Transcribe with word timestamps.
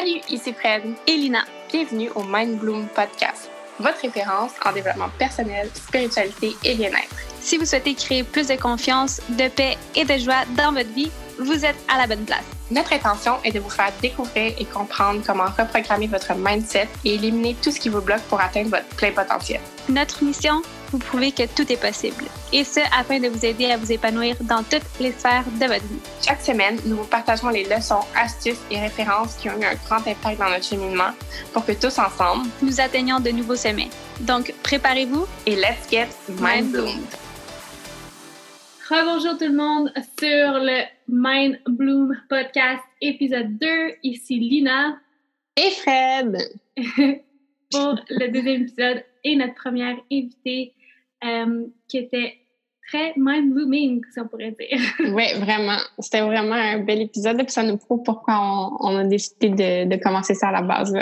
Salut, 0.00 0.22
ici 0.30 0.54
Fred 0.54 0.94
et 1.06 1.14
Lina. 1.14 1.44
Bienvenue 1.70 2.08
au 2.14 2.22
Mind 2.22 2.58
Bloom 2.58 2.86
Podcast, 2.88 3.50
votre 3.78 4.00
référence 4.00 4.52
en 4.64 4.72
développement 4.72 5.10
personnel, 5.18 5.68
spiritualité 5.74 6.56
et 6.64 6.74
bien-être. 6.74 7.14
Si 7.38 7.58
vous 7.58 7.66
souhaitez 7.66 7.94
créer 7.94 8.24
plus 8.24 8.48
de 8.48 8.54
confiance, 8.54 9.20
de 9.28 9.48
paix 9.48 9.76
et 9.94 10.06
de 10.06 10.16
joie 10.16 10.46
dans 10.56 10.72
votre 10.72 10.88
vie, 10.94 11.10
vous 11.38 11.66
êtes 11.66 11.76
à 11.86 11.98
la 11.98 12.06
bonne 12.06 12.24
place. 12.24 12.44
Notre 12.70 12.94
intention 12.94 13.42
est 13.44 13.52
de 13.52 13.60
vous 13.60 13.68
faire 13.68 13.92
découvrir 14.00 14.54
et 14.58 14.64
comprendre 14.64 15.20
comment 15.26 15.44
reprogrammer 15.44 16.06
votre 16.06 16.34
mindset 16.34 16.88
et 17.04 17.16
éliminer 17.16 17.54
tout 17.62 17.70
ce 17.70 17.78
qui 17.78 17.90
vous 17.90 18.00
bloque 18.00 18.22
pour 18.22 18.40
atteindre 18.40 18.70
votre 18.70 18.88
plein 18.96 19.12
potentiel. 19.12 19.60
Notre 19.90 20.24
mission, 20.24 20.62
vous 20.90 20.98
prouver 20.98 21.32
que 21.32 21.46
tout 21.46 21.70
est 21.72 21.80
possible. 21.80 22.24
Et 22.52 22.64
ce, 22.64 22.80
afin 22.98 23.20
de 23.20 23.28
vous 23.28 23.44
aider 23.44 23.66
à 23.66 23.76
vous 23.76 23.92
épanouir 23.92 24.36
dans 24.42 24.62
toutes 24.62 24.82
les 24.98 25.12
sphères 25.12 25.44
de 25.44 25.66
votre 25.66 25.84
vie. 25.86 26.00
Chaque 26.24 26.40
semaine, 26.40 26.78
nous 26.84 26.96
vous 26.96 27.04
partageons 27.04 27.48
les 27.48 27.64
leçons, 27.64 28.00
astuces 28.16 28.60
et 28.70 28.80
références 28.80 29.36
qui 29.36 29.48
ont 29.48 29.60
eu 29.60 29.64
un 29.64 29.74
grand 29.86 30.06
impact 30.06 30.38
dans 30.38 30.48
notre 30.50 30.64
cheminement 30.64 31.12
pour 31.52 31.64
que 31.64 31.72
tous 31.72 31.98
ensemble, 31.98 32.48
nous 32.62 32.80
atteignions 32.80 33.20
de 33.20 33.30
nouveaux 33.30 33.56
sommets. 33.56 33.90
Donc, 34.20 34.52
préparez-vous 34.62 35.26
et 35.46 35.56
let's 35.56 35.88
get 35.90 36.08
mind 36.40 36.72
bloomed. 36.72 37.06
Rebonjour 38.88 39.38
tout 39.38 39.44
le 39.44 39.56
monde 39.56 39.92
sur 40.18 40.58
le 40.58 40.82
Mind 41.08 41.60
Bloom 41.68 42.16
podcast 42.28 42.82
épisode 43.00 43.56
2. 43.58 43.66
Ici 44.02 44.40
Lina. 44.40 44.96
Et 45.56 45.70
Fred. 45.70 46.36
pour 47.70 47.96
le 48.08 48.28
deuxième 48.28 48.62
épisode 48.62 49.04
et 49.24 49.36
notre 49.36 49.54
première 49.54 49.96
invitée 50.10 50.74
euh, 51.24 51.66
qui 51.88 51.98
était 51.98 52.38
très 52.88 53.12
mind-blooming, 53.16 54.02
si 54.12 54.20
on 54.20 54.26
pourrait 54.28 54.56
dire. 54.58 54.78
oui, 55.14 55.24
vraiment. 55.38 55.78
C'était 55.98 56.22
vraiment 56.22 56.54
un 56.54 56.80
bel 56.80 57.02
épisode 57.02 57.40
et 57.40 57.48
ça 57.48 57.62
nous 57.62 57.76
prouve 57.76 58.02
pourquoi 58.02 58.34
on, 58.80 58.96
a 58.96 59.04
décidé 59.04 59.50
de, 59.50 59.88
de, 59.88 60.02
commencer 60.02 60.34
ça 60.34 60.48
à 60.48 60.52
la 60.52 60.62
base. 60.62 60.96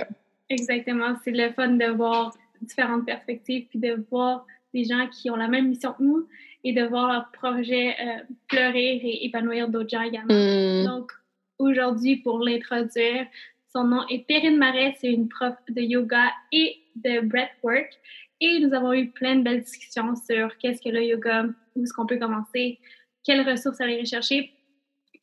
Exactement. 0.51 1.17
C'est 1.25 1.31
le 1.31 1.51
fun 1.53 1.69
de 1.69 1.87
voir 1.87 2.35
différentes 2.61 3.07
perspectives 3.07 3.67
puis 3.71 3.79
de 3.79 4.05
voir 4.11 4.45
des 4.75 4.85
gens 4.85 5.07
qui 5.09 5.31
ont 5.31 5.37
la 5.37 5.49
même 5.49 5.69
mission 5.69 5.93
que 5.93 6.03
nous 6.03 6.27
et 6.65 6.73
de 6.73 6.83
voir 6.83 7.13
leur 7.13 7.31
projet 7.31 7.95
euh, 8.01 8.35
fleurir 8.49 9.01
et 9.03 9.25
épanouir 9.27 9.69
d'autres 9.69 9.91
gens 9.91 10.03
également. 10.03 10.35
Hmm. 10.35 10.85
Donc, 10.85 11.13
aujourd'hui, 11.59 12.17
pour 12.17 12.41
l'introduire, 12.41 13.27
son 13.73 13.85
nom 13.85 14.07
est 14.09 14.27
Perrine 14.27 14.57
Marais, 14.57 14.97
c'est 15.01 15.13
une 15.13 15.29
prof 15.29 15.55
de 15.69 15.83
yoga 15.83 16.31
et 16.53 16.77
de 16.97 17.21
breathwork. 17.21 17.89
Et 18.41 18.61
nous 18.61 18.73
avons 18.75 18.93
eu 18.93 19.09
plein 19.09 19.37
de 19.37 19.43
belles 19.43 19.63
discussions 19.63 20.15
sur 20.15 20.57
qu'est-ce 20.59 20.81
que 20.81 20.89
le 20.89 21.03
yoga, 21.03 21.47
où 21.75 21.83
est-ce 21.83 21.93
qu'on 21.93 22.07
peut 22.07 22.19
commencer, 22.19 22.79
quelles 23.25 23.49
ressources 23.49 23.81
aller 23.81 24.01
rechercher 24.01 24.53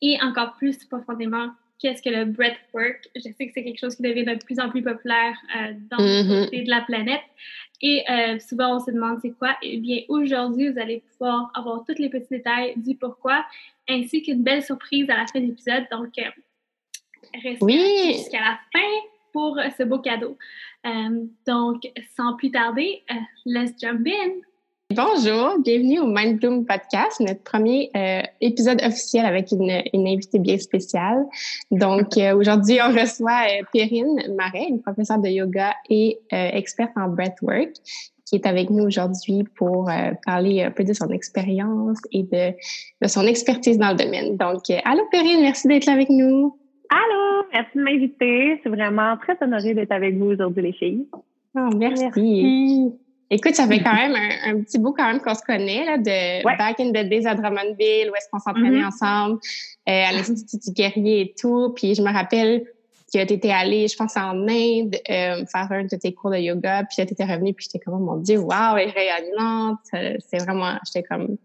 et 0.02 0.18
encore 0.22 0.54
plus 0.56 0.84
profondément, 0.84 1.50
qu'est-ce 1.78 2.02
que 2.02 2.10
le 2.10 2.26
breathwork. 2.26 3.08
Je 3.14 3.22
sais 3.22 3.46
que 3.46 3.52
c'est 3.54 3.64
quelque 3.64 3.78
chose 3.78 3.96
qui 3.96 4.02
devient 4.02 4.24
de 4.24 4.34
plus 4.44 4.60
en 4.60 4.68
plus 4.68 4.82
populaire 4.82 5.34
euh, 5.56 5.72
dans 5.90 6.02
mm 6.02 6.44
côté 6.44 6.62
de 6.62 6.70
la 6.70 6.82
planète. 6.82 7.22
Et 7.82 8.04
euh, 8.10 8.38
souvent, 8.38 8.76
on 8.76 8.80
se 8.80 8.90
demande 8.90 9.18
c'est 9.20 9.32
quoi? 9.32 9.56
Eh 9.62 9.78
bien, 9.78 10.00
aujourd'hui, 10.08 10.70
vous 10.70 10.78
allez 10.78 11.02
pouvoir 11.10 11.50
avoir 11.54 11.84
tous 11.84 11.98
les 11.98 12.08
petits 12.08 12.28
détails 12.30 12.74
du 12.76 12.96
pourquoi, 12.96 13.44
ainsi 13.88 14.22
qu'une 14.22 14.42
belle 14.42 14.62
surprise 14.62 15.08
à 15.10 15.16
la 15.16 15.26
fin 15.26 15.40
de 15.40 15.46
l'épisode. 15.46 15.84
Donc, 15.90 16.12
euh, 16.18 16.30
restez 17.42 17.64
oui. 17.64 18.14
jusqu'à 18.14 18.40
la 18.40 18.58
fin 18.72 19.15
pour 19.36 19.58
ce 19.76 19.82
beau 19.82 19.98
cadeau. 19.98 20.38
Euh, 20.86 21.26
donc, 21.46 21.82
sans 22.16 22.36
plus 22.36 22.50
tarder, 22.50 23.02
euh, 23.10 23.14
let's 23.44 23.72
jump 23.78 24.06
in. 24.06 24.30
Bonjour, 24.94 25.58
bienvenue 25.58 25.98
au 25.98 26.06
Mind 26.06 26.40
Bloom 26.40 26.64
Podcast, 26.64 27.20
notre 27.20 27.42
premier 27.42 27.90
euh, 27.94 28.22
épisode 28.40 28.80
officiel 28.82 29.26
avec 29.26 29.52
une, 29.52 29.82
une, 29.92 30.08
invitée 30.08 30.38
bien 30.38 30.56
spéciale. 30.56 31.26
Donc, 31.70 32.16
aujourd'hui, 32.34 32.78
on 32.80 32.98
reçoit 32.98 33.42
Perrine 33.74 34.22
Marais, 34.34 34.68
une 34.70 34.80
professeure 34.80 35.18
de 35.18 35.28
yoga 35.28 35.74
et 35.90 36.18
experte 36.30 36.92
en 36.96 37.08
breathwork, 37.08 37.74
qui 38.24 38.36
est 38.36 38.46
avec 38.46 38.70
nous 38.70 38.84
aujourd'hui 38.84 39.44
pour 39.54 39.90
parler 40.24 40.62
un 40.62 40.70
peu 40.70 40.84
de 40.84 40.94
son 40.94 41.10
expérience 41.10 41.98
et 42.10 42.22
de, 42.22 42.52
de 43.02 43.06
son 43.06 43.26
expertise 43.26 43.76
dans 43.76 43.90
le 43.90 43.96
domaine. 43.96 44.38
Donc, 44.38 44.62
allô 44.84 45.02
Perrine, 45.10 45.42
merci 45.42 45.68
d'être 45.68 45.84
là 45.84 45.92
avec 45.92 46.08
nous. 46.08 46.56
Allô, 46.88 47.35
merci 47.52 47.70
de 47.76 47.82
m'inviter. 47.82 48.56
Je 48.56 48.60
suis 48.60 48.70
vraiment 48.70 49.16
très 49.16 49.36
honorée 49.40 49.74
d'être 49.74 49.92
avec 49.92 50.16
vous 50.16 50.26
aujourd'hui, 50.26 50.62
les 50.62 50.72
filles. 50.72 51.06
Oh, 51.56 51.70
merci. 51.76 52.92
Écoute, 53.28 53.54
ça 53.54 53.66
fait 53.66 53.82
quand 53.82 53.94
même 53.94 54.14
un, 54.44 54.60
petit 54.62 54.78
bout 54.78 54.92
quand 54.92 55.06
même 55.06 55.20
qu'on 55.20 55.34
se 55.34 55.42
connaît, 55.42 55.84
là, 55.84 55.98
de 55.98 56.44
Back 56.44 56.78
in 56.78 56.90
the 56.90 57.08
Days 57.08 57.26
à 57.26 57.34
Drummondville, 57.34 58.10
où 58.10 58.14
est-ce 58.14 58.28
qu'on 58.30 58.38
s'entraînait 58.38 58.82
mm-hmm. 58.82 58.86
ensemble, 58.86 59.40
euh, 59.88 60.04
à 60.08 60.12
l'Institut 60.12 60.58
du 60.64 60.72
guerrier 60.72 61.20
et 61.22 61.34
tout. 61.36 61.72
Puis 61.74 61.96
je 61.96 62.02
me 62.02 62.12
rappelle 62.12 62.64
que 63.12 63.24
tu 63.24 63.32
étais 63.32 63.50
allée, 63.50 63.88
je 63.88 63.96
pense, 63.96 64.16
en 64.16 64.46
Inde 64.46 64.96
euh, 65.10 65.44
faire 65.46 65.68
un 65.70 65.84
de 65.84 65.96
tes 65.96 66.12
cours 66.12 66.30
de 66.30 66.36
yoga, 66.36 66.84
puis 66.84 67.04
tu 67.04 67.12
étais 67.12 67.24
revenue, 67.24 67.52
puis 67.52 67.66
j'étais 67.68 67.84
comme, 67.84 67.94
oh 67.94 67.98
mon 67.98 68.16
Dieu, 68.18 68.38
wow, 68.38 68.76
elle 68.78 68.90
est 68.90 68.92
rayonnante. 68.92 69.78
C'est 69.92 70.38
vraiment, 70.38 70.76
j'étais 70.84 71.02
comme... 71.02 71.36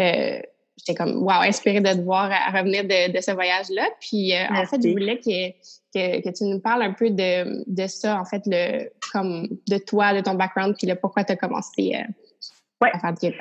Euh, 0.00 0.40
j'étais 0.76 0.94
comme 0.94 1.22
wow 1.22 1.42
inspirée 1.42 1.80
de 1.80 1.92
te 1.92 2.00
voir 2.00 2.30
à 2.30 2.58
revenir 2.58 2.84
de, 2.84 3.12
de 3.12 3.20
ce 3.20 3.32
voyage 3.32 3.66
là 3.70 3.88
puis 4.00 4.34
euh, 4.34 4.44
en 4.50 4.66
fait 4.66 4.82
je 4.82 4.90
voulais 4.90 5.18
que, 5.18 5.50
que, 5.94 6.22
que, 6.22 6.36
tu 6.36 6.44
nous 6.44 6.60
parles 6.60 6.82
un 6.82 6.92
peu 6.92 7.10
de, 7.10 7.64
de 7.66 7.86
ça 7.86 8.20
en 8.20 8.24
fait 8.24 8.42
le 8.46 8.90
comme 9.12 9.48
de 9.68 9.78
toi 9.78 10.14
de 10.14 10.20
ton 10.20 10.34
background 10.34 10.74
puis 10.76 10.86
le 10.86 10.94
pourquoi 10.94 11.24
tu 11.24 11.32
as 11.32 11.36
commencé 11.36 11.94
euh, 11.94 12.86
à 12.92 12.98
faire 12.98 13.14
du 13.14 13.36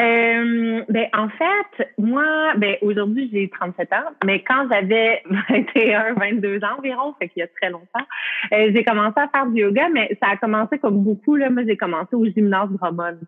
euh, 0.00 0.82
ben, 0.88 1.06
en 1.12 1.28
fait, 1.28 1.92
moi, 1.98 2.54
ben, 2.56 2.76
aujourd'hui, 2.80 3.28
j'ai 3.32 3.50
37 3.50 3.92
ans, 3.92 4.10
mais 4.24 4.42
quand 4.42 4.66
j'avais 4.70 5.22
21, 5.50 6.14
22 6.14 6.64
ans 6.64 6.78
environ, 6.78 7.14
fait 7.18 7.28
qu'il 7.28 7.40
y 7.40 7.42
a 7.42 7.48
très 7.48 7.70
longtemps, 7.70 8.06
euh, 8.52 8.70
j'ai 8.74 8.84
commencé 8.84 9.20
à 9.20 9.28
faire 9.28 9.46
du 9.46 9.60
yoga, 9.60 9.88
mais 9.90 10.16
ça 10.22 10.30
a 10.30 10.36
commencé 10.38 10.78
comme 10.78 11.02
beaucoup, 11.02 11.36
là. 11.36 11.50
Moi, 11.50 11.64
j'ai 11.66 11.76
commencé 11.76 12.16
au 12.16 12.24
gymnase 12.24 12.70
Drummond. 12.70 13.18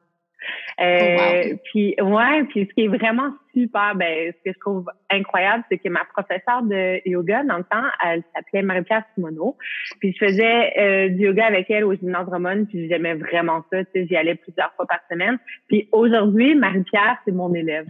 Euh, 0.81 1.53
oh, 1.53 1.57
puis 1.65 1.95
ouais, 2.01 2.45
puis 2.49 2.67
ce 2.69 2.75
qui 2.75 2.85
est 2.85 2.89
vraiment 2.89 3.33
super, 3.53 3.95
ben 3.95 4.33
ce 4.33 4.51
que 4.51 4.55
je 4.55 4.59
trouve 4.59 4.87
incroyable, 5.11 5.65
c'est 5.71 5.79
que 5.79 5.89
ma 5.89 6.05
professeure 6.05 6.63
de 6.63 7.01
yoga 7.09 7.45
dans 7.45 7.59
le 7.59 7.65
temps, 7.65 7.87
elle 8.05 8.23
s'appelait 8.35 8.63
Marie-Pierre 8.63 9.05
Simoneau. 9.15 9.57
Puis 10.01 10.13
je 10.13 10.27
faisais 10.27 10.73
euh, 10.79 11.09
du 11.11 11.25
yoga 11.25 11.47
avec 11.47 11.71
elle 11.71 11.85
au 11.85 11.95
gymnase 11.95 12.29
Ramon, 12.29 12.65
puis 12.65 12.89
j'aimais 12.89 13.15
vraiment 13.15 13.65
ça. 13.73 13.85
Tu 13.85 13.91
sais, 13.93 14.07
j'y 14.07 14.17
allais 14.17 14.35
plusieurs 14.35 14.73
fois 14.75 14.87
par 14.87 15.01
semaine. 15.11 15.39
Puis 15.69 15.89
aujourd'hui, 15.93 16.55
Marie-Pierre, 16.55 17.19
c'est 17.25 17.33
mon 17.33 17.55
élève. 17.55 17.87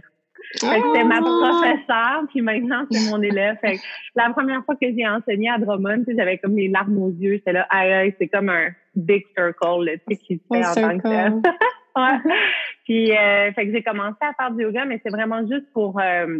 c'était 0.53 1.03
ma 1.03 1.19
oh! 1.21 1.23
professeure, 1.23 2.23
puis 2.29 2.41
maintenant 2.41 2.85
c'est 2.91 3.09
mon 3.09 3.21
élève. 3.21 3.57
Fait 3.61 3.79
la 4.15 4.29
première 4.29 4.63
fois 4.63 4.75
que 4.75 4.87
j'ai 4.95 5.07
enseigné 5.07 5.49
à 5.49 5.57
Drummond, 5.57 6.03
j'avais 6.15 6.37
comme 6.37 6.55
les 6.55 6.67
larmes 6.67 6.99
aux 6.99 7.11
yeux. 7.11 7.33
J'étais 7.33 7.53
là, 7.53 7.65
aïe, 7.71 7.91
aïe, 7.91 8.15
c'est 8.19 8.27
comme 8.27 8.49
un 8.49 8.69
big 8.95 9.25
circle, 9.35 9.89
tu 10.07 10.15
sais, 10.15 10.15
qui 10.17 10.35
se 10.35 10.43
fait 10.55 10.65
en 10.65 10.73
tant 10.73 10.99
que 10.99 11.49
Puis, 12.85 13.11
euh, 13.11 13.51
fait 13.53 13.65
que 13.65 13.71
j'ai 13.71 13.83
commencé 13.83 14.17
à 14.21 14.33
faire 14.33 14.51
du 14.51 14.63
yoga, 14.63 14.85
mais 14.85 14.99
c'est 15.03 15.11
vraiment 15.11 15.41
juste 15.47 15.71
pour, 15.73 15.99
euh, 15.99 16.39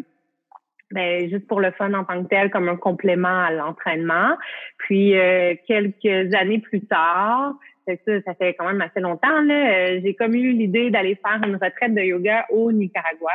ben, 0.91 1.29
juste 1.29 1.47
pour 1.47 1.59
le 1.59 1.71
fun 1.71 1.93
en 1.93 2.03
tant 2.03 2.23
que 2.23 2.27
tel, 2.27 2.51
comme 2.51 2.69
un 2.69 2.75
complément 2.75 3.43
à 3.43 3.51
l'entraînement. 3.51 4.37
Puis, 4.77 5.17
euh, 5.17 5.55
quelques 5.67 6.33
années 6.35 6.59
plus 6.59 6.85
tard, 6.85 7.53
ça, 7.87 7.93
ça 8.25 8.33
fait 8.35 8.55
quand 8.55 8.65
même 8.65 8.81
assez 8.81 8.99
longtemps, 8.99 9.41
là, 9.41 9.99
j'ai 9.99 10.15
comme 10.15 10.33
eu 10.33 10.51
l'idée 10.53 10.89
d'aller 10.89 11.15
faire 11.15 11.39
une 11.47 11.55
retraite 11.55 11.93
de 11.93 12.01
yoga 12.01 12.45
au 12.49 12.71
Nicaragua. 12.71 13.31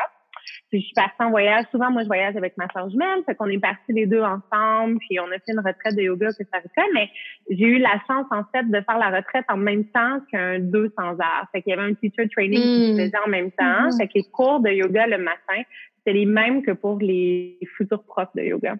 Puis 0.70 0.80
je 0.80 0.86
suis 0.86 0.94
partie 0.94 1.20
en 1.20 1.30
voyage. 1.30 1.64
Souvent, 1.70 1.90
moi, 1.90 2.02
je 2.02 2.06
voyage 2.06 2.36
avec 2.36 2.56
ma 2.56 2.68
soeur 2.68 2.88
jumelle. 2.90 3.22
Fait 3.26 3.34
qu'on 3.34 3.48
est 3.48 3.58
partis 3.58 3.92
les 3.92 4.06
deux 4.06 4.22
ensemble. 4.22 4.98
Puis 4.98 5.18
on 5.20 5.26
a 5.26 5.38
fait 5.38 5.52
une 5.52 5.60
retraite 5.60 5.96
de 5.96 6.02
yoga 6.02 6.28
que 6.28 6.44
ça 6.52 6.60
fait. 6.60 6.88
Mais 6.94 7.10
j'ai 7.50 7.66
eu 7.66 7.78
la 7.78 8.00
chance, 8.06 8.26
en 8.30 8.44
fait, 8.52 8.64
de 8.64 8.80
faire 8.80 8.98
la 8.98 9.10
retraite 9.10 9.44
en 9.48 9.56
même 9.56 9.84
temps 9.86 10.20
qu'un 10.30 10.58
200 10.58 10.92
heures. 11.02 11.46
Fait 11.52 11.62
qu'il 11.62 11.70
y 11.70 11.72
avait 11.74 11.90
un 11.90 11.94
teacher 11.94 12.28
training 12.28 12.60
qui 12.60 12.86
se 12.88 12.92
hmm. 12.92 12.98
faisait 12.98 13.24
en 13.24 13.28
même 13.28 13.50
temps. 13.52 13.88
Hmm. 13.88 13.96
Fait 13.98 14.06
que 14.06 14.14
les 14.14 14.24
cours 14.30 14.60
de 14.60 14.70
yoga 14.70 15.06
le 15.06 15.18
matin, 15.18 15.62
c'était 15.98 16.18
les 16.18 16.26
mêmes 16.26 16.62
que 16.62 16.72
pour 16.72 16.98
les 16.98 17.58
futurs 17.76 18.04
profs 18.04 18.34
de 18.34 18.42
yoga. 18.42 18.76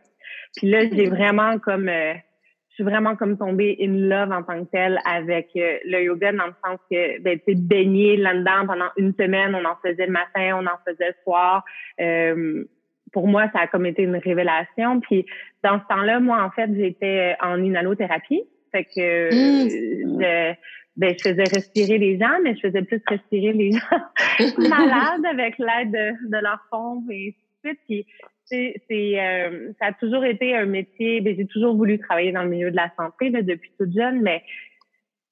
Puis 0.57 0.71
là, 0.71 0.89
j'ai 0.91 1.09
hmm. 1.09 1.15
vraiment 1.15 1.59
comme... 1.59 1.89
Euh, 1.89 2.15
suis 2.81 2.91
vraiment 2.91 3.15
comme 3.17 3.37
tombée 3.37 3.77
in 3.81 4.09
love 4.09 4.33
en 4.33 4.43
tant 4.43 4.65
que 4.65 4.71
telle 4.71 4.99
avec 5.05 5.51
euh, 5.57 5.79
le 5.85 6.03
yoga 6.03 6.33
dans 6.33 6.47
le 6.47 6.55
sens 6.65 6.79
que 6.91 7.21
ben 7.21 7.39
tu 7.47 7.55
baigner 7.55 8.17
là-dedans 8.17 8.67
pendant 8.67 8.89
une 8.97 9.13
semaine, 9.15 9.55
on 9.55 9.65
en 9.65 9.77
faisait 9.85 10.07
le 10.07 10.13
matin, 10.13 10.59
on 10.59 10.67
en 10.67 10.79
faisait 10.87 11.09
le 11.09 11.15
soir. 11.23 11.65
Euh, 12.01 12.65
pour 13.13 13.29
moi, 13.29 13.51
ça 13.53 13.61
a 13.61 13.67
comme 13.67 13.87
été 13.87 14.03
une 14.03 14.17
révélation. 14.17 15.01
Puis 15.01 15.27
dans 15.63 15.79
ce 15.79 15.87
temps-là, 15.89 16.21
moi 16.21 16.43
en 16.43 16.51
fait, 16.51 16.71
j'étais 16.75 17.37
en 17.43 17.63
inhalothérapie, 17.63 18.45
fait 18.73 18.85
que 18.85 19.29
mmh. 19.29 19.69
je, 20.21 20.55
ben, 20.97 21.15
je 21.19 21.29
faisais 21.29 21.45
respirer 21.45 21.99
les 21.99 22.19
gens, 22.19 22.39
mais 22.43 22.55
je 22.55 22.61
faisais 22.61 22.83
plus 22.83 23.03
respirer 23.07 23.53
les 23.53 23.73
gens 23.73 24.59
malades 24.69 25.27
avec 25.27 25.59
l'aide 25.59 25.93
de, 25.93 26.31
de 26.31 26.43
leur 26.43 26.61
fond 26.71 27.03
et 27.11 27.35
tout 27.63 27.71
C'est 28.51 29.21
euh, 29.21 29.73
ça 29.79 29.87
a 29.87 29.93
toujours 29.93 30.25
été 30.25 30.57
un 30.57 30.67
métier. 30.67 31.21
Ben, 31.21 31.37
j'ai 31.37 31.47
toujours 31.47 31.77
voulu 31.77 31.99
travailler 31.99 32.33
dans 32.33 32.43
le 32.43 32.49
milieu 32.49 32.71
de 32.71 32.77
la 32.77 32.91
santé 32.97 33.31
depuis 33.31 33.71
toute 33.79 33.95
jeune, 33.95 34.21
mais 34.23 34.43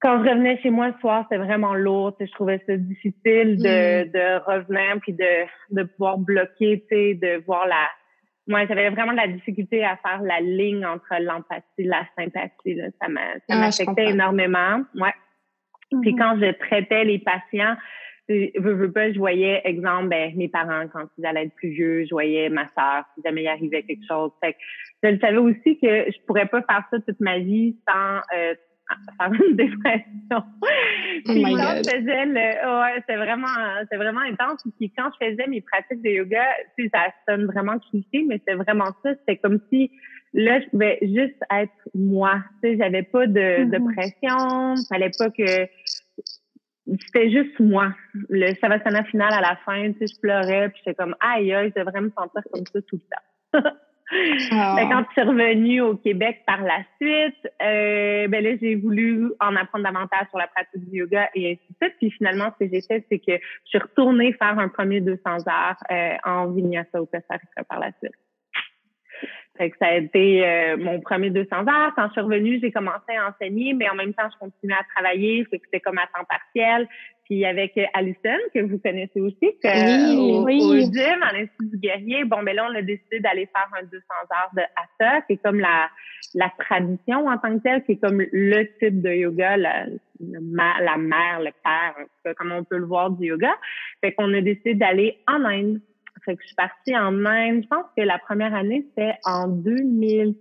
quand 0.00 0.22
je 0.22 0.30
revenais 0.30 0.58
chez 0.62 0.70
moi 0.70 0.88
le 0.88 0.94
soir, 1.00 1.24
c'était 1.24 1.42
vraiment 1.42 1.74
lourd. 1.74 2.16
Je 2.20 2.30
trouvais 2.32 2.62
ça 2.66 2.76
difficile 2.76 3.56
de, 3.56 4.04
mm. 4.04 4.10
de 4.12 4.44
revenir 4.44 5.00
puis 5.00 5.12
de, 5.12 5.46
de 5.70 5.82
pouvoir 5.82 6.18
bloquer, 6.18 6.84
de 6.88 7.44
voir 7.44 7.66
la 7.66 7.88
moi, 8.48 8.64
j'avais 8.66 8.88
vraiment 8.88 9.12
de 9.12 9.18
la 9.18 9.28
difficulté 9.28 9.84
à 9.84 9.98
faire 9.98 10.22
la 10.22 10.40
ligne 10.40 10.84
entre 10.86 11.06
l'empathie 11.20 11.64
et 11.78 11.84
la 11.84 12.06
sympathie. 12.16 12.74
Là. 12.74 12.86
Ça 12.98 13.06
ah, 13.50 13.58
m'affectait 13.58 14.10
énormément. 14.10 14.80
Ouais. 14.94 15.12
Puis 15.90 16.12
mm-hmm. 16.12 16.18
quand 16.18 16.38
je 16.40 16.52
traitais 16.52 17.04
les 17.04 17.18
patients, 17.18 17.76
je 18.28 18.60
veux 18.60 18.92
pas, 18.92 19.12
je 19.12 19.18
voyais, 19.18 19.62
exemple, 19.64 20.08
ben, 20.08 20.34
mes 20.36 20.48
parents, 20.48 20.86
quand 20.92 21.06
ils 21.16 21.26
allaient 21.26 21.44
être 21.44 21.54
plus 21.54 21.70
vieux, 21.70 22.04
je 22.04 22.10
voyais 22.10 22.48
ma 22.50 22.68
soeur, 22.68 23.04
si 23.14 23.22
jamais 23.24 23.42
il 23.42 23.48
arrivait 23.48 23.82
quelque 23.82 24.04
chose. 24.06 24.30
Fait 24.42 24.52
que 24.52 24.58
je 25.02 25.18
savais 25.18 25.38
aussi 25.38 25.78
que 25.78 26.10
je 26.10 26.26
pourrais 26.26 26.46
pas 26.46 26.62
faire 26.62 26.84
ça 26.90 26.98
toute 27.00 27.20
ma 27.20 27.38
vie 27.38 27.76
sans 27.88 28.18
euh, 28.36 28.54
faire 29.18 29.32
une 29.32 29.56
dépression. 29.56 30.02
Oh 30.30 30.66
Puis 31.24 31.42
quand 31.42 31.76
je 31.76 31.90
faisais 31.90 32.26
le, 32.26 32.80
ouais, 32.80 33.02
c'est 33.08 33.16
vraiment, 33.16 33.46
c'est 33.90 33.96
vraiment 33.96 34.20
intense. 34.20 34.62
Puis 34.78 34.92
quand 34.96 35.10
je 35.20 35.26
faisais 35.26 35.46
mes 35.46 35.62
pratiques 35.62 36.02
de 36.02 36.10
yoga, 36.10 36.44
tu 36.76 36.84
sais, 36.84 36.90
ça 36.92 37.12
sonne 37.28 37.46
vraiment 37.46 37.78
cliché, 37.78 38.24
mais 38.26 38.40
c'est 38.46 38.54
vraiment 38.54 38.92
ça. 39.02 39.14
C'était 39.20 39.36
comme 39.36 39.60
si 39.70 39.90
là, 40.34 40.60
je 40.60 40.68
pouvais 40.68 40.98
juste 41.02 41.42
être 41.50 41.72
moi. 41.94 42.42
Tu 42.62 42.70
sais, 42.70 42.76
j'avais 42.78 43.02
pas 43.02 43.26
de, 43.26 43.64
de 43.64 43.78
mm-hmm. 43.78 43.94
pression. 43.94 44.74
Fallait 44.88 45.10
pas 45.16 45.30
que 45.30 45.66
c'était 47.00 47.30
juste 47.30 47.58
moi. 47.60 47.94
Le 48.28 48.54
savasana 48.54 49.04
final 49.04 49.32
à 49.32 49.40
la 49.40 49.56
fin, 49.64 49.92
tu 49.92 49.98
sais, 49.98 50.14
je 50.14 50.20
pleurais, 50.20 50.68
puis 50.70 50.82
j'étais 50.84 50.94
comme 50.94 51.14
aïe, 51.20 51.52
aïe, 51.52 51.72
je 51.74 51.80
devrais 51.80 52.00
me 52.00 52.10
sentir 52.10 52.42
comme 52.52 52.66
ça 52.66 52.80
tout 52.82 53.00
le 53.52 53.60
temps. 53.62 53.70
Ah. 54.50 54.76
Quand 54.90 55.04
je 55.06 55.12
suis 55.12 55.28
revenue 55.28 55.80
au 55.82 55.94
Québec 55.94 56.42
par 56.46 56.62
la 56.62 56.78
suite, 56.98 57.46
euh, 57.62 58.26
ben 58.28 58.42
là, 58.42 58.56
j'ai 58.60 58.74
voulu 58.74 59.32
en 59.38 59.54
apprendre 59.54 59.84
davantage 59.84 60.28
sur 60.30 60.38
la 60.38 60.46
pratique 60.46 60.88
du 60.88 61.00
yoga 61.00 61.28
et 61.34 61.52
ainsi 61.52 61.66
de 61.68 61.76
suite. 61.76 61.94
Puis 61.98 62.10
finalement, 62.12 62.50
ce 62.58 62.64
que 62.64 62.70
j'ai 62.72 62.80
fait, 62.80 63.04
c'est 63.10 63.18
que 63.18 63.32
je 63.32 63.68
suis 63.68 63.78
retournée 63.78 64.32
faire 64.32 64.58
un 64.58 64.68
premier 64.68 65.02
200 65.02 65.20
heures 65.46 65.76
euh, 65.90 66.14
en 66.24 66.50
Vinyasa 66.50 67.02
au 67.02 67.04
Costa 67.04 67.34
Rica 67.34 67.64
par 67.68 67.80
la 67.80 67.92
suite. 67.98 68.14
Fait 69.58 69.70
que 69.70 69.76
ça 69.80 69.88
a 69.88 69.94
été 69.96 70.46
euh, 70.46 70.76
mon 70.76 71.00
premier 71.00 71.30
200 71.30 71.66
heures. 71.66 71.92
Quand 71.96 72.06
je 72.06 72.12
suis 72.12 72.20
revenue, 72.20 72.60
j'ai 72.62 72.70
commencé 72.70 73.12
à 73.16 73.28
enseigner, 73.28 73.74
mais 73.74 73.88
en 73.88 73.96
même 73.96 74.14
temps, 74.14 74.28
je 74.32 74.38
continuais 74.38 74.76
à 74.78 74.84
travailler. 74.94 75.44
C'était 75.50 75.80
comme 75.80 75.98
à 75.98 76.06
temps 76.06 76.24
partiel. 76.28 76.88
Puis 77.24 77.44
avec 77.44 77.78
Alison, 77.92 78.38
que 78.54 78.60
vous 78.60 78.78
connaissez 78.78 79.20
aussi, 79.20 79.52
que, 79.62 80.16
au, 80.16 80.46
au, 80.48 80.78
gym, 80.80 81.22
à 81.22 81.32
l'Institut 81.32 81.70
du 81.72 81.76
Guerrier, 81.76 82.24
bon, 82.24 82.42
ben 82.42 82.56
là, 82.56 82.66
on 82.70 82.74
a 82.74 82.80
décidé 82.80 83.20
d'aller 83.20 83.46
faire 83.46 83.68
un 83.78 83.84
200 83.84 84.04
heures 84.32 84.50
de 84.56 84.62
Hatha, 84.62 85.20
qui 85.22 85.34
est 85.34 85.42
comme 85.42 85.60
la, 85.60 85.90
la 86.34 86.50
tradition 86.58 87.26
en 87.26 87.36
tant 87.36 87.58
que 87.58 87.62
telle, 87.62 87.84
qui 87.84 87.92
est 87.92 88.00
comme 88.00 88.22
le 88.32 88.62
type 88.78 89.02
de 89.02 89.10
yoga, 89.10 89.58
la, 89.58 89.86
la 90.20 90.96
mère, 90.96 91.40
le 91.40 91.50
père, 91.62 92.34
comme 92.36 92.52
on 92.52 92.64
peut 92.64 92.78
le 92.78 92.86
voir 92.86 93.10
du 93.10 93.26
yoga. 93.26 93.54
Fait 94.00 94.12
qu'on 94.12 94.32
a 94.32 94.40
décidé 94.40 94.74
d'aller 94.74 95.18
en 95.26 95.44
Inde 95.44 95.80
fait 96.28 96.36
que 96.36 96.42
je 96.42 96.48
suis 96.48 96.56
partie 96.56 96.96
en 96.96 97.24
Inde. 97.24 97.62
Je 97.62 97.68
pense 97.68 97.86
que 97.96 98.02
la 98.02 98.18
première 98.18 98.54
année, 98.54 98.84
c'était 98.88 99.14
en 99.24 99.48
2013, 99.48 100.36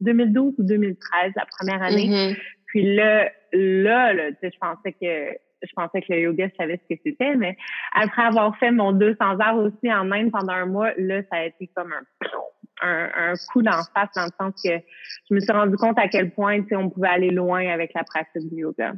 2012 0.00 0.54
ou 0.58 0.62
2013, 0.62 1.32
la 1.34 1.46
première 1.58 1.82
année. 1.82 2.08
Mm-hmm. 2.08 2.36
Puis 2.66 2.94
là, 2.94 3.30
là, 3.52 4.12
là 4.12 4.30
tu 4.30 4.36
sais, 4.40 4.50
je 4.52 4.58
pensais 4.58 4.92
que 4.92 5.38
je 5.60 5.72
pensais 5.74 6.00
que 6.02 6.12
le 6.12 6.20
yoga, 6.20 6.46
je 6.48 6.54
savais 6.54 6.80
ce 6.88 6.94
que 6.94 7.00
c'était, 7.04 7.34
mais 7.34 7.56
après 7.92 8.22
avoir 8.22 8.56
fait 8.58 8.70
mon 8.70 8.92
200 8.92 9.40
heures 9.40 9.56
aussi 9.56 9.92
en 9.92 10.12
Inde 10.12 10.30
pendant 10.30 10.52
un 10.52 10.66
mois, 10.66 10.92
là, 10.96 11.22
ça 11.32 11.38
a 11.38 11.44
été 11.46 11.68
comme 11.74 11.92
un, 11.92 12.86
un, 12.86 13.10
un 13.32 13.34
coup 13.52 13.62
d'en 13.62 13.82
face 13.92 14.10
dans 14.14 14.22
le 14.22 14.30
sens 14.38 14.62
que 14.62 14.70
je 15.28 15.34
me 15.34 15.40
suis 15.40 15.52
rendu 15.52 15.76
compte 15.76 15.98
à 15.98 16.06
quel 16.06 16.30
point, 16.30 16.62
tu 16.62 16.68
sais, 16.68 16.76
on 16.76 16.90
pouvait 16.90 17.08
aller 17.08 17.30
loin 17.30 17.66
avec 17.66 17.92
la 17.94 18.04
pratique 18.04 18.48
du 18.48 18.60
yoga. 18.60 18.92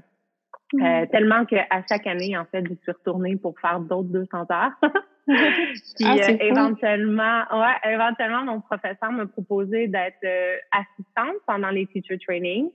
Euh, 0.74 0.78
mm-hmm. 0.78 1.10
tellement 1.10 1.44
qu'à 1.46 1.66
chaque 1.88 2.06
année, 2.06 2.36
en 2.36 2.44
fait, 2.44 2.62
je 2.68 2.74
suis 2.74 2.92
retournée 2.92 3.36
pour 3.36 3.58
faire 3.58 3.80
d'autres 3.80 4.10
200 4.10 4.46
heures. 4.50 4.72
Puis 5.26 6.04
ah, 6.04 6.16
euh, 6.16 6.36
éventuellement, 6.40 7.42
ouais, 7.52 7.92
éventuellement, 7.92 8.44
mon 8.44 8.60
professeur 8.60 9.12
m'a 9.12 9.26
proposé 9.26 9.86
d'être 9.88 10.24
euh, 10.24 10.56
assistante 10.72 11.36
pendant 11.46 11.70
les 11.70 11.86
teacher 11.86 12.18
training. 12.18 12.70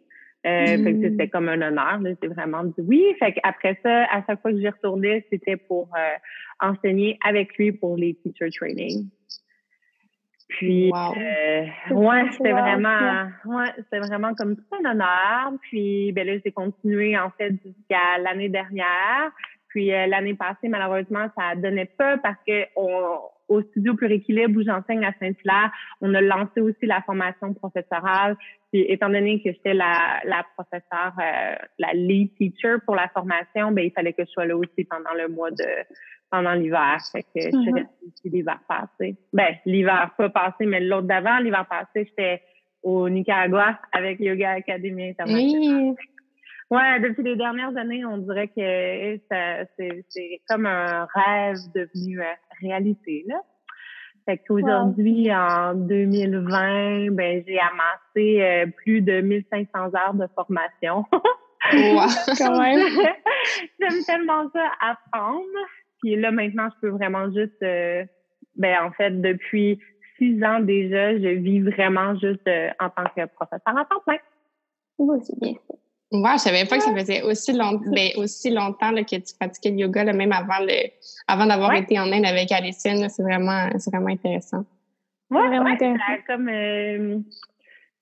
Euh, 0.46 0.78
mm. 0.78 1.02
c'était 1.02 1.28
comme 1.28 1.50
un 1.50 1.62
honneur. 1.62 2.00
J'ai 2.22 2.28
vraiment 2.28 2.64
dit 2.64 2.74
oui. 2.88 3.04
Fait 3.20 3.36
après 3.44 3.80
ça, 3.84 4.04
à 4.06 4.24
chaque 4.26 4.42
fois 4.42 4.52
que 4.52 4.60
j'y 4.60 4.70
retournais, 4.70 5.26
c'était 5.32 5.58
pour 5.58 5.90
enseigner 6.60 7.18
avec 7.26 7.58
lui 7.58 7.72
pour 7.72 7.98
les 7.98 8.14
teacher 8.16 8.52
training. 8.52 9.10
Puis, 10.48 10.92
euh, 10.94 11.66
ouais, 11.92 12.32
c'était 12.32 12.52
vraiment, 12.52 13.30
ouais, 13.46 13.72
c'était 13.78 14.00
vraiment 14.00 14.34
comme 14.36 14.56
tout 14.56 14.64
un 14.80 14.92
honneur. 14.92 15.52
Puis, 15.62 16.12
ben 16.12 16.26
là, 16.26 16.34
j'ai 16.44 16.52
continué 16.52 17.18
en 17.18 17.32
fait 17.32 17.54
jusqu'à 17.66 18.20
l'année 18.22 18.50
dernière. 18.50 19.32
Puis 19.76 19.94
euh, 19.94 20.08
l'année 20.08 20.36
passée, 20.36 20.70
malheureusement, 20.70 21.28
ça 21.38 21.54
donnait 21.54 21.92
pas 21.98 22.18
parce 22.20 22.38
que 22.48 22.64
on, 22.78 23.20
au 23.50 23.62
studio 23.62 23.94
Pur-Équilibre 23.94 24.58
où 24.58 24.64
j'enseigne 24.64 25.04
à 25.04 25.12
Saint-Hilaire, 25.20 25.70
on 26.00 26.14
a 26.14 26.22
lancé 26.22 26.62
aussi 26.62 26.86
la 26.86 27.02
formation 27.02 27.54
professorale. 27.54 28.38
Puis 28.72 28.86
étant 28.88 29.10
donné 29.10 29.42
que 29.44 29.52
j'étais 29.52 29.74
la, 29.74 30.22
la 30.24 30.46
professeure, 30.56 31.12
euh, 31.20 31.56
la 31.78 31.94
lead 31.94 32.34
teacher 32.38 32.76
pour 32.86 32.96
la 32.96 33.10
formation, 33.10 33.74
ben 33.74 33.84
il 33.84 33.92
fallait 33.92 34.14
que 34.14 34.24
je 34.24 34.30
sois 34.30 34.46
là 34.46 34.56
aussi 34.56 34.86
pendant 34.86 35.14
le 35.14 35.28
mois 35.28 35.52
de 35.52 35.66
pendant 36.32 36.54
l'hiver. 36.54 36.98
Fait 37.12 37.24
que 37.24 37.42
je 37.42 37.50
suis 37.50 37.74
restée 37.74 38.06
ici 38.06 38.30
l'hiver 38.30 38.60
passé. 38.70 39.18
Ben, 39.34 39.58
l'hiver 39.66 40.12
pas 40.18 40.30
passé, 40.30 40.66
mais 40.66 40.80
l'autre 40.80 41.08
d'avant, 41.08 41.40
l'hiver 41.40 41.66
passé, 41.70 42.06
j'étais 42.06 42.42
au 42.82 43.10
Nicaragua 43.10 43.78
avec 43.92 44.22
Yoga 44.22 44.52
Academy 44.52 45.10
International. 45.10 45.96
Ouais, 46.72 47.00
depuis 47.00 47.24
les 47.24 47.36
dernières 47.36 47.78
années, 47.78 48.04
on 48.06 48.18
dirait 48.18 48.48
que 48.48 49.20
c'est 49.30 50.42
comme 50.50 50.66
un 50.66 51.08
rêve 51.14 51.58
devenu 51.76 52.22
euh, 52.22 52.26
réalité, 52.62 53.24
là. 53.28 53.40
Fait 54.26 54.40
qu'aujourd'hui, 54.40 55.32
en 55.32 55.76
2020, 55.76 57.12
ben, 57.12 57.44
j'ai 57.46 57.60
amassé 57.60 58.42
euh, 58.42 58.66
plus 58.78 59.02
de 59.02 59.22
1500 59.22 59.70
heures 59.94 60.16
de 60.16 60.28
formation. 60.34 61.06
wow, 61.14 62.08
quand 62.40 62.60
même! 62.60 62.80
J'aime 63.80 64.04
tellement 64.04 64.50
ça 64.52 64.72
apprendre. 64.82 65.46
Puis 66.02 66.16
là, 66.16 66.32
maintenant, 66.32 66.70
je 66.74 66.80
peux 66.82 66.90
vraiment 66.96 67.28
juste, 67.28 67.62
euh, 67.62 68.04
ben, 68.56 68.76
en 68.82 68.92
fait, 68.94 69.12
depuis 69.22 69.80
six 70.18 70.44
ans 70.44 70.60
déjà, 70.60 71.16
je 71.20 71.28
vis 71.28 71.60
vraiment 71.60 72.16
juste 72.16 72.50
en 72.80 72.90
tant 72.90 73.04
que 73.16 73.28
professeur 73.36 73.76
en 73.76 73.86
temps 73.86 74.02
plein. 74.08 74.18
C'est 75.22 75.40
bien 75.40 75.54
Ouais, 76.22 76.34
je 76.34 76.40
savais 76.40 76.66
pas 76.66 76.78
que 76.78 76.84
ça 76.84 76.94
faisait 76.94 77.22
aussi, 77.24 77.54
long, 77.54 77.80
ben, 77.94 78.10
aussi 78.18 78.52
longtemps 78.52 78.92
là, 78.92 79.04
que 79.04 79.16
tu 79.16 79.34
pratiquais 79.40 79.72
le 79.72 79.78
yoga, 79.78 80.04
là, 80.04 80.14
même 80.14 80.32
avant, 80.32 80.60
le, 80.60 80.90
avant 81.28 81.46
d'avoir 81.46 81.74
été 81.74 82.00
en 82.00 82.12
Inde 82.12 82.26
avec 82.26 82.52
Alicine. 82.52 83.08
C'est 83.10 83.24
vraiment, 83.24 83.70
vraiment 83.92 84.08
intéressant. 84.08 84.66
Ouais, 85.30 85.48
vraiment 85.48 85.68
intéressant. 85.68 86.04
Comme, 86.28 86.50
euh, 86.50 87.18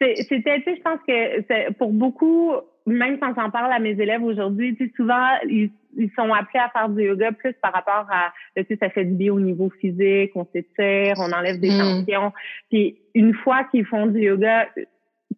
c'était, 0.02 0.60
tu 0.60 0.64
sais, 0.64 0.76
je 0.76 0.82
pense 0.82 1.00
que 1.08 1.72
pour 1.74 1.92
beaucoup, 1.92 2.52
même 2.86 3.20
quand 3.20 3.34
j'en 3.36 3.50
parle 3.50 3.72
à 3.72 3.80
mes 3.80 3.92
élèves 3.92 4.24
aujourd'hui, 4.24 4.76
tu 4.76 4.86
sais, 4.86 4.94
souvent, 4.96 5.28
ils, 5.48 5.72
ils, 5.96 6.12
sont 6.18 6.34
appelés 6.34 6.60
à 6.60 6.70
faire 6.70 6.90
du 6.90 7.04
yoga 7.04 7.32
plus 7.32 7.54
par 7.62 7.74
rapport 7.74 8.08
à, 8.12 8.34
tu 8.58 8.66
sais, 8.66 8.78
ça 8.78 8.90
fait 8.90 9.06
du 9.06 9.14
bien 9.14 9.34
au 9.34 9.40
niveau 9.40 9.70
physique, 9.82 10.32
on 10.36 10.46
s'étire, 10.52 11.16
on 11.18 11.32
enlève 11.32 11.60
des 11.60 11.70
mm. 11.70 12.06
tensions. 12.06 12.34
Puis 12.70 12.98
une 13.16 13.34
fois 13.34 13.64
qu'ils 13.66 13.86
font 13.86 14.08
du 14.08 14.20
yoga, 14.20 14.68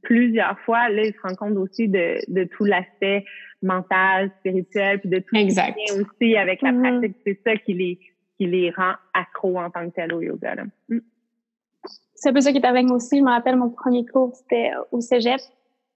plusieurs 0.05 0.57
fois, 0.62 0.89
là, 0.89 1.03
ils 1.03 1.13
se 1.13 1.19
rendent 1.21 1.35
compte 1.35 1.57
aussi 1.57 1.88
de, 1.88 2.17
de 2.27 2.43
tout 2.45 2.63
l'aspect 2.63 3.25
mental, 3.62 4.31
spirituel, 4.39 5.00
puis 5.00 5.09
de 5.09 5.19
tout 5.19 5.35
exact. 5.35 5.77
ce 5.77 5.93
qui 5.93 5.97
vient 5.97 6.05
aussi 6.05 6.38
avec 6.38 6.62
la 6.62 6.71
mm-hmm. 6.71 7.00
pratique. 7.00 7.17
C'est 7.25 7.39
ça 7.45 7.57
qui 7.57 7.74
les, 7.74 8.00
qui 8.38 8.45
les 8.45 8.71
rend 8.71 8.93
accros 9.13 9.59
en 9.59 9.69
tant 9.69 9.89
que 9.89 9.95
tel 9.95 10.13
au 10.13 10.21
yoga. 10.21 10.55
Mm. 10.89 11.00
C'est 12.13 12.29
un 12.29 12.33
peu 12.33 12.41
ça 12.41 12.51
qui 12.51 12.59
est 12.59 12.65
avec 12.65 12.85
moi 12.85 12.97
aussi. 12.97 13.17
Je 13.17 13.24
me 13.24 13.29
rappelle, 13.29 13.57
mon 13.57 13.69
premier 13.69 14.05
cours, 14.05 14.33
c'était 14.35 14.71
au 14.91 15.01
cégep. 15.01 15.41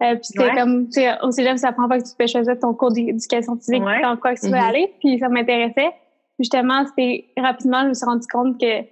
Euh, 0.01 0.15
puis 0.15 0.23
c'était 0.23 0.55
comme, 0.55 0.85
tu 0.87 1.01
sais, 1.01 1.09
au 1.23 1.31
cégep, 1.31 1.57
ça 1.57 1.71
prend 1.71 1.87
pas 1.87 1.99
que 1.99 2.09
tu 2.09 2.15
peux 2.17 2.27
choisir 2.27 2.57
ton 2.59 2.73
cours 2.73 2.91
d'éducation 2.91 3.55
physique 3.57 3.83
dans 3.83 4.17
quoi 4.17 4.35
que 4.35 4.39
tu 4.39 4.47
veux 4.47 4.53
mm-hmm. 4.53 4.69
aller. 4.69 4.93
Puis 4.99 5.19
ça 5.19 5.29
m'intéressait. 5.29 5.91
Justement, 6.39 6.85
c'était 6.87 7.25
rapidement, 7.37 7.83
je 7.83 7.89
me 7.89 7.93
suis 7.93 8.05
rendu 8.05 8.27
compte 8.27 8.59
que 8.59 8.87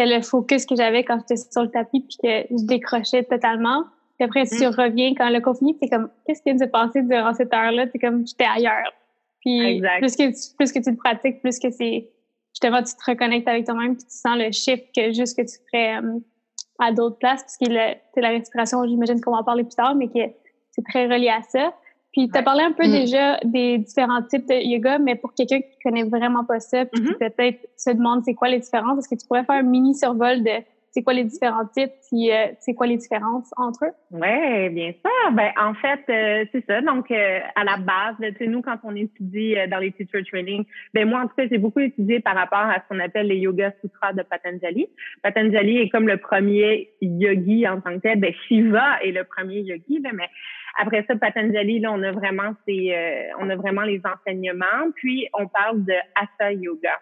c'était 0.00 0.16
le 0.16 0.22
focus 0.22 0.66
que 0.66 0.74
j'avais 0.76 1.04
quand 1.04 1.18
j'étais 1.20 1.36
sur 1.36 1.62
le 1.62 1.70
tapis 1.70 2.00
puis 2.00 2.16
que 2.22 2.46
je 2.50 2.66
décrochais 2.66 3.24
totalement. 3.24 3.84
Puis 4.20 4.26
après, 4.26 4.44
tu 4.44 4.66
mm. 4.66 4.74
reviens 4.76 5.14
quand 5.14 5.30
le 5.30 5.40
confinement, 5.40 5.72
c'est 5.80 5.88
comme, 5.88 6.10
qu'est-ce 6.26 6.42
qui 6.42 6.50
vient 6.50 6.54
de 6.56 6.64
se 6.64 6.68
passer 6.68 7.00
durant 7.00 7.32
cette 7.32 7.54
heure-là? 7.54 7.86
C'est 7.90 7.98
comme, 7.98 8.26
j'étais 8.26 8.44
ailleurs. 8.44 8.92
Puis 9.40 9.80
plus 9.98 10.14
que, 10.14 10.28
tu, 10.28 10.56
plus 10.58 10.72
que 10.72 10.78
tu 10.78 10.90
le 10.90 10.96
pratiques, 10.96 11.40
plus 11.40 11.58
que 11.58 11.70
c'est, 11.70 12.10
justement, 12.52 12.82
tu 12.82 12.94
te 12.94 13.10
reconnectes 13.10 13.48
avec 13.48 13.64
toi-même, 13.64 13.96
puis 13.96 14.04
tu 14.04 14.14
sens 14.14 14.36
le 14.36 14.52
shift 14.52 14.94
que 14.94 15.12
juste 15.12 15.38
que 15.38 15.42
tu 15.42 15.56
ferais 15.66 16.02
euh, 16.02 16.18
à 16.78 16.92
d'autres 16.92 17.16
places, 17.16 17.40
parce 17.40 17.56
que 17.56 17.64
c'est 17.64 18.20
la 18.20 18.28
respiration, 18.28 18.86
j'imagine 18.86 19.22
qu'on 19.22 19.30
va 19.30 19.38
en 19.38 19.44
parler 19.44 19.64
plus 19.64 19.74
tard, 19.74 19.94
mais 19.94 20.08
que 20.08 20.34
c'est 20.72 20.84
très 20.84 21.06
relié 21.06 21.30
à 21.30 21.40
ça. 21.40 21.72
Puis 22.12 22.28
tu 22.28 22.38
as 22.38 22.42
parlé 22.42 22.62
un 22.62 22.72
peu 22.72 22.86
mm. 22.86 22.90
déjà 22.90 23.38
des 23.42 23.78
différents 23.78 24.22
types 24.22 24.46
de 24.46 24.54
yoga, 24.54 24.98
mais 24.98 25.14
pour 25.14 25.32
quelqu'un 25.32 25.62
qui 25.62 25.78
connaît 25.82 26.04
vraiment 26.04 26.44
pas 26.44 26.60
ça, 26.60 26.84
puis 26.84 27.02
mm-hmm. 27.02 27.16
peut-être 27.16 27.66
se 27.78 27.88
demande 27.88 28.22
c'est 28.26 28.34
quoi 28.34 28.48
les 28.48 28.58
différences, 28.58 28.98
est-ce 28.98 29.08
que 29.08 29.18
tu 29.18 29.26
pourrais 29.26 29.44
faire 29.44 29.56
un 29.56 29.62
mini 29.62 29.94
survol 29.94 30.42
de 30.42 30.62
c'est 30.92 31.02
quoi 31.02 31.12
les 31.12 31.24
différents 31.24 31.66
types, 31.66 31.92
euh, 32.12 32.46
c'est 32.58 32.74
quoi 32.74 32.86
les 32.86 32.96
différences 32.96 33.50
entre 33.56 33.86
eux? 33.86 33.92
Oui, 34.10 34.68
bien 34.70 34.92
sûr. 34.92 35.32
Ben, 35.32 35.50
en 35.56 35.74
fait, 35.74 36.00
euh, 36.08 36.44
c'est 36.50 36.64
ça. 36.66 36.80
Donc, 36.80 37.10
euh, 37.10 37.38
à 37.54 37.62
la 37.64 37.76
base, 37.76 38.16
tu 38.36 38.48
nous, 38.48 38.60
quand 38.60 38.78
on 38.82 38.96
étudie 38.96 39.54
dans 39.70 39.78
les 39.78 39.92
teacher 39.92 40.24
training, 40.24 40.64
ben 40.92 41.08
moi, 41.08 41.20
en 41.20 41.28
tout 41.28 41.34
cas, 41.36 41.44
j'ai 41.48 41.58
beaucoup 41.58 41.80
étudié 41.80 42.18
par 42.20 42.34
rapport 42.34 42.58
à 42.58 42.76
ce 42.76 42.88
qu'on 42.88 43.00
appelle 43.00 43.28
les 43.28 43.36
Yoga 43.36 43.72
Sutras 43.80 44.14
de 44.14 44.22
Patanjali. 44.22 44.88
Patanjali 45.22 45.78
est 45.78 45.90
comme 45.90 46.08
le 46.08 46.16
premier 46.16 46.90
yogi 47.00 47.68
en 47.68 47.80
tant 47.80 47.94
que 47.94 48.00
tel. 48.00 48.18
Ben, 48.18 48.32
Shiva 48.48 49.00
est 49.04 49.12
le 49.12 49.22
premier 49.24 49.60
yogi, 49.60 50.00
mais 50.02 50.28
après 50.80 51.04
ça, 51.06 51.14
Patanjali, 51.14 51.78
là, 51.78 51.92
on 51.92 52.02
a 52.02 52.10
vraiment 52.10 52.54
ces, 52.66 52.96
on 53.38 53.48
a 53.48 53.54
vraiment 53.54 53.82
les 53.82 54.00
enseignements. 54.04 54.90
Puis, 54.96 55.28
on 55.34 55.46
parle 55.46 55.84
de 55.84 55.94
Hatha 56.16 56.52
Yoga 56.52 56.98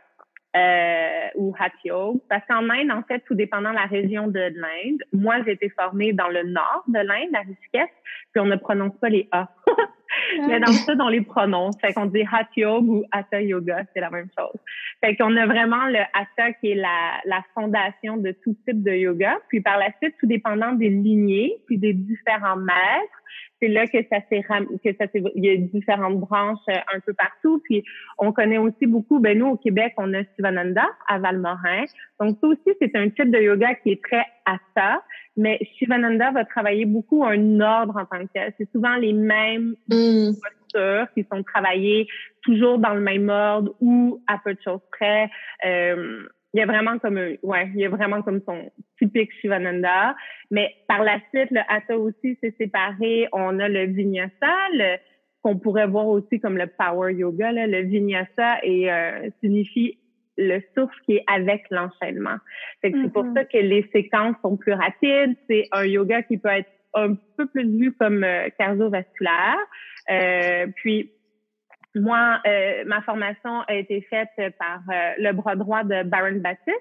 euh, 0.56 1.28
ou 1.36 1.54
Hatio. 1.58 2.22
Parce 2.28 2.44
qu'en 2.46 2.68
Inde, 2.70 2.90
en 2.90 3.02
fait, 3.02 3.20
tout 3.20 3.34
dépendant 3.34 3.72
la 3.72 3.86
région 3.86 4.28
de 4.28 4.40
l'Inde, 4.40 5.02
moi, 5.12 5.36
j'ai 5.44 5.52
été 5.52 5.68
formée 5.70 6.12
dans 6.12 6.28
le 6.28 6.44
nord 6.44 6.84
de 6.88 6.98
l'Inde, 6.98 7.34
à 7.34 7.40
Rishikesh, 7.40 7.94
puis 8.32 8.40
on 8.40 8.46
ne 8.46 8.56
prononce 8.56 8.96
pas 9.00 9.08
les 9.08 9.28
A. 9.32 9.48
Mais 10.46 10.60
dans 10.60 10.72
ça, 10.72 10.94
on 10.98 11.08
les 11.08 11.20
prononce. 11.20 11.76
Fait 11.80 11.92
qu'on 11.92 12.06
dit 12.06 12.24
Hatha 12.30 12.78
ou 12.78 13.04
Hatha 13.10 13.42
Yoga, 13.42 13.82
c'est 13.94 14.00
la 14.00 14.10
même 14.10 14.28
chose. 14.38 14.58
Fait 15.00 15.16
qu'on 15.16 15.36
a 15.36 15.46
vraiment 15.46 15.86
le 15.86 16.00
Hatha 16.14 16.52
qui 16.54 16.72
est 16.72 16.74
la, 16.74 17.20
la 17.24 17.42
fondation 17.54 18.16
de 18.16 18.32
tout 18.42 18.56
type 18.66 18.82
de 18.82 18.92
yoga. 18.92 19.38
Puis 19.48 19.60
par 19.60 19.78
la 19.78 19.92
suite, 20.00 20.14
tout 20.18 20.26
dépendant 20.26 20.72
des 20.72 20.88
lignées, 20.88 21.56
puis 21.66 21.78
des 21.78 21.92
différents 21.92 22.56
maîtres, 22.56 23.18
c'est 23.60 23.68
là 23.68 23.86
que 23.86 23.98
ça 24.10 24.18
s'est 24.28 24.42
que 24.42 24.96
ça 24.98 25.06
s'est 25.12 25.22
il 25.34 25.44
y 25.44 25.50
a 25.50 25.56
différentes 25.56 26.18
branches 26.20 26.58
euh, 26.68 26.78
un 26.94 27.00
peu 27.00 27.12
partout 27.12 27.60
puis 27.64 27.84
on 28.16 28.32
connaît 28.32 28.58
aussi 28.58 28.86
beaucoup 28.86 29.18
ben 29.18 29.38
nous 29.38 29.46
au 29.46 29.56
Québec 29.56 29.94
on 29.96 30.12
a 30.14 30.22
Shivananda 30.36 30.86
à 31.08 31.18
Valmorin 31.18 31.84
donc 32.20 32.38
ça 32.40 32.46
aussi 32.46 32.76
c'est 32.80 32.94
un 32.96 33.08
type 33.10 33.30
de 33.30 33.38
yoga 33.38 33.74
qui 33.76 33.92
est 33.92 34.02
très 34.02 34.24
ça 34.76 35.02
mais 35.36 35.58
Shivananda 35.78 36.30
va 36.32 36.44
travailler 36.44 36.84
beaucoup 36.84 37.24
un 37.24 37.60
ordre 37.60 37.96
en 37.96 38.04
tant 38.06 38.24
que 38.26 38.32
tel 38.32 38.52
c'est 38.58 38.70
souvent 38.72 38.96
les 38.96 39.12
mêmes 39.12 39.74
mm. 39.88 40.32
postures 40.32 41.06
qui 41.14 41.26
sont 41.30 41.42
travaillées 41.42 42.06
toujours 42.42 42.78
dans 42.78 42.94
le 42.94 43.00
même 43.00 43.28
ordre 43.28 43.74
ou 43.80 44.22
à 44.26 44.38
peu 44.38 44.54
de 44.54 44.60
choses 44.62 44.80
près 44.90 45.30
euh, 45.64 46.22
il 46.54 46.60
y 46.60 46.62
a 46.62 46.66
vraiment 46.66 46.98
comme 46.98 47.16
ouais, 47.16 47.70
il 47.74 47.80
y 47.80 47.84
a 47.84 47.88
vraiment 47.90 48.22
comme 48.22 48.40
son 48.46 48.70
typique 48.98 49.30
Shivananda. 49.40 50.16
Mais 50.50 50.74
par 50.88 51.04
la 51.04 51.20
suite, 51.32 51.50
le 51.50 51.60
Hatha 51.68 51.98
aussi 51.98 52.38
s'est 52.42 52.54
séparé. 52.58 53.28
On 53.32 53.58
a 53.58 53.68
le 53.68 53.84
Vinyasa, 53.84 54.56
qu'on 55.42 55.58
pourrait 55.58 55.86
voir 55.86 56.08
aussi 56.08 56.40
comme 56.40 56.56
le 56.56 56.66
Power 56.66 57.12
Yoga. 57.12 57.52
Là. 57.52 57.66
Le 57.66 57.82
Vinyasa 57.82 58.58
et 58.62 58.90
euh, 58.90 59.28
signifie 59.42 59.98
le 60.38 60.60
souffle 60.74 60.94
qui 61.04 61.16
est 61.16 61.24
avec 61.26 61.64
l'enchaînement. 61.70 62.36
C'est 62.82 62.90
pour 63.12 63.24
mm-hmm. 63.24 63.34
ça 63.34 63.44
que 63.44 63.58
les 63.58 63.88
séquences 63.92 64.36
sont 64.40 64.56
plus 64.56 64.72
rapides. 64.72 65.36
C'est 65.50 65.68
un 65.72 65.84
yoga 65.84 66.22
qui 66.22 66.38
peut 66.38 66.48
être 66.48 66.70
un 66.94 67.14
peu 67.36 67.46
plus 67.46 67.68
vu 67.78 67.92
comme 67.92 68.24
euh, 68.24 68.48
cardiovasculaire. 68.56 69.58
Euh, 70.10 70.66
puis 70.76 71.12
moi, 71.94 72.40
euh, 72.46 72.84
ma 72.86 73.02
formation 73.02 73.60
a 73.62 73.74
été 73.74 74.00
faite 74.02 74.30
par 74.58 74.80
euh, 74.90 75.12
le 75.18 75.32
bras 75.32 75.56
droit 75.56 75.84
de 75.84 76.02
Baron 76.04 76.36
Baptiste. 76.36 76.78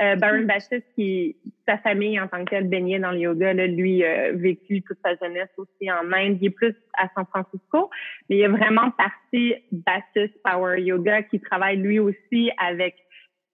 Euh, 0.00 0.16
Baron 0.16 0.42
mm. 0.42 0.46
Baptiste, 0.46 0.84
qui 0.94 1.36
sa 1.66 1.78
famille 1.78 2.20
en 2.20 2.28
tant 2.28 2.44
que 2.44 2.50
telle 2.50 2.68
baignait 2.68 2.98
dans 2.98 3.12
le 3.12 3.18
yoga, 3.18 3.54
là, 3.54 3.66
lui 3.66 4.04
a 4.04 4.32
vécu 4.32 4.82
toute 4.82 4.98
sa 5.04 5.14
jeunesse 5.16 5.48
aussi 5.56 5.90
en 5.90 6.12
Inde. 6.12 6.38
Il 6.40 6.46
est 6.46 6.50
plus 6.50 6.74
à 6.98 7.08
San 7.14 7.24
Francisco, 7.26 7.90
mais 8.28 8.36
il 8.36 8.42
est 8.42 8.48
vraiment 8.48 8.90
parti 8.90 9.54
Baptiste 9.72 10.40
Power 10.44 10.80
Yoga 10.80 11.22
qui 11.22 11.40
travaille 11.40 11.78
lui 11.78 11.98
aussi 11.98 12.50
avec 12.58 12.96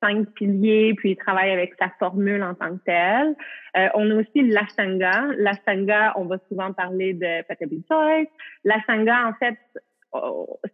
cinq 0.03 0.27
piliers, 0.35 0.95
puis 0.97 1.13
il 1.13 1.17
travaille 1.17 1.53
avec 1.53 1.75
sa 1.79 1.89
formule 2.01 2.43
en 2.43 2.55
tant 2.55 2.77
que 2.77 2.83
telle. 2.85 3.37
on 3.95 4.11
a 4.11 4.15
aussi 4.15 4.43
l'Ashtanga. 4.43 5.27
L'Ashtanga, 5.37 6.13
on 6.17 6.25
va 6.25 6.39
souvent 6.49 6.73
parler 6.73 7.15
de 7.15 7.47
Patabi 7.47 7.85
Choice. 7.89 8.27
L'Ashtanga, 8.65 9.29
en 9.29 9.35
fait, 9.35 9.57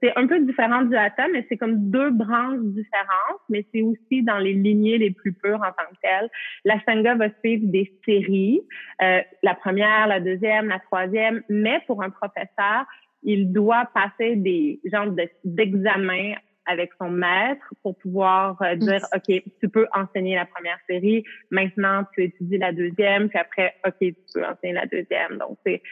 c'est 0.01 0.17
un 0.17 0.27
peu 0.27 0.41
différent 0.41 0.83
du 0.83 0.97
hatha, 0.97 1.27
mais 1.33 1.47
c'est 1.49 1.57
comme 1.57 1.91
deux 1.91 2.11
branches 2.11 2.61
différentes, 2.61 3.41
mais 3.49 3.65
c'est 3.73 3.83
aussi 3.83 4.23
dans 4.23 4.39
les 4.39 4.53
lignées 4.53 4.99
les 4.99 5.11
plus 5.11 5.33
pures 5.33 5.61
en 5.61 5.73
tant 5.73 5.89
que 5.91 6.01
telles. 6.03 6.29
La 6.65 6.81
Sangha 6.85 7.15
va 7.15 7.29
suivre 7.41 7.67
des 7.67 7.93
séries, 8.05 8.61
euh, 9.03 9.21
la 9.43 9.55
première, 9.55 10.07
la 10.07 10.21
deuxième, 10.21 10.69
la 10.69 10.81
troisième, 10.81 11.43
mais 11.49 11.81
pour 11.87 12.03
un 12.03 12.11
professeur, 12.11 12.85
il 13.23 13.53
doit 13.53 13.89
passer 13.95 14.37
des 14.37 14.81
genres 14.85 15.13
d'examens 15.45 16.35
avec 16.67 16.91
son 17.01 17.11
maître 17.11 17.65
pour 17.83 17.97
pouvoir 17.97 18.61
euh, 18.63 18.77
dire 18.77 19.01
OK, 19.15 19.43
tu 19.61 19.69
peux 19.69 19.87
enseigner 19.95 20.37
la 20.37 20.47
première 20.47 20.79
série, 20.89 21.25
maintenant 21.51 22.05
tu 22.13 22.25
étudies 22.25 22.59
la 22.59 22.73
deuxième, 22.73 23.29
puis 23.29 23.39
après 23.39 23.75
OK, 23.87 23.97
tu 24.01 24.15
peux 24.35 24.45
enseigner 24.45 24.75
la 24.75 24.87
deuxième. 24.87 25.39
Donc 25.39 25.59
c'est 25.65 25.83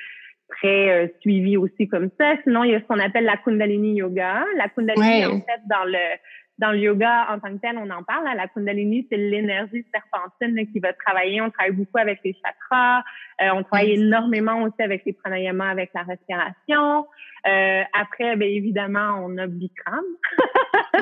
très 0.49 0.91
euh, 0.91 1.09
suivi 1.21 1.57
aussi 1.57 1.89
comme 1.89 2.11
ça. 2.19 2.35
Sinon, 2.45 2.65
il 2.65 2.73
y 2.73 2.75
a 2.75 2.81
ce 2.81 2.85
qu'on 2.85 2.99
appelle 2.99 3.25
la 3.25 3.37
Kundalini 3.37 3.95
Yoga. 3.95 4.45
La 4.57 4.69
Kundalini, 4.69 5.27
en 5.27 5.41
fait, 5.41 5.61
dans 5.69 5.85
le 5.85 6.17
dans 6.59 6.73
le 6.73 6.79
yoga 6.79 7.27
en 7.31 7.39
tant 7.39 7.55
que 7.55 7.61
tel, 7.61 7.77
on 7.77 7.91
en 7.91 8.03
parle. 8.03 8.27
Hein. 8.27 8.35
La 8.35 8.49
Kundalini, 8.49 9.07
c'est 9.11 9.17
l'énergie 9.17 9.85
serpentine 9.93 10.67
qui 10.73 10.81
va 10.81 10.93
travailler. 10.93 11.41
On 11.41 11.51
travaille 11.51 11.75
beaucoup 11.75 11.99
avec 11.99 12.21
les 12.25 12.35
chakras. 12.35 13.03
Euh, 13.43 13.51
on 13.55 13.63
travaille 13.63 13.93
énormément 13.93 14.63
aussi 14.63 14.81
avec 14.81 15.05
les 15.05 15.13
pranayamas, 15.13 15.69
avec 15.69 15.91
la 15.95 16.03
respiration. 16.03 17.07
Euh, 17.47 17.83
après, 17.93 18.37
bien 18.37 18.49
évidemment, 18.49 19.23
on 19.23 19.37
a 19.37 19.47
Bikram, 19.47 20.05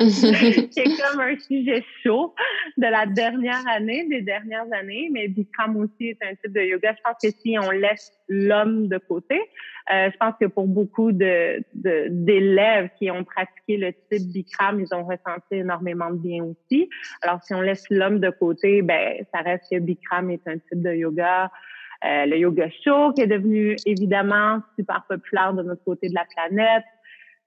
c'est 0.71 0.83
comme 0.83 1.19
un 1.19 1.37
sujet 1.39 1.83
chaud 2.03 2.33
de 2.77 2.87
la 2.87 3.05
dernière 3.05 3.63
année, 3.67 4.07
des 4.09 4.21
dernières 4.21 4.71
années. 4.71 5.09
Mais 5.11 5.27
Bikram 5.27 5.77
aussi 5.77 6.09
est 6.09 6.17
un 6.23 6.35
type 6.35 6.53
de 6.53 6.61
yoga. 6.61 6.93
Je 6.97 7.01
pense 7.03 7.17
que 7.23 7.29
si 7.41 7.57
on 7.59 7.71
laisse 7.71 8.11
l'homme 8.27 8.87
de 8.87 8.97
côté, 8.97 9.39
euh, 9.91 10.09
je 10.11 10.17
pense 10.17 10.33
que 10.39 10.45
pour 10.45 10.67
beaucoup 10.67 11.11
de 11.11 11.63
d'élèves 11.73 12.89
qui 12.97 13.11
ont 13.11 13.23
pratiqué 13.23 13.77
le 13.77 13.93
type 13.93 14.31
Bikram, 14.31 14.79
ils 14.79 14.93
ont 14.95 15.03
ressenti 15.03 15.55
énormément 15.55 16.09
de 16.09 16.17
bien 16.17 16.43
aussi. 16.43 16.89
Alors, 17.21 17.41
si 17.43 17.53
on 17.53 17.61
laisse 17.61 17.85
l'homme 17.89 18.19
de 18.19 18.29
côté, 18.29 18.81
ben 18.81 19.23
ça 19.33 19.41
reste 19.41 19.65
que 19.71 19.79
Bikram 19.79 20.31
est 20.31 20.47
un 20.47 20.57
type 20.57 20.81
de 20.81 20.93
yoga. 20.93 21.51
Euh, 22.03 22.25
le 22.25 22.37
yoga 22.37 22.69
show 22.83 23.13
qui 23.13 23.21
est 23.21 23.27
devenu 23.27 23.75
évidemment 23.85 24.59
super 24.77 25.03
populaire 25.07 25.53
de 25.53 25.63
notre 25.63 25.83
côté 25.83 26.09
de 26.09 26.13
la 26.13 26.25
planète. 26.35 26.83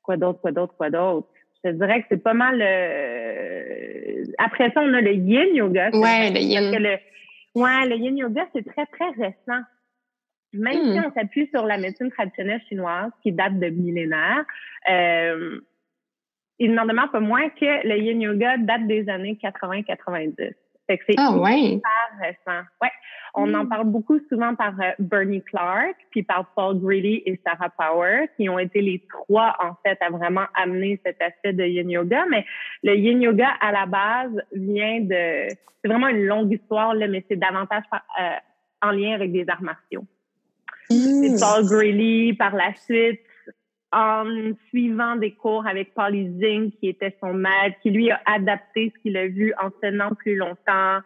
Quoi 0.03 0.17
d'autre, 0.17 0.41
quoi 0.41 0.53
d'autre, 0.53 0.75
quoi 0.77 0.91
d'autre? 0.91 1.29
Je 1.73 1.77
dirais 1.77 2.01
que 2.03 2.07
c'est 2.11 2.23
pas 2.23 2.35
mal. 2.35 2.61
Euh... 2.61 4.25
Après 4.39 4.71
ça, 4.73 4.81
on 4.83 4.95
a 4.95 5.01
le 5.01 5.13
yin 5.13 5.55
yoga. 5.55 5.91
Ouais, 5.93 6.31
le 6.31 6.41
yin. 6.41 6.71
Le... 6.79 6.97
Ouais, 7.55 7.87
le 7.89 7.97
yin 7.97 8.17
yoga, 8.17 8.47
c'est 8.55 8.65
très, 8.65 8.87
très 8.87 9.11
récent. 9.11 9.63
Même 10.53 10.93
si 10.93 10.99
hmm. 10.99 11.05
on 11.07 11.13
s'appuie 11.13 11.49
sur 11.53 11.67
la 11.67 11.77
médecine 11.77 12.11
traditionnelle 12.11 12.63
chinoise 12.69 13.11
qui 13.23 13.33
date 13.33 13.59
de 13.59 13.69
millénaires, 13.69 14.45
euh, 14.91 15.61
il 16.59 16.73
n'en 16.73 16.87
demeure 16.87 17.11
pas 17.11 17.21
moins 17.21 17.49
que 17.51 17.87
le 17.87 17.99
yin 17.99 18.21
yoga 18.21 18.57
date 18.57 18.87
des 18.87 19.09
années 19.09 19.39
80-90. 19.43 20.55
Fait 20.89 20.99
c'est 21.07 21.15
ah, 21.19 21.37
ouais. 21.37 21.81
récent. 22.19 22.63
Ouais. 22.81 22.89
On 23.35 23.53
en 23.53 23.65
hmm. 23.65 23.69
parle 23.69 23.87
beaucoup 23.89 24.19
souvent 24.31 24.55
par 24.55 24.73
euh, 24.81 24.93
Bernie 24.99 25.43
Clark, 25.43 25.95
puis 26.11 26.23
par 26.23 26.47
Paul 26.57 26.81
Grady 26.81 27.23
et 27.27 27.39
Sarah 27.45 27.69
Power, 27.69 28.29
qui 28.37 28.49
ont 28.49 28.59
été 28.59 28.81
les 28.81 29.05
trois, 29.11 29.55
en 29.63 29.75
fait, 29.85 29.99
à 30.01 30.09
vraiment 30.09 30.47
amener 30.55 30.99
cet 31.05 31.21
aspect 31.21 31.53
de 31.53 31.65
yin 31.65 31.91
yoga. 31.91 32.25
Mais 32.31 32.45
le 32.83 32.97
yin 32.97 33.21
yoga, 33.21 33.49
à 33.61 33.71
la 33.71 33.87
base, 33.87 34.43
vient 34.53 35.01
de... 35.01 35.49
C'est 35.81 35.89
vraiment 35.89 36.09
une 36.09 36.25
longue 36.25 36.53
histoire, 36.53 36.95
là, 36.95 37.07
mais 37.07 37.23
c'est 37.29 37.37
davantage 37.37 37.85
euh, 37.93 38.31
en 38.83 38.91
lien 38.91 39.13
avec 39.13 39.31
des 39.31 39.45
arts 39.49 39.63
martiaux. 39.63 40.05
C'est 40.91 40.97
hmm. 40.97 41.39
Paul 41.39 41.67
Grady, 41.67 42.33
par 42.33 42.57
la 42.57 42.75
suite, 42.75 43.21
en 43.93 44.25
suivant 44.69 45.17
des 45.17 45.33
cours 45.33 45.67
avec 45.67 45.95
Paul 45.95 46.15
Zing, 46.15 46.73
qui 46.73 46.89
était 46.89 47.17
son 47.21 47.33
maître, 47.33 47.77
qui 47.83 47.91
lui 47.91 48.11
a 48.11 48.21
adapté 48.27 48.93
ce 48.95 49.03
qu'il 49.03 49.17
a 49.17 49.27
vu 49.27 49.55
en 49.63 49.71
tenant 49.83 50.15
plus 50.15 50.37
longtemps. 50.37 50.99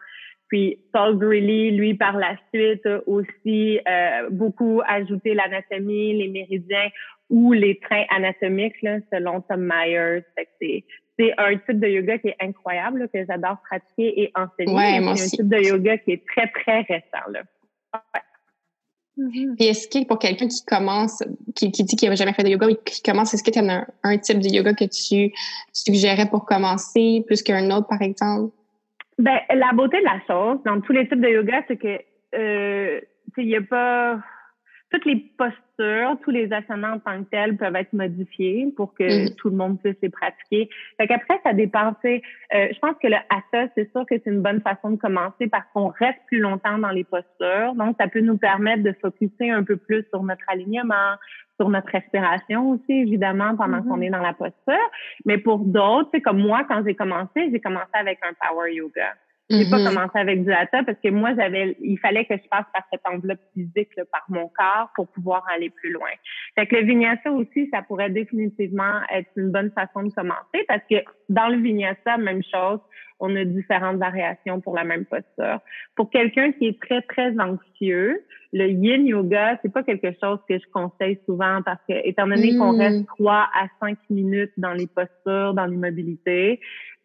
Puis 0.49 0.79
Paul 0.93 1.17
Greeley, 1.17 1.71
lui, 1.71 1.95
par 1.95 2.17
la 2.17 2.37
suite, 2.53 2.87
aussi 3.07 3.81
euh, 3.89 4.29
beaucoup 4.31 4.83
ajouté 4.87 5.35
l'anatomie, 5.35 6.13
les 6.15 6.29
méridiens 6.29 6.91
ou 7.31 7.53
les 7.53 7.79
trains 7.79 8.05
anatomiques, 8.11 8.83
là, 8.83 8.99
selon 9.13 9.41
Tom 9.41 9.63
Myers. 9.63 10.25
C'est 11.19 11.33
un 11.39 11.57
type 11.57 11.81
de 11.81 11.89
yoga 11.89 12.19
qui 12.19 12.29
est 12.29 12.37
incroyable, 12.41 13.09
que 13.13 13.25
j'adore 13.25 13.59
pratiquer 13.63 14.23
et 14.23 14.33
enseigner. 14.35 15.17
c'est 15.17 15.25
un 15.25 15.29
type 15.29 15.49
de 15.49 15.59
yoga 15.59 15.99
qui 15.99 16.13
est 16.13 16.27
très, 16.27 16.49
très 16.49 16.81
récent. 16.83 17.31
Là. 17.31 17.43
Mm-hmm. 19.19 19.57
est-ce 19.59 19.89
que 19.89 20.07
pour 20.07 20.19
quelqu'un 20.19 20.49
qui 20.49 20.65
commence, 20.65 21.23
qui, 21.55 21.69
dit 21.71 21.97
qu'il 21.97 22.09
n'a 22.09 22.15
jamais 22.15 22.33
fait 22.33 22.43
de 22.43 22.49
yoga 22.49 22.69
et 22.69 22.77
qui 22.85 23.03
commence, 23.03 23.35
est-ce 23.35 23.43
que 23.43 23.51
tu 23.51 23.59
as 23.59 23.63
un, 23.63 23.87
un, 24.03 24.19
type 24.19 24.41
de 24.41 24.49
yoga 24.49 24.75
que 24.75 24.85
tu 24.85 25.33
suggérais 25.73 26.29
pour 26.29 26.45
commencer 26.45 27.25
plus 27.27 27.43
qu'un 27.43 27.71
autre, 27.71 27.89
par 27.89 28.03
exemple? 28.03 28.53
Ben, 29.19 29.39
la 29.55 29.73
beauté 29.73 29.99
de 30.01 30.05
la 30.05 30.21
chose 30.27 30.59
dans 30.65 30.81
tous 30.81 30.93
les 30.93 31.09
types 31.09 31.21
de 31.21 31.29
yoga, 31.29 31.63
c'est 31.69 31.77
que, 31.77 31.99
euh, 32.35 33.01
il 33.37 33.47
n'y 33.47 33.57
a 33.57 33.63
pas. 33.63 34.19
Toutes 34.93 35.05
les 35.07 35.17
postures, 35.17 36.17
tous 36.23 36.31
les 36.31 36.53
asanas 36.53 36.97
en 36.97 36.99
tant 36.99 37.25
que 37.25 37.31
tels 37.31 37.57
peuvent 37.57 37.75
être 37.75 37.93
modifiés 37.93 38.73
pour 38.77 38.95
que 38.95 39.27
mm. 39.27 39.35
tout 39.37 39.49
le 39.49 39.57
monde 39.57 39.81
puisse 39.81 39.97
les 40.03 40.11
pratiquer. 40.11 40.69
Fait 40.99 41.07
qu'après, 41.07 41.41
ça 41.43 41.53
dépend. 41.55 41.95
Euh, 42.05 42.19
je 42.53 42.79
pense 42.79 42.97
que 43.03 43.09
le 43.09 43.17
hatha, 43.31 43.69
c'est 43.75 43.91
sûr 43.93 44.05
que 44.07 44.17
c'est 44.23 44.31
une 44.31 44.43
bonne 44.43 44.61
façon 44.61 44.91
de 44.91 44.97
commencer 44.97 45.49
parce 45.49 45.65
qu'on 45.73 45.89
reste 45.89 46.19
plus 46.27 46.41
longtemps 46.41 46.79
dans 46.79 46.91
les 46.91 47.05
postures. 47.05 47.75
Donc, 47.75 47.97
ça 47.99 48.09
peut 48.09 48.21
nous 48.21 48.37
permettre 48.37 48.83
de 48.83 48.95
focuser 49.01 49.51
un 49.51 49.65
peu 49.65 49.77
plus 49.77 50.05
sur 50.11 50.23
notre 50.23 50.45
alignement, 50.49 51.17
sur 51.59 51.71
notre 51.71 51.89
respiration 51.89 52.71
aussi, 52.71 52.93
évidemment, 52.93 53.57
pendant 53.57 53.83
qu'on 53.83 53.99
mm-hmm. 53.99 54.07
est 54.07 54.11
dans 54.11 54.19
la 54.19 54.35
posture. 54.35 54.91
Mais 55.25 55.39
pour 55.39 55.61
d'autres, 55.61 56.11
c'est 56.13 56.21
comme 56.21 56.41
moi, 56.41 56.65
quand 56.69 56.83
j'ai 56.87 56.95
commencé, 56.95 57.51
j'ai 57.51 57.61
commencé 57.61 57.91
avec 57.95 58.19
un 58.23 58.33
power 58.47 58.75
yoga. 58.75 59.15
J'ai 59.51 59.69
pas 59.69 59.79
mm-hmm. 59.79 59.89
commencé 59.89 60.19
avec 60.19 60.45
du 60.45 60.53
hatha 60.53 60.83
parce 60.85 60.99
que 61.03 61.11
moi, 61.11 61.35
j'avais, 61.37 61.77
il 61.81 61.99
fallait 61.99 62.25
que 62.25 62.35
je 62.37 62.49
passe 62.49 62.65
par 62.73 62.85
cette 62.91 63.03
enveloppe 63.05 63.41
physique, 63.53 63.91
par 64.11 64.25
mon 64.29 64.49
corps 64.49 64.91
pour 64.95 65.09
pouvoir 65.09 65.45
aller 65.55 65.69
plus 65.69 65.93
loin. 65.93 66.09
Fait 66.55 66.67
que 66.67 66.77
le 66.77 66.83
vinyasa 66.87 67.31
aussi, 67.31 67.69
ça 67.73 67.83
pourrait 67.83 68.11
définitivement 68.11 69.01
être 69.13 69.29
une 69.37 69.51
bonne 69.51 69.71
façon 69.73 70.05
de 70.05 70.13
commencer 70.13 70.65
parce 70.69 70.83
que 70.89 70.97
dans 71.29 71.49
le 71.49 71.59
vinyasa, 71.59 72.17
même 72.19 72.43
chose, 72.43 72.81
on 73.23 73.37
a 73.37 73.45
différentes 73.45 73.99
variations 73.99 74.61
pour 74.61 74.75
la 74.75 74.83
même 74.83 75.05
posture. 75.05 75.61
Pour 75.95 76.11
quelqu'un 76.11 76.51
qui 76.53 76.67
est 76.67 76.81
très, 76.83 77.03
très 77.03 77.39
anxieux, 77.39 78.25
le 78.53 78.69
yin 78.69 79.07
yoga, 79.07 79.59
c'est 79.63 79.73
pas 79.73 79.85
quelque 79.85 80.13
chose 80.21 80.41
que 80.49 80.59
je 80.59 80.65
conseille 80.73 81.21
souvent 81.25 81.63
parce 81.65 81.79
que, 81.89 81.95
étant 82.05 82.27
donné 82.27 82.57
qu'on 82.57 82.73
mm. 82.73 82.81
reste 82.81 83.07
trois 83.07 83.49
à 83.55 83.69
cinq 83.81 83.97
minutes 84.11 84.53
dans 84.57 84.73
les 84.73 84.89
postures, 84.89 85.55
dans 85.55 85.67
l'immobilité, 85.67 86.61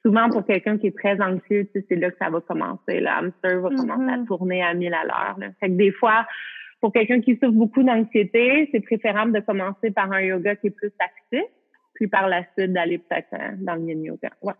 souvent 0.07 0.29
pour 0.29 0.45
quelqu'un 0.45 0.77
qui 0.77 0.87
est 0.87 0.97
très 0.97 1.19
anxieux, 1.21 1.69
c'est 1.73 1.95
là 1.95 2.09
que 2.11 2.17
ça 2.17 2.29
va 2.29 2.39
commencer. 2.39 2.99
Le 3.01 3.07
hamster 3.07 3.59
va 3.59 3.69
commencer 3.69 4.09
à 4.09 4.17
mm-hmm. 4.17 4.25
tourner 4.25 4.63
à 4.63 4.73
mille 4.73 4.93
à 4.93 5.03
l'heure. 5.03 5.37
Fait 5.59 5.67
que 5.67 5.73
des 5.73 5.91
fois, 5.91 6.25
pour 6.79 6.93
quelqu'un 6.93 7.19
qui 7.19 7.33
souffre 7.35 7.51
beaucoup 7.51 7.83
d'anxiété, 7.83 8.69
c'est 8.71 8.79
préférable 8.79 9.33
de 9.33 9.41
commencer 9.41 9.91
par 9.91 10.11
un 10.11 10.21
yoga 10.21 10.55
qui 10.55 10.67
est 10.67 10.71
plus 10.71 10.93
actif, 10.99 11.45
puis 11.93 12.07
par 12.07 12.29
la 12.29 12.43
suite 12.57 12.71
d'aller 12.71 12.99
peut-être 12.99 13.33
euh, 13.33 13.55
dans 13.57 13.75
le 13.75 13.81
yin 13.81 14.03
yoga. 14.03 14.29
Ouais. 14.41 14.53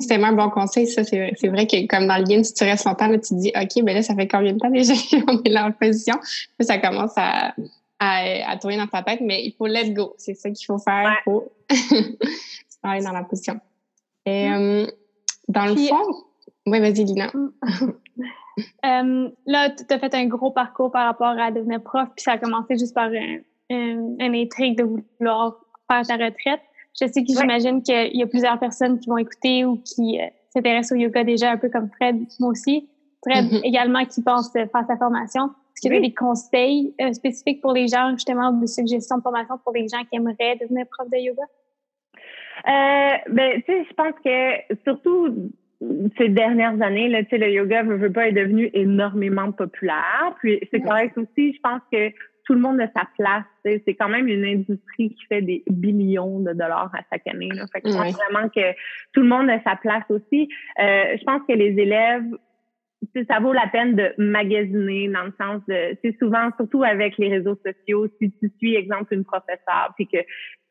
C'est 0.00 0.08
tellement 0.08 0.28
un 0.28 0.32
bon 0.32 0.50
conseil, 0.50 0.86
ça. 0.86 1.04
C'est 1.04 1.48
vrai 1.48 1.66
que 1.66 1.86
comme 1.86 2.06
dans 2.06 2.16
le 2.16 2.24
yin, 2.28 2.42
si 2.42 2.54
tu 2.54 2.64
restes 2.64 2.86
longtemps, 2.86 3.08
là, 3.08 3.18
tu 3.18 3.34
te 3.34 3.40
dis, 3.40 3.52
OK, 3.54 3.84
ben 3.84 3.94
là, 3.94 4.02
ça 4.02 4.14
fait 4.14 4.26
combien 4.26 4.54
de 4.54 4.58
temps 4.58 4.70
déjà 4.70 4.94
qu'on 5.26 5.42
est 5.42 5.50
là 5.50 5.66
en 5.66 5.72
position? 5.72 6.14
Puis 6.58 6.66
ça 6.66 6.78
commence 6.78 7.12
à, 7.16 7.54
à, 8.00 8.56
tourner 8.56 8.78
dans 8.78 8.86
ta 8.86 9.02
tête, 9.02 9.20
mais 9.20 9.44
il 9.44 9.52
faut 9.52 9.66
let 9.66 9.90
go. 9.90 10.14
C'est 10.16 10.34
ça 10.34 10.50
qu'il 10.50 10.64
faut 10.64 10.78
faire. 10.78 11.16
Faut 11.24 11.52
aller 12.82 13.04
dans 13.04 13.12
la 13.12 13.22
position. 13.22 13.60
Et 14.26 14.48
mm. 14.48 14.54
euh, 14.54 14.86
dans 15.48 15.66
le 15.66 15.76
fond, 15.76 16.24
oui, 16.66 16.80
vas-y, 16.80 17.04
Lina. 17.04 17.30
euh, 18.84 19.30
là, 19.46 19.70
tu 19.70 19.84
as 19.88 19.98
fait 19.98 20.14
un 20.14 20.26
gros 20.26 20.50
parcours 20.50 20.90
par 20.90 21.06
rapport 21.06 21.38
à 21.38 21.50
devenir 21.52 21.82
prof, 21.82 22.08
puis 22.14 22.22
ça 22.22 22.32
a 22.32 22.38
commencé 22.38 22.76
juste 22.76 22.94
par 22.94 23.08
un, 23.08 23.38
un, 23.70 24.34
intrigue 24.34 24.76
de 24.76 24.84
vouloir 25.18 25.56
faire 25.90 26.02
ta 26.06 26.14
retraite. 26.14 26.60
Je 27.00 27.06
sais 27.06 27.22
que 27.22 27.28
j'imagine 27.28 27.82
qu'il 27.82 28.16
y 28.16 28.22
a 28.22 28.26
plusieurs 28.26 28.58
personnes 28.58 28.98
qui 28.98 29.08
vont 29.08 29.18
écouter 29.18 29.64
ou 29.64 29.76
qui 29.76 30.20
euh, 30.20 30.26
s'intéressent 30.50 30.92
au 30.92 31.00
yoga 31.00 31.24
déjà 31.24 31.52
un 31.52 31.58
peu 31.58 31.68
comme 31.68 31.88
Fred, 31.90 32.26
moi 32.40 32.50
aussi. 32.50 32.88
Fred 33.24 33.44
mm-hmm. 33.44 33.64
également 33.64 34.04
qui 34.06 34.22
pense 34.22 34.50
faire 34.50 34.68
sa 34.72 34.96
formation. 34.96 35.44
Est-ce 35.44 35.82
qu'il 35.82 35.92
y 35.92 35.96
a 35.96 36.00
des 36.00 36.14
conseils 36.14 36.94
euh, 37.02 37.12
spécifiques 37.12 37.60
pour 37.60 37.72
les 37.72 37.86
gens, 37.86 38.10
justement, 38.12 38.50
de 38.50 38.66
suggestions 38.66 39.18
de 39.18 39.22
formation 39.22 39.58
pour 39.62 39.74
les 39.74 39.86
gens 39.88 40.02
qui 40.10 40.16
aimeraient 40.16 40.56
devenir 40.58 40.86
prof 40.90 41.08
de 41.10 41.18
yoga? 41.18 41.42
Euh, 42.68 43.16
ben, 43.30 43.62
tu 43.62 43.72
sais, 43.72 43.86
je 43.88 43.94
pense 43.94 44.14
que 44.24 44.74
surtout 44.84 45.52
ces 46.18 46.28
dernières 46.28 46.80
années, 46.80 47.08
là, 47.08 47.20
le 47.30 47.50
yoga 47.50 47.82
veut, 47.82 47.96
veut 47.96 48.12
pas 48.12 48.28
est 48.28 48.32
devenu 48.32 48.70
énormément 48.72 49.52
populaire. 49.52 50.34
Puis 50.40 50.60
c'est 50.70 50.80
correct 50.80 51.16
aussi. 51.18 51.54
Je 51.54 51.60
pense 51.60 51.82
que 51.92 52.10
tout 52.44 52.54
le 52.54 52.60
monde 52.60 52.80
a 52.80 52.86
sa 52.96 53.06
place. 53.18 53.44
C'est 53.64 53.94
quand 53.94 54.08
même 54.08 54.28
une 54.28 54.44
industrie 54.44 55.10
qui 55.10 55.26
fait 55.28 55.42
des 55.42 55.62
billions 55.68 56.40
de 56.40 56.52
dollars 56.52 56.90
à 56.94 57.00
chaque 57.10 57.26
année. 57.26 57.50
Là. 57.52 57.66
Fait 57.72 57.80
que 57.80 57.90
je 57.90 57.96
pense 57.96 58.14
vraiment 58.14 58.48
que 58.48 58.72
tout 59.12 59.20
le 59.20 59.28
monde 59.28 59.50
a 59.50 59.60
sa 59.62 59.76
place 59.76 60.04
aussi. 60.08 60.48
Euh, 60.78 61.16
je 61.18 61.24
pense 61.24 61.42
que 61.46 61.52
les 61.52 61.78
élèves, 61.78 62.24
ça 63.28 63.40
vaut 63.40 63.52
la 63.52 63.66
peine 63.66 63.96
de 63.96 64.14
magasiner 64.16 65.08
dans 65.08 65.24
le 65.24 65.34
sens 65.38 65.60
de, 65.68 65.96
c'est 66.02 66.16
souvent, 66.18 66.50
surtout 66.56 66.84
avec 66.84 67.18
les 67.18 67.28
réseaux 67.28 67.58
sociaux, 67.64 68.06
si 68.20 68.30
tu 68.40 68.50
suis, 68.58 68.76
exemple, 68.76 69.12
une 69.12 69.24
professeure, 69.24 69.92
puis 69.96 70.06
que 70.06 70.18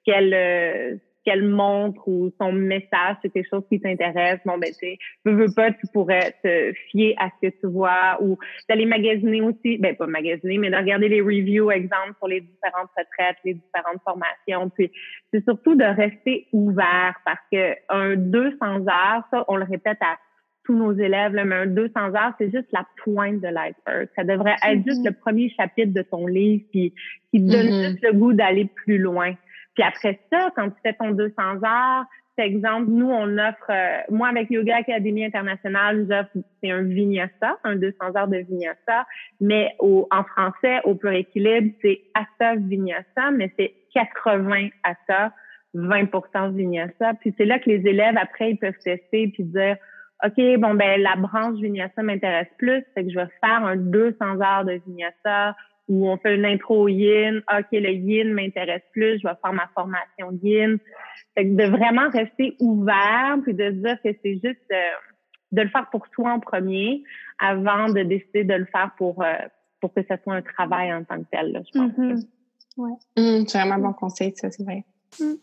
qu'elle 0.06 0.34
euh, 0.34 0.96
qu'elle 1.25 1.44
montre 1.44 2.08
ou 2.08 2.32
son 2.39 2.51
message, 2.51 3.17
c'est 3.22 3.29
quelque 3.29 3.50
chose 3.50 3.63
qui 3.67 3.79
t'intéresse, 3.79 4.39
bon, 4.46 4.58
ben, 4.58 4.72
tu 4.79 4.98
veux, 5.25 5.34
veux 5.34 5.53
pas, 5.53 5.72
tu 5.72 5.88
pourrais 5.91 6.34
te 6.44 6.72
fier 6.91 7.15
à 7.17 7.29
ce 7.29 7.48
que 7.48 7.55
tu 7.60 7.67
vois 7.67 8.17
ou 8.22 8.38
d'aller 8.70 8.86
magasiner 8.86 9.41
aussi, 9.41 9.77
ben, 9.77 9.96
pas 9.96 10.08
magasiner, 10.08 10.58
mais 10.58 10.70
de 10.70 10.75
regarder 10.75 11.10
les 11.10 11.22
reviews, 11.22 11.72
exemple, 11.72 12.13
sur 12.20 12.27
les 12.27 12.41
différentes 12.41 12.90
retraites, 12.96 13.38
les 13.44 13.55
différentes 13.55 14.01
formations. 14.03 14.70
Puis, 14.70 14.92
c'est 15.33 15.44
surtout 15.44 15.75
de 15.75 15.83
rester 15.83 16.48
ouvert 16.53 17.16
parce 17.25 17.42
que 17.51 17.74
un 17.90 18.16
200 18.16 18.88
heures, 18.88 19.24
ça, 19.31 19.46
on 19.48 19.55
le 19.55 19.66
répète 19.66 19.98
à 20.01 20.18
tous 20.66 20.75
nos 20.75 20.94
élèves, 20.94 21.33
là, 21.33 21.46
mais 21.46 21.55
un 21.55 21.66
200 21.68 22.16
heures, 22.16 22.33
c'est 22.40 22.51
juste 22.51 22.72
la 22.72 22.85
pointe 23.03 23.40
de 23.40 23.48
l'iceberg. 23.48 24.09
Ça 24.16 24.24
devrait 24.24 24.55
être 24.68 24.83
juste 24.85 25.01
mm-hmm. 25.01 25.09
le 25.09 25.14
premier 25.14 25.50
chapitre 25.50 25.94
de 25.94 26.01
ton 26.01 26.27
livre 26.27 26.64
qui, 26.72 26.94
qui 27.31 27.40
donne 27.40 27.68
mm-hmm. 27.68 27.90
juste 27.92 28.03
le 28.03 28.14
goût 28.14 28.33
d'aller 28.33 28.66
plus 28.66 28.98
loin. 28.98 29.35
Puis 29.75 29.83
après 29.83 30.20
ça, 30.31 30.50
quand 30.55 30.70
tu 30.70 30.77
fais 30.83 30.94
ton 30.94 31.11
200 31.11 31.33
heures, 31.64 32.05
par 32.35 32.46
exemple, 32.46 32.88
nous, 32.90 33.09
on 33.09 33.38
offre, 33.38 33.70
euh, 33.70 34.00
moi, 34.09 34.27
avec 34.27 34.50
Yoga 34.51 34.77
Académie 34.77 35.24
Internationale, 35.24 36.05
j'offre, 36.09 36.31
c'est 36.61 36.70
un 36.70 36.81
vinyasa, 36.81 37.57
un 37.64 37.77
200 37.77 38.16
heures 38.16 38.27
de 38.27 38.38
vinyasa, 38.38 39.07
mais 39.40 39.74
au, 39.79 40.07
en 40.11 40.24
français, 40.24 40.81
au 40.83 40.96
pur 40.96 41.11
équilibre, 41.11 41.74
c'est 41.81 42.01
Asa 42.14 42.55
Vinyasa, 42.55 43.31
mais 43.33 43.53
c'est 43.57 43.74
80 43.94 44.68
Asa, 44.83 45.31
20% 45.75 46.53
Vinyasa. 46.53 47.14
Puis 47.22 47.33
c'est 47.38 47.46
là 47.46 47.57
que 47.59 47.70
les 47.70 47.88
élèves, 47.88 48.18
après, 48.18 48.51
ils 48.51 48.57
peuvent 48.57 48.77
tester 48.83 49.29
puis 49.29 49.44
dire, 49.44 49.77
OK, 50.25 50.59
bon, 50.59 50.74
ben, 50.74 51.01
la 51.01 51.16
branche 51.16 51.59
Vinyasa 51.59 52.03
m'intéresse 52.03 52.51
plus, 52.57 52.83
c'est 52.94 53.03
que 53.05 53.11
je 53.11 53.16
vais 53.16 53.29
faire 53.42 53.64
un 53.64 53.77
200 53.77 54.42
heures 54.42 54.66
de 54.66 54.81
Vinyasa 54.85 55.55
où 55.88 56.08
on 56.10 56.18
fait 56.18 56.36
une 56.36 56.46
intro 56.46 56.84
au 56.84 56.88
yin. 56.88 57.42
OK, 57.52 57.68
le 57.72 57.92
yin 57.92 58.34
m'intéresse 58.34 58.84
plus, 58.92 59.20
je 59.20 59.28
vais 59.28 59.36
faire 59.42 59.54
ma 59.54 59.68
formation 59.74 60.32
yin. 60.44 60.78
Fait 61.36 61.46
que 61.46 61.56
de 61.56 61.64
vraiment 61.70 62.10
rester 62.10 62.56
ouvert 62.60 63.38
puis 63.44 63.54
de 63.54 63.66
se 63.66 63.76
dire 63.76 63.98
que 64.04 64.10
c'est 64.24 64.34
juste 64.34 64.72
euh, 64.72 64.92
de 65.52 65.62
le 65.62 65.70
faire 65.70 65.90
pour 65.90 66.06
soi 66.08 66.32
en 66.32 66.40
premier 66.40 67.04
avant 67.40 67.90
de 67.90 68.04
décider 68.04 68.44
de 68.44 68.54
le 68.54 68.66
faire 68.66 68.92
pour, 68.98 69.22
euh, 69.24 69.34
pour 69.82 69.94
que 69.94 70.02
ce 70.02 70.16
soit 70.24 70.36
un 70.36 70.42
travail 70.42 70.94
en 70.94 71.04
tant 71.04 71.20
que 71.20 71.28
tel, 71.32 71.52
là, 71.52 71.62
je 71.66 71.80
pense. 71.80 71.92
Mm-hmm. 71.92 72.28
ouais. 72.78 72.92
Mmh, 73.18 73.46
c'est 73.48 73.60
vraiment 73.60 73.76
un 73.76 73.80
bon 73.80 73.94
conseil, 73.94 74.34
ça, 74.36 74.50
c'est 74.50 74.64
vrai. 74.64 74.84
Mmh. 75.20 75.34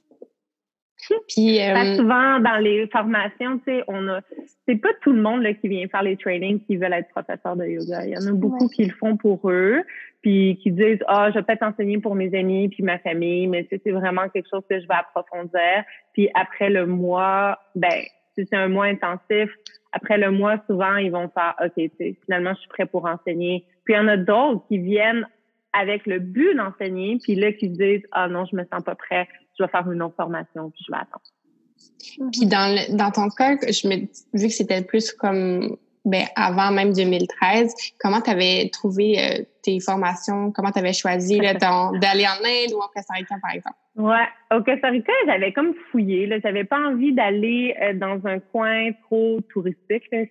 Puis 1.28 1.60
euh, 1.60 1.96
souvent 1.96 2.38
dans 2.40 2.58
les 2.58 2.86
formations, 2.88 3.58
tu 3.58 3.64
sais, 3.66 3.84
on 3.88 4.08
a 4.08 4.20
c'est 4.66 4.76
pas 4.76 4.90
tout 5.02 5.12
le 5.12 5.20
monde 5.20 5.42
là, 5.42 5.52
qui 5.54 5.68
vient 5.68 5.86
faire 5.88 6.02
les 6.02 6.16
trainings 6.16 6.60
qui 6.64 6.76
veulent 6.76 6.92
être 6.92 7.08
professeur 7.08 7.56
de 7.56 7.66
yoga. 7.66 8.04
Il 8.04 8.10
y 8.10 8.16
en 8.16 8.26
a 8.26 8.32
beaucoup 8.32 8.68
qui 8.68 8.84
le 8.84 8.94
font 8.94 9.16
pour 9.16 9.50
eux, 9.50 9.82
puis 10.22 10.58
qui 10.62 10.70
disent 10.70 11.02
ah 11.08 11.30
je 11.30 11.38
vais 11.38 11.42
peut-être 11.42 11.64
enseigner 11.64 11.98
pour 11.98 12.14
mes 12.14 12.36
amis 12.38 12.68
puis 12.68 12.82
ma 12.82 12.98
famille, 12.98 13.46
mais 13.46 13.66
c'est 13.70 13.90
vraiment 13.90 14.28
quelque 14.28 14.48
chose 14.48 14.62
que 14.68 14.80
je 14.80 14.86
vais 14.86 14.94
approfondir. 14.94 15.84
Puis 16.12 16.28
après 16.34 16.70
le 16.70 16.86
mois, 16.86 17.58
ben 17.74 18.02
si 18.34 18.46
c'est 18.46 18.56
un 18.56 18.68
mois 18.68 18.86
intensif, 18.86 19.50
après 19.92 20.18
le 20.18 20.30
mois 20.30 20.56
souvent 20.66 20.96
ils 20.96 21.10
vont 21.10 21.28
faire 21.28 21.54
ok, 21.62 21.90
finalement 22.24 22.54
je 22.54 22.60
suis 22.60 22.68
prêt 22.68 22.86
pour 22.86 23.04
enseigner. 23.06 23.64
Puis 23.84 23.94
il 23.94 23.96
y 23.96 24.00
en 24.00 24.08
a 24.08 24.16
d'autres 24.16 24.64
qui 24.68 24.78
viennent 24.78 25.26
avec 25.72 26.06
le 26.06 26.18
but 26.18 26.54
d'enseigner, 26.54 27.18
puis 27.22 27.34
là 27.34 27.52
qui 27.52 27.68
disent 27.68 28.06
ah 28.12 28.28
non 28.28 28.44
je 28.44 28.56
me 28.56 28.64
sens 28.64 28.82
pas 28.84 28.94
prêt 28.94 29.28
je 29.58 29.64
vais 29.64 29.70
faire 29.70 29.90
une 29.90 30.02
autre 30.02 30.16
formation, 30.16 30.70
puis 30.70 30.84
je 30.86 30.92
vais 30.92 30.98
attendre. 30.98 32.30
Puis 32.32 32.46
dans, 32.46 32.96
dans 32.96 33.10
ton 33.10 33.28
cas, 33.28 33.56
je 33.62 33.88
me, 33.88 33.96
vu 34.34 34.48
que 34.48 34.52
c'était 34.52 34.82
plus 34.82 35.12
comme 35.12 35.76
ben, 36.04 36.24
avant 36.34 36.72
même 36.72 36.92
2013, 36.92 37.74
comment 38.00 38.20
tu 38.20 38.30
avais 38.30 38.68
trouvé 38.72 39.18
euh, 39.18 39.44
tes 39.62 39.78
formations? 39.78 40.50
Comment 40.50 40.72
tu 40.72 40.80
avais 40.80 40.92
choisi 40.92 41.38
d'aller 41.40 42.26
en 42.26 42.44
Inde 42.44 42.72
ou 42.72 42.78
au 42.78 42.88
Costa 42.94 43.14
Rica, 43.14 43.36
par 43.40 43.52
exemple? 43.54 43.76
Ouais, 43.94 44.26
au 44.52 44.62
Costa 44.62 44.88
Rica, 44.88 45.12
j'avais 45.26 45.52
comme 45.52 45.74
fouillé. 45.90 46.26
Là, 46.26 46.38
j'avais 46.42 46.64
pas 46.64 46.78
envie 46.78 47.12
d'aller 47.12 47.76
euh, 47.80 47.92
dans 47.94 48.26
un 48.26 48.40
coin 48.40 48.90
trop 49.04 49.40
touristique. 49.52 50.04
Là. 50.10 50.24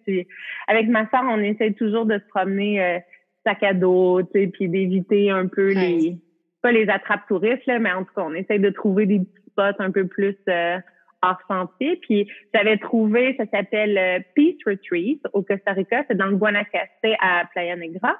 Avec 0.67 0.89
ma 0.89 1.09
soeur, 1.09 1.23
on 1.29 1.39
essaie 1.39 1.71
toujours 1.71 2.05
de 2.05 2.17
se 2.17 2.27
promener 2.29 2.81
euh, 2.81 2.99
sac 3.45 3.63
à 3.63 3.73
dos, 3.73 4.21
tu 4.23 4.29
sais, 4.33 4.47
puis 4.47 4.69
d'éviter 4.69 5.29
un 5.29 5.47
peu 5.47 5.71
les 5.73 6.17
pas 6.61 6.71
les 6.71 6.87
attrapes 6.89 7.27
touristes, 7.27 7.65
là, 7.65 7.79
mais 7.79 7.91
en 7.91 8.03
tout 8.03 8.13
cas, 8.15 8.23
on 8.23 8.33
essaye 8.33 8.59
de 8.59 8.69
trouver 8.69 9.05
des 9.05 9.19
petits 9.19 9.49
spots 9.49 9.81
un 9.83 9.91
peu 9.91 10.07
plus 10.07 10.37
euh, 10.47 10.77
hors 11.21 11.41
sentier. 11.47 11.97
Puis 11.97 12.29
j'avais 12.53 12.77
trouvé, 12.77 13.35
ça 13.37 13.45
s'appelle 13.51 13.97
euh, 13.97 14.19
Peace 14.35 14.57
Retreat 14.65 15.21
au 15.33 15.41
Costa 15.41 15.73
Rica, 15.73 16.03
c'est 16.07 16.17
dans 16.17 16.27
le 16.27 16.37
Guanacaste 16.37 16.91
à 17.19 17.45
Playa 17.51 17.75
Negra. 17.75 18.17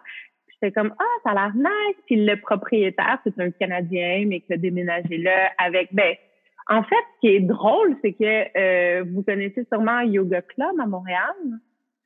J'étais 0.49 0.71
comme 0.71 0.93
ah 0.99 1.03
ça 1.23 1.31
a 1.31 1.33
l'air 1.33 1.55
nice. 1.55 1.97
Puis 2.05 2.23
le 2.23 2.35
propriétaire 2.39 3.19
c'est 3.23 3.39
un 3.39 3.51
Canadien 3.51 4.25
mais 4.27 4.41
qui 4.41 4.53
a 4.53 4.57
déménagé 4.57 5.17
là 5.17 5.51
avec 5.57 5.89
ben 5.91 6.13
en 6.69 6.83
fait 6.83 6.95
ce 7.15 7.19
qui 7.21 7.35
est 7.35 7.39
drôle 7.39 7.95
c'est 8.03 8.13
que 8.13 8.57
euh, 8.57 9.03
vous 9.11 9.23
connaissez 9.23 9.65
sûrement 9.71 10.01
Yoga 10.01 10.41
Club 10.41 10.79
à 10.79 10.85
Montréal? 10.85 11.35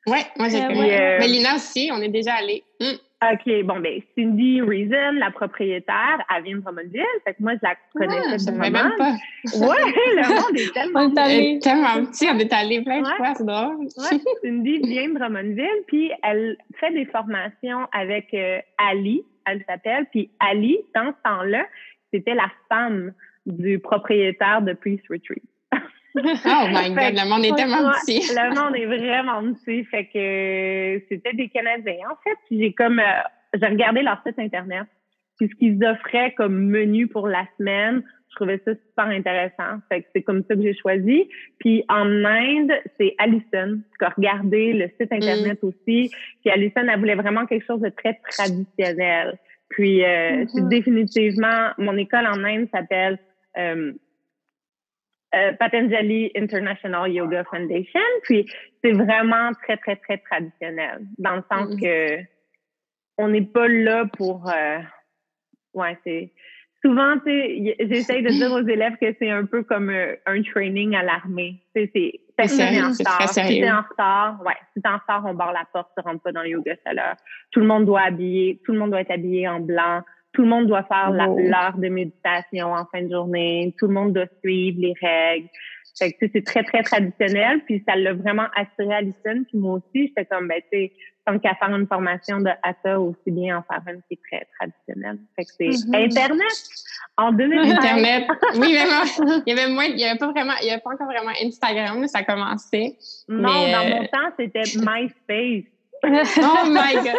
Ouais, 0.08 0.26
moi 0.38 0.50
j'ai 0.50 0.64
euh, 0.64 0.68
connu. 0.68 0.80
Mélina 1.20 1.56
aussi, 1.56 1.90
on 1.92 2.02
est 2.02 2.10
déjà 2.10 2.36
allés. 2.36 2.64
Mm. 2.80 2.96
OK, 3.24 3.64
bon, 3.64 3.80
ben, 3.80 4.02
Cindy 4.16 4.62
Reason, 4.62 5.14
la 5.14 5.32
propriétaire, 5.32 6.24
elle 6.36 6.44
vient 6.44 6.58
de 6.58 6.62
Drummondville. 6.62 7.04
Fait 7.24 7.34
que 7.34 7.42
moi, 7.42 7.54
je 7.54 7.60
la 7.64 7.76
connaissais 7.94 8.52
ah, 8.52 8.70
même 8.70 8.94
pas. 8.98 9.16
Ouais, 9.58 9.94
le 10.16 10.36
monde 10.36 10.58
est 10.58 10.74
tellement... 10.74 11.00
on 11.00 11.16
est 11.16 11.20
allé 11.20 11.60
tellement 11.60 12.06
petit, 12.06 12.28
on 12.32 12.38
est 12.38 12.54
allé 12.54 12.82
plein 12.82 13.02
de 13.02 13.08
fois, 13.08 13.34
c'est 13.36 13.46
drôle. 13.46 13.78
ouais, 13.80 14.20
Cindy 14.44 14.80
vient 14.80 15.10
de 15.10 15.18
Drummondville, 15.18 15.84
puis 15.88 16.12
elle 16.24 16.58
fait 16.80 16.92
des 16.92 17.06
formations 17.06 17.88
avec 17.94 18.34
euh, 18.34 18.60
Ali, 18.78 19.24
elle 19.48 19.64
s'appelle. 19.68 20.06
Puis 20.12 20.30
Ali, 20.40 20.78
dans 20.94 21.08
ce 21.08 21.30
temps-là, 21.30 21.66
c'était 22.14 22.36
la 22.36 22.52
femme 22.70 23.14
du 23.46 23.80
propriétaire 23.80 24.62
de 24.62 24.74
Peace 24.74 25.02
Retreat. 25.10 25.44
Oh 26.16 26.68
my 26.72 26.90
God, 26.90 27.14
le 27.14 27.30
monde 27.30 27.46
est 27.46 27.56
tellement 27.56 27.92
petit. 27.92 28.22
le 28.34 28.56
monde 28.56 28.76
est 28.76 28.86
vraiment 28.86 29.54
petit. 29.54 29.84
Fait 29.86 30.06
que 30.06 31.06
c'était 31.10 31.34
des 31.34 31.50
Canadiens. 31.50 32.08
En 32.10 32.16
fait, 32.24 32.38
j'ai 32.52 32.74
comme, 32.74 33.00
euh, 33.00 33.22
j'ai 33.54 33.66
regardé 33.66 34.02
leur 34.02 34.22
site 34.26 34.40
Internet. 34.40 34.86
Puis 35.38 35.50
ce 35.50 35.56
qu'ils 35.56 35.84
offraient 35.86 36.34
comme 36.34 36.70
menu 36.70 37.08
pour 37.08 37.28
la 37.28 37.46
semaine, 37.58 38.04
je 38.30 38.36
trouvais 38.36 38.62
ça 38.66 38.72
super 38.74 39.06
intéressant. 39.06 39.80
Fait 39.90 40.02
que 40.02 40.08
c'est 40.14 40.22
comme 40.22 40.44
ça 40.48 40.56
que 40.56 40.62
j'ai 40.62 40.76
choisi. 40.76 41.30
Puis 41.60 41.84
en 41.90 42.26
Inde, 42.26 42.72
c'est 43.00 43.16
Alison 43.18 43.80
qui 43.98 44.06
a 44.06 44.10
regardé 44.10 44.74
le 44.74 44.88
site 45.00 45.12
mm. 45.12 45.16
Internet 45.16 45.60
aussi. 45.64 46.12
Puis 46.42 46.52
Alison, 46.52 46.88
elle 46.88 47.00
voulait 47.00 47.16
vraiment 47.16 47.46
quelque 47.46 47.66
chose 47.66 47.82
de 47.82 47.90
très 47.90 48.20
traditionnel. 48.30 49.38
Puis 49.70 50.04
euh, 50.04 50.08
mm-hmm. 50.08 50.48
c'est 50.54 50.68
définitivement, 50.70 51.70
mon 51.78 51.98
école 51.98 52.28
en 52.28 52.44
Inde 52.44 52.68
s'appelle 52.74 53.20
euh, 53.58 53.94
euh, 55.34 55.54
Patanjali 55.54 56.32
International 56.36 57.12
Yoga 57.12 57.44
Foundation. 57.46 58.00
Puis 58.24 58.46
c'est 58.84 58.92
vraiment 58.92 59.52
très, 59.64 59.78
très, 59.78 59.96
très 59.98 60.18
traditionnel, 60.20 61.02
dans 61.18 61.36
le 61.36 61.44
sens 61.52 61.76
mm. 61.76 61.82
que 61.82 62.20
on 63.18 63.30
n'est 63.30 63.46
pas 63.46 63.68
là 63.68 64.06
pour... 64.18 64.50
Euh, 64.50 64.80
ouais, 65.74 65.98
c'est... 66.04 66.32
Souvent, 66.84 67.16
j'essaye 67.26 68.22
de 68.22 68.30
dire 68.30 68.52
aux 68.52 68.68
élèves 68.68 68.96
que 69.02 69.08
c'est 69.18 69.32
un 69.32 69.46
peu 69.46 69.64
comme 69.64 69.90
euh, 69.90 70.16
un, 70.28 70.44
training 70.44 70.96
à 70.96 71.02
l'armée. 71.02 71.64
C'est 71.74 71.90
personne 72.38 72.62
en 72.62 72.92
retard. 72.92 73.28
Si 73.28 73.42
t'es 73.42 73.72
en 73.72 73.82
retard, 73.82 74.40
ouais, 74.46 74.54
si 74.74 74.82
t'es 74.82 74.90
en 74.90 74.98
retard, 74.98 75.24
on 75.26 75.34
barre 75.34 75.54
la 75.54 75.66
porte, 75.74 75.90
tu 75.98 76.04
rentres 76.04 76.22
pas 76.22 76.32
dans 76.32 76.44
le 76.44 76.50
yoga 76.50 76.76
solaire. 76.86 77.16
Tout 77.50 77.62
le 77.62 77.66
monde 77.66 77.86
doit 77.86 78.02
habiller, 78.02 78.62
tout 78.64 78.72
le 78.72 78.78
monde 78.78 78.92
doit 78.92 79.02
être 79.02 79.12
habillé 79.12 79.48
en 79.48 79.62
blanc 79.62 80.04
tout 80.36 80.42
le 80.42 80.50
monde 80.50 80.68
doit 80.68 80.84
faire 80.84 81.12
l'heure 81.12 81.78
de 81.78 81.88
méditation 81.88 82.74
en 82.74 82.86
fin 82.86 83.02
de 83.02 83.10
journée. 83.10 83.74
Tout 83.80 83.88
le 83.88 83.94
monde 83.94 84.14
doit 84.14 84.28
suivre 84.44 84.80
les 84.80 84.94
règles. 85.02 85.48
Fait 85.98 86.12
que, 86.12 86.26
c'est 86.32 86.44
très, 86.44 86.64
très 86.64 86.84
traditionnel. 86.84 87.62
Puis 87.66 87.82
ça 87.88 87.96
l'a 87.96 88.14
vraiment 88.14 88.48
attiré 88.56 88.94
Alison. 88.94 89.44
Puis 89.48 89.58
moi 89.58 89.76
aussi, 89.76 90.08
j'étais 90.08 90.26
comme, 90.26 90.50
ben, 90.50 90.62
tu 90.72 90.78
sais, 90.78 90.92
comme 91.26 91.40
qu'à 91.40 91.56
faire 91.56 91.74
une 91.74 91.88
formation 91.88 92.40
de 92.40 92.50
Hatha, 92.62 93.00
aussi 93.00 93.32
bien 93.32 93.58
en 93.58 93.64
faire 93.64 93.82
une 93.94 94.02
qui 94.04 94.14
est 94.14 94.20
très 94.30 94.48
traditionnelle. 94.60 95.20
Fait 95.36 95.46
que 95.46 95.52
c'est 95.58 95.88
mm-hmm. 95.88 96.06
Internet 96.06 96.70
en 97.18 97.32
2020. 97.32 97.72
Internet. 97.72 98.28
Oui, 98.56 98.76
vraiment. 98.76 99.42
Il 99.46 99.56
y 99.56 99.60
avait 99.60 99.72
moins, 99.72 99.86
il 99.86 100.00
y 100.00 100.06
avait 100.06 100.20
pas 100.20 100.32
vraiment, 100.32 100.54
il 100.62 100.68
y 100.68 100.72
avait 100.72 100.82
pas 100.82 100.92
encore 100.92 101.08
vraiment 101.08 101.32
Instagram, 101.42 102.08
ça 102.08 102.20
a 102.20 102.24
commencé. 102.24 102.98
Non, 103.28 103.72
dans 103.72 103.90
mon 103.90 104.04
euh, 104.04 104.08
temps, 104.12 104.30
c'était 104.38 104.64
MySpace. 104.76 105.72
Oh 106.08 106.70
my 106.70 106.94
God! 107.04 107.16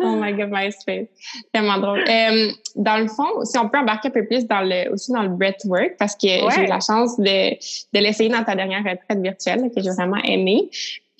oh 0.00 0.16
my 0.16 0.32
God, 0.32 0.50
MySpace. 0.50 1.08
Tellement 1.52 1.78
drôle. 1.78 2.04
Euh, 2.08 2.50
dans 2.76 2.98
le 2.98 3.08
fond, 3.08 3.44
si 3.44 3.58
on 3.58 3.68
peut 3.68 3.78
embarquer 3.78 4.08
un 4.08 4.12
peu 4.12 4.26
plus 4.26 4.46
dans 4.46 4.60
le, 4.60 4.92
aussi 4.92 5.12
dans 5.12 5.22
le 5.22 5.30
breathwork, 5.30 5.96
parce 5.98 6.14
que 6.14 6.28
j'ai 6.28 6.64
eu 6.64 6.66
la 6.66 6.80
chance 6.80 7.18
de, 7.18 7.54
de 7.54 8.00
l'essayer 8.00 8.30
dans 8.30 8.44
ta 8.44 8.54
dernière 8.54 8.80
retraite 8.84 9.20
virtuelle, 9.20 9.70
que 9.74 9.82
j'ai 9.82 9.90
vraiment 9.90 10.22
aimé. 10.24 10.70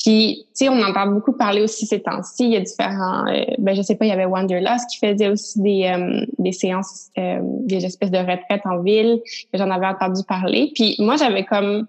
Puis, 0.02 0.46
tu 0.48 0.64
sais, 0.64 0.68
on 0.68 0.82
entend 0.82 1.06
beaucoup 1.06 1.32
parler 1.32 1.62
aussi 1.62 1.86
ces 1.86 2.00
temps-ci. 2.00 2.44
Il 2.44 2.52
y 2.52 2.56
a 2.56 2.60
différents, 2.60 3.24
euh, 3.28 3.44
ben 3.58 3.76
je 3.76 3.82
sais 3.82 3.94
pas, 3.94 4.04
il 4.04 4.08
y 4.08 4.12
avait 4.12 4.24
Wanderlust 4.24 4.90
qui 4.90 4.98
faisait 4.98 5.28
aussi 5.28 5.60
des, 5.60 5.84
euh, 5.84 6.26
des 6.38 6.50
séances, 6.50 7.10
euh, 7.18 7.38
des 7.42 7.84
espèces 7.84 8.10
de 8.10 8.18
retraites 8.18 8.62
en 8.64 8.82
ville. 8.82 9.20
J'en 9.54 9.70
avais 9.70 9.86
entendu 9.86 10.22
parler. 10.26 10.72
Puis 10.74 10.96
moi, 10.98 11.16
j'avais 11.16 11.44
comme 11.44 11.86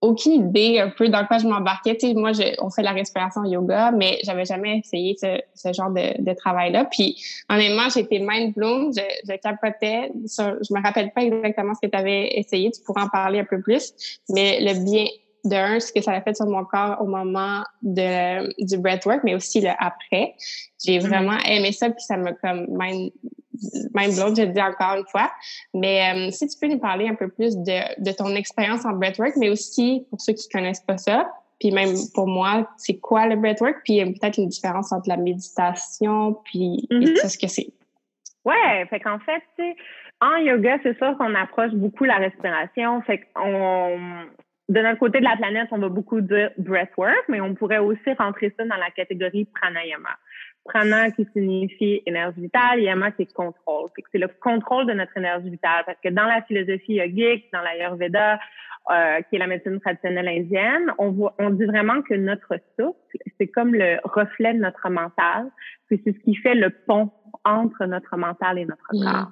aucune 0.00 0.32
idée 0.32 0.78
un 0.78 0.90
peu 0.90 1.08
dans 1.08 1.24
quoi 1.26 1.38
je 1.38 1.46
m'embarquais. 1.46 1.96
Tu 1.96 2.08
sais, 2.08 2.14
moi, 2.14 2.32
je, 2.32 2.42
on 2.60 2.70
fait 2.70 2.82
la 2.82 2.92
respiration 2.92 3.44
yoga, 3.44 3.90
mais 3.92 4.18
j'avais 4.24 4.44
jamais 4.44 4.78
essayé 4.78 5.16
ce, 5.18 5.40
ce 5.54 5.72
genre 5.72 5.90
de, 5.90 6.22
de 6.22 6.32
travail-là. 6.34 6.84
Puis, 6.84 7.22
honnêtement, 7.48 7.88
j'étais 7.88 8.18
mind 8.20 8.54
blown. 8.54 8.92
Je, 8.94 9.02
je 9.28 9.36
capotais. 9.36 10.12
je 10.14 10.74
me 10.74 10.82
rappelle 10.82 11.12
pas 11.12 11.22
exactement 11.22 11.74
ce 11.74 11.86
que 11.86 11.90
tu 11.90 11.98
avais 11.98 12.38
essayé. 12.38 12.70
Tu 12.70 12.82
pourras 12.82 13.04
en 13.04 13.08
parler 13.08 13.40
un 13.40 13.44
peu 13.44 13.60
plus. 13.60 13.94
Mais 14.28 14.60
le 14.60 14.84
bien 14.84 15.06
d'un, 15.46 15.80
ce 15.80 15.92
que 15.92 16.00
ça 16.00 16.12
a 16.12 16.20
fait 16.20 16.34
sur 16.34 16.46
mon 16.46 16.64
corps 16.64 17.00
au 17.00 17.06
moment 17.06 17.62
de, 17.82 18.64
du 18.64 18.78
breathwork, 18.78 19.20
mais 19.24 19.34
aussi 19.34 19.60
le 19.60 19.70
après. 19.78 20.34
J'ai 20.84 20.98
mm-hmm. 20.98 21.06
vraiment 21.06 21.38
aimé 21.48 21.72
ça, 21.72 21.90
puis 21.90 22.02
ça 22.02 22.16
m'a 22.16 22.32
comme 22.32 22.66
mind, 22.68 23.12
mind 23.94 24.14
blown, 24.14 24.36
je 24.36 24.42
le 24.42 24.48
dis 24.48 24.60
encore 24.60 24.96
une 24.98 25.06
fois. 25.06 25.30
Mais 25.74 26.12
euh, 26.14 26.30
si 26.30 26.46
tu 26.48 26.58
peux 26.58 26.68
nous 26.68 26.78
parler 26.78 27.08
un 27.08 27.14
peu 27.14 27.28
plus 27.28 27.56
de, 27.56 28.02
de 28.02 28.12
ton 28.12 28.34
expérience 28.34 28.84
en 28.84 28.92
breathwork, 28.92 29.34
mais 29.36 29.48
aussi 29.48 30.06
pour 30.10 30.20
ceux 30.20 30.32
qui 30.32 30.48
connaissent 30.48 30.80
pas 30.80 30.98
ça, 30.98 31.30
puis 31.58 31.70
même 31.70 31.94
pour 32.14 32.26
moi, 32.26 32.68
c'est 32.76 32.98
quoi 32.98 33.26
le 33.26 33.36
breathwork, 33.36 33.76
puis 33.84 34.04
peut-être 34.04 34.38
une 34.38 34.48
différence 34.48 34.92
entre 34.92 35.08
la 35.08 35.16
méditation, 35.16 36.36
puis 36.44 36.86
mm-hmm. 36.90 37.28
ce 37.28 37.38
que 37.38 37.48
c'est. 37.48 37.68
Ouais, 38.44 38.86
fait 38.90 39.00
qu'en 39.00 39.18
fait, 39.20 39.42
tu 39.58 39.64
sais, 39.64 39.76
en 40.20 40.36
yoga, 40.36 40.78
c'est 40.82 40.96
sûr 40.98 41.16
qu'on 41.18 41.34
approche 41.34 41.72
beaucoup 41.72 42.04
la 42.04 42.16
respiration. 42.16 43.02
Fait 43.02 43.20
qu'on 43.34 43.98
de 44.68 44.80
notre 44.80 44.98
côté 44.98 45.20
de 45.20 45.24
la 45.24 45.36
planète, 45.36 45.68
on 45.70 45.78
va 45.78 45.88
beaucoup 45.88 46.20
dire 46.20 46.50
breathwork, 46.58 47.24
mais 47.28 47.40
on 47.40 47.54
pourrait 47.54 47.78
aussi 47.78 48.12
rentrer 48.18 48.52
ça 48.56 48.64
dans 48.64 48.76
la 48.76 48.90
catégorie 48.90 49.46
pranayama. 49.54 50.10
Prana 50.66 51.10
qui 51.10 51.26
signifie 51.32 52.02
énergie 52.06 52.42
vitale, 52.42 52.80
yama 52.80 53.10
qui 53.12 53.22
est 53.22 53.32
contrôle. 53.32 53.90
C'est 54.12 54.18
le 54.18 54.28
contrôle 54.28 54.86
de 54.86 54.92
notre 54.92 55.16
énergie 55.16 55.50
vitale 55.50 55.84
parce 55.86 55.98
que 56.02 56.08
dans 56.08 56.26
la 56.26 56.42
philosophie 56.42 56.94
yogique, 56.94 57.46
dans 57.52 57.60
l'Ayurveda, 57.62 58.38
euh, 58.88 59.20
qui 59.22 59.36
est 59.36 59.38
la 59.40 59.48
médecine 59.48 59.80
traditionnelle 59.80 60.28
indienne, 60.28 60.92
on, 60.98 61.10
voit, 61.10 61.34
on 61.38 61.50
dit 61.50 61.64
vraiment 61.64 62.02
que 62.02 62.14
notre 62.14 62.54
souffle, 62.78 63.18
c'est 63.36 63.48
comme 63.48 63.74
le 63.74 63.98
reflet 64.04 64.54
de 64.54 64.60
notre 64.60 64.88
mental, 64.88 65.50
puis 65.86 66.00
c'est 66.04 66.12
ce 66.12 66.18
qui 66.20 66.34
fait 66.36 66.54
le 66.54 66.70
pont 66.70 67.10
entre 67.44 67.86
notre 67.86 68.16
mental 68.16 68.58
et 68.58 68.64
notre 68.64 68.86
corps. 68.88 69.30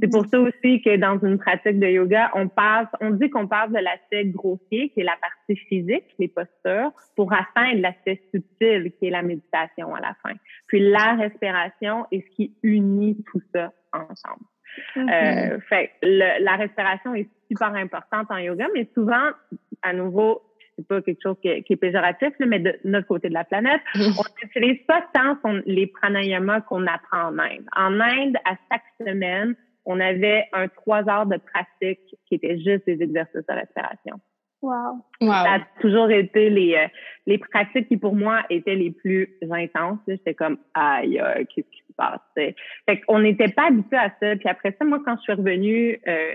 C'est 0.00 0.10
pour 0.10 0.26
ça 0.26 0.38
aussi 0.40 0.82
que 0.82 0.96
dans 0.96 1.18
une 1.20 1.38
pratique 1.38 1.78
de 1.78 1.86
yoga, 1.86 2.30
on 2.34 2.48
passe, 2.48 2.88
on 3.00 3.10
dit 3.10 3.30
qu'on 3.30 3.48
passe 3.48 3.70
de 3.70 3.78
l'aspect 3.78 4.26
grossier, 4.26 4.90
qui 4.90 5.00
est 5.00 5.04
la 5.04 5.16
partie 5.20 5.56
physique, 5.66 6.04
les 6.18 6.28
postures, 6.28 6.92
pour 7.14 7.32
atteindre 7.32 7.80
l'aspect 7.80 8.20
subtil, 8.32 8.92
qui 8.98 9.06
est 9.06 9.10
la 9.10 9.22
méditation 9.22 9.94
à 9.94 10.00
la 10.00 10.14
fin. 10.22 10.34
Puis 10.66 10.80
la 10.80 11.14
respiration 11.14 12.06
est 12.12 12.20
ce 12.20 12.36
qui 12.36 12.54
unit 12.62 13.16
tout 13.32 13.40
ça 13.54 13.72
ensemble. 13.92 14.44
Mm-hmm. 14.96 15.54
Euh, 15.54 15.60
fait 15.60 15.92
la 16.02 16.56
respiration 16.56 17.14
est 17.14 17.28
super 17.48 17.74
importante 17.74 18.26
en 18.30 18.36
yoga, 18.36 18.66
mais 18.74 18.88
souvent, 18.94 19.30
à 19.82 19.92
nouveau, 19.94 20.42
c'est 20.76 20.86
pas 20.86 21.00
quelque 21.02 21.22
chose 21.22 21.36
qui 21.40 21.48
est, 21.48 21.76
péjoratif, 21.76 22.32
mais 22.40 22.58
de 22.58 22.74
notre 22.84 23.06
côté 23.06 23.28
de 23.28 23.34
la 23.34 23.44
planète, 23.44 23.80
on 23.94 24.22
n'utilise 24.42 24.82
pas 24.86 25.04
tant 25.14 25.36
les 25.64 25.86
pranayamas 25.86 26.60
qu'on 26.62 26.86
apprend 26.86 27.28
en 27.28 27.38
Inde. 27.38 27.66
En 27.74 28.00
Inde, 28.00 28.36
à 28.44 28.56
chaque 28.70 28.84
semaine, 29.00 29.54
on 29.84 30.00
avait 30.00 30.44
un 30.52 30.68
trois 30.68 31.08
heures 31.08 31.26
de 31.26 31.38
pratique 31.38 32.00
qui 32.26 32.34
était 32.34 32.58
juste 32.58 32.86
des 32.86 33.02
exercices 33.02 33.46
de 33.46 33.54
respiration. 33.54 34.20
Wow. 34.62 35.04
Ça 35.20 35.52
a 35.52 35.60
toujours 35.80 36.10
été 36.10 36.50
les, 36.50 36.74
euh, 36.74 36.88
les 37.26 37.38
pratiques 37.38 37.88
qui, 37.88 37.96
pour 37.96 38.16
moi, 38.16 38.42
étaient 38.50 38.74
les 38.74 38.90
plus 38.90 39.36
intenses. 39.50 39.98
J'étais 40.08 40.34
comme, 40.34 40.58
aïe, 40.74 41.22
qu'est-ce 41.54 41.70
qui 41.70 41.82
se 41.86 41.92
passe? 41.96 42.20
Fait 42.34 43.00
qu'on 43.06 43.20
n'était 43.20 43.48
pas 43.48 43.68
habitué 43.68 43.96
à 43.96 44.10
ça. 44.20 44.34
Puis 44.36 44.48
après 44.48 44.74
ça, 44.78 44.84
moi, 44.84 45.00
quand 45.04 45.16
je 45.18 45.22
suis 45.22 45.32
revenue, 45.34 46.00
euh, 46.08 46.34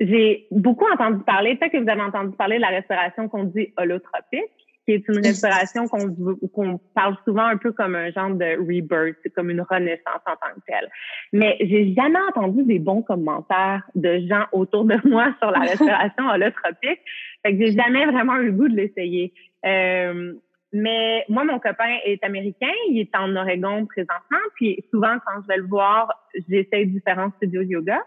j'ai 0.00 0.46
beaucoup 0.50 0.86
entendu 0.92 1.22
parler, 1.24 1.56
peut-être 1.56 1.72
que 1.72 1.78
vous 1.78 1.88
avez 1.88 2.02
entendu 2.02 2.36
parler 2.36 2.56
de 2.56 2.62
la 2.62 2.68
respiration 2.68 3.28
qu'on 3.28 3.44
dit 3.44 3.72
holotropique 3.76 4.52
qui 4.86 4.92
est 4.92 5.08
une 5.08 5.18
respiration 5.18 5.88
qu'on 5.88 6.80
parle 6.94 7.16
souvent 7.24 7.44
un 7.44 7.56
peu 7.56 7.72
comme 7.72 7.96
un 7.96 8.10
genre 8.12 8.30
de 8.30 8.56
rebirth, 8.56 9.18
comme 9.34 9.50
une 9.50 9.60
renaissance 9.60 10.22
en 10.26 10.36
tant 10.36 10.54
que 10.54 10.60
telle. 10.66 10.88
Mais 11.32 11.56
j'ai 11.60 11.92
jamais 11.92 12.20
entendu 12.28 12.62
des 12.62 12.78
bons 12.78 13.02
commentaires 13.02 13.82
de 13.96 14.20
gens 14.28 14.44
autour 14.52 14.84
de 14.84 14.96
moi 15.08 15.34
sur 15.42 15.50
la 15.50 15.60
respiration 15.70 16.28
holotropique. 16.28 17.00
Fait 17.44 17.56
que 17.56 17.66
j'ai 17.66 17.72
jamais 17.72 18.06
vraiment 18.06 18.36
eu 18.36 18.46
le 18.46 18.52
goût 18.52 18.68
de 18.68 18.76
l'essayer. 18.76 19.34
Euh, 19.64 20.34
mais 20.72 21.24
moi, 21.28 21.42
mon 21.42 21.58
copain 21.58 21.96
est 22.04 22.22
américain, 22.22 22.72
il 22.88 23.00
est 23.00 23.16
en 23.16 23.34
Oregon 23.34 23.86
présentement, 23.86 24.44
puis 24.54 24.84
souvent 24.90 25.16
quand 25.26 25.42
je 25.42 25.48
vais 25.48 25.56
le 25.56 25.66
voir, 25.66 26.12
j'essaie 26.48 26.84
différents 26.84 27.32
studios 27.38 27.62
de 27.62 27.68
yoga. 27.68 28.00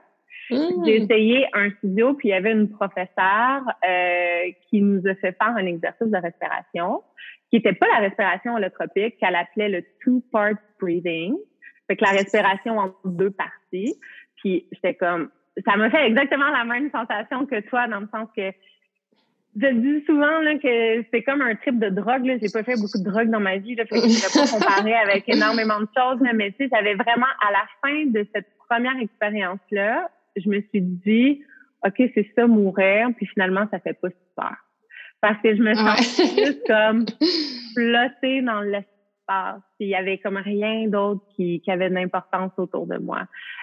Mmh. 0.49 0.85
J'ai 0.85 0.95
essayé 1.03 1.47
un 1.53 1.69
studio, 1.71 2.13
puis 2.15 2.29
il 2.29 2.31
y 2.31 2.35
avait 2.35 2.51
une 2.51 2.69
professeure 2.69 3.61
euh, 3.87 4.51
qui 4.69 4.81
nous 4.81 5.05
a 5.07 5.15
fait 5.15 5.35
faire 5.37 5.55
un 5.55 5.65
exercice 5.65 6.07
de 6.07 6.17
respiration, 6.17 7.03
qui 7.49 7.57
n'était 7.57 7.73
pas 7.73 7.87
la 7.93 7.99
respiration 7.99 8.55
holotropique, 8.55 9.17
qu'elle 9.19 9.35
appelait 9.35 9.69
le 9.69 9.83
two-part 10.03 10.55
breathing. 10.79 11.35
Fait 11.87 11.95
que 11.95 12.03
la 12.03 12.11
respiration 12.11 12.77
en 12.77 12.93
deux 13.05 13.31
parties. 13.31 13.95
Puis 14.37 14.67
j'étais 14.71 14.93
comme, 14.93 15.29
ça 15.65 15.75
m'a 15.75 15.89
fait 15.89 16.07
exactement 16.07 16.49
la 16.49 16.63
même 16.63 16.89
sensation 16.91 17.45
que 17.45 17.59
toi, 17.61 17.87
dans 17.87 17.99
le 17.99 18.07
sens 18.11 18.27
que 18.35 18.51
je 19.55 19.67
dis 19.67 20.05
souvent 20.05 20.39
là, 20.39 20.55
que 20.55 21.05
c'est 21.11 21.23
comme 21.23 21.41
un 21.41 21.55
trip 21.55 21.79
de 21.79 21.89
drogue. 21.89 22.25
Là. 22.25 22.35
J'ai 22.41 22.49
pas 22.49 22.63
fait 22.63 22.75
beaucoup 22.75 22.97
de 22.97 23.09
drogue 23.09 23.29
dans 23.29 23.39
ma 23.39 23.57
vie. 23.57 23.75
Là, 23.75 23.85
fait 23.85 23.95
que 23.95 24.07
je 24.07 24.07
ne 24.07 24.45
pas 24.45 24.51
comparer 24.51 24.93
avec 24.93 25.27
énormément 25.27 25.79
de 25.79 25.87
choses. 25.95 26.19
mais 26.35 26.51
tu 26.51 26.57
sais, 26.57 26.69
j'avais 26.71 26.93
vraiment, 26.93 27.27
à 27.47 27.51
la 27.51 27.65
fin 27.81 28.05
de 28.05 28.25
cette 28.33 28.47
première 28.69 28.97
expérience-là, 29.01 30.09
je 30.39 30.49
me 30.49 30.61
suis 30.69 30.81
dit, 30.81 31.41
OK, 31.85 31.95
c'est 31.97 32.29
ça, 32.35 32.47
mourir. 32.47 33.09
Puis 33.17 33.25
finalement, 33.27 33.67
ça 33.71 33.79
fait 33.79 33.93
pas 33.93 34.09
super. 34.09 34.55
Parce 35.21 35.41
que 35.41 35.55
je 35.55 35.61
me 35.61 35.73
sens 35.73 36.17
juste 36.17 36.61
comme 36.67 37.05
flottée 37.75 38.41
dans 38.41 38.61
l'espace 38.61 38.89
il 39.79 39.87
y 39.87 39.95
avait 39.95 40.17
comme 40.17 40.37
rien 40.37 40.87
d'autre 40.87 41.21
qui, 41.35 41.61
qui 41.61 41.71
avait 41.71 41.89
d'importance 41.89 42.51
autour 42.57 42.87
de 42.87 42.97
moi. 42.97 43.21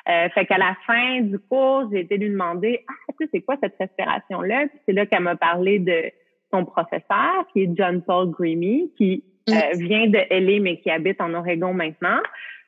Euh, 0.09 0.29
fait 0.31 0.47
qu'à 0.47 0.59
la 0.59 0.77
fin 0.87 1.21
du 1.21 1.39
cours, 1.39 1.89
j'ai 1.93 2.01
été 2.01 2.17
lui 2.17 2.31
demander 2.31 2.85
Ah, 2.89 3.13
tu 3.19 3.25
sais, 3.25 3.31
c'est 3.33 3.41
quoi 3.43 3.57
cette 3.63 3.77
respiration-là? 3.79 4.69
Puis 4.69 4.79
c'est 4.87 4.93
là 4.93 5.07
qu'elle 5.07 5.23
m'a 5.23 5.37
parlé 5.37 5.79
de 5.79 6.05
son 6.53 6.65
professeur, 6.65 7.47
qui 7.53 7.63
est 7.63 7.71
John 7.75 8.03
Paul 8.03 8.31
Greamy, 8.31 8.93
qui 8.97 9.25
euh, 9.49 9.53
mm. 9.53 9.79
vient 9.79 10.07
de 10.07 10.19
LA, 10.31 10.61
mais 10.61 10.79
qui 10.79 10.91
habite 10.91 11.21
en 11.21 11.35
Oregon 11.35 11.75
maintenant. 11.75 12.21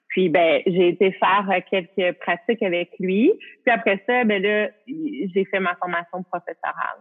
Puis 0.08 0.28
ben, 0.28 0.62
j'ai 0.66 0.88
été 0.88 1.12
faire 1.12 1.46
euh, 1.50 1.60
quelques 1.70 2.18
pratiques 2.18 2.62
avec 2.62 2.90
lui. 2.98 3.32
Puis 3.64 3.72
après 3.72 4.02
ça, 4.06 4.24
ben 4.24 4.42
là, 4.42 4.68
j'ai 4.86 5.44
fait 5.44 5.60
ma 5.60 5.74
formation 5.76 6.22
professorale. 6.22 6.98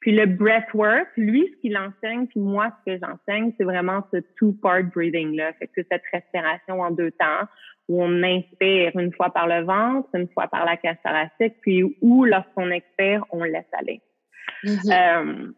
Puis 0.00 0.12
le 0.12 0.26
breathwork, 0.26 1.08
lui, 1.16 1.48
ce 1.54 1.60
qu'il 1.60 1.78
enseigne, 1.78 2.26
puis 2.26 2.40
moi, 2.40 2.70
ce 2.80 2.92
que 2.92 2.98
j'enseigne, 2.98 3.52
c'est 3.56 3.64
vraiment 3.64 4.04
ce 4.12 4.18
two-part 4.36 4.82
breathing-là. 4.94 5.52
Fait 5.54 5.68
que 5.68 5.80
cette 5.90 6.02
respiration 6.12 6.80
en 6.80 6.90
deux 6.90 7.12
temps 7.12 7.46
où 7.88 8.02
on 8.02 8.22
inspire 8.22 8.96
une 8.96 9.12
fois 9.12 9.30
par 9.30 9.46
le 9.46 9.64
ventre, 9.64 10.08
une 10.14 10.28
fois 10.28 10.48
par 10.48 10.64
la 10.64 10.76
cage 10.76 10.96
thoracique, 11.04 11.54
puis 11.62 11.84
où, 12.00 12.24
lorsqu'on 12.24 12.70
expire, 12.70 13.24
on 13.30 13.44
laisse 13.44 13.64
aller. 13.72 14.00
Mm-hmm. 14.64 14.92
euh, 14.92 15.52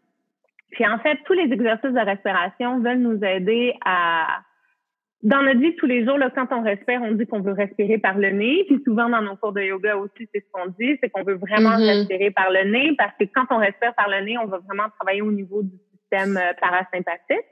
puis 0.73 0.87
en 0.87 0.99
fait, 0.99 1.19
tous 1.25 1.35
les 1.35 1.53
exercices 1.53 1.93
de 1.93 2.05
respiration 2.05 2.81
veulent 2.81 2.99
nous 2.99 3.25
aider 3.25 3.75
à 3.85 4.43
dans 5.25 5.41
notre 5.41 5.59
vie 5.59 5.75
tous 5.77 5.87
les 5.87 6.05
jours, 6.05 6.19
là, 6.19 6.31
quand 6.31 6.49
on 6.51 6.63
respire, 6.63 7.01
on 7.03 7.13
dit 7.13 7.27
qu'on 7.27 7.41
veut 7.41 7.53
respirer 7.53 7.97
par 7.97 8.19
le 8.19 8.31
nez. 8.31 8.65
Puis 8.69 8.79
souvent 8.85 9.09
dans 9.09 9.23
nos 9.23 9.37
cours 9.37 9.53
de 9.53 9.63
yoga 9.63 9.97
aussi, 9.97 10.29
c'est 10.35 10.41
ce 10.41 10.47
qu'on 10.53 10.67
dit, 10.79 10.99
c'est 11.03 11.09
qu'on 11.09 11.23
veut 11.23 11.37
vraiment 11.37 11.71
mm-hmm. 11.71 11.99
respirer 11.99 12.31
par 12.31 12.51
le 12.51 12.71
nez 12.71 12.95
parce 12.99 13.15
que 13.19 13.25
quand 13.25 13.47
on 13.51 13.57
respire 13.57 13.95
par 13.95 14.11
le 14.11 14.23
nez, 14.23 14.37
on 14.37 14.47
va 14.47 14.59
vraiment 14.59 14.89
travailler 15.01 15.23
au 15.23 15.33
niveau 15.33 15.63
du 15.63 15.77
système 15.93 16.37
euh, 16.37 16.53
parasympathique. 16.61 17.47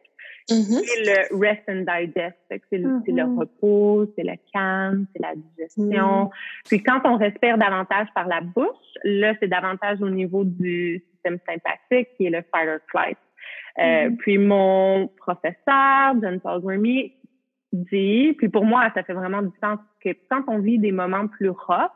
Mm-hmm. 0.51 0.83
C'est 0.85 1.33
le 1.33 1.41
rest 1.41 1.63
and 1.67 1.87
digest. 1.89 2.37
C'est 2.51 2.77
le, 2.79 2.89
mm-hmm. 2.89 3.39
repos, 3.39 4.13
c'est 4.17 4.25
le 4.25 4.35
calme, 4.53 5.07
c'est 5.15 5.23
la 5.23 5.35
digestion. 5.35 6.31
Puis 6.67 6.83
quand 6.83 7.01
on 7.05 7.17
respire 7.17 7.57
davantage 7.57 8.09
par 8.15 8.29
la 8.29 8.43
bouche, 8.43 8.67
là, 9.03 9.33
c'est 9.41 9.49
davantage 9.49 10.03
au 10.03 10.11
niveau 10.11 10.45
du 10.45 11.03
système 11.11 11.39
sympathique 11.49 12.09
qui 12.19 12.27
est 12.27 12.31
le 12.31 12.43
fight 12.55 12.69
or 12.69 12.81
flight. 12.89 13.19
Euh, 13.79 14.11
puis 14.19 14.37
mon 14.37 15.09
professeur, 15.17 16.15
John 16.21 16.39
Paul 16.41 16.61
Grimmy, 16.61 17.15
dit, 17.73 18.35
puis 18.39 18.49
pour 18.49 18.65
moi, 18.65 18.91
ça 18.95 19.03
fait 19.03 19.13
vraiment 19.13 19.43
du 19.43 19.53
sens 19.63 19.79
que 20.05 20.11
quand 20.31 20.43
on 20.49 20.59
vit 20.59 20.79
des 20.79 20.93
moments 20.93 21.27
plus 21.27 21.51
rough, 21.51 21.91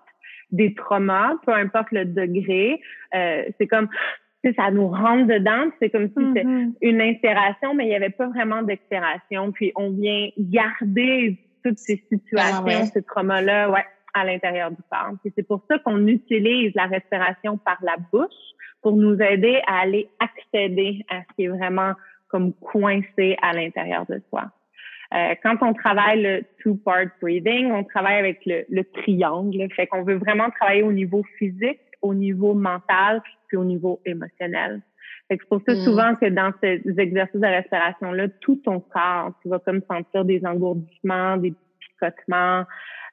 des 0.51 0.75
traumas, 0.75 1.35
peu 1.45 1.53
importe 1.53 1.91
le 1.93 2.05
degré, 2.05 2.81
euh, 3.15 3.45
c'est 3.59 3.67
comme 3.67 3.89
ça 4.57 4.71
nous 4.71 4.89
rentre 4.89 5.27
dedans, 5.27 5.71
c'est 5.81 5.91
comme 5.91 6.07
si 6.07 6.15
c'était 6.15 6.45
mm-hmm. 6.45 6.75
une 6.81 7.01
inspiration, 7.01 7.75
mais 7.75 7.87
il 7.87 7.89
n'y 7.89 7.97
avait 7.97 8.11
pas 8.11 8.29
vraiment 8.29 8.63
d'expiration. 8.63 9.51
Puis 9.51 9.73
on 9.75 9.91
vient 9.91 10.29
garder 10.39 11.39
toutes 11.65 11.79
ces 11.79 12.05
situations, 12.09 12.63
ah 12.69 12.87
ces 12.87 13.03
traumas-là, 13.03 13.71
ouais, 13.71 13.85
à 14.15 14.25
l'intérieur 14.25 14.71
du 14.71 14.83
corps. 14.91 15.13
c'est 15.37 15.47
pour 15.47 15.63
ça 15.69 15.79
qu'on 15.81 16.07
utilise 16.07 16.73
la 16.75 16.87
respiration 16.87 17.59
par 17.59 17.79
la 17.83 17.97
bouche 18.13 18.31
pour 18.83 18.97
nous 18.97 19.21
aider 19.21 19.61
à 19.67 19.81
aller 19.81 20.09
accéder 20.21 21.05
à 21.11 21.23
ce 21.23 21.35
qui 21.35 21.45
est 21.45 21.49
vraiment 21.49 21.93
comme 22.29 22.53
coincé 22.55 23.37
à 23.43 23.53
l'intérieur 23.53 24.07
de 24.07 24.21
soi. 24.31 24.45
Euh, 25.15 25.35
quand 25.43 25.57
on 25.63 25.73
travaille 25.73 26.23
le 26.23 26.45
two-part 26.63 27.07
breathing, 27.21 27.71
on 27.71 27.85
travaille 27.85 28.19
avec 28.19 28.45
le, 28.45 28.65
le 28.69 28.85
triangle. 28.85 29.67
Fait 29.75 29.87
qu'on 29.87 30.03
veut 30.03 30.17
vraiment 30.17 30.51
travailler 30.51 30.83
au 30.83 30.93
niveau 30.93 31.23
physique, 31.39 31.81
au 32.03 32.15
niveau 32.15 32.55
mental, 32.55 33.23
puis 33.49 33.57
au 33.57 33.65
niveau 33.65 34.01
émotionnel. 34.05 34.83
c'est 35.31 35.43
pour 35.49 35.61
ça 35.67 35.75
mm. 35.75 35.85
souvent 35.85 36.15
que 36.17 36.27
dans 36.27 36.53
ces 36.61 36.83
exercices 36.99 37.41
de 37.41 37.47
respiration-là, 37.47 38.29
tout 38.41 38.57
ton 38.57 38.81
corps, 38.81 39.33
tu 39.43 39.49
vas 39.49 39.59
comme 39.61 39.81
sentir 39.89 40.25
des 40.25 40.45
engourdissements, 40.45 41.37
des 41.37 41.55
picotements. 41.81 42.65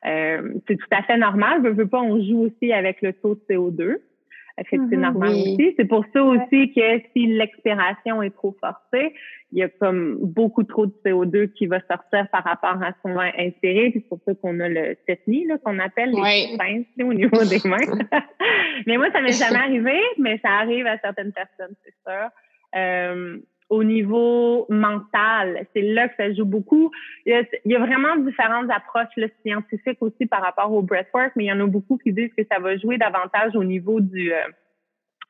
Euh, 0.05 0.53
c'est 0.67 0.75
tout 0.75 0.87
à 0.91 1.03
fait 1.03 1.17
normal. 1.17 1.61
Je 1.63 1.69
veux 1.69 1.87
pas, 1.87 2.01
on 2.01 2.21
joue 2.21 2.45
aussi 2.47 2.73
avec 2.73 3.01
le 3.01 3.13
taux 3.13 3.35
de 3.35 3.41
CO2. 3.49 3.97
Fait 4.57 4.77
que 4.77 4.83
c'est 4.89 4.95
mm-hmm. 4.95 4.99
normal 4.99 5.31
aussi? 5.31 5.73
C'est 5.77 5.85
pour 5.85 6.05
ça 6.13 6.23
aussi 6.23 6.73
que 6.73 7.01
si 7.13 7.25
l'expiration 7.25 8.21
est 8.21 8.29
trop 8.29 8.55
forcée, 8.61 9.13
il 9.51 9.59
y 9.59 9.63
a 9.63 9.69
comme 9.69 10.17
beaucoup 10.21 10.63
trop 10.63 10.85
de 10.85 10.93
CO2 11.03 11.51
qui 11.53 11.65
va 11.65 11.79
sortir 11.89 12.27
par 12.31 12.43
rapport 12.43 12.81
à 12.81 12.91
ce 12.91 13.01
qu'on 13.01 13.13
va 13.13 13.31
inspirer. 13.37 13.89
Puis 13.91 14.01
c'est 14.01 14.09
pour 14.09 14.19
ça 14.25 14.33
qu'on 14.35 14.59
a 14.59 14.69
le 14.69 14.95
tetni, 15.07 15.45
là, 15.47 15.57
qu'on 15.57 15.79
appelle 15.79 16.11
les 16.11 16.55
pinces 16.57 16.85
au 16.99 17.13
niveau 17.13 17.43
des 17.45 17.67
mains. 17.67 17.77
mais 18.87 18.97
moi, 18.97 19.11
ça 19.11 19.21
m'est 19.21 19.31
jamais 19.31 19.59
arrivé, 19.59 19.99
mais 20.19 20.39
ça 20.43 20.51
arrive 20.51 20.85
à 20.85 20.97
certaines 20.99 21.33
personnes, 21.33 21.75
c'est 21.83 21.93
sûr. 22.05 22.29
Euh, 22.75 23.37
au 23.73 23.83
niveau 23.83 24.67
mental, 24.69 25.65
c'est 25.73 25.81
là 25.81 26.07
que 26.07 26.13
ça 26.15 26.31
joue 26.31 26.45
beaucoup. 26.45 26.91
Il 27.25 27.33
y 27.65 27.75
a, 27.75 27.79
vraiment 27.79 28.15
différentes 28.17 28.69
approches 28.69 29.15
là, 29.17 29.27
scientifiques 29.43 29.97
aussi 30.01 30.27
par 30.27 30.43
rapport 30.43 30.71
au 30.71 30.83
breathwork, 30.83 31.31
mais 31.35 31.45
il 31.45 31.47
y 31.47 31.51
en 31.51 31.59
a 31.59 31.65
beaucoup 31.65 31.97
qui 31.97 32.13
disent 32.13 32.33
que 32.37 32.43
ça 32.51 32.59
va 32.59 32.77
jouer 32.77 32.99
davantage 32.99 33.55
au 33.55 33.63
niveau 33.63 33.99
du 33.99 34.31
euh, 34.31 34.37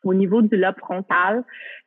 au 0.04 0.14
niveau 0.14 0.42
du 0.42 0.58
lobe 0.58 0.78
frontal 0.80 1.46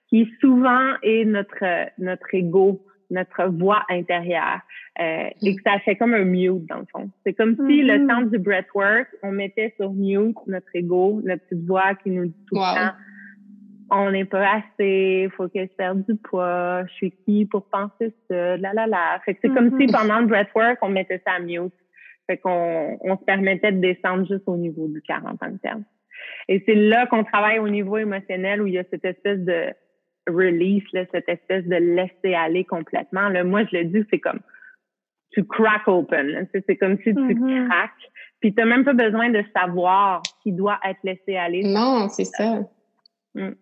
qui 0.09 0.27
souvent 0.41 0.95
est 1.03 1.27
notre 1.27 1.91
notre 1.99 2.35
ego, 2.35 2.83
notre 3.11 3.49
voix 3.49 3.83
intérieure, 3.91 4.61
euh, 4.99 5.29
et 5.43 5.57
que 5.57 5.63
ça 5.63 5.79
fait 5.81 5.97
comme 5.97 6.15
un 6.15 6.25
mute 6.25 6.65
dans 6.71 6.79
le 6.79 6.87
fond. 6.91 7.11
C'est 7.25 7.35
comme 7.35 7.55
si 7.69 7.83
le 7.83 7.99
mm-hmm. 7.99 8.09
temps 8.09 8.23
du 8.23 8.39
breathwork, 8.39 9.09
on 9.23 9.33
mettait 9.33 9.75
sur 9.77 9.93
mute 9.93 10.39
notre 10.47 10.75
ego, 10.75 11.21
notre 11.23 11.43
petite 11.49 11.67
voix 11.67 11.95
qui 11.97 12.09
nous 12.11 12.27
dit 12.27 12.45
tout 12.49 12.55
le 12.55 12.75
temps 12.75 12.95
on 13.91 14.11
n'est 14.11 14.25
pas 14.25 14.47
assez, 14.57 15.29
faut 15.37 15.49
que 15.49 15.61
je 15.61 15.77
perde 15.77 16.05
du 16.09 16.17
poids, 16.17 16.85
je 16.87 16.93
suis 16.95 17.11
qui 17.25 17.47
pour 17.47 17.67
penser 17.67 18.13
ça, 18.29 18.57
la 18.57 18.73
la 18.73 18.87
la. 18.87 19.21
Fait 19.25 19.35
que 19.35 19.41
c'est 19.43 19.55
comme 19.55 19.71
si 19.79 19.87
mm-hmm. 19.87 19.93
pendant 19.93 20.21
le 20.21 20.27
breathwork, 20.27 20.79
on 20.83 20.89
mettait 20.89 21.23
ça 21.25 21.35
à 21.35 21.39
mute. 21.39 21.73
Fait 22.27 22.39
qu'on 22.39 22.99
on 23.01 23.17
se 23.17 23.25
permettait 23.25 23.73
de 23.73 23.81
descendre 23.81 24.27
juste 24.27 24.45
au 24.47 24.57
niveau 24.57 24.89
du 24.89 25.01
40 25.03 25.43
ans 25.43 25.51
de 25.51 25.59
terme. 25.59 25.85
Et 26.49 26.63
c'est 26.67 26.75
là 26.75 27.07
qu'on 27.07 27.23
travaille 27.23 27.59
au 27.59 27.69
niveau 27.69 27.99
émotionnel 27.99 28.61
où 28.63 28.67
il 28.67 28.75
y 28.75 28.79
a 28.79 28.85
cette 28.91 29.05
espèce 29.05 29.39
de 29.41 29.67
release, 30.29 30.83
là, 30.93 31.05
cette 31.13 31.29
espèce 31.29 31.65
de 31.67 31.77
laisser 31.77 32.35
aller 32.35 32.65
complètement. 32.65 33.29
Là, 33.29 33.45
moi, 33.45 33.65
je 33.71 33.77
le 33.77 33.85
dis, 33.85 34.05
c'est 34.11 34.19
comme 34.19 34.41
tu 35.31 35.45
crack 35.45 35.87
open. 35.87 36.49
C'est 36.53 36.77
comme 36.77 36.97
si 36.99 37.05
tu 37.05 37.13
mm-hmm. 37.13 37.69
craques. 37.69 37.91
Puis 38.41 38.55
tu 38.55 38.61
n'as 38.61 38.67
même 38.67 38.85
pas 38.85 38.95
besoin 38.95 39.31
de 39.31 39.43
savoir 39.55 40.23
qui 40.43 40.53
doit 40.53 40.79
être 40.85 40.99
laissé 41.05 41.37
aller. 41.37 41.63
Non, 41.63 42.09
c'est 42.09 42.25
ça. 42.25 42.61
Mm. 43.35 43.53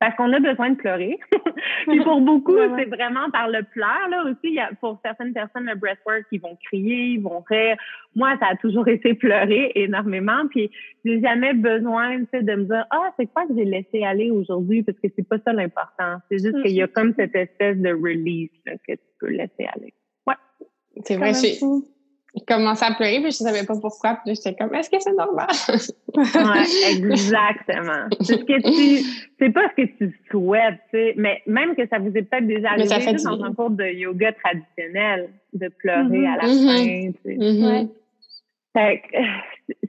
Parce 0.00 0.16
qu'on 0.16 0.32
a 0.32 0.40
besoin 0.40 0.70
de 0.70 0.76
pleurer. 0.76 1.18
Puis 1.88 2.00
pour 2.00 2.20
beaucoup, 2.20 2.56
c'est 2.76 2.86
vraiment 2.86 3.30
par 3.30 3.48
le 3.48 3.62
pleur. 3.62 4.08
Là 4.10 4.24
aussi, 4.24 4.38
il 4.44 4.54
y 4.54 4.60
a, 4.60 4.70
pour 4.80 4.98
certaines 5.04 5.32
personnes, 5.32 5.64
le 5.64 5.76
breathwork, 5.76 6.24
ils 6.32 6.40
vont 6.40 6.56
crier, 6.64 7.14
ils 7.14 7.22
vont 7.22 7.44
rire. 7.48 7.76
Moi, 8.14 8.36
ça 8.40 8.48
a 8.52 8.56
toujours 8.56 8.88
été 8.96 9.14
pleurer 9.14 9.72
énormément. 9.74 10.46
Puis 10.50 10.70
j'ai 11.04 11.20
jamais 11.20 11.54
besoin 11.54 12.18
de 12.18 12.54
me 12.54 12.64
dire 12.64 12.86
Ah, 12.90 13.12
c'est 13.18 13.26
quoi 13.26 13.46
que 13.46 13.54
j'ai 13.56 13.64
laissé 13.64 14.02
aller 14.02 14.30
aujourd'hui? 14.30 14.82
Parce 14.82 14.98
que 14.98 15.08
c'est 15.14 15.26
pas 15.28 15.38
ça 15.44 15.52
l'important. 15.52 16.18
C'est 16.30 16.38
juste 16.38 16.60
qu'il 16.62 16.72
y 16.72 16.82
a 16.82 16.88
comme 16.88 17.14
cette 17.16 17.34
espèce 17.34 17.78
de 17.78 17.90
release 17.90 18.50
que 18.64 18.92
tu 18.92 18.98
peux 19.20 19.30
laisser 19.30 19.66
aller. 19.74 19.94
Ouais. 20.26 20.34
C'est 21.04 21.16
vrai, 21.16 21.32
je 22.36 22.44
commençais 22.44 22.84
à 22.84 22.94
pleurer, 22.94 23.20
mais 23.20 23.30
je 23.30 23.36
savais 23.36 23.64
pas 23.64 23.78
pourquoi. 23.80 24.18
Puis 24.24 24.34
j'étais 24.34 24.54
comme, 24.54 24.74
est-ce 24.74 24.90
que 24.90 24.98
c'est 24.98 25.12
normal? 25.12 25.46
ouais, 26.16 26.90
exactement. 26.90 28.08
C'est 28.20 28.38
ce 28.38 28.44
que 28.44 28.60
tu, 28.60 29.04
c'est 29.38 29.50
pas 29.50 29.68
ce 29.70 29.82
que 29.82 29.88
tu 29.98 30.20
souhaites, 30.30 30.80
tu 30.92 30.98
sais, 30.98 31.14
mais 31.16 31.42
même 31.46 31.76
que 31.76 31.86
ça 31.86 31.98
vous 31.98 32.08
est 32.08 32.22
peut-être 32.22 32.46
déjà 32.46 32.70
arrivé 32.70 32.88
dans 33.22 33.44
un 33.44 33.54
cours 33.54 33.70
de 33.70 33.84
yoga 33.84 34.32
traditionnel, 34.32 35.30
de 35.52 35.68
pleurer 35.68 36.26
à 36.26 36.36
la 36.36 36.48
mm-hmm. 36.48 36.66
fin, 36.66 37.12
tu 37.12 37.18
sais. 37.24 37.36
Mm-hmm. 37.36 37.88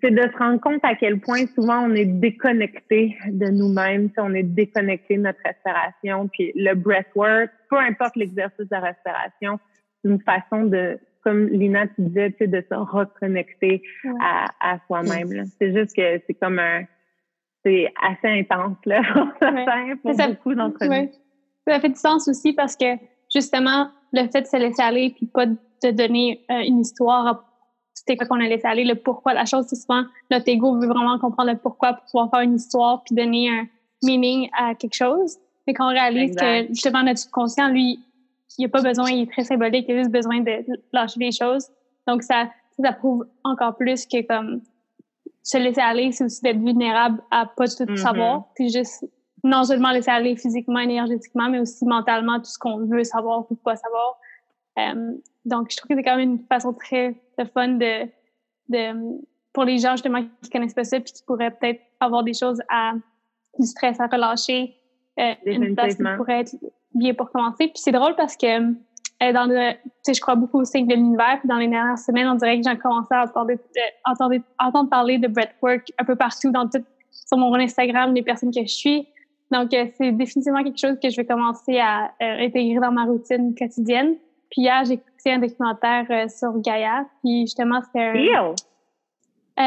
C'est 0.02 0.12
de 0.12 0.22
se 0.22 0.38
rendre 0.38 0.62
compte 0.62 0.80
à 0.84 0.96
quel 0.96 1.20
point 1.20 1.48
souvent 1.54 1.90
on 1.90 1.94
est 1.96 2.06
déconnecté 2.06 3.18
de 3.28 3.48
nous-mêmes, 3.48 4.10
on 4.18 4.34
est 4.34 4.44
déconnecté 4.44 5.18
de 5.18 5.24
notre 5.24 5.40
respiration, 5.44 6.30
puis 6.30 6.54
le 6.56 6.76
breathwork, 6.76 7.50
peu 7.70 7.78
importe 7.78 8.16
l'exercice 8.16 8.70
de 8.70 8.76
respiration, 8.76 9.60
c'est 10.02 10.10
une 10.10 10.22
façon 10.22 10.66
de 10.66 10.98
comme 11.26 11.48
Lina, 11.48 11.88
tu 11.88 12.02
disais, 12.02 12.32
tu 12.32 12.38
sais, 12.38 12.48
de 12.48 12.64
se 12.70 12.76
reconnecter 12.76 13.82
à, 14.22 14.48
à 14.60 14.80
soi-même. 14.86 15.46
C'est 15.60 15.74
juste 15.74 15.96
que 15.96 16.22
c'est 16.28 16.36
comme 16.36 16.60
un... 16.60 16.84
C'est 17.66 17.92
assez 18.00 18.28
intense, 18.28 18.78
là, 18.86 19.02
pour 20.04 20.14
ça, 20.14 20.28
beaucoup 20.28 20.54
d'entre 20.54 20.86
nous. 20.86 21.10
Ça 21.68 21.80
fait 21.80 21.90
du 21.90 21.96
sens 21.96 22.28
aussi 22.28 22.54
parce 22.54 22.76
que, 22.76 22.96
justement, 23.34 23.90
le 24.14 24.28
fait 24.28 24.42
de 24.42 24.46
se 24.46 24.58
laisser 24.58 24.84
aller 24.84 25.16
puis 25.18 25.26
pas 25.26 25.48
de 25.48 25.92
donner 25.92 26.46
euh, 26.52 26.60
une 26.60 26.82
histoire 26.82 27.44
c'était 27.96 28.18
quoi 28.18 28.28
qu'on 28.28 28.44
a 28.44 28.48
laissé 28.48 28.68
aller, 28.68 28.84
le 28.84 28.96
pourquoi 28.96 29.34
la 29.34 29.46
chose, 29.46 29.66
c'est 29.68 29.78
souvent 29.78 30.04
notre 30.30 30.48
ego 30.48 30.78
veut 30.80 30.88
vraiment 30.88 31.18
comprendre 31.18 31.52
le 31.52 31.58
pourquoi 31.58 31.94
pour 31.94 32.04
pouvoir 32.06 32.30
faire 32.30 32.42
une 32.42 32.56
histoire 32.56 33.02
puis 33.04 33.16
donner 33.16 33.50
un 33.50 33.66
meaning 34.04 34.50
à 34.58 34.76
quelque 34.76 34.96
chose. 34.96 35.38
Mais 35.66 35.74
quand 35.74 35.86
on 35.90 35.94
réalise 35.94 36.36
que 36.36 36.68
justement 36.68 37.04
notre 37.04 37.20
subconscient, 37.20 37.70
lui, 37.70 38.00
il 38.58 38.63
n'a 38.63 38.70
pas 38.70 38.82
besoin, 38.82 39.10
il 39.10 39.24
est 39.24 39.32
très 39.32 39.44
symbolique, 39.44 39.86
il 39.88 39.96
a 39.96 39.98
juste 40.00 40.12
besoin 40.12 40.41
de 40.41 40.63
lâcher 40.94 41.20
des 41.20 41.32
choses. 41.32 41.68
Donc 42.08 42.24
ça, 42.24 42.50
ça 42.80 42.94
prouve 42.94 43.26
encore 43.44 43.76
plus 43.76 44.06
que 44.06 44.26
comme 44.26 44.62
se 45.44 45.58
laisser 45.58 45.82
aller, 45.82 46.12
c'est 46.12 46.26
aussi 46.26 46.41
d'être 46.41 46.60
vulnérable 46.60 47.22
à 47.32 47.46
pas 47.46 47.68
tout 47.68 47.84
mm-hmm. 47.84 47.98
savoir, 47.98 48.48
puis 48.56 48.70
juste 48.70 49.06
non 49.44 49.63
seulement 49.63 49.91
laisser 49.91 50.10
aller 50.10 50.36
physiquement, 50.36 50.80
énergétiquement, 50.80 51.50
mais 51.50 51.60
aussi 51.60 51.86
mentalement 51.86 52.39
tout 52.39 52.46
ce 52.46 52.58
qu'on 52.58 52.86
veut 52.86 53.04
savoir 53.04 53.46
ou 53.50 53.56
pas 53.56 53.76
savoir. 53.76 54.18
Euh, 54.80 55.13
donc, 55.46 55.68
je 55.70 55.78
trouve 55.78 55.89
que 55.89 55.96
c'est 55.96 56.04
quand 56.04 56.18
même 56.18 56.32
une 56.32 56.46
façon 56.48 56.74
très 56.74 57.15
fun 57.54 57.68
de, 57.70 58.08
de, 58.70 59.22
pour 59.54 59.63
les 59.63 59.78
gens 59.78 59.91
justement 59.91 60.24
qui 60.41 60.50
connaissent 60.50 60.74
pas 60.74 60.84
ça 60.84 61.00
puis 61.00 61.13
qui 61.13 61.24
pourraient 61.24 61.52
peut-être 61.52 61.82
avoir 62.00 62.24
des 62.24 62.34
choses 62.34 62.60
à 62.70 62.94
du 63.60 63.68
stress 63.68 64.00
à 64.00 64.08
relâcher, 64.08 64.76
euh, 65.20 65.34
une 65.46 65.76
place 65.76 65.96
qui 65.96 66.04
pourrait 66.18 66.41
être 66.41 66.56
bien 66.96 67.14
pour 67.14 67.32
commencer. 67.32 67.68
Puis 67.68 67.78
c'est 67.78 67.92
drôle 67.92 68.16
parce 68.16 68.36
que 68.36 68.72
euh, 69.24 69.32
dans 69.32 69.46
le, 69.46 69.74
tu 69.74 69.90
sais, 70.04 70.14
je 70.14 70.22
crois 70.22 70.36
beaucoup 70.36 70.60
au 70.60 70.66
cycle 70.66 70.88
de 70.88 70.96
l'univers. 70.96 71.38
Puis 71.40 71.48
dans 71.48 71.58
les 71.58 71.68
dernières 71.68 71.98
semaines, 71.98 72.28
on 72.28 72.36
dirait 72.36 72.60
que 72.60 72.70
j'ai 72.70 72.78
commencé 72.78 73.14
à 73.14 73.24
entendre, 73.24 73.52
entendre, 74.06 74.36
entendre 74.60 74.90
parler 74.90 75.18
de 75.18 75.28
breathwork 75.28 75.88
un 75.98 76.04
peu 76.04 76.16
partout 76.16 76.52
dans 76.52 76.68
tout, 76.68 76.84
sur 77.12 77.38
mon 77.38 77.54
Instagram, 77.56 78.14
les 78.14 78.24
personnes 78.24 78.52
que 78.52 78.62
je 78.62 78.74
suis. 78.74 79.08
Donc, 79.52 79.74
euh, 79.74 79.86
c'est 79.98 80.12
définitivement 80.12 80.64
quelque 80.64 80.80
chose 80.80 80.98
que 81.02 81.10
je 81.10 81.16
vais 81.16 81.26
commencer 81.26 81.80
à 81.80 82.12
euh, 82.22 82.46
intégrer 82.46 82.80
dans 82.80 82.92
ma 82.92 83.06
routine 83.06 83.54
quotidienne. 83.56 84.16
Puis 84.50 84.64
hier, 84.64 84.84
j'ai 84.86 84.94
écouté 84.94 85.34
un 85.34 85.40
documentaire 85.40 86.06
euh, 86.10 86.28
sur 86.28 86.60
Gaïa. 86.60 87.06
Puis 87.24 87.42
justement, 87.42 87.82
c'était 87.82 88.18
Heal? 88.18 88.54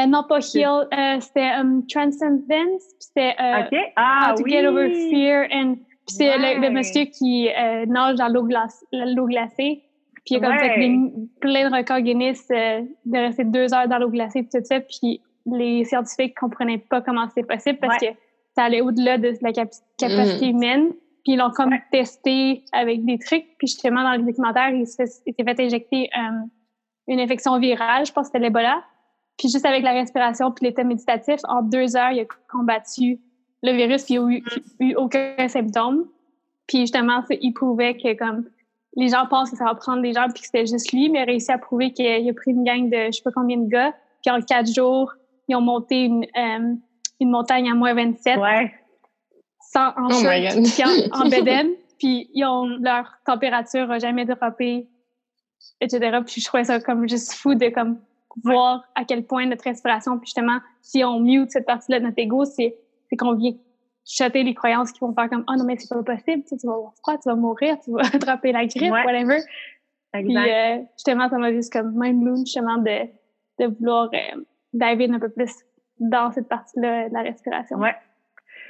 non, 0.07 0.23
pas 0.27 0.39
Heal. 0.39 0.87
c'était 1.21 1.51
um, 1.59 1.85
Transcendence. 1.87 2.83
C'était 2.99 3.33
okay. 3.33 3.93
ah, 3.95 4.31
How 4.31 4.35
to 4.35 4.47
Get 4.47 4.67
Over 4.67 4.93
Fear. 4.93 5.47
And, 5.51 5.77
puis 6.09 6.15
c'est 6.17 6.37
le, 6.37 6.69
monsieur 6.71 7.05
qui 7.05 7.47
nage 7.87 8.15
dans 8.15 8.27
l'eau 8.27 8.43
glacée. 8.43 9.83
Puis 10.25 10.35
il 10.35 10.43
a 10.43 10.47
comme 10.47 10.59
fait 10.59 10.75
plein 11.39 11.69
de 11.69 11.75
records 11.75 12.01
Guinness 12.01 12.47
de 12.49 13.17
rester 13.17 13.43
deux 13.43 13.73
heures 13.73 13.87
dans 13.87 13.99
l'eau 13.99 14.09
glacée, 14.09 14.43
puis 14.43 14.49
tout 14.51 14.65
ça. 14.65 14.79
Puis 14.79 15.21
les 15.45 15.83
scientifiques 15.85 16.37
comprenaient 16.37 16.77
pas 16.79 17.01
comment 17.01 17.27
c'est 17.33 17.43
possible 17.43 17.79
parce 17.79 17.99
que 17.99 18.07
ça 18.55 18.63
allait 18.63 18.81
au-delà 18.81 19.17
de 19.17 19.33
la 19.41 19.53
capacité 19.53 20.47
mm. 20.47 20.49
humaine. 20.49 20.89
Puis 21.23 21.33
ils 21.33 21.37
l'ont 21.37 21.51
comme 21.51 21.75
testé 21.91 22.63
avec 22.71 23.05
des 23.05 23.19
trucs. 23.19 23.45
Puis 23.57 23.67
justement, 23.67 24.03
dans 24.03 24.13
le 24.13 24.23
documentaire, 24.23 24.69
il 24.69 24.87
s'est 24.87 25.05
fait 25.25 25.59
injecter 25.59 26.09
euh, 26.17 26.45
une 27.07 27.19
infection 27.19 27.59
virale, 27.59 28.05
je 28.05 28.11
pense 28.11 28.27
que 28.27 28.33
c'était 28.33 28.45
l'Ebola. 28.45 28.81
Puis 29.37 29.49
juste 29.49 29.65
avec 29.65 29.83
la 29.83 29.91
respiration 29.91 30.51
puis 30.51 30.65
l'état 30.65 30.83
méditatif, 30.83 31.39
en 31.47 31.61
deux 31.61 31.95
heures, 31.95 32.11
il 32.11 32.21
a 32.21 32.25
combattu 32.49 33.19
le 33.63 33.73
virus 33.73 34.03
puis 34.03 34.15
il 34.15 34.21
n'a 34.21 34.31
eu, 34.31 34.43
eu, 34.79 34.95
aucun 34.95 35.47
symptôme. 35.47 36.05
Puis 36.67 36.81
justement, 36.81 37.23
il 37.29 37.53
prouvait 37.53 37.97
que 37.97 38.15
comme 38.17 38.45
les 38.95 39.09
gens 39.09 39.25
pensent 39.27 39.51
que 39.51 39.57
ça 39.57 39.65
va 39.65 39.75
prendre 39.75 40.01
des 40.01 40.13
gens 40.13 40.25
puis 40.33 40.41
que 40.41 40.45
c'était 40.45 40.65
juste 40.65 40.91
lui, 40.91 41.09
mais 41.09 41.19
il 41.19 41.21
a 41.21 41.25
réussi 41.25 41.51
à 41.51 41.57
prouver 41.57 41.91
qu'il 41.91 42.05
a 42.07 42.33
pris 42.33 42.51
une 42.51 42.63
gang 42.63 42.89
de 42.89 43.07
je 43.07 43.17
sais 43.17 43.23
pas 43.23 43.31
combien 43.31 43.57
de 43.57 43.69
gars. 43.69 43.93
Puis 44.23 44.31
en 44.31 44.41
quatre 44.41 44.71
jours, 44.71 45.13
ils 45.47 45.55
ont 45.55 45.61
monté 45.61 46.03
une, 46.03 46.23
euh, 46.23 46.75
une 47.19 47.29
montagne 47.29 47.69
à 47.69 47.75
moins 47.75 47.93
27. 47.93 48.37
Ouais. 48.37 48.73
Sans, 49.71 49.89
en 49.89 50.07
oh 50.09 50.21
puis 50.21 50.83
en, 50.83 51.25
en 51.25 51.29
puis 51.99 52.29
ils 52.33 52.45
ont, 52.45 52.65
leur 52.81 53.13
température 53.25 53.87
n'a 53.87 53.99
jamais 53.99 54.25
droppé, 54.25 54.87
etc. 55.81 56.19
Puis 56.25 56.41
je 56.41 56.45
trouvais 56.45 56.63
ça 56.63 56.79
comme 56.79 57.07
juste 57.07 57.33
fou 57.33 57.53
de 57.55 57.69
comme 57.69 57.99
voir 58.43 58.83
à 58.95 59.03
quel 59.05 59.25
point 59.25 59.45
notre 59.45 59.63
respiration, 59.63 60.17
puis 60.17 60.27
justement, 60.27 60.59
si 60.81 61.03
on 61.03 61.19
mute 61.19 61.51
cette 61.51 61.65
partie-là 61.65 61.99
de 61.99 62.05
notre 62.05 62.19
ego, 62.19 62.45
c'est 62.45 62.75
qu'on 63.17 63.35
vient 63.35 63.53
chuter 64.05 64.43
les 64.43 64.53
croyances 64.53 64.91
qui 64.91 64.99
vont 64.99 65.13
faire 65.13 65.29
comme 65.29 65.43
«Oh 65.47 65.53
non, 65.57 65.65
mais 65.65 65.77
c'est 65.77 65.89
pas 65.89 66.01
possible, 66.01 66.43
tu, 66.47 66.55
vas 66.67 66.73
avoir 66.73 66.93
froid, 66.95 67.17
tu 67.17 67.29
vas 67.29 67.35
mourir, 67.35 67.77
tu 67.83 67.91
vas 67.91 68.01
attraper 68.13 68.51
la 68.51 68.65
grippe, 68.65 68.91
whatever.» 68.91 69.39
Puis 70.13 70.35
euh, 70.35 70.77
justement, 70.97 71.29
ça 71.29 71.37
m'a 71.37 71.51
juste 71.53 71.71
comme 71.71 71.93
mind 71.95 72.23
blown, 72.23 72.37
justement, 72.37 72.77
de, 72.77 73.05
de 73.59 73.75
vouloir 73.77 74.09
euh, 74.13 74.41
dive 74.73 75.13
un 75.13 75.19
peu 75.19 75.29
plus 75.29 75.51
dans 75.99 76.31
cette 76.31 76.47
partie-là 76.47 77.09
de 77.09 77.13
la 77.13 77.21
respiration. 77.21 77.77
Ouais. 77.77 77.95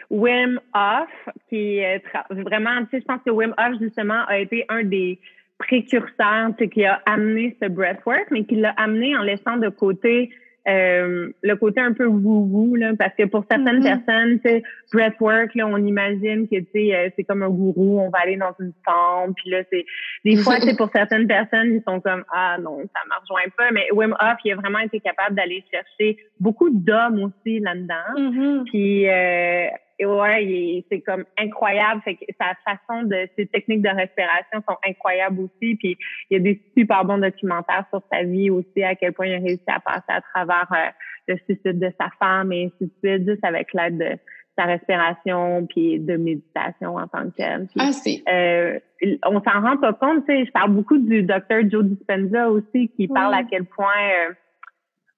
Wim 0.09 0.59
Hof, 0.73 1.29
qui 1.47 1.77
est 1.77 2.03
vraiment, 2.29 2.83
tu 2.85 2.89
sais, 2.91 3.01
je 3.01 3.05
pense 3.05 3.21
que 3.23 3.29
Wim 3.29 3.53
Hof, 3.57 3.79
justement, 3.79 4.25
a 4.27 4.39
été 4.39 4.65
un 4.67 4.83
des 4.83 5.19
précurseurs, 5.59 6.49
tu 6.57 6.63
sais, 6.63 6.69
qui 6.69 6.83
a 6.83 7.01
amené 7.05 7.55
ce 7.61 7.67
breathwork, 7.67 8.27
mais 8.31 8.43
qui 8.43 8.55
l'a 8.55 8.71
amené 8.71 9.15
en 9.15 9.21
laissant 9.21 9.57
de 9.57 9.69
côté 9.69 10.31
euh, 10.67 11.31
le 11.41 11.55
côté 11.55 11.79
un 11.79 11.93
peu 11.93 12.05
woo-woo, 12.05 12.75
là, 12.75 12.91
parce 12.97 13.13
que 13.15 13.25
pour 13.25 13.45
certaines 13.49 13.79
mm-hmm. 13.79 14.05
personnes, 14.05 14.39
tu 14.39 14.49
sais, 14.49 14.63
breathwork, 14.91 15.55
là, 15.55 15.67
on 15.67 15.77
imagine 15.77 16.47
que, 16.47 16.57
tu 16.59 16.67
sais, 16.73 16.95
euh, 16.95 17.09
c'est 17.15 17.23
comme 17.23 17.43
un 17.43 17.49
gourou, 17.49 17.99
on 17.99 18.09
va 18.09 18.19
aller 18.19 18.37
dans 18.37 18.53
une 18.59 18.73
chambre, 18.85 19.33
puis 19.35 19.49
là, 19.49 19.63
c'est, 19.71 19.85
des 20.25 20.37
fois, 20.37 20.59
tu 20.59 20.75
pour 20.75 20.89
certaines 20.91 21.27
personnes, 21.27 21.75
ils 21.75 21.83
sont 21.87 22.01
comme, 22.01 22.23
ah 22.33 22.57
non, 22.59 22.77
ça 22.79 23.01
ne 23.05 23.21
rejoint 23.21 23.49
pas, 23.57 23.71
mais 23.71 23.87
Wim 23.93 24.13
Hof, 24.19 24.37
il 24.43 24.51
a 24.51 24.55
vraiment 24.55 24.79
été 24.79 24.99
capable 24.99 25.35
d'aller 25.35 25.63
chercher 25.71 26.17
beaucoup 26.39 26.69
d'hommes 26.69 27.23
aussi 27.23 27.59
là-dedans, 27.59 28.15
mm-hmm. 28.15 28.63
puis 28.65 29.07
euh, 29.07 29.67
et 29.99 30.05
ouais, 30.05 30.85
c'est 30.89 31.01
comme 31.01 31.25
incroyable. 31.37 32.01
Fait 32.03 32.15
que 32.15 32.25
sa 32.39 32.53
façon 32.65 33.03
de, 33.03 33.27
ses 33.37 33.47
techniques 33.47 33.81
de 33.81 33.89
respiration 33.89 34.63
sont 34.67 34.77
incroyables 34.87 35.41
aussi. 35.41 35.75
Puis 35.75 35.97
il 36.29 36.33
y 36.33 36.35
a 36.37 36.39
des 36.39 36.61
super 36.77 37.03
bons 37.03 37.17
documentaires 37.17 37.85
sur 37.89 38.01
sa 38.11 38.23
vie 38.23 38.49
aussi, 38.49 38.81
à 38.81 38.95
quel 38.95 39.11
point 39.11 39.27
il 39.27 39.35
a 39.35 39.39
réussi 39.39 39.63
à 39.67 39.81
passer 39.81 40.05
à 40.07 40.21
travers 40.21 40.67
euh, 40.71 40.89
le 41.27 41.37
suicide 41.45 41.79
de 41.79 41.91
sa 41.99 42.09
femme 42.17 42.53
et 42.53 42.65
ainsi 42.65 42.85
de 42.85 42.91
suite, 43.03 43.27
juste 43.27 43.43
avec 43.43 43.73
l'aide 43.73 43.97
de 43.97 44.17
sa 44.57 44.65
respiration 44.65 45.67
puis 45.67 45.99
de 45.99 46.15
méditation 46.15 46.95
en 46.95 47.07
tant 47.07 47.29
que 47.29 47.35
telle. 47.35 47.67
ah, 47.77 47.91
c'est. 47.91 48.23
Euh, 48.29 48.79
on 49.25 49.41
s'en 49.41 49.61
rend 49.61 49.77
pas 49.77 49.93
compte, 49.93 50.25
tu 50.25 50.33
sais. 50.33 50.45
Je 50.45 50.51
parle 50.51 50.71
beaucoup 50.71 50.97
du 50.97 51.23
docteur 51.23 51.61
Joe 51.69 51.83
Dispenza 51.83 52.49
aussi, 52.49 52.89
qui 52.95 53.07
parle 53.09 53.33
à 53.33 53.43
quel 53.43 53.65
point 53.65 53.85
euh, 54.29 54.33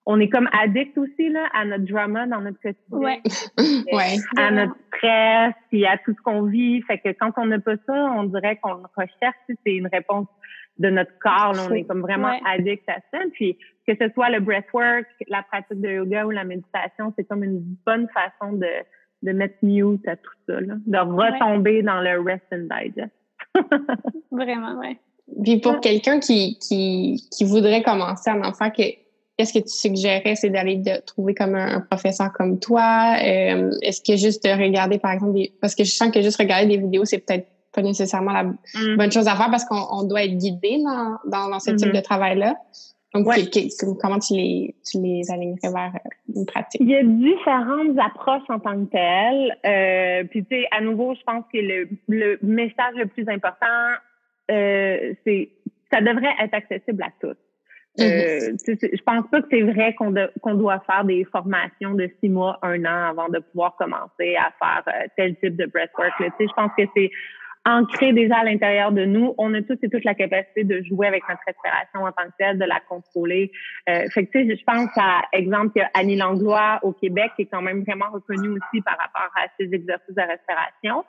on 0.06 0.20
est 0.20 0.30
comme 0.30 0.50
addict 0.52 0.98
aussi 0.98 1.30
là, 1.30 1.46
à 1.54 1.66
notre 1.66 1.86
drama 1.86 2.26
dans 2.28 2.42
notre 2.42 2.60
quotidien. 2.60 2.98
Ouais. 2.98 3.22
ouais. 3.94 4.18
À 4.38 4.52
notre 4.52 4.76
stress, 4.88 5.54
et 5.72 5.86
à 5.86 5.98
tout 5.98 6.14
ce 6.18 6.22
qu'on 6.24 6.44
vit. 6.44 6.82
Fait 6.84 6.98
que 6.98 7.10
quand 7.10 7.32
on 7.38 7.46
n'a 7.46 7.60
pas 7.60 7.76
ça, 7.86 7.94
on 8.16 8.24
dirait 8.24 8.58
qu'on 8.58 8.74
le 8.74 8.84
recherche. 8.96 9.36
C'est 9.48 9.72
une 9.72 9.88
réponse 9.88 10.28
de 10.80 10.90
notre 10.90 11.12
corps. 11.20 11.54
Là, 11.54 11.68
on 11.70 11.74
est 11.74 11.84
comme 11.84 12.02
vraiment 12.02 12.34
addict 12.46 12.88
à 12.90 12.98
ça. 13.12 13.20
Puis 13.34 13.58
que 13.88 13.94
ce 14.00 14.12
soit 14.14 14.30
le 14.30 14.40
breathwork, 14.40 15.06
la 15.28 15.44
pratique 15.44 15.82
de 15.82 15.90
yoga 15.90 16.26
ou 16.26 16.32
la 16.32 16.44
méditation, 16.44 17.14
c'est 17.16 17.24
comme 17.26 17.44
une 17.44 17.62
bonne 17.86 18.08
façon 18.10 18.54
de, 18.54 18.68
de 19.22 19.32
mettre 19.32 19.56
mute 19.62 20.08
à 20.08 20.16
tout 20.16 20.34
ça, 20.48 20.60
là, 20.62 20.76
de 20.86 20.98
retomber 20.98 21.84
dans 21.84 22.02
le 22.02 22.20
rest 22.20 22.46
and 22.52 22.68
digest. 22.70 23.12
vraiment, 24.32 24.80
ouais. 24.80 24.98
Puis 25.44 25.60
pour 25.62 25.80
quelqu'un 25.80 26.20
qui, 26.20 26.58
qui, 26.60 27.28
qui 27.32 27.44
voudrait 27.46 27.84
commencer 27.84 28.30
un 28.30 28.44
enfant 28.44 28.70
qui 28.70 28.98
qu'est-ce 29.42 29.54
que 29.54 29.60
tu 29.60 29.74
suggérais, 29.74 30.36
c'est 30.36 30.50
d'aller 30.50 30.78
de 30.78 31.02
trouver 31.06 31.34
comme 31.34 31.56
un, 31.56 31.82
professeur 31.82 32.32
comme 32.34 32.60
toi? 32.60 33.16
Euh, 33.18 33.72
est-ce 33.82 34.02
que 34.02 34.18
juste 34.18 34.44
de 34.44 34.50
regarder, 34.50 35.00
par 35.00 35.12
exemple, 35.12 35.34
des, 35.34 35.52
parce 35.60 35.74
que 35.74 35.84
je 35.84 35.92
sens 35.92 36.12
que 36.12 36.22
juste 36.22 36.38
regarder 36.38 36.68
des 36.68 36.78
vidéos, 36.78 37.06
c'est 37.06 37.18
peut-être 37.18 37.48
pas 37.74 37.82
nécessairement 37.82 38.34
la 38.34 38.44
mm. 38.44 38.98
bonne 38.98 39.12
chose 39.12 39.28
à 39.28 39.36
faire 39.36 39.50
parce 39.50 39.66
qu'on 39.66 40.04
doit 40.04 40.24
être 40.24 40.38
guidé 40.38 40.78
dans, 40.84 41.50
dans, 41.50 41.60
ce 41.60 41.72
type 41.72 41.88
mm-hmm. 41.88 41.96
de 41.96 42.02
travail-là. 42.02 42.56
Donc, 43.14 43.28
comment 44.00 44.20
tu 44.20 44.36
les, 44.36 44.76
tu 44.90 45.02
les 45.02 45.30
alignerais 45.32 45.70
vers 45.74 45.92
euh, 45.96 46.34
une 46.34 46.46
pratique? 46.46 46.80
Il 46.80 46.90
y 46.90 46.96
a 46.96 47.04
différentes 47.04 47.98
approches 48.00 48.50
en 48.50 48.60
tant 48.60 48.86
que 48.86 48.90
telles. 48.92 49.58
Euh, 49.66 50.24
puis, 50.30 50.46
tu 50.46 50.56
sais, 50.56 50.68
à 50.72 50.82
nouveau, 50.82 51.14
je 51.16 51.22
pense 51.24 51.44
que 51.52 51.58
le, 51.58 51.90
le 52.08 52.40
message 52.42 52.94
le 52.96 53.08
plus 53.08 53.28
important, 53.28 53.66
euh, 54.50 55.14
c'est 55.26 55.50
ça 55.92 56.00
devrait 56.00 56.34
être 56.42 56.54
accessible 56.54 57.04
à 57.04 57.10
tous. 57.20 57.36
Euh, 58.00 58.56
je 58.66 59.04
pense 59.04 59.26
pas 59.30 59.42
que 59.42 59.48
c'est 59.52 59.64
vrai 59.64 59.94
qu'on 59.96 60.14
qu'on 60.42 60.54
doit 60.54 60.80
faire 60.90 61.04
des 61.04 61.26
formations 61.26 61.94
de 61.94 62.10
six 62.20 62.30
mois, 62.30 62.58
un 62.62 62.86
an 62.86 63.10
avant 63.10 63.28
de 63.28 63.40
pouvoir 63.40 63.76
commencer 63.76 64.36
à 64.38 64.52
faire 64.60 64.84
euh, 64.88 65.08
tel 65.18 65.36
type 65.38 65.58
de 65.58 65.66
breathwork. 65.66 66.14
Je 66.20 66.54
pense 66.56 66.72
que 66.78 66.84
c'est 66.96 67.12
ancré 67.66 68.12
déjà 68.14 68.38
à 68.38 68.44
l'intérieur 68.44 68.92
de 68.92 69.06
nous. 69.06 69.36
On 69.38 69.54
a 69.54 69.62
tous 69.62 69.78
et 69.84 69.90
toutes 69.90 70.04
la 70.04 70.16
capacité 70.16 70.64
de 70.64 70.82
jouer 70.84 71.08
avec 71.08 71.22
notre 71.30 71.42
respiration 71.46 72.04
en 72.06 72.12
tant 72.12 72.26
que 72.26 72.36
telle, 72.40 72.58
de 72.58 72.66
la 72.66 72.80
contrôler. 72.80 73.52
Euh, 73.90 74.08
fait 74.14 74.30
je 74.34 74.64
pense 74.64 74.90
à 74.98 75.22
exemple 75.34 75.80
que 75.80 75.86
Annie 75.94 76.16
Langlois 76.16 76.80
au 76.82 76.92
Québec 76.92 77.32
qui 77.36 77.44
est 77.44 77.50
quand 77.52 77.62
même 77.62 77.84
vraiment 77.84 78.10
reconnue 78.12 78.50
aussi 78.50 78.82
par 78.82 78.98
rapport 78.98 79.32
à 79.36 79.46
ses 79.60 79.74
exercices 79.74 80.16
de 80.16 80.22
respiration. 80.22 81.06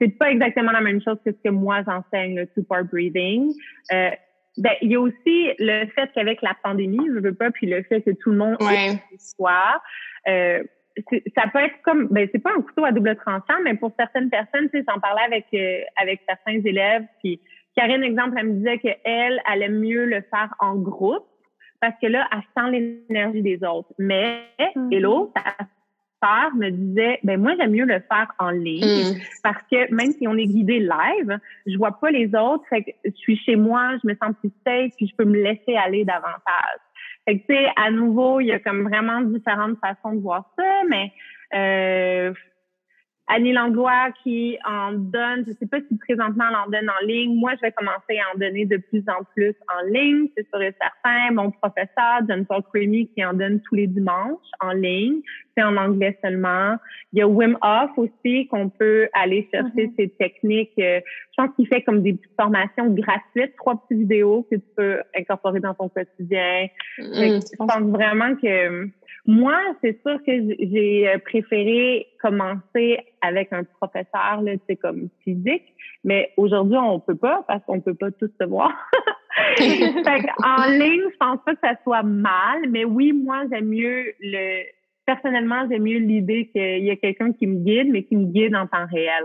C'est 0.00 0.16
pas 0.16 0.30
exactement 0.30 0.70
la 0.70 0.80
même 0.80 1.00
chose 1.02 1.18
que 1.24 1.32
ce 1.32 1.42
que 1.42 1.50
moi 1.50 1.82
j'enseigne 1.84 2.36
le 2.36 2.46
two-part 2.46 2.84
breathing. 2.84 3.52
Euh, 3.92 4.10
ben, 4.56 4.72
il 4.82 4.90
y 4.90 4.96
a 4.96 5.00
aussi 5.00 5.52
le 5.58 5.86
fait 5.86 6.10
qu'avec 6.14 6.42
la 6.42 6.56
pandémie, 6.62 7.06
je 7.14 7.20
veux 7.20 7.34
pas, 7.34 7.50
puis 7.50 7.66
le 7.66 7.82
fait 7.82 8.02
que 8.02 8.10
tout 8.10 8.30
le 8.30 8.38
monde 8.38 8.56
ouais. 8.60 9.02
soit, 9.18 9.82
euh, 10.28 10.62
ça 11.36 11.48
peut 11.52 11.58
être 11.58 11.82
comme, 11.82 12.08
ben 12.08 12.28
c'est 12.32 12.38
pas 12.38 12.50
un 12.56 12.62
couteau 12.62 12.84
à 12.84 12.92
double 12.92 13.16
tranchant, 13.16 13.60
mais 13.64 13.74
pour 13.74 13.92
certaines 13.98 14.30
personnes, 14.30 14.70
tu 14.70 14.78
sais, 14.78 14.84
j'en 14.88 14.98
parlais 14.98 15.22
avec 15.22 15.46
euh, 15.54 15.80
avec 15.96 16.22
certains 16.26 16.60
élèves, 16.64 17.04
puis 17.22 17.40
Karine, 17.76 18.02
exemple, 18.02 18.36
elle 18.38 18.46
me 18.46 18.54
disait 18.54 18.78
qu'elle, 18.78 19.42
elle 19.52 19.62
aime 19.62 19.80
mieux 19.80 20.06
le 20.06 20.22
faire 20.30 20.54
en 20.60 20.76
groupe 20.76 21.26
parce 21.80 21.94
que 22.00 22.06
là, 22.06 22.26
elle 22.32 22.40
sent 22.56 22.70
l'énergie 22.70 23.42
des 23.42 23.62
autres. 23.64 23.92
Mais, 23.98 24.44
mm-hmm. 24.58 24.94
hello, 24.94 25.32
ça 25.36 25.42
professeurs 26.26 26.54
me 26.54 26.70
disaient, 26.70 27.18
ben 27.22 27.40
moi 27.40 27.54
j'aime 27.58 27.72
mieux 27.72 27.84
le 27.84 28.00
faire 28.00 28.32
en 28.38 28.50
ligne 28.50 29.14
mm. 29.14 29.20
parce 29.42 29.62
que 29.70 29.92
même 29.92 30.12
si 30.12 30.26
on 30.26 30.36
est 30.36 30.46
guidé 30.46 30.80
live, 30.80 31.38
je 31.66 31.76
vois 31.76 31.98
pas 32.00 32.10
les 32.10 32.28
autres, 32.34 32.64
fait 32.68 32.82
que 32.82 32.90
je 33.04 33.16
suis 33.16 33.36
chez 33.38 33.56
moi, 33.56 33.92
je 34.02 34.08
me 34.08 34.16
sens 34.16 34.34
plus 34.40 34.52
safe, 34.66 34.92
puis 34.96 35.06
je 35.06 35.16
peux 35.16 35.24
me 35.24 35.40
laisser 35.42 35.76
aller 35.76 36.04
davantage. 36.04 36.80
Fait 37.26 37.38
que 37.38 37.46
tu 37.46 37.54
sais, 37.54 37.66
à 37.76 37.90
nouveau, 37.90 38.40
il 38.40 38.46
y 38.46 38.52
a 38.52 38.58
comme 38.58 38.88
vraiment 38.88 39.20
différentes 39.22 39.78
façons 39.80 40.14
de 40.14 40.20
voir 40.20 40.44
ça, 40.56 40.82
mais 40.88 41.12
euh, 41.54 42.32
Annie 43.28 43.52
Langlois 43.52 44.12
qui 44.22 44.56
en 44.64 44.92
donne, 44.92 45.44
je 45.46 45.52
sais 45.58 45.66
pas 45.66 45.78
si 45.88 45.98
présentement 45.98 46.44
elle 46.48 46.56
en 46.56 46.70
donne 46.70 46.88
en 46.88 47.06
ligne. 47.06 47.34
Moi, 47.34 47.52
je 47.56 47.60
vais 47.60 47.72
commencer 47.72 48.18
à 48.20 48.34
en 48.34 48.38
donner 48.38 48.66
de 48.66 48.76
plus 48.76 49.02
en 49.08 49.24
plus 49.34 49.54
en 49.68 49.86
ligne, 49.90 50.28
c'est 50.36 50.48
sûr 50.48 50.62
et 50.62 50.74
certain. 50.80 51.32
Mon 51.32 51.50
professeur, 51.50 52.20
John 52.28 52.46
Paul 52.46 52.62
Creamy, 52.72 53.08
qui 53.08 53.24
en 53.24 53.32
donne 53.34 53.60
tous 53.68 53.74
les 53.74 53.88
dimanches 53.88 54.46
en 54.60 54.70
ligne. 54.70 55.20
C'est 55.56 55.64
en 55.64 55.76
anglais 55.76 56.16
seulement. 56.22 56.76
Il 57.12 57.18
y 57.18 57.22
a 57.22 57.26
Wim 57.26 57.56
Hof 57.62 57.90
aussi 57.96 58.46
qu'on 58.48 58.68
peut 58.68 59.08
aller 59.12 59.48
chercher 59.52 59.86
mm-hmm. 59.86 59.96
ses 59.96 60.08
techniques. 60.10 60.72
Euh, 60.78 61.00
je 61.04 61.42
pense 61.42 61.54
qu'il 61.56 61.66
fait 61.66 61.82
comme 61.82 62.02
des 62.02 62.12
petites 62.12 62.36
formations 62.38 62.90
gratuites, 62.90 63.56
trois 63.56 63.82
petites 63.82 64.02
vidéos 64.02 64.46
que 64.50 64.56
tu 64.56 64.66
peux 64.76 65.00
incorporer 65.16 65.60
dans 65.60 65.74
ton 65.74 65.88
quotidien. 65.88 66.66
Mm, 66.98 67.40
je 67.40 67.56
pense 67.56 67.82
vraiment 67.82 68.36
que 68.36 68.88
moi, 69.26 69.58
c'est 69.82 70.00
sûr 70.02 70.18
que 70.24 70.32
j'ai 70.58 71.08
euh, 71.08 71.18
préféré 71.18 72.06
commencer 72.20 72.98
avec 73.22 73.52
un 73.52 73.64
professeur, 73.64 74.42
là, 74.42 74.52
c'est 74.68 74.76
comme 74.76 75.08
physique, 75.24 75.74
mais 76.04 76.32
aujourd'hui, 76.36 76.78
on 76.78 77.00
peut 77.00 77.16
pas 77.16 77.44
parce 77.48 77.64
qu'on 77.64 77.80
peut 77.80 77.94
pas 77.94 78.10
tous 78.12 78.30
se 78.40 78.46
voir. 78.46 78.72
fait 79.58 80.26
en 80.44 80.70
ligne, 80.70 81.02
je 81.10 81.16
pense 81.18 81.38
pas 81.44 81.54
que 81.54 81.60
ça 81.62 81.74
soit 81.82 82.02
mal, 82.02 82.68
mais 82.70 82.84
oui, 82.84 83.12
moi, 83.12 83.44
j'aime 83.50 83.68
mieux 83.68 84.14
le, 84.20 84.64
personnellement, 85.06 85.66
j'aime 85.70 85.84
mieux 85.84 85.98
l'idée 85.98 86.48
qu'il 86.48 86.84
y 86.84 86.90
a 86.90 86.96
quelqu'un 86.96 87.32
qui 87.32 87.46
me 87.46 87.64
guide, 87.64 87.88
mais 87.90 88.02
qui 88.02 88.16
me 88.16 88.26
guide 88.26 88.54
en 88.54 88.66
temps 88.66 88.86
réel. 88.90 89.24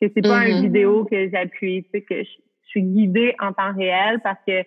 Que 0.00 0.06
c'est 0.14 0.22
pas 0.22 0.46
une 0.46 0.56
mm-hmm. 0.56 0.62
vidéo 0.62 1.04
que 1.04 1.30
j'appuie, 1.30 1.84
tu 1.84 1.90
sais, 1.90 2.02
que 2.02 2.22
je 2.22 2.30
suis 2.66 2.82
guidée 2.82 3.34
en 3.40 3.52
temps 3.52 3.72
réel 3.74 4.20
parce 4.22 4.38
que 4.46 4.64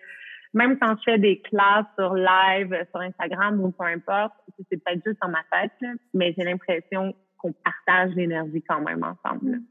même 0.58 0.78
quand 0.80 0.96
je 0.98 1.04
fais 1.12 1.20
des 1.20 1.40
classes 1.42 1.86
sur 1.98 2.14
live, 2.16 2.76
sur 2.92 3.02
Instagram 3.02 3.62
ou 3.62 3.72
peu 3.72 3.86
importe, 3.86 4.34
c'est 4.70 4.84
peut-être 4.84 5.02
juste 5.06 5.20
dans 5.22 5.30
ma 5.30 5.44
tête, 5.52 5.72
mais 6.14 6.34
j'ai 6.38 6.44
l'impression 6.44 7.14
qu'on 7.38 7.54
partage 7.54 8.16
l'énergie 8.16 8.64
quand 8.68 8.82
même 8.82 9.04
ensemble. 9.04 9.62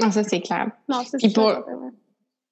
Non, 0.00 0.10
ça, 0.10 0.24
c'est 0.24 0.40
clair. 0.40 0.70
Non, 0.88 1.02
c'est 1.04 1.32
pour, 1.34 1.52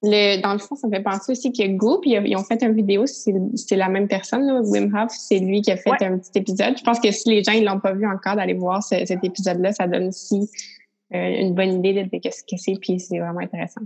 le, 0.03 0.43
dans 0.43 0.53
le 0.53 0.59
fond, 0.59 0.77
ça 0.77 0.87
me 0.87 0.93
fait 0.93 1.03
penser 1.03 1.33
aussi 1.33 1.53
que 1.53 1.67
Goop, 1.67 2.03
ils, 2.05 2.23
ils 2.27 2.37
ont 2.37 2.45
fait 2.45 2.63
une 2.63 2.75
vidéo, 2.75 3.07
c'est 3.07 3.77
la 3.77 3.89
même 3.89 4.09
personne, 4.09 4.47
là, 4.47 4.61
Wim 4.61 4.95
Hof, 4.95 5.11
c'est 5.11 5.39
lui 5.39 5.63
qui 5.63 5.73
a 5.73 5.77
fait 5.77 5.91
un 6.03 6.19
petit 6.19 6.39
épisode. 6.39 6.77
Je 6.77 6.85
pense 6.85 7.01
que 7.01 7.11
si 7.11 7.31
les 7.31 7.43
gens 7.43 7.59
ne 7.59 7.65
l'ont 7.65 7.81
pas 7.81 7.93
vu 7.93 8.07
encore, 8.07 8.37
d'aller 8.37 8.55
voir 8.55 8.83
cet 8.83 9.25
épisode-là, 9.25 9.73
ça 9.73 9.87
donne 9.87 10.09
aussi 10.09 10.51
euh, 11.15 11.41
une 11.41 11.55
bonne 11.55 11.73
idée 11.73 11.95
de, 11.95 12.31
ce 12.31 12.43
que 12.43 12.57
c'est, 12.57 12.75
puis 12.81 13.01
c'est 13.01 13.19
vraiment 13.19 13.41
intéressant. 13.41 13.83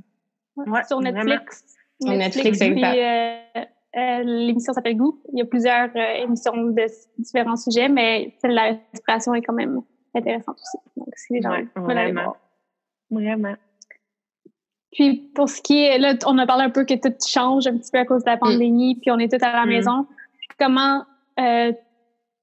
Ouais, 0.57 0.83
sur 0.89 1.01
Netflix. 1.01 1.78
Netflix, 2.01 2.61
euh, 2.63 3.65
euh, 3.97 4.23
l'émission 4.23 4.73
s'appelle 4.73 4.97
Goût. 4.97 5.21
Il 5.33 5.39
y 5.39 5.43
a 5.43 5.45
plusieurs 5.45 5.91
euh, 5.97 6.23
émissions 6.23 6.57
de 6.57 6.87
différents 7.19 7.57
sujets, 7.57 7.89
mais 7.89 8.35
celle 8.41 8.51
de 8.51 8.57
la 8.57 8.79
respiration 8.93 9.35
est 9.35 9.43
quand 9.43 9.55
même 9.55 9.81
intéressante 10.15 10.57
aussi. 10.61 10.79
Donc, 10.97 11.09
si 11.17 11.35
les 11.35 11.43
gens 11.43 11.57
vraiment. 11.77 12.37
Vraiment. 13.11 13.55
Puis 14.93 15.31
pour 15.35 15.49
ce 15.49 15.61
qui 15.63 15.85
est, 15.85 15.99
là, 15.99 16.15
on 16.27 16.39
a 16.39 16.47
parlé 16.47 16.65
un 16.65 16.71
peu 16.71 16.85
que 16.85 16.95
tout 16.95 17.15
change 17.27 17.67
un 17.67 17.77
petit 17.77 17.91
peu 17.91 17.99
à 17.99 18.05
cause 18.05 18.25
de 18.25 18.31
la 18.31 18.37
mm. 18.37 18.41
pandémie, 18.41 18.95
puis 18.97 19.11
on 19.11 19.19
est 19.19 19.31
tous 19.31 19.45
à 19.45 19.53
la 19.53 19.67
mm. 19.67 19.69
maison. 19.69 20.07
Comment 20.59 21.05
euh, 21.39 21.73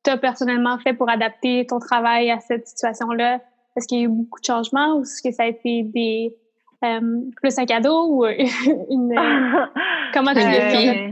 tu 0.03 0.10
as 0.10 0.18
personnellement 0.18 0.78
fait 0.80 0.93
pour 0.93 1.10
adapter 1.10 1.66
ton 1.66 1.80
travail 1.80 2.32
à 2.32 2.39
cette 2.39 2.68
situation-là? 2.68 3.41
Est-ce 3.76 3.88
qu'il 3.88 3.99
y 3.99 4.01
a 4.01 4.06
eu 4.06 4.10
beaucoup 4.10 4.39
de 4.39 4.45
changements 4.45 4.95
ou 4.95 5.01
est-ce 5.01 5.22
que 5.22 5.32
ça 5.32 5.43
a 5.43 5.47
été 5.47 5.84
des 5.84 6.36
plus 6.80 7.57
un 7.57 7.65
cadeau 7.65 8.07
ou 8.09 8.26
une. 8.89 9.15
comment 10.13 10.34
tu 10.34 10.39
euh, 10.39 11.11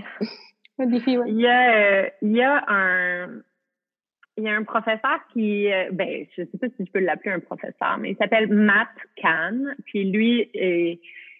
Un 0.80 0.86
défi, 0.86 1.18
oui. 1.18 1.26
Il 1.30 1.40
y 1.40 1.48
a, 1.48 2.08
il 2.22 2.32
y 2.32 2.42
a 2.42 2.64
un. 2.68 3.30
Il 4.36 4.46
y 4.46 4.50
a 4.50 4.56
un 4.56 4.64
professeur 4.64 5.20
qui, 5.32 5.72
euh, 5.72 5.90
ben, 5.92 6.26
je 6.36 6.42
sais 6.44 6.58
pas 6.60 6.66
si 6.76 6.86
je 6.86 6.92
peux 6.92 7.00
l'appeler 7.00 7.36
un 7.36 7.40
professeur, 7.40 8.00
mais 8.00 8.12
il 8.12 8.18
s'appelle 8.18 8.52
Matt 8.52 8.90
Kahn. 9.16 9.76
Puis 9.86 10.10
lui, 10.10 10.50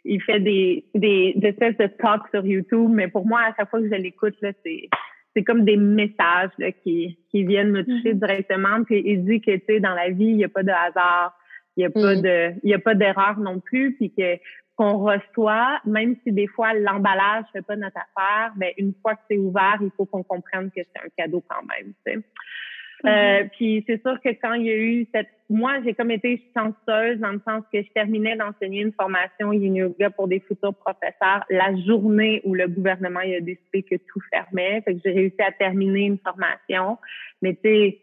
il 0.06 0.22
fait 0.22 0.40
des, 0.40 0.86
des, 0.94 1.34
des 1.36 1.48
espèces 1.48 1.78
de 1.78 1.88
talks 1.88 2.28
sur 2.32 2.46
YouTube, 2.46 2.92
mais 2.92 3.08
pour 3.08 3.26
moi, 3.26 3.42
à 3.42 3.54
chaque 3.56 3.70
fois 3.70 3.80
que 3.80 3.88
je 3.88 3.96
l'écoute, 3.96 4.36
là, 4.42 4.52
c'est, 4.64 4.90
c'est 5.36 5.44
comme 5.44 5.64
des 5.66 5.78
messages 5.78 6.52
là, 6.58 6.72
qui, 6.72 7.18
qui 7.32 7.44
viennent 7.44 7.72
me 7.72 7.84
toucher 7.84 8.14
mm-hmm. 8.14 8.20
directement. 8.20 8.84
Puis 8.84 9.02
il 9.06 9.26
dit 9.26 9.42
que, 9.42 9.56
tu 9.56 9.64
sais, 9.68 9.80
dans 9.80 9.94
la 9.94 10.10
vie, 10.10 10.26
il 10.26 10.38
n'y 10.38 10.44
a 10.44 10.50
pas 10.50 10.64
de 10.64 10.72
hasard. 10.72 11.36
Il 11.76 11.82
n'y 11.82 11.86
a 11.86 11.90
pas 11.90 12.16
mm. 12.16 12.22
de, 12.22 12.54
il 12.64 12.70
y 12.70 12.74
a 12.74 12.80
pas 12.80 12.96
d'erreur 12.96 13.40
non 13.40 13.60
plus, 13.60 13.96
puis 13.96 14.12
que 14.12 14.38
qu'on 14.76 14.98
reçoit, 14.98 15.80
même 15.86 16.16
si 16.24 16.32
des 16.32 16.48
fois 16.48 16.74
l'emballage 16.74 17.46
fait 17.54 17.62
pas 17.62 17.76
notre 17.76 17.98
affaire, 17.98 18.54
ben 18.56 18.72
une 18.78 18.94
fois 19.02 19.14
que 19.14 19.22
c'est 19.30 19.38
ouvert, 19.38 19.78
il 19.82 19.92
faut 19.96 20.06
qu'on 20.06 20.24
comprenne 20.24 20.72
que 20.72 20.82
c'est 20.82 21.00
un 21.00 21.10
cadeau 21.16 21.44
quand 21.48 21.62
même. 21.68 21.94
Tu 22.06 22.14
sais. 22.14 22.18
Mm-hmm. 22.18 23.44
euh, 23.44 23.48
puis 23.52 23.84
c'est 23.86 24.02
sûr 24.02 24.20
que 24.22 24.30
quand 24.30 24.54
il 24.54 24.66
y 24.66 24.72
a 24.72 24.78
eu 24.78 25.08
cette, 25.14 25.28
moi 25.50 25.74
j'ai 25.84 25.94
comme 25.94 26.10
été 26.10 26.42
chanceuse 26.56 27.20
dans 27.20 27.34
le 27.34 27.42
sens 27.46 27.64
que 27.72 27.82
je 27.84 27.92
terminais 27.94 28.36
d'enseigner 28.36 28.82
une 28.82 28.94
formation 28.94 29.52
yin 29.52 29.76
yoga 29.76 30.10
pour 30.10 30.28
des 30.28 30.40
futurs 30.40 30.74
professeurs 30.74 31.44
la 31.50 31.76
journée 31.86 32.42
où 32.46 32.56
le 32.56 32.68
gouvernement 32.68 33.20
il 33.20 33.36
a 33.36 33.42
décidé 33.42 33.84
que 33.84 33.96
tout 33.96 34.22
fermait, 34.32 34.82
fait 34.82 34.96
que 34.96 35.02
j'ai 35.04 35.12
réussi 35.12 35.42
à 35.42 35.52
terminer 35.52 36.06
une 36.06 36.18
formation, 36.18 36.98
mais 37.42 37.54
tu 37.56 37.70
sais 37.70 38.00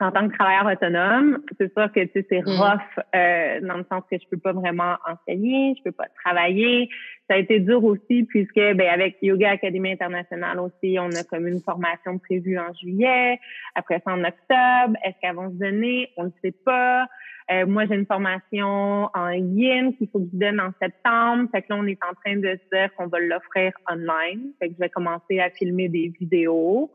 en 0.00 0.10
tant 0.10 0.28
que 0.28 0.34
travailleur 0.36 0.66
autonome, 0.66 1.38
c'est 1.58 1.72
sûr 1.72 1.90
que 1.92 2.00
tu 2.00 2.10
sais, 2.14 2.26
c'est 2.28 2.40
mm. 2.40 2.48
rough 2.48 3.04
euh, 3.14 3.60
dans 3.60 3.76
le 3.76 3.86
sens 3.90 4.02
que 4.10 4.16
je 4.20 4.28
peux 4.28 4.38
pas 4.38 4.52
vraiment 4.52 4.96
enseigner, 5.08 5.74
je 5.78 5.82
peux 5.84 5.92
pas 5.92 6.08
travailler. 6.22 6.88
Ça 7.28 7.36
a 7.36 7.38
été 7.38 7.60
dur 7.60 7.82
aussi 7.84 8.24
puisque 8.24 8.56
ben 8.56 8.88
avec 8.92 9.16
Yoga 9.22 9.50
Académie 9.50 9.92
internationale 9.92 10.58
aussi, 10.58 10.96
on 10.98 11.10
a 11.10 11.22
comme 11.24 11.46
une 11.46 11.60
formation 11.60 12.18
prévue 12.18 12.58
en 12.58 12.72
juillet, 12.74 13.38
après 13.74 14.02
ça 14.04 14.12
en 14.12 14.24
octobre. 14.24 14.98
Est-ce 15.04 15.14
qu'elles 15.22 15.36
vont 15.36 15.50
se 15.50 15.58
donner? 15.58 16.10
On 16.16 16.24
ne 16.24 16.32
sait 16.42 16.54
pas. 16.64 17.06
Euh, 17.50 17.66
moi, 17.66 17.84
j'ai 17.86 17.94
une 17.94 18.06
formation 18.06 19.10
en 19.14 19.30
yin 19.30 19.94
qu'il 19.96 20.08
faut 20.08 20.18
que 20.18 20.28
je 20.32 20.38
donne 20.38 20.60
en 20.60 20.72
septembre. 20.80 21.48
Fait 21.52 21.62
que 21.62 21.66
là, 21.70 21.76
on 21.78 21.86
est 21.86 21.98
en 22.02 22.14
train 22.14 22.36
de 22.36 22.58
se 22.58 22.76
dire 22.76 22.94
qu'on 22.96 23.06
va 23.06 23.20
l'offrir 23.20 23.72
online. 23.90 24.52
Fait 24.58 24.68
que 24.68 24.74
je 24.74 24.80
vais 24.80 24.88
commencer 24.88 25.40
à 25.40 25.50
filmer 25.50 25.88
des 25.88 26.12
vidéos. 26.18 26.90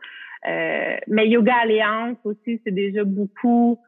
Euh, 0.48 0.98
mais 1.08 1.28
Yoga 1.28 1.56
Alliance 1.64 2.18
aussi, 2.24 2.62
c'est 2.64 2.74
déjà 2.74 3.04
beaucoup 3.04 3.80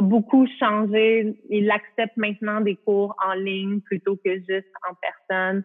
beaucoup 0.00 0.46
changé. 0.58 1.36
Il 1.50 1.70
accepte 1.70 2.16
maintenant 2.16 2.60
des 2.60 2.76
cours 2.76 3.14
en 3.24 3.34
ligne 3.34 3.80
plutôt 3.80 4.16
que 4.16 4.34
juste 4.36 4.72
en 4.88 4.94
personne. 5.00 5.64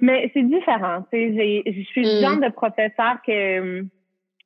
Mais 0.00 0.30
c'est 0.34 0.42
différent. 0.42 1.06
Tu 1.12 1.36
sais, 1.36 1.62
je 1.66 1.82
suis 1.82 2.02
le 2.02 2.18
mm. 2.18 2.22
genre 2.22 2.40
de 2.40 2.52
professeur 2.52 3.22
que 3.26 3.60
hum, 3.60 3.88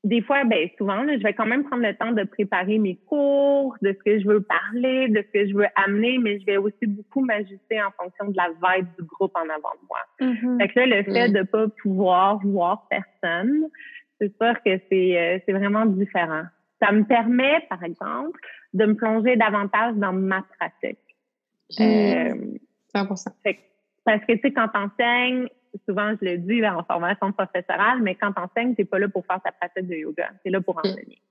des 0.05 0.23
fois, 0.23 0.45
ben 0.45 0.69
souvent, 0.79 1.03
je 1.09 1.21
vais 1.21 1.33
quand 1.33 1.47
même 1.47 1.65
prendre 1.65 1.83
le 1.83 1.95
temps 1.97 2.13
de 2.13 2.23
préparer 2.23 2.79
mes 2.79 2.95
cours, 2.95 3.75
de 3.83 3.89
ce 3.89 4.05
que 4.05 4.21
je 4.21 4.29
veux 4.29 4.41
parler, 4.41 5.09
de 5.09 5.17
ce 5.17 5.33
que 5.33 5.49
je 5.49 5.55
veux 5.55 5.67
amener, 5.75 6.19
mais 6.19 6.39
je 6.39 6.47
vais 6.47 6.59
aussi 6.59 6.87
beaucoup 6.87 7.25
m'ajuster 7.25 7.83
en 7.83 7.91
fonction 7.91 8.31
de 8.31 8.37
la 8.37 8.51
vibe 8.51 8.87
du 8.99 9.05
groupe 9.05 9.33
en 9.35 9.49
avant 9.49 9.73
de 9.81 9.87
moi. 9.89 9.99
Mm-hmm. 10.21 10.61
Fait 10.61 10.69
que 10.69 10.79
là, 10.79 10.87
le 10.87 11.03
fait 11.03 11.29
mm. 11.29 11.33
de 11.33 11.43
pas 11.43 11.67
pouvoir 11.83 12.39
voir 12.45 12.87
personne, 12.89 13.67
c'est 14.21 14.35
sûr 14.41 14.55
que 14.65 14.81
c'est 14.91 15.19
euh, 15.19 15.39
c'est 15.45 15.53
vraiment 15.53 15.87
différent. 15.87 16.45
Ça 16.83 16.93
me 16.93 17.05
permet, 17.05 17.67
par 17.69 17.83
exemple, 17.83 18.39
de 18.75 18.85
me 18.85 18.95
plonger 18.95 19.37
davantage 19.37 19.95
dans 19.95 20.13
ma 20.13 20.45
pratique. 20.59 20.99
Euh, 21.81 22.35
100%. 22.95 23.25
parce 24.05 24.25
que, 24.25 24.33
tu 24.35 24.41
sais, 24.41 24.53
quand 24.53 24.69
t'enseignes, 24.69 25.49
souvent, 25.87 26.15
je 26.21 26.25
le 26.25 26.39
dis 26.39 26.61
là, 26.61 26.77
en 26.77 26.85
formation 26.85 27.33
professorale, 27.33 28.03
mais 28.03 28.15
quand 28.15 28.33
t'enseignes, 28.33 28.75
t'es 28.75 28.85
pas 28.85 28.99
là 28.99 29.09
pour 29.09 29.25
faire 29.27 29.41
ta 29.43 29.53
pratique 29.53 29.89
de 29.89 29.97
yoga. 29.97 30.31
T'es 30.45 30.51
là 30.51 30.61
pour 30.61 30.77
mmh. 30.77 30.81
enseigner. 30.85 31.23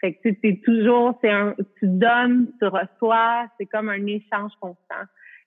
Fait 0.00 0.14
que, 0.14 0.28
tu 0.28 0.38
sais, 0.42 0.60
toujours, 0.64 1.18
c'est 1.20 1.30
un, 1.30 1.54
tu 1.78 1.86
donnes, 1.86 2.52
tu 2.60 2.66
reçois, 2.66 3.46
c'est 3.58 3.66
comme 3.66 3.88
un 3.88 4.06
échange 4.06 4.52
constant. 4.60 5.04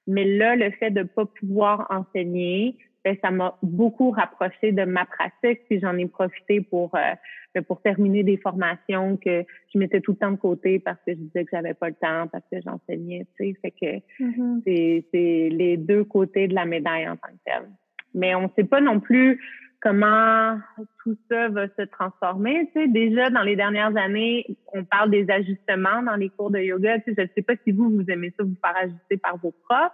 Mais 0.07 0.25
là, 0.25 0.55
le 0.55 0.71
fait 0.71 0.91
de 0.91 1.03
pas 1.03 1.25
pouvoir 1.25 1.87
enseigner, 1.89 2.77
ben, 3.03 3.15
ça 3.21 3.31
m'a 3.31 3.57
beaucoup 3.63 4.11
rapproché 4.11 4.71
de 4.71 4.83
ma 4.83 5.05
pratique, 5.05 5.61
puis 5.67 5.79
j'en 5.79 5.97
ai 5.97 6.07
profité 6.07 6.61
pour 6.61 6.93
euh, 6.95 7.13
ben, 7.53 7.63
pour 7.63 7.81
terminer 7.81 8.23
des 8.23 8.37
formations 8.37 9.17
que 9.17 9.43
je 9.73 9.79
mettais 9.79 10.01
tout 10.01 10.11
le 10.11 10.17
temps 10.17 10.31
de 10.31 10.37
côté 10.37 10.79
parce 10.79 10.99
que 11.05 11.13
je 11.13 11.17
disais 11.17 11.43
que 11.43 11.49
j'avais 11.51 11.73
pas 11.73 11.89
le 11.89 11.95
temps, 11.95 12.27
parce 12.31 12.45
que 12.51 12.61
j'enseignais, 12.61 13.25
tu 13.37 13.53
sais, 13.53 13.59
fait 13.61 13.71
que 13.71 14.23
mm-hmm. 14.23 14.61
c'est 14.65 15.05
c'est 15.11 15.49
les 15.51 15.77
deux 15.77 16.03
côtés 16.03 16.47
de 16.47 16.53
la 16.53 16.65
médaille 16.65 17.07
en 17.09 17.15
tant 17.15 17.29
que 17.29 17.43
telle. 17.45 17.69
Mais 18.13 18.35
on 18.35 18.51
sait 18.55 18.65
pas 18.65 18.81
non 18.81 18.99
plus 18.99 19.39
comment 19.81 20.59
tout 21.03 21.17
ça 21.29 21.49
va 21.49 21.67
se 21.67 21.81
transformer. 21.83 22.69
Tu 22.73 22.81
sais, 22.81 22.87
déjà 22.87 23.29
dans 23.31 23.41
les 23.41 23.55
dernières 23.55 23.95
années, 23.97 24.45
on 24.73 24.83
parle 24.83 25.09
des 25.09 25.29
ajustements 25.29 26.03
dans 26.03 26.15
les 26.15 26.29
cours 26.29 26.51
de 26.51 26.59
yoga. 26.59 26.99
Tu 26.99 27.05
sais, 27.05 27.15
je 27.17 27.21
ne 27.23 27.27
sais 27.35 27.41
pas 27.41 27.53
si 27.63 27.71
vous 27.71 27.89
vous 27.89 28.05
aimez 28.09 28.31
ça 28.37 28.43
vous 28.43 28.55
faire 28.63 28.77
ajuster 28.77 29.17
par 29.17 29.37
vos 29.37 29.53
profs 29.63 29.91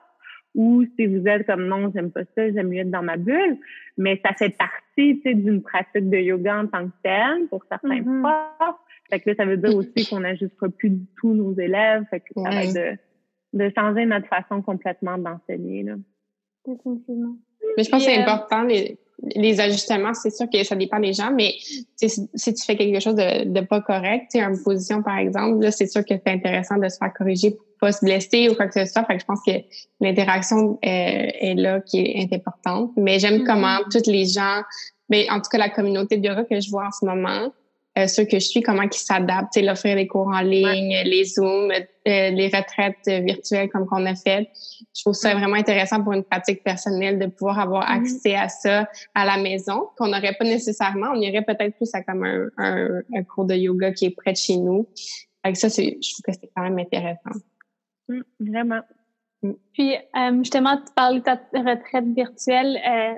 ou 0.55 0.85
si 0.95 1.05
vous 1.05 1.27
êtes 1.27 1.45
comme 1.45 1.67
non, 1.67 1.91
j'aime 1.93 2.11
pas 2.11 2.23
ça, 2.35 2.51
j'aime 2.51 2.69
mieux 2.69 2.79
être 2.79 2.91
dans 2.91 3.03
ma 3.03 3.17
bulle, 3.17 3.57
mais 3.97 4.19
ça 4.25 4.33
fait 4.33 4.49
partie 4.49 5.21
d'une 5.23 5.61
pratique 5.61 6.09
de 6.09 6.17
yoga 6.17 6.61
en 6.61 6.67
tant 6.67 6.87
que 6.87 6.93
telle 7.03 7.47
pour 7.49 7.63
certains 7.69 8.01
mm-hmm. 8.01 8.21
profs. 8.57 8.75
Fait 9.09 9.19
que 9.19 9.35
ça 9.35 9.45
veut 9.45 9.57
dire 9.57 9.75
aussi 9.75 10.07
qu'on 10.09 10.19
n'ajustera 10.21 10.69
plus 10.69 10.89
du 10.89 11.05
tout 11.19 11.33
nos 11.33 11.53
élèves. 11.53 12.03
Fait 12.09 12.19
que 12.19 12.27
ça 12.35 12.49
va 12.49 12.63
être 12.63 12.99
de, 13.53 13.71
changer 13.75 14.05
notre 14.05 14.27
façon 14.27 14.61
complètement 14.61 15.17
d'enseigner. 15.17 15.83
Mais 15.83 15.95
je 16.65 17.89
pense 17.89 18.05
que 18.05 18.11
c'est 18.11 18.17
euh, 18.17 18.23
important, 18.23 18.63
les, 18.63 18.97
les 19.23 19.59
ajustements, 19.59 20.13
c'est 20.13 20.29
sûr 20.29 20.47
que 20.51 20.63
ça 20.63 20.75
dépend 20.75 20.99
des 20.99 21.13
gens, 21.13 21.31
mais 21.31 21.55
si, 21.95 22.53
tu 22.53 22.63
fais 22.63 22.75
quelque 22.75 22.99
chose 22.99 23.15
de, 23.15 23.45
de 23.45 23.61
pas 23.61 23.81
correct, 23.81 24.35
une 24.35 24.61
position 24.63 25.01
par 25.01 25.17
exemple, 25.17 25.63
là, 25.63 25.71
c'est 25.71 25.87
sûr 25.87 26.05
que 26.05 26.13
c'est 26.15 26.31
intéressant 26.31 26.77
de 26.77 26.87
se 26.87 26.97
faire 26.97 27.11
corriger 27.13 27.51
pour 27.51 27.61
pas 27.79 27.91
se 27.91 28.05
blesser 28.05 28.49
ou 28.49 28.55
quoi 28.55 28.67
que 28.67 28.79
ce 28.79 28.91
soit. 28.91 29.03
Fait 29.05 29.15
que 29.15 29.21
je 29.21 29.25
pense 29.25 29.39
que 29.45 29.51
l'interaction 29.99 30.73
euh, 30.73 30.77
est 30.83 31.55
là 31.55 31.81
qui 31.81 31.99
est 31.99 32.33
importante. 32.33 32.91
Mais 32.95 33.19
j'aime 33.19 33.41
mm-hmm. 33.41 33.45
comment 33.45 33.77
toutes 33.91 34.07
les 34.07 34.25
gens, 34.25 34.61
mais 35.09 35.29
en 35.29 35.37
tout 35.37 35.49
cas 35.51 35.57
la 35.57 35.69
communauté 35.69 36.17
de 36.17 36.27
yoga 36.27 36.43
que 36.43 36.59
je 36.59 36.69
vois 36.69 36.87
en 36.87 36.91
ce 36.91 37.05
moment, 37.05 37.51
euh, 37.97 38.07
ceux 38.07 38.25
que 38.25 38.39
je 38.39 38.45
suis, 38.45 38.61
comment 38.61 38.83
ils 38.83 38.93
s'adaptent, 38.93 39.57
l'offrir 39.57 39.95
des 39.95 40.07
cours 40.07 40.27
en 40.27 40.41
ligne, 40.41 40.95
les 41.03 41.25
Zooms, 41.25 41.71
euh, 41.71 41.83
les 42.05 42.47
retraites 42.47 43.07
virtuelles 43.23 43.69
comme 43.69 43.85
qu'on 43.85 44.05
a 44.05 44.15
fait. 44.15 44.49
Je 44.95 45.01
trouve 45.01 45.13
ça 45.13 45.33
vraiment 45.33 45.55
intéressant 45.55 46.03
pour 46.03 46.13
une 46.13 46.23
pratique 46.23 46.63
personnelle 46.63 47.17
de 47.19 47.25
pouvoir 47.25 47.59
avoir 47.59 47.83
mm-hmm. 47.83 47.99
accès 47.99 48.35
à 48.35 48.49
ça 48.49 48.87
à 49.15 49.25
la 49.25 49.37
maison, 49.37 49.89
qu'on 49.97 50.07
n'aurait 50.07 50.35
pas 50.37 50.45
nécessairement. 50.45 51.07
On 51.13 51.21
irait 51.21 51.43
peut-être 51.43 51.75
plus 51.75 51.89
à 51.93 52.03
comme 52.03 52.23
un, 52.23 52.49
un, 52.57 53.23
cours 53.23 53.45
de 53.45 53.55
yoga 53.55 53.91
qui 53.91 54.05
est 54.05 54.15
près 54.15 54.33
de 54.33 54.37
chez 54.37 54.57
nous. 54.57 54.87
Avec 55.43 55.57
ça, 55.57 55.69
je 55.69 55.91
trouve 55.91 56.21
que 56.25 56.33
c'est 56.33 56.49
quand 56.55 56.63
même 56.63 56.77
intéressant. 56.77 57.31
Mm, 58.09 58.21
vraiment. 58.39 58.81
Mm. 59.43 59.51
Puis, 59.73 59.95
euh, 59.95 60.37
justement, 60.39 60.77
tu 60.77 60.93
parlais 60.95 61.19
de 61.19 61.23
ta 61.23 61.35
retraite 61.53 62.05
virtuelle. 62.15 62.77
Euh, 62.87 63.13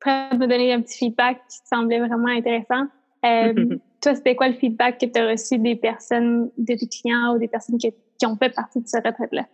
prêt 0.00 0.36
me 0.36 0.46
donner 0.46 0.72
un 0.72 0.82
petit 0.82 0.98
feedback 0.98 1.38
qui 1.48 1.58
semblait 1.64 2.00
vraiment 2.00 2.28
intéressant. 2.28 2.86
Euh, 3.24 3.78
toi, 4.02 4.14
c'était 4.14 4.34
quoi 4.34 4.48
le 4.48 4.54
feedback 4.54 4.98
que 4.98 5.06
tu 5.06 5.18
as 5.18 5.28
reçu 5.28 5.58
des 5.58 5.76
personnes, 5.76 6.50
des 6.58 6.76
clients 6.76 7.34
ou 7.34 7.38
des 7.38 7.48
personnes 7.48 7.78
qui, 7.78 7.92
ont 8.26 8.36
fait 8.36 8.54
partie 8.54 8.80
de 8.80 8.86
cette 8.86 9.06
retraite-là? 9.06 9.46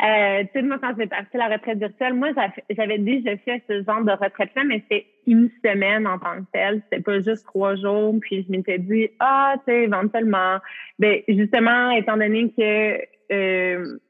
Euh, 0.00 0.44
tu 0.44 0.50
sais, 0.52 0.62
moi, 0.62 0.78
quand 0.80 0.94
j'ai 0.96 1.08
parti 1.08 1.36
la 1.36 1.48
retraite 1.48 1.78
virtuelle, 1.78 2.14
moi, 2.14 2.28
j'avais 2.70 2.98
déjà 2.98 3.36
fait 3.38 3.62
ce 3.68 3.82
genre 3.82 4.04
de 4.04 4.12
retraite-là, 4.12 4.62
mais 4.64 4.80
c'était 4.80 5.06
une 5.26 5.50
semaine 5.64 6.06
en 6.06 6.18
tant 6.20 6.36
que 6.36 6.46
telle. 6.52 6.82
C'était 6.84 7.02
pas 7.02 7.20
juste 7.20 7.44
trois 7.46 7.74
jours. 7.74 8.14
Puis 8.20 8.44
je 8.44 8.52
m'étais 8.52 8.78
dit, 8.78 9.08
ah, 9.18 9.54
tu 9.66 9.72
sais, 9.72 9.82
éventuellement. 9.84 10.58
Ben, 11.00 11.20
justement, 11.26 11.90
étant 11.90 12.16
donné 12.16 12.52
que 12.56 12.98
euh, 13.32 13.84
je 13.84 14.07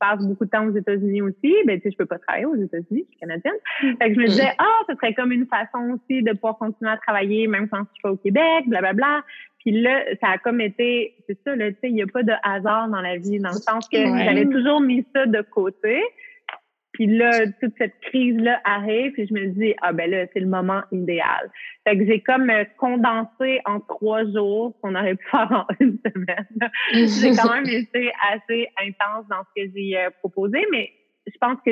passe 0.00 0.26
beaucoup 0.26 0.46
de 0.46 0.50
temps 0.50 0.66
aux 0.66 0.74
États-Unis 0.74 1.22
aussi, 1.22 1.54
ben 1.66 1.78
tu 1.78 1.82
sais, 1.82 1.90
je 1.92 1.96
peux 1.96 2.06
pas 2.06 2.18
travailler 2.18 2.46
aux 2.46 2.56
États-Unis, 2.56 3.04
je 3.04 3.10
suis 3.10 3.20
canadienne. 3.20 3.54
Fait 3.80 4.08
que 4.08 4.14
je 4.14 4.20
me 4.20 4.26
disais, 4.26 4.52
ah, 4.58 4.80
ce 4.88 4.94
serait 4.94 5.14
comme 5.14 5.30
une 5.30 5.46
façon 5.46 5.94
aussi 5.94 6.22
de 6.22 6.32
pouvoir 6.32 6.58
continuer 6.58 6.90
à 6.90 6.96
travailler 6.96 7.46
même 7.46 7.68
quand 7.68 7.80
je 7.80 7.92
suis 7.92 8.02
pas 8.02 8.10
au 8.12 8.16
Québec, 8.16 8.64
blablabla. 8.66 8.92
Bla, 8.94 9.20
bla. 9.20 9.24
Puis 9.60 9.72
là, 9.72 10.02
ça 10.20 10.28
a 10.28 10.38
comme 10.38 10.60
été, 10.60 11.14
c'est 11.26 11.38
ça, 11.44 11.54
là, 11.54 11.70
tu 11.70 11.76
sais, 11.80 11.88
il 11.90 11.94
n'y 11.94 12.02
a 12.02 12.06
pas 12.06 12.22
de 12.22 12.32
hasard 12.42 12.88
dans 12.88 13.02
la 13.02 13.18
vie, 13.18 13.38
dans 13.38 13.50
le 13.50 13.56
sens 13.56 13.88
que 13.88 13.98
j'avais 13.98 14.46
toujours 14.46 14.80
mis 14.80 15.04
ça 15.14 15.26
de 15.26 15.42
côté. 15.42 16.02
Puis 17.00 17.06
là, 17.06 17.46
toute 17.62 17.72
cette 17.78 17.98
crise-là 18.02 18.60
arrive, 18.62 19.12
puis 19.12 19.26
je 19.26 19.32
me 19.32 19.46
dis, 19.46 19.72
ah 19.80 19.94
ben 19.94 20.10
là, 20.10 20.26
c'est 20.34 20.40
le 20.40 20.46
moment 20.46 20.82
idéal. 20.92 21.50
Fait 21.88 21.96
que 21.96 22.04
j'ai 22.04 22.20
comme 22.20 22.50
euh, 22.50 22.64
condensé 22.76 23.62
en 23.64 23.80
trois 23.80 24.22
jours 24.26 24.74
ce 24.76 24.82
qu'on 24.82 24.94
aurait 24.94 25.14
pu 25.14 25.24
faire 25.30 25.50
en 25.50 25.66
une 25.80 25.98
semaine. 26.04 26.70
j'ai 26.92 27.34
quand 27.34 27.54
même 27.54 27.66
été 27.66 28.12
assez 28.30 28.68
intense 28.82 29.24
dans 29.30 29.42
ce 29.44 29.62
que 29.62 29.70
j'ai 29.74 29.96
euh, 29.96 30.10
proposé, 30.18 30.62
mais 30.70 30.90
je 31.26 31.38
pense 31.40 31.56
que 31.64 31.70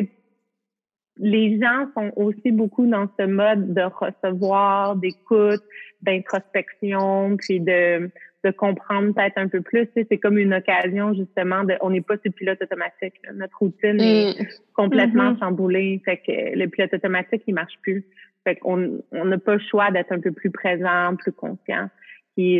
les 1.18 1.61
gens 1.61 1.89
sont 1.95 2.11
aussi 2.16 2.51
beaucoup 2.51 2.87
dans 2.87 3.07
ce 3.20 3.26
mode 3.26 3.74
de 3.74 3.83
recevoir, 3.83 4.97
d'écoute, 4.97 5.62
d'introspection, 6.01 7.37
puis 7.37 7.61
de 7.61 8.11
de 8.45 8.51
comprendre 8.51 9.14
peut-être 9.14 9.39
un 9.39 9.49
peu 9.49 9.61
plus. 9.61 9.89
c'est 9.95 10.18
comme 10.18 10.39
une 10.39 10.55
occasion 10.55 11.12
justement 11.14 11.64
de. 11.64 11.74
On 11.80 11.91
n'est 11.91 12.01
pas 12.01 12.16
sur 12.18 12.32
pilote 12.32 12.61
automatique. 12.62 13.14
Notre 13.34 13.59
routine 13.59 14.01
est 14.01 14.41
mm. 14.41 14.47
complètement 14.74 15.32
mm-hmm. 15.32 15.39
chamboulée. 15.41 16.01
Fait 16.05 16.18
que 16.18 16.57
le 16.57 16.66
pilote 16.68 16.95
automatique, 16.95 17.43
il 17.47 17.55
marche 17.55 17.74
plus. 17.82 18.05
Fait 18.45 18.57
qu'on 18.57 19.01
on 19.12 19.24
n'a 19.24 19.39
pas 19.39 19.55
le 19.55 19.61
choix 19.70 19.91
d'être 19.91 20.12
un 20.12 20.20
peu 20.20 20.32
plus 20.32 20.51
présent, 20.51 21.16
plus 21.16 21.32
conscient 21.32 21.89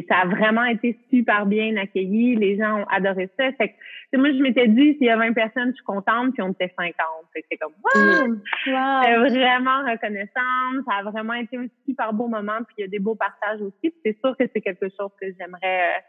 ça 0.09 0.17
a 0.23 0.27
vraiment 0.27 0.65
été 0.65 0.99
super 1.11 1.47
bien 1.47 1.77
accueilli. 1.77 2.35
Les 2.37 2.57
gens 2.57 2.81
ont 2.81 2.87
adoré 2.87 3.31
ça. 3.39 3.53
Fait 3.53 3.69
que, 4.13 4.19
moi, 4.19 4.33
je 4.33 4.43
m'étais 4.43 4.67
dit, 4.67 4.95
s'il 4.95 5.07
y 5.07 5.11
a 5.11 5.17
20 5.17 5.33
personnes, 5.35 5.69
je 5.71 5.75
suis 5.75 5.85
contente, 5.85 6.33
puis 6.35 6.43
on 6.43 6.51
était 6.51 6.73
50. 6.77 6.95
c'est 7.35 7.57
comme, 7.57 7.73
wow! 7.85 8.29
wow. 8.67 9.31
vraiment 9.31 9.83
reconnaissante. 9.89 10.85
Ça 10.89 10.97
a 10.99 11.03
vraiment 11.05 11.35
été 11.35 11.57
un 11.57 11.67
super 11.87 12.13
beau 12.13 12.27
moment, 12.27 12.59
puis 12.67 12.77
il 12.79 12.81
y 12.83 12.85
a 12.85 12.89
des 12.89 12.99
beaux 12.99 13.15
partages 13.15 13.61
aussi. 13.61 13.95
c'est 14.05 14.19
sûr 14.19 14.37
que 14.37 14.45
c'est 14.53 14.61
quelque 14.61 14.89
chose 14.99 15.11
que 15.21 15.27
j'aimerais 15.39 15.81
euh, 15.81 16.01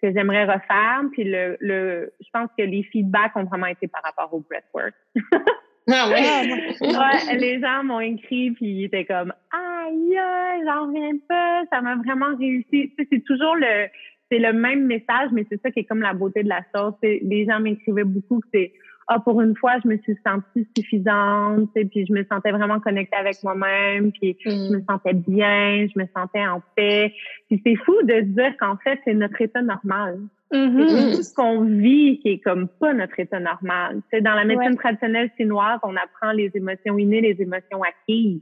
que 0.00 0.12
j'aimerais 0.12 0.44
refaire. 0.44 1.02
Puis 1.12 1.24
le, 1.24 1.56
le, 1.60 2.12
je 2.20 2.28
pense 2.32 2.48
que 2.56 2.62
les 2.62 2.82
feedbacks 2.84 3.36
ont 3.36 3.44
vraiment 3.44 3.66
été 3.66 3.88
par 3.88 4.02
rapport 4.02 4.32
au 4.32 4.40
breathwork. 4.40 4.94
Ah 5.90 6.08
ouais. 6.10 7.36
les 7.38 7.60
gens 7.60 7.84
m'ont 7.84 8.00
écrit 8.00 8.50
puis 8.52 8.66
ils 8.66 8.84
étaient 8.84 9.04
comme 9.04 9.32
aïe, 9.50 10.18
j'en 10.64 10.86
reviens 10.86 11.16
pas, 11.28 11.62
ça 11.72 11.80
m'a 11.80 11.96
vraiment 11.96 12.36
réussi. 12.38 12.92
c'est 12.98 13.24
toujours 13.24 13.56
le 13.56 13.88
c'est 14.30 14.38
le 14.38 14.52
même 14.52 14.84
message, 14.84 15.30
mais 15.32 15.46
c'est 15.50 15.60
ça 15.62 15.70
qui 15.70 15.80
est 15.80 15.84
comme 15.84 16.02
la 16.02 16.12
beauté 16.12 16.42
de 16.42 16.48
la 16.48 16.62
chose. 16.74 16.92
Les 17.02 17.46
gens 17.46 17.60
m'écrivaient 17.60 18.04
beaucoup 18.04 18.40
que 18.40 18.48
c'est 18.52 18.72
ah 19.10 19.20
pour 19.20 19.40
une 19.40 19.56
fois 19.56 19.76
je 19.82 19.88
me 19.88 19.96
suis 19.98 20.16
sentie 20.24 20.68
suffisante, 20.76 21.70
puis 21.72 22.04
je 22.06 22.12
me 22.12 22.24
sentais 22.30 22.50
vraiment 22.50 22.78
connectée 22.78 23.16
avec 23.16 23.42
moi-même, 23.42 24.12
puis 24.12 24.36
je 24.44 24.50
me 24.50 24.78
mm. 24.78 24.84
sentais 24.88 25.14
bien, 25.14 25.86
je 25.86 25.98
me 25.98 26.06
sentais 26.14 26.46
en 26.46 26.62
paix. 26.76 27.14
Puis 27.48 27.62
c'est 27.64 27.76
fou 27.76 27.94
de 28.02 28.14
se 28.14 28.26
dire 28.26 28.54
qu'en 28.58 28.76
fait 28.76 29.00
c'est 29.04 29.14
notre 29.14 29.40
état 29.40 29.62
normal. 29.62 30.20
Mm-hmm. 30.50 31.16
tout 31.16 31.22
ce 31.22 31.34
qu'on 31.34 31.62
vit 31.62 32.20
qui 32.20 32.28
est 32.30 32.38
comme 32.38 32.68
pas 32.68 32.94
notre 32.94 33.20
état 33.20 33.38
normal. 33.38 34.00
C'est 34.10 34.22
dans 34.22 34.34
la 34.34 34.46
médecine 34.46 34.76
traditionnelle 34.76 35.30
chinoise, 35.36 35.78
on 35.82 35.94
apprend 35.94 36.32
les 36.32 36.50
émotions 36.54 36.96
innées, 36.96 37.20
les 37.20 37.42
émotions 37.42 37.82
acquises. 37.82 38.40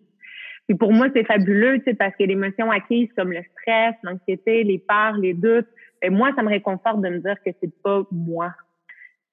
Puis 0.69 0.77
pour 0.77 0.93
moi, 0.93 1.09
c'est 1.15 1.25
fabuleux, 1.25 1.81
parce 1.99 2.15
que 2.17 2.25
les 2.25 2.33
émotions 2.33 2.71
acquises 2.71 3.09
comme 3.17 3.33
le 3.33 3.43
stress, 3.53 3.95
l'anxiété, 4.03 4.65
les 4.65 4.79
peurs, 4.79 5.17
les 5.17 5.35
doutes, 5.35 5.67
et 6.03 6.11
ben, 6.11 6.17
moi, 6.17 6.33
ça 6.37 6.43
me 6.43 6.49
réconforte 6.49 7.01
de 7.01 7.09
me 7.09 7.19
dire 7.19 7.37
que 7.45 7.51
c'est 7.61 7.83
pas 7.83 8.03
moi. 8.13 8.53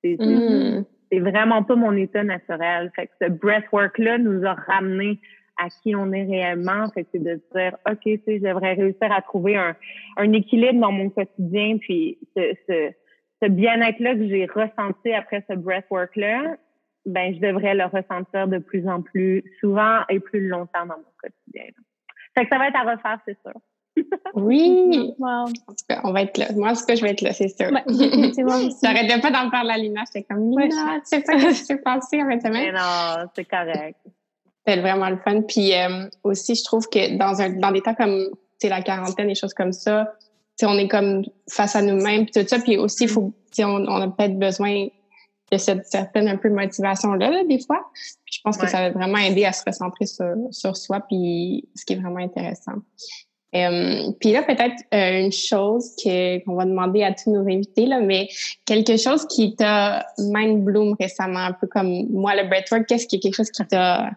C'est 0.03 0.17
mm. 0.19 0.85
vraiment 1.11 1.63
pas 1.63 1.75
mon 1.75 1.95
état 1.95 2.23
naturel. 2.23 2.91
Fait 2.95 3.07
que 3.07 3.13
ce 3.21 3.29
breathwork-là 3.29 4.17
nous 4.17 4.45
a 4.45 4.53
ramené 4.53 5.19
à 5.57 5.69
qui 5.69 5.95
on 5.95 6.11
est 6.11 6.23
réellement. 6.23 6.89
Fait 6.93 7.07
c'est 7.11 7.23
de 7.23 7.41
dire, 7.55 7.77
OK, 7.89 7.99
tu 8.03 8.21
sais, 8.25 8.39
j'aimerais 8.39 8.73
réussir 8.73 9.11
à 9.11 9.21
trouver 9.21 9.55
un, 9.55 9.75
un 10.17 10.33
équilibre 10.33 10.79
dans 10.79 10.91
mon 10.91 11.09
quotidien, 11.09 11.77
puis 11.79 12.17
ce, 12.35 12.53
ce, 12.67 12.91
ce 13.41 13.47
bien-être-là 13.49 14.15
que 14.15 14.27
j'ai 14.27 14.45
ressenti 14.45 15.13
après 15.13 15.43
ce 15.49 15.55
breathwork-là, 15.55 16.55
ben, 17.05 17.33
je 17.35 17.39
devrais 17.39 17.75
le 17.75 17.85
ressentir 17.85 18.47
de 18.47 18.59
plus 18.59 18.87
en 18.87 19.01
plus 19.01 19.43
souvent 19.59 19.99
et 20.09 20.19
plus 20.19 20.47
longtemps 20.47 20.85
dans 20.85 20.97
mon 20.97 21.13
quotidien. 21.21 21.69
Fait 22.35 22.45
que 22.45 22.49
ça 22.49 22.57
va 22.57 22.67
être 22.69 22.77
à 22.77 22.91
refaire, 22.91 23.19
c'est 23.27 23.37
sûr. 23.41 23.53
Oui! 24.33 25.13
En 25.19 25.45
tout 25.45 25.85
cas, 25.87 26.01
on 26.03 26.13
va 26.13 26.23
être 26.23 26.37
là. 26.37 26.47
Moi, 26.55 26.71
en 26.71 26.73
tout 26.73 26.85
cas, 26.85 26.95
je 26.95 27.03
vais 27.03 27.11
être 27.11 27.21
là, 27.21 27.31
c'est 27.31 27.49
sûr. 27.49 27.71
Ouais, 27.71 27.83
J'arrêtais 28.83 29.21
pas 29.21 29.29
d'en 29.29 29.49
parler 29.51 29.71
à 29.71 29.77
Lina. 29.77 30.03
J'étais 30.07 30.23
comme, 30.23 30.49
Lina, 30.49 30.99
tu 31.01 31.05
sais 31.05 31.21
pas 31.21 31.37
ce 31.39 31.47
qui 31.47 31.53
s'est 31.53 31.77
passé 31.77 32.23
en 32.23 32.27
fait 32.27 32.49
Mais 32.49 32.71
non, 32.71 33.27
c'est 33.35 33.45
correct. 33.45 33.97
C'est 34.65 34.79
vraiment 34.79 35.09
le 35.09 35.17
fun. 35.17 35.41
Puis 35.41 35.73
euh, 35.73 36.07
aussi, 36.23 36.55
je 36.55 36.63
trouve 36.63 36.87
que 36.87 37.17
dans 37.17 37.41
un 37.41 37.49
dans 37.49 37.71
des 37.71 37.81
temps 37.81 37.95
comme 37.95 38.29
la 38.61 38.81
quarantaine, 38.81 39.27
des 39.27 39.35
choses 39.35 39.53
comme 39.53 39.73
ça, 39.73 40.13
on 40.61 40.77
est 40.77 40.87
comme 40.87 41.23
face 41.49 41.75
à 41.75 41.81
nous-mêmes, 41.81 42.25
tout 42.27 42.45
ça. 42.47 42.59
Puis 42.59 42.77
aussi, 42.77 43.07
faut, 43.07 43.33
on, 43.59 43.63
on 43.63 44.01
a 44.01 44.07
peut-être 44.07 44.37
besoin 44.39 44.87
de 45.51 45.57
cette 45.57 45.85
certaine 45.85 46.27
un 46.27 46.37
peu 46.37 46.49
motivation-là, 46.49 47.43
des 47.47 47.59
fois. 47.59 47.85
Puis 48.25 48.35
je 48.37 48.41
pense 48.43 48.57
que 48.57 48.67
ça 48.67 48.89
va 48.89 48.91
vraiment 48.91 49.17
aider 49.17 49.45
à 49.45 49.51
se 49.51 49.63
recentrer 49.65 50.05
sur, 50.05 50.33
sur 50.51 50.75
soi, 50.75 51.01
puis 51.01 51.67
ce 51.75 51.85
qui 51.85 51.93
est 51.93 51.97
vraiment 51.97 52.17
intéressant. 52.17 52.73
Euh, 53.55 54.11
puis 54.19 54.31
là, 54.31 54.41
peut-être 54.41 54.81
euh, 54.95 55.25
une 55.25 55.31
chose 55.31 55.91
que 56.03 56.43
qu'on 56.43 56.55
va 56.55 56.65
demander 56.65 57.03
à 57.03 57.13
tous 57.13 57.29
nos 57.29 57.41
invités, 57.41 57.85
là, 57.85 57.99
mais 57.99 58.27
quelque 58.65 58.97
chose 58.97 59.27
qui 59.27 59.55
t'a 59.55 60.07
mind 60.17 60.63
bloom 60.63 60.95
récemment, 60.99 61.39
un 61.39 61.51
peu 61.53 61.67
comme 61.67 62.07
moi, 62.09 62.35
le 62.35 62.47
breathwork, 62.47 62.87
qu'est-ce 62.87 63.05
qui 63.05 63.17
est 63.17 63.19
quelque 63.19 63.35
chose 63.35 63.51
qui 63.51 63.63
t'a 63.67 64.09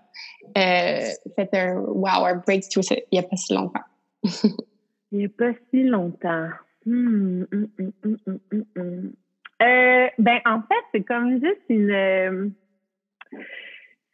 fait 0.54 1.48
un 1.52 1.76
wow, 1.76 2.26
un 2.26 2.36
breakthrough 2.36 2.84
il 2.90 3.02
n'y 3.12 3.18
a 3.18 3.22
pas 3.22 3.36
si 3.36 3.54
longtemps? 3.54 3.84
il 5.12 5.18
n'y 5.18 5.24
a 5.24 5.28
pas 5.28 5.52
si 5.70 5.82
longtemps. 5.84 6.48
Hmm, 6.84 7.42
hmm, 7.52 7.66
hmm, 7.74 9.08
euh, 9.62 10.06
ben, 10.18 10.40
en 10.44 10.60
fait, 10.62 10.84
c'est 10.92 11.02
comme 11.02 11.40
juste 11.40 11.62
une. 11.68 11.90
Euh, 11.90 12.48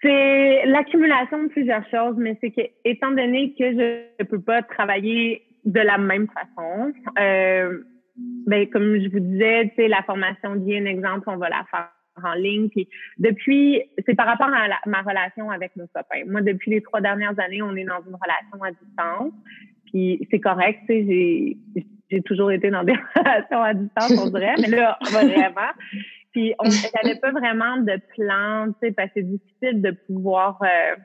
c'est 0.00 0.66
l'accumulation 0.66 1.44
de 1.44 1.48
plusieurs 1.48 1.88
choses, 1.90 2.16
mais 2.16 2.36
c'est 2.40 2.50
que, 2.50 2.62
étant 2.84 3.10
donné 3.10 3.54
que 3.58 3.72
je 3.72 4.22
ne 4.22 4.24
peux 4.24 4.40
pas 4.40 4.62
travailler 4.62 5.42
de 5.64 5.80
la 5.80 5.98
même 5.98 6.26
façon, 6.28 6.92
euh, 7.18 7.82
ben, 8.16 8.68
comme 8.70 9.00
je 9.00 9.08
vous 9.08 9.20
disais, 9.20 9.72
tu 9.76 9.86
la 9.86 10.02
formation 10.02 10.50
un 10.50 10.84
exemple, 10.86 11.28
on 11.28 11.36
va 11.36 11.48
la 11.48 11.64
faire 11.70 11.90
en 12.22 12.34
ligne. 12.34 12.68
Puis 12.68 12.88
depuis, 13.18 13.82
c'est 14.06 14.14
par 14.14 14.26
rapport 14.26 14.48
à 14.48 14.68
ma 14.86 15.02
relation 15.02 15.50
avec 15.50 15.74
mon 15.76 15.86
copain. 15.86 16.24
Moi, 16.26 16.42
depuis 16.42 16.70
les 16.70 16.82
trois 16.82 17.00
dernières 17.00 17.38
années, 17.38 17.62
on 17.62 17.74
est 17.76 17.84
dans 17.84 18.02
une 18.06 18.16
relation 18.16 18.62
à 18.62 18.70
distance. 18.70 19.32
Puis 19.86 20.26
c'est 20.30 20.40
correct, 20.40 20.80
tu 20.88 20.94
sais, 20.94 21.04
j'ai, 21.06 21.56
j'ai 22.10 22.22
toujours 22.22 22.50
été 22.50 22.70
dans 22.70 22.84
des 22.84 22.94
relations 23.16 23.62
à 23.62 23.74
distance, 23.74 24.18
on 24.18 24.30
dirait, 24.30 24.54
mais 24.60 24.68
là, 24.68 24.98
vraiment. 25.02 25.72
Puis 26.32 26.54
on 26.58 26.64
n'avait 26.64 27.18
pas 27.20 27.30
vraiment 27.30 27.76
de 27.76 27.98
plan, 28.16 28.72
tu 28.72 28.88
sais, 28.88 28.92
parce 28.92 29.08
que 29.08 29.14
c'est 29.16 29.22
difficile 29.22 29.82
de 29.82 29.90
pouvoir 30.06 30.58
euh, 30.62 30.96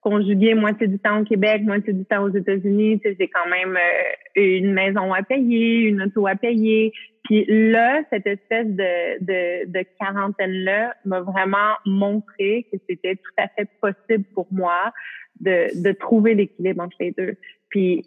conjuguer 0.00 0.54
moitié 0.54 0.86
du 0.86 0.98
temps 0.98 1.20
au 1.20 1.24
Québec, 1.24 1.62
moitié 1.62 1.92
du 1.92 2.04
temps 2.04 2.24
aux 2.24 2.34
États-Unis. 2.34 3.00
Tu 3.00 3.08
sais, 3.08 3.16
j'ai 3.18 3.28
quand 3.28 3.48
même 3.48 3.76
euh, 3.76 4.40
une 4.58 4.72
maison 4.72 5.12
à 5.14 5.22
payer, 5.22 5.88
une 5.88 6.02
auto 6.02 6.26
à 6.26 6.34
payer. 6.34 6.92
Puis 7.24 7.44
là, 7.48 8.02
cette 8.10 8.26
espèce 8.26 8.66
de, 8.66 9.24
de, 9.24 9.70
de 9.70 9.84
quarantaine-là 9.98 10.94
m'a 11.04 11.20
vraiment 11.20 11.74
montré 11.84 12.66
que 12.72 12.78
c'était 12.88 13.16
tout 13.16 13.32
à 13.36 13.48
fait 13.48 13.68
possible 13.80 14.24
pour 14.34 14.46
moi 14.50 14.92
de, 15.40 15.82
de 15.82 15.92
trouver 15.92 16.34
l'équilibre 16.34 16.82
entre 16.82 16.96
les 17.00 17.12
deux. 17.12 17.36
Puis 17.68 18.06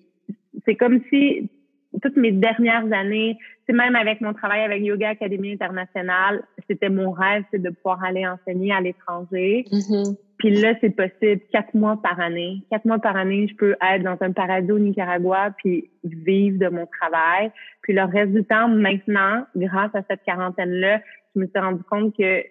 c'est 0.65 0.75
comme 0.75 1.01
si 1.09 1.49
toutes 2.01 2.17
mes 2.17 2.31
dernières 2.31 2.91
années, 2.91 3.37
c'est 3.67 3.73
même 3.73 3.95
avec 3.95 4.19
mon 4.21 4.33
travail 4.33 4.61
avec 4.61 4.83
Yoga 4.83 5.09
Académie 5.09 5.53
Internationale, 5.53 6.43
c'était 6.67 6.89
mon 6.89 7.11
rêve, 7.11 7.43
c'est 7.51 7.61
de 7.61 7.69
pouvoir 7.69 8.03
aller 8.03 8.25
enseigner 8.27 8.73
à 8.73 8.81
l'étranger. 8.81 9.65
Mm-hmm. 9.71 10.17
Puis 10.43 10.51
là, 10.51 10.73
c'est 10.81 10.89
possible, 10.89 11.39
quatre 11.53 11.73
mois 11.73 12.01
par 12.01 12.19
année. 12.19 12.63
Quatre 12.69 12.83
mois 12.83 12.99
par 12.99 13.15
année, 13.15 13.47
je 13.47 13.55
peux 13.55 13.77
être 13.81 14.03
dans 14.03 14.17
un 14.19 14.33
paradis 14.33 14.73
au 14.73 14.77
Nicaragua 14.77 15.51
puis 15.57 15.89
vivre 16.03 16.59
de 16.59 16.67
mon 16.67 16.85
travail. 16.85 17.49
Puis 17.81 17.93
le 17.93 18.03
reste 18.03 18.33
du 18.33 18.43
temps, 18.43 18.67
maintenant, 18.67 19.45
grâce 19.55 19.95
à 19.95 20.01
cette 20.09 20.21
quarantaine-là, 20.25 20.99
je 21.33 21.39
me 21.39 21.47
suis 21.47 21.59
rendu 21.59 21.81
compte 21.83 22.13
que 22.17 22.41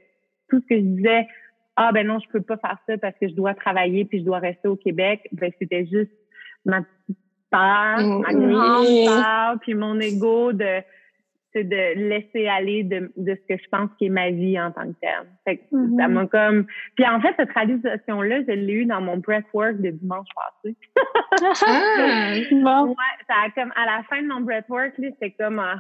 tout 0.49 0.63
ce 0.63 0.67
que 0.69 0.77
je 0.77 0.87
disais, 0.87 1.29
ah 1.77 1.93
ben 1.93 2.07
non, 2.07 2.19
je 2.19 2.31
peux 2.31 2.41
pas 2.41 2.57
faire 2.57 2.79
ça 2.89 2.97
parce 2.97 3.15
que 3.21 3.29
je 3.29 3.35
dois 3.35 3.53
travailler 3.53 4.07
puis 4.07 4.21
je 4.21 4.25
dois 4.25 4.39
rester 4.39 4.69
au 4.69 4.77
Québec, 4.77 5.29
ben 5.33 5.53
c'était 5.59 5.85
juste 5.85 6.13
ma 6.65 6.81
peur, 7.51 8.21
ma 8.21 8.33
grande 8.33 8.87
peur, 9.05 9.59
puis 9.61 9.75
mon 9.75 10.01
ego 10.01 10.55
de 10.55 10.81
c'est 11.53 11.65
de 11.65 12.09
laisser 12.09 12.49
aller 12.49 12.83
de, 12.83 13.13
de, 13.17 13.35
ce 13.35 13.55
que 13.55 13.61
je 13.63 13.69
pense 13.71 13.91
qui 13.99 14.07
est 14.07 14.11
ma 14.11 14.31
vie 14.31 14.59
en 14.59 14.71
tant 14.73 14.87
que 14.87 14.97
telle. 15.01 15.27
Fait 15.45 15.57
que 15.59 15.63
mm-hmm. 15.73 15.97
ça 15.99 16.09
m'a 16.09 16.27
comme... 16.27 16.67
Puis 16.97 17.07
en 17.07 17.21
fait, 17.21 17.35
cette 17.37 17.53
réalisation-là, 17.53 18.43
je 18.49 18.53
l'ai 18.53 18.73
eue 18.73 18.87
dans 18.87 19.01
mon 19.01 19.19
breathwork 19.19 19.81
de 19.81 19.91
dimanche 19.91 20.29
passé. 20.35 20.77
ah, 21.67 22.33
bon. 22.53 22.89
Ouais, 22.89 23.25
ça 23.29 23.35
a 23.45 23.51
comme, 23.55 23.73
à 23.77 23.87
la 23.87 24.03
fin 24.05 24.23
de 24.23 24.29
mon 24.29 24.41
breathwork, 24.41 24.97
là, 24.99 25.09
c'était 25.13 25.33
comme 25.33 25.59
en, 25.59 25.75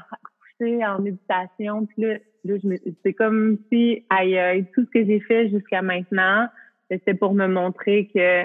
en 0.86 0.98
méditation. 1.00 1.86
Puis 1.86 2.02
là, 2.02 2.16
là 2.44 2.54
c'est 3.02 3.14
comme 3.14 3.58
si, 3.72 4.04
aïe, 4.10 4.66
tout 4.74 4.84
ce 4.84 4.90
que 4.90 5.06
j'ai 5.06 5.20
fait 5.20 5.48
jusqu'à 5.48 5.82
maintenant, 5.82 6.48
c'était 6.90 7.14
pour 7.14 7.34
me 7.34 7.46
montrer 7.46 8.10
que 8.14 8.44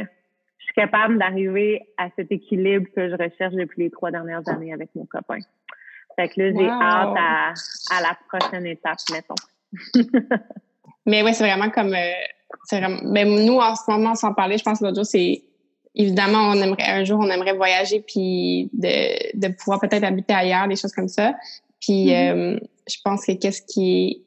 je 0.59 0.63
suis 0.63 0.73
capable 0.73 1.17
d'arriver 1.17 1.81
à 1.97 2.09
cet 2.15 2.31
équilibre 2.31 2.87
que 2.95 3.09
je 3.09 3.15
recherche 3.15 3.53
depuis 3.53 3.83
les 3.83 3.89
trois 3.89 4.11
dernières 4.11 4.47
années 4.47 4.73
avec 4.73 4.89
mon 4.95 5.05
copain. 5.05 5.39
Fait 6.17 6.29
que 6.29 6.41
là, 6.41 6.51
j'ai 6.57 6.67
hâte 6.67 7.15
à, 7.17 7.53
à, 7.95 8.01
la 8.01 8.17
prochaine 8.27 8.65
étape, 8.65 8.97
mettons. 9.11 9.35
Mais 11.05 11.23
oui, 11.23 11.33
c'est 11.33 11.45
vraiment 11.45 11.69
comme. 11.69 11.93
Euh, 11.93 12.11
vraiment, 12.71 12.99
ben, 13.03 13.45
nous, 13.45 13.57
en 13.57 13.75
ce 13.75 13.89
moment, 13.89 14.15
sans 14.15 14.33
parler, 14.33 14.57
je 14.57 14.63
pense 14.63 14.79
que 14.79 14.85
l'autre 14.85 14.97
jour, 14.97 15.05
c'est. 15.05 15.43
Évidemment, 15.95 16.51
on 16.51 16.61
aimerait 16.61 16.89
un 16.89 17.03
jour, 17.03 17.19
on 17.19 17.29
aimerait 17.29 17.53
voyager 17.53 18.03
puis 18.05 18.69
de, 18.71 19.35
de 19.35 19.47
pouvoir 19.53 19.79
peut-être 19.79 20.03
habiter 20.03 20.33
ailleurs, 20.33 20.67
des 20.67 20.75
choses 20.75 20.91
comme 20.91 21.07
ça. 21.07 21.33
Puis 21.81 22.09
mm-hmm. 22.09 22.55
euh, 22.55 22.59
je 22.87 22.97
pense 23.03 23.25
que 23.25 23.31
qu'est-ce 23.31 23.63
qui 23.63 24.23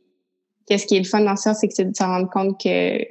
qu'est-ce 0.67 0.87
qui 0.87 0.97
est 0.97 1.01
le 1.01 1.05
fun 1.05 1.21
dans 1.21 1.37
ça, 1.37 1.55
c'est 1.55 1.69
que 1.69 1.75
c'est 1.75 1.85
de 1.85 1.95
se 1.95 2.03
rendre 2.03 2.29
compte 2.29 2.61
que 2.61 3.05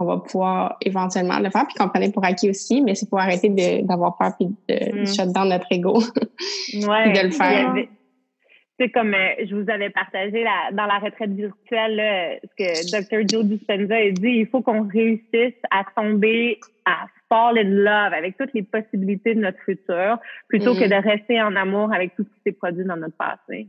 on 0.00 0.06
va 0.06 0.16
pouvoir 0.16 0.76
éventuellement 0.80 1.38
le 1.38 1.50
faire, 1.50 1.66
puis 1.66 1.76
qu'on 1.78 1.88
prenait 1.88 2.10
pour 2.10 2.24
acquis 2.24 2.48
aussi, 2.50 2.80
mais 2.80 2.94
c'est 2.94 3.08
pour 3.08 3.20
arrêter 3.20 3.48
d'avoir 3.82 4.16
peur 4.16 4.32
puis 4.36 4.48
de 4.68 5.02
mm. 5.02 5.06
shut 5.06 5.32
down 5.32 5.48
notre 5.48 5.66
ego. 5.70 5.98
ouais, 6.74 7.12
de 7.12 7.26
le 7.26 7.30
faire 7.30 7.74
c'est 8.80 8.88
comme 8.88 9.12
euh, 9.12 9.34
je 9.46 9.54
vous 9.54 9.70
avais 9.70 9.90
partagé 9.90 10.44
dans 10.72 10.86
la 10.86 10.98
retraite 10.98 11.30
virtuelle 11.32 12.40
ce 12.42 12.54
que 12.56 13.00
Dr. 13.02 13.28
Joe 13.28 13.44
Dispenza 13.44 13.96
a 13.96 14.10
dit, 14.10 14.28
il 14.28 14.46
faut 14.46 14.62
qu'on 14.62 14.88
réussisse 14.88 15.60
à 15.70 15.84
tomber, 15.94 16.58
à 16.86 17.06
fall 17.28 17.58
in 17.58 17.64
love 17.64 18.14
avec 18.14 18.38
toutes 18.38 18.54
les 18.54 18.62
possibilités 18.62 19.34
de 19.34 19.40
notre 19.40 19.60
futur, 19.60 20.18
plutôt 20.48 20.74
que 20.74 20.86
mm. 20.86 20.88
de 20.88 21.08
rester 21.08 21.42
en 21.42 21.54
amour 21.56 21.92
avec 21.92 22.16
tout 22.16 22.24
ce 22.24 22.28
qui 22.28 22.40
s'est 22.46 22.52
produit 22.52 22.84
dans 22.84 22.96
notre 22.96 23.16
passé. 23.16 23.68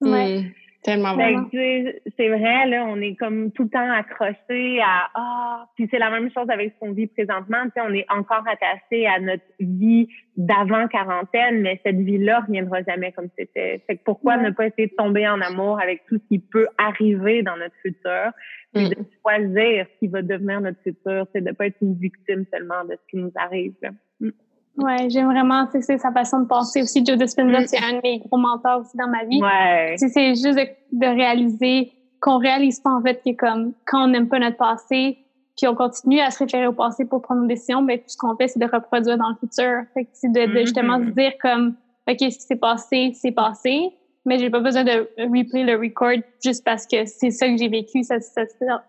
Ouais. 0.00 0.44
Tellement 0.82 1.14
C'est 1.16 2.28
vrai, 2.28 2.66
là, 2.66 2.84
on 2.88 3.00
est 3.00 3.14
comme 3.14 3.52
tout 3.52 3.64
le 3.64 3.68
temps 3.68 3.88
accroché 3.88 4.80
à 4.80 5.10
ah, 5.14 5.68
puis 5.76 5.86
c'est 5.90 5.98
la 5.98 6.10
même 6.10 6.28
chose 6.32 6.50
avec 6.50 6.72
ce 6.72 6.80
qu'on 6.80 6.92
vit 6.92 7.06
présentement. 7.06 7.62
Tu 7.66 7.70
sais, 7.76 7.80
on 7.88 7.94
est 7.94 8.06
encore 8.08 8.42
attaché 8.48 9.06
à 9.06 9.20
notre 9.20 9.44
vie 9.60 10.08
d'avant 10.36 10.88
quarantaine, 10.88 11.60
mais 11.60 11.80
cette 11.84 12.00
vie-là 12.00 12.40
reviendra 12.40 12.82
jamais 12.82 13.12
comme 13.12 13.28
c'était. 13.38 13.84
Fait 13.86 13.96
que 13.96 14.02
pourquoi 14.04 14.38
ne 14.38 14.50
pas 14.50 14.66
essayer 14.66 14.88
de 14.88 14.94
tomber 14.96 15.28
en 15.28 15.40
amour 15.40 15.80
avec 15.80 16.04
tout 16.06 16.16
ce 16.16 16.28
qui 16.28 16.40
peut 16.40 16.66
arriver 16.78 17.44
dans 17.44 17.56
notre 17.56 17.76
futur, 17.80 18.32
puis 18.74 18.88
de 18.88 19.00
mm. 19.00 19.06
choisir 19.20 19.86
ce 19.86 19.98
qui 20.00 20.08
va 20.08 20.22
devenir 20.22 20.60
notre 20.60 20.82
futur, 20.82 21.26
c'est 21.32 21.44
de 21.44 21.52
pas 21.52 21.66
être 21.66 21.78
une 21.80 21.94
victime 21.94 22.44
seulement 22.52 22.84
de 22.86 22.94
ce 22.94 23.10
qui 23.10 23.18
nous 23.18 23.32
arrive. 23.36 23.74
Mm. 24.18 24.30
Ouais, 24.78 25.10
j'aime 25.10 25.26
vraiment, 25.26 25.66
c'est 25.70 25.98
sa 25.98 26.10
façon 26.12 26.40
de 26.40 26.46
penser 26.46 26.82
aussi. 26.82 27.04
Joe 27.04 27.18
Dispenza, 27.18 27.60
mm. 27.60 27.66
c'est 27.66 27.78
un 27.78 27.92
de 27.94 28.00
mes 28.02 28.18
gros 28.20 28.38
mentors 28.38 28.80
aussi 28.80 28.96
dans 28.96 29.08
ma 29.08 29.24
vie. 29.24 29.40
Ouais. 29.42 29.94
C'est 29.98 30.30
juste 30.30 30.56
de, 30.56 30.66
de 30.92 31.06
réaliser 31.06 31.92
qu'on 32.20 32.38
réalise 32.38 32.80
pas 32.80 32.90
en 32.90 33.02
fait 33.02 33.20
que 33.24 33.34
comme 33.34 33.74
quand 33.84 34.04
on 34.04 34.08
n'aime 34.08 34.28
pas 34.28 34.38
notre 34.38 34.56
passé, 34.56 35.18
puis 35.56 35.66
on 35.66 35.74
continue 35.74 36.20
à 36.20 36.30
se 36.30 36.38
référer 36.38 36.66
au 36.66 36.72
passé 36.72 37.04
pour 37.04 37.20
prendre 37.20 37.42
nos 37.42 37.48
décisions, 37.48 37.82
ben 37.82 37.98
tout 37.98 38.04
ce 38.06 38.16
qu'on 38.16 38.34
fait 38.36 38.48
c'est 38.48 38.60
de 38.60 38.70
reproduire 38.72 39.18
dans 39.18 39.28
le 39.28 39.34
futur. 39.34 39.82
Fait 39.92 40.04
que 40.04 40.10
c'est 40.12 40.32
de, 40.32 40.46
de, 40.46 40.60
justement 40.60 40.98
se 40.98 41.02
mm-hmm. 41.02 41.14
dire 41.14 41.32
comme 41.42 41.74
ok 42.08 42.18
ce 42.18 42.24
qui 42.26 42.32
s'est 42.32 42.56
passé 42.56 43.12
c'est 43.14 43.32
passé, 43.32 43.90
mais 44.24 44.38
j'ai 44.38 44.50
pas 44.50 44.60
besoin 44.60 44.84
de 44.84 45.08
replay 45.18 45.64
le 45.64 45.76
record 45.76 46.22
juste 46.42 46.64
parce 46.64 46.86
que 46.86 47.04
c'est 47.06 47.30
ça 47.30 47.48
que 47.48 47.56
j'ai 47.56 47.68
vécu. 47.68 48.04
Ça, 48.04 48.20
ça, 48.20 48.42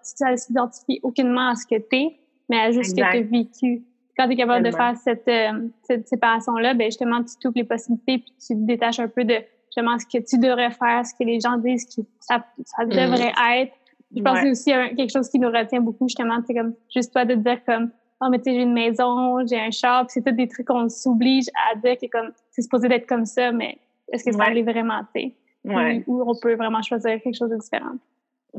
ça, 0.03 0.37
s'identifie 0.37 0.99
aucunement 1.01 1.49
à 1.49 1.55
ce 1.55 1.65
que 1.65 1.81
t'es, 1.81 2.15
mais 2.49 2.59
à 2.59 2.71
juste 2.71 2.91
ce 2.91 2.95
que 2.95 3.11
tu 3.11 3.17
as 3.17 3.21
vécu 3.21 3.83
quand 4.17 4.27
tu 4.27 4.33
es 4.33 4.35
capable 4.35 4.65
de 4.65 4.71
faire 4.71 4.95
cette, 4.97 5.27
euh, 5.27 5.67
cette 5.83 6.07
séparation-là, 6.07 6.73
ben 6.73 6.85
justement, 6.85 7.23
tu 7.23 7.35
trouves 7.39 7.53
les 7.55 7.63
possibilités 7.63 8.19
puis 8.19 8.33
tu 8.39 8.53
te 8.53 8.65
détaches 8.65 8.99
un 8.99 9.07
peu 9.07 9.23
de 9.23 9.35
justement 9.65 9.97
ce 9.97 10.05
que 10.05 10.23
tu 10.23 10.37
devrais 10.37 10.71
faire, 10.71 11.05
ce 11.05 11.13
que 11.13 11.23
les 11.23 11.39
gens 11.39 11.57
disent 11.57 11.85
que 11.85 12.01
ça, 12.19 12.45
ça 12.63 12.85
mm. 12.85 12.89
devrait 12.89 13.33
être. 13.57 13.73
Je 14.15 14.21
pense 14.21 14.41
que 14.41 14.53
c'est 14.53 14.77
aussi 14.77 14.95
quelque 14.95 15.11
chose 15.11 15.27
qui 15.29 15.39
nous 15.39 15.49
retient 15.49 15.81
beaucoup, 15.81 16.07
justement, 16.07 16.39
c'est 16.45 16.53
comme 16.53 16.75
juste 16.93 17.11
toi 17.11 17.25
de 17.25 17.35
dire 17.35 17.63
comme 17.65 17.89
Oh, 18.21 18.29
mais 18.29 18.37
tu 18.37 18.45
sais, 18.45 18.53
j'ai 18.53 18.61
une 18.61 18.73
maison, 18.73 19.45
j'ai 19.45 19.59
un 19.59 19.71
shop, 19.71 20.05
c'est 20.07 20.23
tout 20.23 20.31
des 20.31 20.47
trucs 20.47 20.67
qu'on 20.67 20.87
s'oblige 20.87 21.47
à 21.69 21.75
dire 21.75 21.97
que 21.97 22.05
comme 22.07 22.31
c'est 22.51 22.61
supposé 22.61 22.87
d'être 22.87 23.07
comme 23.07 23.25
ça, 23.25 23.51
mais 23.51 23.77
est-ce 24.13 24.23
que 24.23 24.31
ça 24.31 24.49
ouais. 24.49 24.61
vraiment, 24.61 25.01
tu 25.13 25.33
sais? 25.65 26.03
Ou, 26.07 26.23
on 26.25 26.33
peut 26.39 26.55
vraiment 26.55 26.81
choisir 26.81 27.21
quelque 27.21 27.35
chose 27.35 27.49
de 27.49 27.57
différent. 27.57 27.95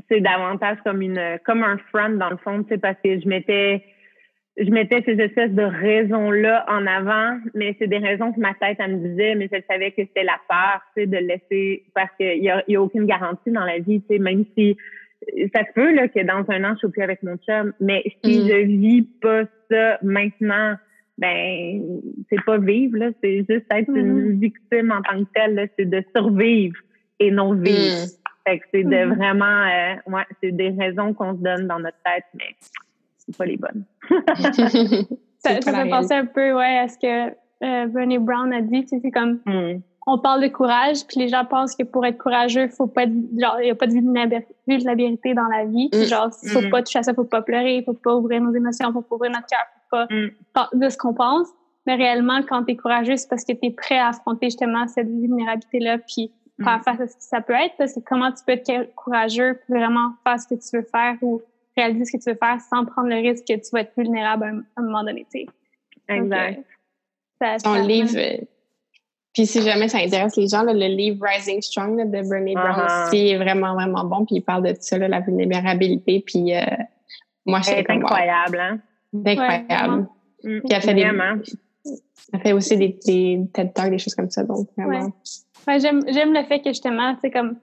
C'est 0.09 0.21
davantage 0.21 0.79
comme 0.85 1.01
une 1.01 1.39
comme 1.47 1.63
un 1.63 1.79
front 1.79 2.11
dans 2.11 2.31
le 2.31 2.37
fond, 2.37 2.63
tu 2.63 2.71
sais, 2.71 2.79
parce 2.79 2.99
que 3.03 3.21
je 3.21 3.29
m'étais 3.29 3.85
je 4.57 4.71
mettais 4.71 5.03
ces 5.05 5.21
espèces 5.21 5.51
de 5.51 5.63
raisons-là 5.63 6.65
en 6.69 6.87
avant, 6.87 7.39
mais 7.55 7.75
c'est 7.79 7.89
des 7.89 7.99
raisons 7.99 8.33
que 8.33 8.39
ma 8.39 8.55
tête, 8.55 8.77
elle 8.79 8.97
me 8.99 9.09
disait, 9.09 9.35
mais 9.35 9.49
je 9.53 9.59
savais 9.69 9.91
que 9.91 10.03
c'était 10.03 10.23
la 10.23 10.39
peur, 10.49 10.81
tu 10.95 11.03
sais, 11.03 11.07
de 11.07 11.17
laisser, 11.17 11.85
parce 11.95 12.11
qu'il 12.17 12.43
y 12.43 12.51
a, 12.51 12.63
y 12.69 12.77
a 12.77 12.83
aucune 12.83 13.07
garantie 13.07 13.51
dans 13.51 13.65
la 13.65 13.79
vie, 13.81 14.01
tu 14.03 14.07
sais, 14.15 14.19
même 14.19 14.45
si 14.57 14.77
ça 15.55 15.65
se 15.65 15.73
peut, 15.75 15.93
là, 15.95 16.09
que 16.09 16.21
dans 16.21 16.45
un 16.53 16.65
an, 16.65 16.75
je 16.75 16.79
suis 16.79 16.89
plus 16.89 17.03
avec 17.03 17.23
mon 17.23 17.37
chum, 17.39 17.73
mais 17.81 18.05
si 18.23 18.41
mm. 18.41 18.49
je 18.49 18.57
vis 18.67 19.03
pas 19.21 19.43
ça 19.71 19.99
maintenant, 20.03 20.77
ben, 21.19 21.83
c'est 22.31 22.45
pas 22.45 22.59
vivre, 22.59 22.97
là, 22.99 23.11
c'est 23.23 23.39
juste 23.39 23.67
être 23.71 23.91
une 23.95 24.35
mm. 24.35 24.41
victime 24.41 24.93
en 24.93 25.03
tant 25.03 25.25
que 25.25 25.31
telle, 25.35 25.69
c'est 25.79 25.89
de 25.89 26.03
survivre 26.15 26.77
et 27.19 27.31
non 27.31 27.55
vivre. 27.55 28.05
Mm. 28.05 28.25
Fait 28.47 28.59
que 28.59 28.65
c'est 28.73 28.85
de 28.85 29.15
vraiment, 29.15 29.45
euh, 29.45 29.95
ouais, 30.13 30.25
c'est 30.43 30.53
des 30.53 30.71
raisons 30.71 31.15
qu'on 31.15 31.35
se 31.35 31.43
donne 31.43 31.67
dans 31.67 31.79
notre 31.79 31.97
tête, 32.05 32.25
mais 32.35 32.55
c'est 33.29 33.37
pas 33.37 33.47
les 33.47 33.57
bonnes. 33.57 33.85
ça, 35.39 35.61
ça 35.61 35.73
fait 35.73 35.89
penser 35.89 36.15
un 36.15 36.27
peu 36.27 36.53
ouais, 36.53 36.79
à 36.79 36.89
ce 36.89 36.99
que 36.99 37.35
euh, 37.63 37.87
Bernie 37.87 38.19
Brown 38.19 38.53
a 38.53 38.61
dit. 38.61 38.85
C'est 38.89 39.11
comme 39.11 39.41
hmm. 39.47 39.81
on 40.07 40.19
parle 40.19 40.43
de 40.43 40.49
courage, 40.49 41.07
puis 41.07 41.21
les 41.21 41.29
gens 41.29 41.45
pensent 41.45 41.75
que 41.75 41.85
pour 41.85 42.05
être 42.05 42.19
courageux, 42.19 42.69
faut 42.69 42.87
pas 42.87 43.05
être, 43.05 43.13
genre, 43.39 43.61
il 43.61 43.65
n'y 43.65 43.71
a 43.71 43.75
pas 43.75 43.87
de 43.87 43.93
vulnérabilité 43.93 45.35
dans 45.35 45.49
la 45.49 45.65
vie. 45.65 45.89
Mm. 45.93 46.05
Genre, 46.05 46.31
il 46.43 46.51
faut 46.51 46.61
hmm. 46.61 46.71
pas 46.71 46.83
toucher 46.83 46.99
à 46.99 47.03
ça, 47.03 47.15
faut 47.15 47.25
pas 47.25 47.43
pleurer, 47.43 47.83
faut 47.85 47.95
pas 47.95 48.15
ouvrir 48.15 48.41
nos 48.43 48.55
émotions, 48.55 48.93
faut 48.93 49.03
pas 49.03 49.15
ouvrir 49.17 49.33
notre 49.33 49.47
cœur, 49.47 49.67
faut 49.91 49.97
pas 50.53 50.69
mm. 50.75 50.79
de 50.79 50.89
ce 50.89 50.97
qu'on 50.99 51.15
pense. 51.15 51.49
Mais 51.87 51.97
réellement, 51.97 52.41
quand 52.49 52.65
tu 52.65 52.73
es 52.73 52.77
courageux, 52.77 53.17
c'est 53.17 53.29
parce 53.29 53.45
que 53.45 53.53
tu 53.53 53.67
es 53.67 53.71
prêt 53.71 53.99
à 53.99 54.09
affronter 54.09 54.47
justement 54.47 54.87
cette 54.89 55.09
vulnérabilité-là, 55.09 55.99
puis 55.99 56.33
faire 56.63 56.83
face 56.85 57.01
à 57.01 57.07
ce 57.07 57.17
que 57.17 57.23
ça 57.23 57.41
peut 57.41 57.55
être. 57.55 57.89
C'est 57.89 58.05
comment 58.05 58.31
tu 58.31 58.45
peux 58.47 58.53
être 58.53 58.95
courageux 58.95 59.61
pour 59.67 59.77
vraiment 59.77 60.13
faire 60.23 60.41
ce 60.41 60.47
que 60.47 60.55
tu 60.55 60.77
veux 60.77 60.87
faire 60.91 61.17
ou 61.23 61.43
réaliser 61.77 62.05
ce 62.05 62.13
que 62.17 62.23
tu 62.23 62.31
veux 62.31 62.37
faire 62.37 62.61
sans 62.61 62.85
prendre 62.85 63.09
le 63.09 63.17
risque 63.17 63.45
que 63.47 63.55
tu 63.55 63.71
vas 63.73 63.81
être 63.81 63.93
vulnérable 63.97 64.45
à 64.45 64.81
un, 64.81 64.85
moment 64.85 65.05
donné. 65.05 65.27
Exact. 66.09 66.65
Ton 67.63 67.75
livre, 67.75 68.17
Puis 69.33 69.47
si 69.47 69.61
jamais 69.63 69.89
ça 69.89 69.99
intéresse 69.99 70.37
les 70.37 70.49
gens, 70.49 70.63
le 70.63 70.73
livre 70.73 71.27
Rising 71.27 71.61
Strong 71.61 72.11
de 72.11 72.29
Bernie 72.29 72.55
Brown 72.55 72.77
uh-huh. 72.79 73.09
aussi 73.09 73.29
est 73.29 73.37
vraiment, 73.37 73.75
vraiment 73.75 74.05
bon. 74.05 74.25
Puis 74.25 74.37
il 74.37 74.43
parle 74.43 74.65
de 74.65 74.71
tout 74.71 74.79
ça, 74.81 74.97
la 74.99 75.21
vulnérabilité. 75.21 76.23
Puis 76.25 76.55
euh, 76.55 76.63
moi, 77.45 77.61
je 77.61 77.67
C'est 77.67 77.91
incroyable, 77.91 78.59
hein? 78.61 78.79
Incroyable. 79.15 80.09
puis 80.43 80.61
elle 80.71 80.81
fait, 80.81 80.95
des, 80.95 81.11
elle 82.33 82.41
fait 82.41 82.53
aussi 82.53 82.77
des, 82.77 82.99
des 83.05 83.41
TED 83.53 83.75
Talks, 83.75 83.91
des 83.91 83.99
choses 83.99 84.15
comme 84.15 84.31
ça. 84.31 84.45
Donc, 84.45 84.69
vraiment. 84.77 85.13
Ouais. 85.67 85.81
j'aime, 85.81 86.03
j'aime 86.09 86.33
le 86.33 86.45
fait 86.45 86.61
que 86.61 86.71
justement, 86.71 87.17
c'est 87.21 87.31
comme 87.31 87.57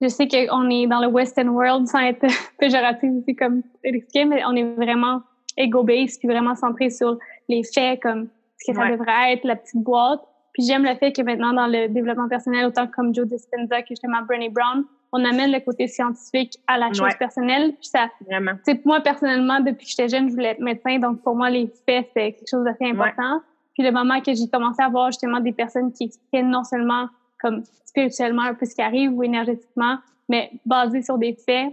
je 0.00 0.08
sais 0.08 0.28
qu'on 0.28 0.70
est 0.70 0.86
dans 0.86 1.00
le 1.00 1.08
Western 1.08 1.48
world 1.48 1.86
sans 1.86 2.00
être 2.00 2.26
péjoratif 2.58 3.10
aussi 3.20 3.36
comme 3.36 3.62
risqué, 3.84 4.24
mais 4.24 4.42
on 4.44 4.54
est 4.54 4.64
vraiment 4.74 5.22
ego-based 5.56 6.18
puis 6.18 6.28
vraiment 6.28 6.54
centré 6.54 6.90
sur 6.90 7.18
les 7.48 7.62
faits 7.62 8.00
comme 8.00 8.28
ce 8.58 8.72
que 8.72 8.76
ça 8.76 8.90
devrait 8.90 9.32
être, 9.34 9.44
la 9.44 9.56
petite 9.56 9.82
boîte. 9.82 10.20
Puis 10.52 10.64
j'aime 10.64 10.84
le 10.84 10.94
fait 10.96 11.12
que 11.12 11.22
maintenant, 11.22 11.52
dans 11.52 11.66
le 11.66 11.88
développement 11.88 12.28
personnel, 12.28 12.66
autant 12.66 12.86
comme 12.86 13.14
Joe 13.14 13.26
Dispenza 13.26 13.82
que 13.82 13.88
justement 13.90 14.22
Brené 14.22 14.48
Brown, 14.48 14.84
on 15.12 15.24
amène 15.24 15.50
le 15.50 15.60
côté 15.60 15.86
scientifique 15.88 16.56
à 16.66 16.78
la 16.78 16.92
chose 16.92 17.14
personnelle. 17.18 17.72
Puis 17.74 17.88
ça, 17.88 18.08
Vraiment. 18.26 18.52
moi, 18.84 19.00
personnellement, 19.00 19.60
depuis 19.60 19.86
que 19.86 19.90
j'étais 19.90 20.08
jeune, 20.08 20.28
je 20.28 20.34
voulais 20.34 20.50
être 20.50 20.60
médecin. 20.60 20.98
Donc, 20.98 21.22
pour 21.22 21.34
moi, 21.34 21.50
les 21.50 21.66
faits, 21.86 22.10
c'est 22.14 22.32
quelque 22.32 22.48
chose 22.48 22.64
d'assez 22.64 22.86
important. 22.90 23.40
Puis 23.74 23.82
le 23.82 23.92
moment 23.92 24.20
que 24.20 24.34
j'ai 24.34 24.48
commencé 24.48 24.82
à 24.82 24.88
voir 24.88 25.06
justement 25.10 25.40
des 25.40 25.52
personnes 25.52 25.92
qui 25.92 26.04
expliquaient 26.04 26.42
non 26.42 26.64
seulement 26.64 27.08
comme 27.40 27.62
spirituellement 27.84 28.42
un 28.42 28.54
peu 28.54 28.66
ce 28.66 28.74
qui 28.74 28.82
arrive 28.82 29.12
ou 29.12 29.22
énergétiquement, 29.22 29.98
mais 30.28 30.50
basé 30.64 31.02
sur 31.02 31.18
des 31.18 31.34
faits 31.34 31.72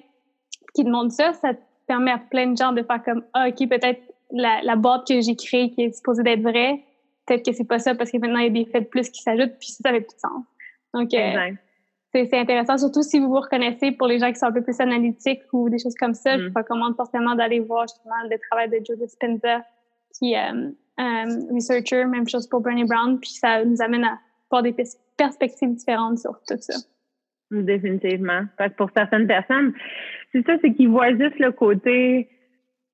qui 0.74 0.84
demandent 0.84 1.11
ça, 1.11 1.34
ça 1.34 1.51
permet 1.88 2.11
à 2.11 2.18
plein 2.18 2.47
de 2.47 2.57
gens 2.57 2.72
de 2.72 2.84
faire 2.84 3.03
comme, 3.03 3.24
ah, 3.34 3.47
OK, 3.49 3.70
peut-être 3.70 4.01
la, 4.32 4.61
la 4.63 4.76
boîte 4.76 5.07
que 5.07 5.22
j'ai 5.22 5.36
créée 5.36 5.72
qui 5.72 5.84
est 5.84 5.93
supposée 5.93 6.24
d'être 6.24 6.41
vraie, 6.41 6.84
peut-être 7.26 7.45
que 7.45 7.53
c'est 7.53 7.68
pas 7.68 7.80
ça 7.80 7.95
parce 7.95 8.11
que 8.11 8.18
maintenant 8.18 8.39
il 8.39 8.45
y 8.45 8.61
a 8.61 8.63
des 8.63 8.70
faits 8.70 8.84
de 8.84 8.89
plus 8.89 9.09
qui 9.09 9.22
s'ajoutent 9.22 9.57
puis 9.59 9.70
ça 9.70 9.89
n'avait 9.89 10.01
plus 10.01 10.15
de 10.15 10.20
sens. 10.20 10.43
Donc 10.93 11.13
euh, 11.13 11.51
c'est 12.13 12.34
intéressant, 12.34 12.78
surtout 12.78 13.03
si 13.03 13.20
vous 13.20 13.28
vous 13.28 13.39
reconnaissez 13.39 13.91
pour 13.91 14.07
les 14.07 14.20
gens 14.20 14.32
qui 14.32 14.39
sont 14.39 14.47
un 14.47 14.51
peu 14.51 14.63
plus 14.63 14.80
analytiques 14.80 15.41
ou 15.53 15.70
des 15.70 15.78
choses 15.78 15.95
comme 15.99 16.13
ça. 16.13 16.38
Je 16.38 16.43
mm. 16.43 16.47
vous 16.47 16.53
recommande 16.55 16.95
forcément 16.95 17.36
d'aller 17.36 17.59
voir 17.59 17.86
justement 17.88 18.15
le 18.30 18.38
travail 18.49 18.70
de 18.70 18.84
Joe 18.86 18.97
Dispenza 18.97 19.63
qui 20.18 20.34
est 20.34 20.51
euh, 20.51 20.72
euh, 20.99 21.53
researcher, 21.53 22.05
même 22.05 22.28
chose 22.28 22.47
pour 22.47 22.61
Bernie 22.61 22.86
Brown, 22.86 23.20
puis 23.20 23.30
ça 23.30 23.63
nous 23.63 23.82
amène 23.82 24.03
à 24.03 24.18
avoir 24.49 24.63
des 24.63 24.74
perspectives 25.18 25.74
différentes 25.76 26.20
sur 26.20 26.39
tout 26.47 26.57
ça. 26.59 26.76
Définitivement. 27.51 28.43
Parce 28.57 28.72
que 28.72 28.78
pour 28.78 28.91
certaines 28.95 29.28
personnes, 29.28 29.74
c'est 30.32 30.45
ça, 30.45 30.53
c'est 30.61 30.74
qu'ils 30.74 30.89
voient 30.89 31.15
juste 31.15 31.39
le 31.39 31.51
côté 31.51 32.30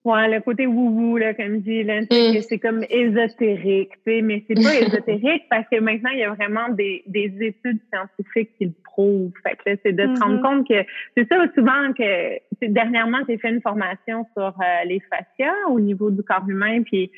Ouais, 0.06 0.28
le 0.28 0.42
côté 0.42 0.68
wou-wou, 0.68 1.18
là, 1.18 1.34
comme 1.34 1.56
je 1.56 1.60
dis, 1.60 1.84
là, 1.84 2.02
mm. 2.02 2.42
c'est 2.42 2.60
comme 2.60 2.84
ésotérique, 2.90 3.92
tu 4.06 4.12
sais, 4.12 4.22
mais 4.22 4.44
c'est 4.48 4.56
pas 4.56 4.76
ésotérique 4.82 5.44
parce 5.50 5.66
que 5.72 5.80
maintenant, 5.80 6.10
il 6.10 6.20
y 6.20 6.24
a 6.24 6.34
vraiment 6.34 6.68
des, 6.70 7.04
des 7.08 7.34
études 7.40 7.80
scientifiques 7.90 8.52
qui 8.58 8.66
le 8.66 8.74
prouvent. 8.84 9.32
Fait 9.44 9.56
que 9.56 9.80
c'est 9.82 9.94
de 9.94 10.04
se 10.04 10.20
rendre 10.20 10.40
mm-hmm. 10.40 10.42
compte 10.42 10.68
que 10.68 10.84
c'est 11.16 11.26
ça 11.30 11.38
souvent 11.56 11.94
que 11.98 12.68
dernièrement, 12.68 13.20
j'ai 13.30 13.38
fait 13.38 13.50
une 13.50 13.62
formation 13.62 14.26
sur 14.36 14.48
euh, 14.48 14.84
les 14.86 15.00
fascias 15.10 15.56
au 15.70 15.80
niveau 15.80 16.12
du 16.12 16.22
corps 16.22 16.50
humain, 16.50 16.84
puis 16.84 17.10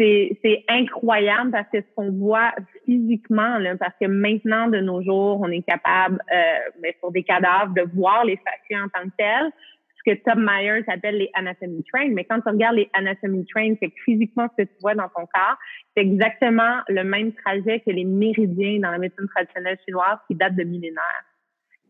c'est 0.00 0.64
incroyable 0.68 1.50
parce 1.50 1.68
que 1.72 1.80
ce 1.80 1.86
qu'on 1.94 2.10
voit 2.10 2.52
physiquement, 2.84 3.58
là, 3.58 3.76
parce 3.76 3.94
que 4.00 4.06
maintenant, 4.06 4.68
de 4.68 4.78
nos 4.78 5.02
jours, 5.02 5.40
on 5.42 5.50
est 5.50 5.62
capable, 5.62 6.22
euh, 6.32 6.58
ben, 6.82 6.92
sur 6.98 7.10
des 7.12 7.22
cadavres, 7.22 7.74
de 7.74 7.82
voir 7.94 8.24
les 8.24 8.36
fascias 8.36 8.84
en 8.84 8.88
tant 8.88 9.08
que 9.08 9.14
tels 9.18 9.52
ce 10.00 10.12
que 10.12 10.16
Tom 10.24 10.42
Myers 10.42 10.84
appelle 10.88 11.18
les 11.18 11.30
anatomy 11.34 11.84
trains. 11.92 12.08
Mais 12.10 12.24
quand 12.24 12.40
tu 12.40 12.48
regardes 12.48 12.76
les 12.76 12.90
anatomy 12.94 13.44
trains, 13.46 13.74
c'est 13.80 13.88
que 13.88 14.00
physiquement 14.04 14.48
ce 14.56 14.64
que 14.64 14.68
tu 14.68 14.74
vois 14.80 14.94
dans 14.94 15.08
ton 15.08 15.26
corps, 15.26 15.58
c'est 15.94 16.02
exactement 16.02 16.80
le 16.88 17.04
même 17.04 17.32
trajet 17.32 17.80
que 17.80 17.90
les 17.90 18.04
méridiens 18.04 18.80
dans 18.80 18.90
la 18.90 18.98
médecine 18.98 19.28
traditionnelle 19.28 19.78
chinoise 19.84 20.18
qui 20.26 20.34
date 20.34 20.56
de 20.56 20.64
millénaires. 20.64 21.24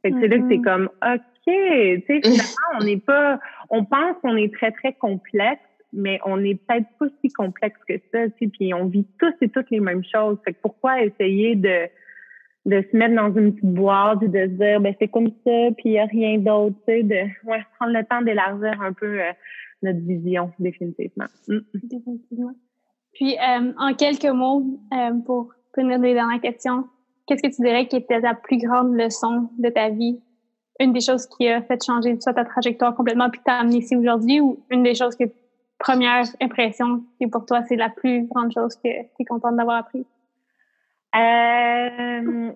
Fait 0.02 0.10
que 0.10 0.20
c'est 0.20 0.28
là 0.28 0.38
que 0.38 0.48
c'est 0.48 0.56
mm-hmm. 0.56 0.64
comme, 0.64 0.90
OK, 1.02 1.20
tu 1.44 1.52
sais, 2.06 2.20
finalement, 2.22 2.80
on 2.80 2.84
n'est 2.84 2.96
pas, 2.96 3.38
on 3.68 3.84
pense 3.84 4.16
qu'on 4.22 4.36
est 4.36 4.52
très, 4.52 4.72
très 4.72 4.94
complexe, 4.94 5.60
mais 5.92 6.20
on 6.24 6.36
n'est 6.36 6.54
peut-être 6.54 6.86
pas 6.98 7.06
si 7.20 7.30
complexe 7.30 7.78
que 7.88 7.94
ça, 8.12 8.28
tu 8.28 8.32
sais, 8.38 8.46
puis 8.48 8.74
on 8.74 8.86
vit 8.86 9.06
tous 9.18 9.34
et 9.40 9.48
toutes 9.48 9.70
les 9.70 9.80
mêmes 9.80 10.04
choses. 10.04 10.38
Fait 10.44 10.52
que 10.52 10.58
pourquoi 10.62 11.02
essayer 11.02 11.56
de, 11.56 11.88
de 12.66 12.84
se 12.90 12.96
mettre 12.96 13.14
dans 13.14 13.32
une 13.34 13.54
petite 13.54 13.72
boîte 13.72 14.22
et 14.22 14.28
de 14.28 14.38
se 14.38 14.56
dire 14.56 14.80
ben 14.80 14.94
c'est 14.98 15.08
comme 15.08 15.28
ça 15.28 15.70
puis 15.76 15.86
il 15.86 15.92
n'y 15.92 15.98
a 15.98 16.04
rien 16.04 16.38
d'autre 16.38 16.76
tu 16.86 16.92
sais 16.92 17.02
de 17.02 17.48
ouais, 17.48 17.64
prendre 17.78 17.92
le 17.92 18.04
temps 18.04 18.20
d'élargir 18.20 18.80
un 18.82 18.92
peu 18.92 19.20
euh, 19.20 19.32
notre 19.82 20.00
vision 20.00 20.52
définitivement 20.58 21.24
mm. 21.48 21.58
définitivement 21.74 22.52
puis 23.14 23.34
euh, 23.38 23.72
en 23.78 23.94
quelques 23.94 24.30
mots 24.30 24.62
euh, 24.92 25.12
pour 25.24 25.54
finir 25.74 25.98
les 26.00 26.12
dernières 26.12 26.42
questions 26.42 26.84
qu'est-ce 27.30 27.42
que 27.42 27.54
tu 27.54 27.62
dirais 27.62 27.86
qui 27.86 27.96
était 27.96 28.20
ta 28.20 28.34
plus 28.34 28.58
grande 28.58 28.94
leçon 28.94 29.50
de 29.58 29.68
ta 29.68 29.88
vie? 29.88 30.20
Une 30.80 30.92
des 30.92 31.00
choses 31.00 31.26
qui 31.26 31.46
a 31.48 31.62
fait 31.62 31.78
changer 31.84 32.18
soit 32.20 32.34
ta 32.34 32.44
trajectoire 32.44 32.94
complètement 32.96 33.30
puis 33.30 33.40
t'a 33.44 33.54
amené 33.54 33.78
ici 33.78 33.96
aujourd'hui 33.96 34.40
ou 34.40 34.64
une 34.70 34.82
des 34.82 34.94
choses 34.94 35.14
que 35.14 35.24
première 35.80 36.24
impression 36.40 37.02
qui 37.18 37.26
pour 37.26 37.44
toi 37.46 37.62
c'est 37.68 37.76
la 37.76 37.88
plus 37.88 38.28
grande 38.28 38.52
chose 38.52 38.76
que 38.76 38.82
tu 38.82 39.22
es 39.22 39.24
contente 39.24 39.56
d'avoir 39.56 39.78
appris? 39.78 40.06
Euh, 41.16 42.52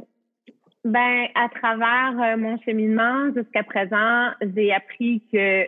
ben, 0.85 1.27
à 1.35 1.49
travers 1.49 2.15
euh, 2.23 2.37
mon 2.37 2.57
cheminement 2.59 3.33
jusqu'à 3.35 3.65
présent, 3.65 4.31
j'ai 4.55 4.73
appris 4.73 5.23
que 5.33 5.67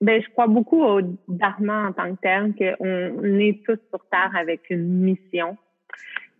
ben, 0.00 0.20
je 0.20 0.28
crois 0.30 0.48
beaucoup 0.48 0.82
au 0.82 1.00
dharma 1.28 1.88
en 1.88 1.92
tant 1.92 2.14
que 2.14 2.20
tel, 2.20 2.54
qu'on 2.56 3.38
est 3.38 3.62
tous 3.64 3.78
sur 3.90 4.04
Terre 4.10 4.32
avec 4.34 4.68
une 4.70 4.88
mission. 5.00 5.56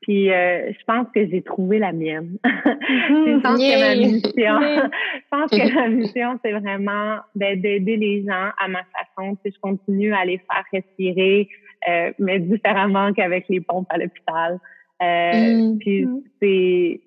Puis 0.05 0.31
euh, 0.31 0.71
je 0.71 0.85
pense 0.87 1.07
que 1.15 1.27
j'ai 1.27 1.41
trouvé 1.41 1.79
la 1.79 1.93
mienne. 1.93 2.37
je 2.45 3.41
pense 3.41 3.59
que 3.59 3.81
ma 3.81 3.95
mission, 3.95 4.21
je 5.17 5.29
pense 5.31 5.51
que 5.51 5.75
ma 5.75 5.89
mission, 5.89 6.39
c'est 6.45 6.53
vraiment 6.53 7.21
ben, 7.35 7.59
d'aider 7.59 7.97
les 7.97 8.23
gens 8.23 8.51
à 8.59 8.69
ma 8.69 8.83
façon. 8.85 9.35
Puis 9.37 9.55
je 9.55 9.61
continue 9.61 10.13
à 10.13 10.27
les 10.27 10.37
faire 10.37 10.65
respirer, 10.71 11.49
euh, 11.89 12.13
mais 12.19 12.39
différemment 12.39 13.15
qu'avec 13.15 13.47
les 13.49 13.63
pompes 13.63 13.87
à 13.89 13.97
l'hôpital. 13.97 14.61
Euh, 15.03 15.73
mm. 15.73 15.79
Puis 15.79 16.07
c'est 16.41 17.01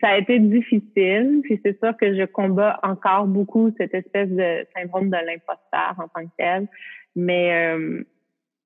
ça 0.00 0.10
a 0.10 0.18
été 0.18 0.38
difficile, 0.38 1.40
puis 1.42 1.60
c'est 1.64 1.76
sûr 1.80 1.96
que 1.96 2.14
je 2.14 2.24
combats 2.26 2.78
encore 2.84 3.26
beaucoup 3.26 3.72
cette 3.78 3.94
espèce 3.94 4.28
de 4.28 4.64
syndrome 4.76 5.08
de 5.08 5.16
l'imposteur 5.16 5.96
en 5.98 6.06
tant 6.08 6.24
que 6.24 6.32
tel. 6.36 6.68
Mais 7.16 7.74
euh, 7.74 8.04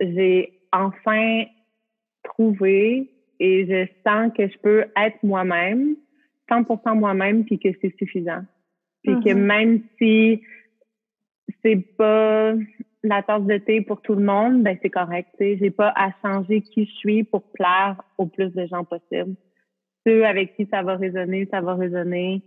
j'ai 0.01 0.53
enfin 0.73 1.45
trouvé 2.25 3.12
et 3.43 3.67
je 3.67 3.89
sens 4.09 4.33
que 4.37 4.47
je 4.47 4.57
peux 4.59 4.85
être 4.97 5.21
moi-même, 5.25 5.97
100% 6.49 6.97
moi-même, 6.97 7.45
puis 7.45 7.59
que 7.59 7.71
c'est 7.81 7.93
suffisant. 7.99 8.43
Puis 9.03 9.15
que 9.17 9.31
mm-hmm. 9.31 9.35
même 9.35 9.81
si 9.99 10.43
c'est 11.61 11.85
pas 11.99 12.55
la 13.03 13.23
tasse 13.25 13.43
de 13.43 13.59
thé 13.59 13.81
pour 13.81 14.01
tout 14.01 14.15
le 14.15 14.23
monde, 14.23 14.63
ben 14.63 14.79
c'est 14.81 14.91
correct. 14.91 15.29
J'ai 15.41 15.73
pas 15.73 15.93
à 15.97 16.11
changer 16.23 16.61
qui 16.61 16.85
je 16.85 16.93
suis 16.93 17.25
pour 17.25 17.43
plaire 17.51 18.01
au 18.17 18.27
plus 18.27 18.51
de 18.55 18.65
gens 18.67 18.85
possible. 18.85 19.35
Ceux 20.07 20.25
avec 20.25 20.55
qui 20.55 20.69
ça 20.71 20.85
va 20.85 20.95
résonner, 20.95 21.49
ça 21.51 21.61
va 21.61 21.75
résonner. 21.75 22.43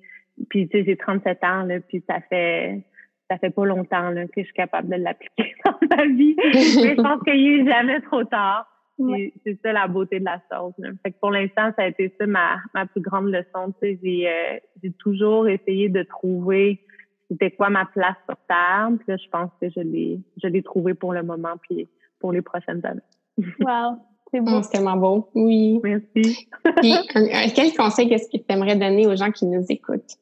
Puis 0.50 0.70
tu 0.70 0.78
sais, 0.78 0.86
j'ai 0.86 0.96
37 0.96 1.44
ans 1.44 1.64
là, 1.64 1.82
puis 1.82 2.02
ça 2.08 2.22
fait 2.30 2.86
ça 3.30 3.38
fait 3.38 3.50
pas 3.50 3.66
longtemps 3.66 4.12
là, 4.12 4.28
que 4.28 4.40
je 4.42 4.46
suis 4.46 4.54
capable 4.54 4.88
de 4.88 4.96
l'appliquer 4.96 5.56
dans 5.66 5.78
ma 5.90 6.06
vie. 6.06 6.38
je 6.54 6.96
pense 6.96 7.22
qu'il 7.24 7.60
est 7.60 7.70
jamais 7.70 8.00
trop 8.00 8.24
tard. 8.24 8.66
C'est 8.98 9.60
ça 9.62 9.74
la 9.74 9.88
beauté 9.88 10.20
de 10.20 10.26
la 10.26 10.42
chose. 10.52 10.74
Fait 11.04 11.12
que 11.12 11.20
pour 11.20 11.32
l'instant, 11.32 11.72
ça 11.76 11.84
a 11.84 11.88
été 11.88 12.14
ça 12.18 12.26
ma, 12.26 12.58
ma 12.74 12.86
plus 12.86 13.02
grande 13.02 13.28
leçon. 13.28 13.74
Tu 13.82 13.88
sais, 13.88 14.00
j'ai 14.02 14.28
euh, 14.28 14.60
j'ai 14.82 14.92
toujours 14.92 15.48
essayé 15.48 15.90
de 15.90 16.04
trouver 16.04 16.82
c'était 17.30 17.52
quoi 17.52 17.70
ma 17.70 17.86
place 17.86 18.16
sur 18.28 18.38
Terre. 18.48 18.90
Puis 18.98 19.06
là, 19.08 19.18
je 19.18 19.30
pense 19.30 19.52
que 19.62 19.70
je 19.70 19.80
l'ai, 19.80 20.20
je 20.42 20.48
l'ai 20.48 20.62
trouvé 20.62 20.94
pour 20.94 21.14
le 21.14 21.24
moment, 21.24 21.56
puis 21.62 21.88
pour 22.20 22.32
les 22.32 22.42
prochaines 22.42 22.86
années. 22.86 23.02
Wow, 23.60 23.98
c'est 24.32 24.40
beau. 24.40 24.62
c'est 24.62 24.72
tellement 24.72 24.96
beau. 24.96 25.30
Oui. 25.36 25.80
Merci. 25.84 26.48
puis, 26.78 26.94
quel 27.56 27.74
conseil 27.76 28.14
est-ce 28.14 28.30
que 28.30 28.42
tu 28.42 28.46
aimerais 28.50 28.76
donner 28.76 29.08
aux 29.08 29.16
gens 29.16 29.32
qui 29.32 29.46
nous 29.46 29.66
écoutent? 29.70 30.18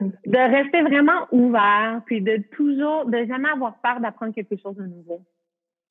De 0.00 0.38
rester 0.38 0.80
vraiment 0.80 1.26
ouvert, 1.30 2.00
puis 2.06 2.22
de 2.22 2.42
toujours, 2.56 3.04
de 3.04 3.26
jamais 3.26 3.50
avoir 3.50 3.78
peur 3.82 4.00
d'apprendre 4.00 4.32
quelque 4.32 4.56
chose 4.56 4.74
de 4.76 4.86
nouveau. 4.86 5.20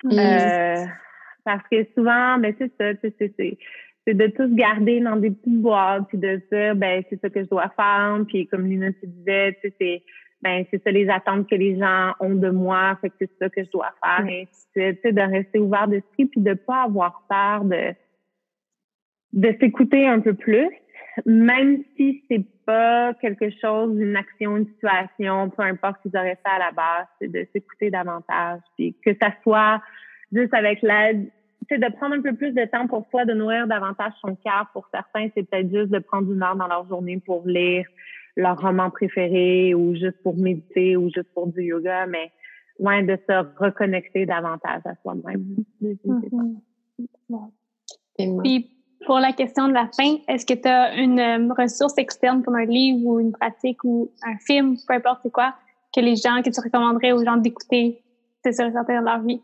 Mm. 0.04 0.18
Euh, 0.18 0.86
parce 1.50 1.68
que 1.72 1.84
souvent, 1.96 2.38
ben 2.38 2.54
c'est 2.60 2.72
ça, 2.78 2.94
c'est 3.02 3.58
c'est 4.06 4.14
de 4.14 4.28
tous 4.28 4.54
garder 4.54 5.00
dans 5.00 5.16
des 5.16 5.32
petites 5.32 5.62
boîtes 5.62 6.08
puis 6.10 6.20
de 6.20 6.40
dire 6.52 6.76
ben 6.76 7.04
c'est 7.10 7.20
ça 7.20 7.30
que 7.32 7.44
je 7.44 7.50
dois 7.50 7.70
faire. 7.76 8.20
Puis 8.28 8.46
comme 8.46 8.68
Lina 8.68 8.92
te 8.94 9.06
disait 9.08 9.54
tu 9.54 9.70
sais 9.70 9.74
c'est 9.82 10.04
ben 10.44 10.64
c'est 10.70 10.84
ça 10.84 10.92
les 10.92 11.10
attentes 11.10 11.50
que 11.50 11.56
les 11.56 11.76
gens 11.80 12.14
ont 12.20 12.36
de 12.36 12.52
moi 12.52 13.00
fait 13.02 13.10
que 13.10 13.16
c'est 13.22 13.38
ça 13.40 13.50
que 13.50 13.64
je 13.64 13.72
dois 13.72 13.92
faire 14.04 14.28
et 14.28 14.48
tu 14.76 15.00
sais 15.02 15.12
de 15.12 15.22
rester 15.22 15.58
ouvert 15.58 15.88
d'esprit 15.88 16.28
puis 16.28 16.42
de 16.42 16.54
pas 16.54 16.84
avoir 16.84 17.26
peur 17.28 17.66
de 17.66 17.96
de 19.34 19.56
s'écouter 19.60 20.08
un 20.08 20.20
peu 20.20 20.36
plus 20.36 20.70
même 21.26 21.84
si 21.98 22.24
c'est 22.30 22.46
pas 22.66 23.14
quelque 23.16 23.50
chose 23.60 24.00
une 24.00 24.16
action 24.16 24.56
une 24.56 24.68
situation 24.68 25.50
peu 25.50 25.64
importe 25.64 25.98
ce 25.98 26.10
qu'ils 26.10 26.18
auraient 26.18 26.40
fait 26.42 26.56
à 26.56 26.60
la 26.60 26.72
base 26.72 27.08
c'est 27.20 27.28
de 27.28 27.46
s'écouter 27.52 27.90
davantage 27.90 28.62
puis 28.78 28.96
que 29.04 29.12
ça 29.22 29.34
soit 29.44 29.82
juste 30.32 30.54
avec 30.54 30.82
l'aide 30.82 31.30
de 31.78 31.96
prendre 31.96 32.16
un 32.16 32.22
peu 32.22 32.34
plus 32.34 32.52
de 32.52 32.66
temps 32.66 32.88
pour 32.88 33.06
soi, 33.12 33.26
de 33.26 33.34
nourrir 33.34 33.68
davantage 33.68 34.14
son 34.22 34.36
cœur. 34.36 34.68
Pour 34.74 34.88
certains, 34.94 35.28
c'est 35.36 35.44
peut-être 35.44 35.72
juste 35.72 35.90
de 35.90 36.00
prendre 36.00 36.32
une 36.32 36.42
heure 36.42 36.56
dans 36.56 36.68
leur 36.68 36.88
journée 36.88 37.22
pour 37.26 37.46
lire 37.46 37.86
leur 38.36 38.60
roman 38.60 38.90
préféré 38.90 39.76
ou 39.76 39.96
juste 39.96 40.22
pour 40.24 40.36
méditer 40.38 40.98
ou 40.98 41.10
juste 41.14 41.32
pour 41.34 41.48
du 41.48 41.64
yoga, 41.64 42.08
mais 42.08 42.32
loin 42.80 43.04
de 43.04 43.18
se 43.28 43.46
reconnecter 43.58 44.26
davantage 44.26 44.82
à 44.86 44.96
soi-même. 45.02 45.58
Mm-hmm. 45.82 46.56
Puis 48.44 48.72
pour 49.06 49.20
la 49.20 49.34
question 49.34 49.68
de 49.68 49.74
la 49.74 49.90
fin, 49.96 50.18
est-ce 50.28 50.46
que 50.46 50.54
tu 50.54 50.68
as 50.68 50.96
une 50.96 51.20
euh, 51.20 51.54
ressource 51.54 51.98
externe 51.98 52.44
comme 52.44 52.56
un 52.56 52.66
livre 52.66 53.06
ou 53.06 53.20
une 53.20 53.32
pratique 53.32 53.84
ou 53.84 54.12
un 54.24 54.38
film, 54.38 54.76
peu 54.88 54.94
importe 54.94 55.22
c'est 55.24 55.32
quoi, 55.32 55.56
que 55.96 56.02
les 56.02 56.16
gens, 56.16 56.42
que 56.44 56.50
tu 56.50 56.60
recommanderais 56.60 57.12
aux 57.12 57.24
gens 57.24 57.38
d'écouter, 57.38 58.02
c'est 58.44 58.54
sur 58.54 58.72
certains 58.72 59.02
dans 59.02 59.12
leur 59.12 59.24
vie? 59.24 59.42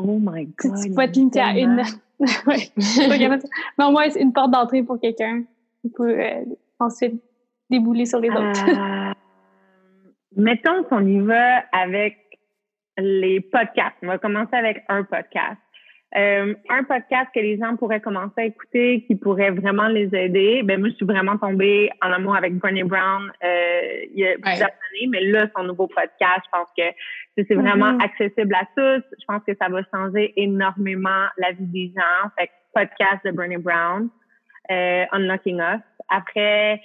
Oh 0.00 0.18
my 0.20 0.46
God! 0.46 0.74
Tu 0.82 0.90
peux 0.90 1.06
te 1.06 1.12
limiter 1.12 1.40
à 1.40 1.58
une. 1.58 1.82
Mais 2.20 3.84
au 3.84 3.90
moins, 3.90 4.08
c'est 4.10 4.20
une 4.20 4.32
porte 4.32 4.50
d'entrée 4.50 4.82
pour 4.82 5.00
quelqu'un 5.00 5.44
qui 5.80 5.90
peut 5.90 6.18
euh, 6.18 6.44
ensuite 6.78 7.22
débouler 7.70 8.06
sur 8.06 8.20
les 8.20 8.30
autres. 8.30 9.14
Euh, 10.38 10.42
mettons 10.42 10.84
qu'on 10.84 11.04
y 11.04 11.18
va 11.18 11.64
avec 11.72 12.16
les 12.96 13.40
podcasts. 13.40 13.96
On 14.02 14.06
va 14.06 14.18
commencer 14.18 14.54
avec 14.54 14.84
un 14.88 15.02
podcast. 15.02 15.58
Euh, 16.16 16.54
un 16.70 16.84
podcast 16.84 17.28
que 17.34 17.40
les 17.40 17.58
gens 17.58 17.76
pourraient 17.76 18.00
commencer 18.00 18.32
à 18.38 18.44
écouter, 18.44 19.04
qui 19.06 19.14
pourrait 19.14 19.50
vraiment 19.50 19.88
les 19.88 20.08
aider. 20.14 20.62
Ben 20.64 20.80
moi, 20.80 20.88
je 20.88 20.94
suis 20.94 21.04
vraiment 21.04 21.36
tombée 21.36 21.90
en 22.00 22.10
amour 22.10 22.34
avec 22.34 22.54
Bernie 22.54 22.82
Brown 22.82 23.30
euh, 23.44 23.80
il 24.14 24.20
y 24.20 24.26
a 24.26 24.38
plusieurs 24.38 24.70
années, 24.70 25.06
mais 25.10 25.20
là, 25.20 25.48
son 25.54 25.64
nouveau 25.64 25.86
podcast, 25.86 26.40
je 26.46 26.50
pense 26.50 26.68
que 26.76 26.84
c'est 27.36 27.54
vraiment 27.54 27.92
mm-hmm. 27.92 28.04
accessible 28.04 28.54
à 28.54 28.64
tous. 28.74 29.04
Je 29.20 29.24
pense 29.26 29.42
que 29.46 29.52
ça 29.60 29.68
va 29.68 29.82
changer 29.92 30.32
énormément 30.36 31.26
la 31.36 31.52
vie 31.52 31.66
des 31.66 31.92
gens. 31.94 32.30
Fait 32.38 32.50
podcast 32.74 33.24
de 33.24 33.30
Bernie 33.32 33.58
Brown, 33.58 34.08
euh, 34.70 35.04
Unlocking 35.12 35.60
Us. 35.60 35.82
Après, 36.08 36.80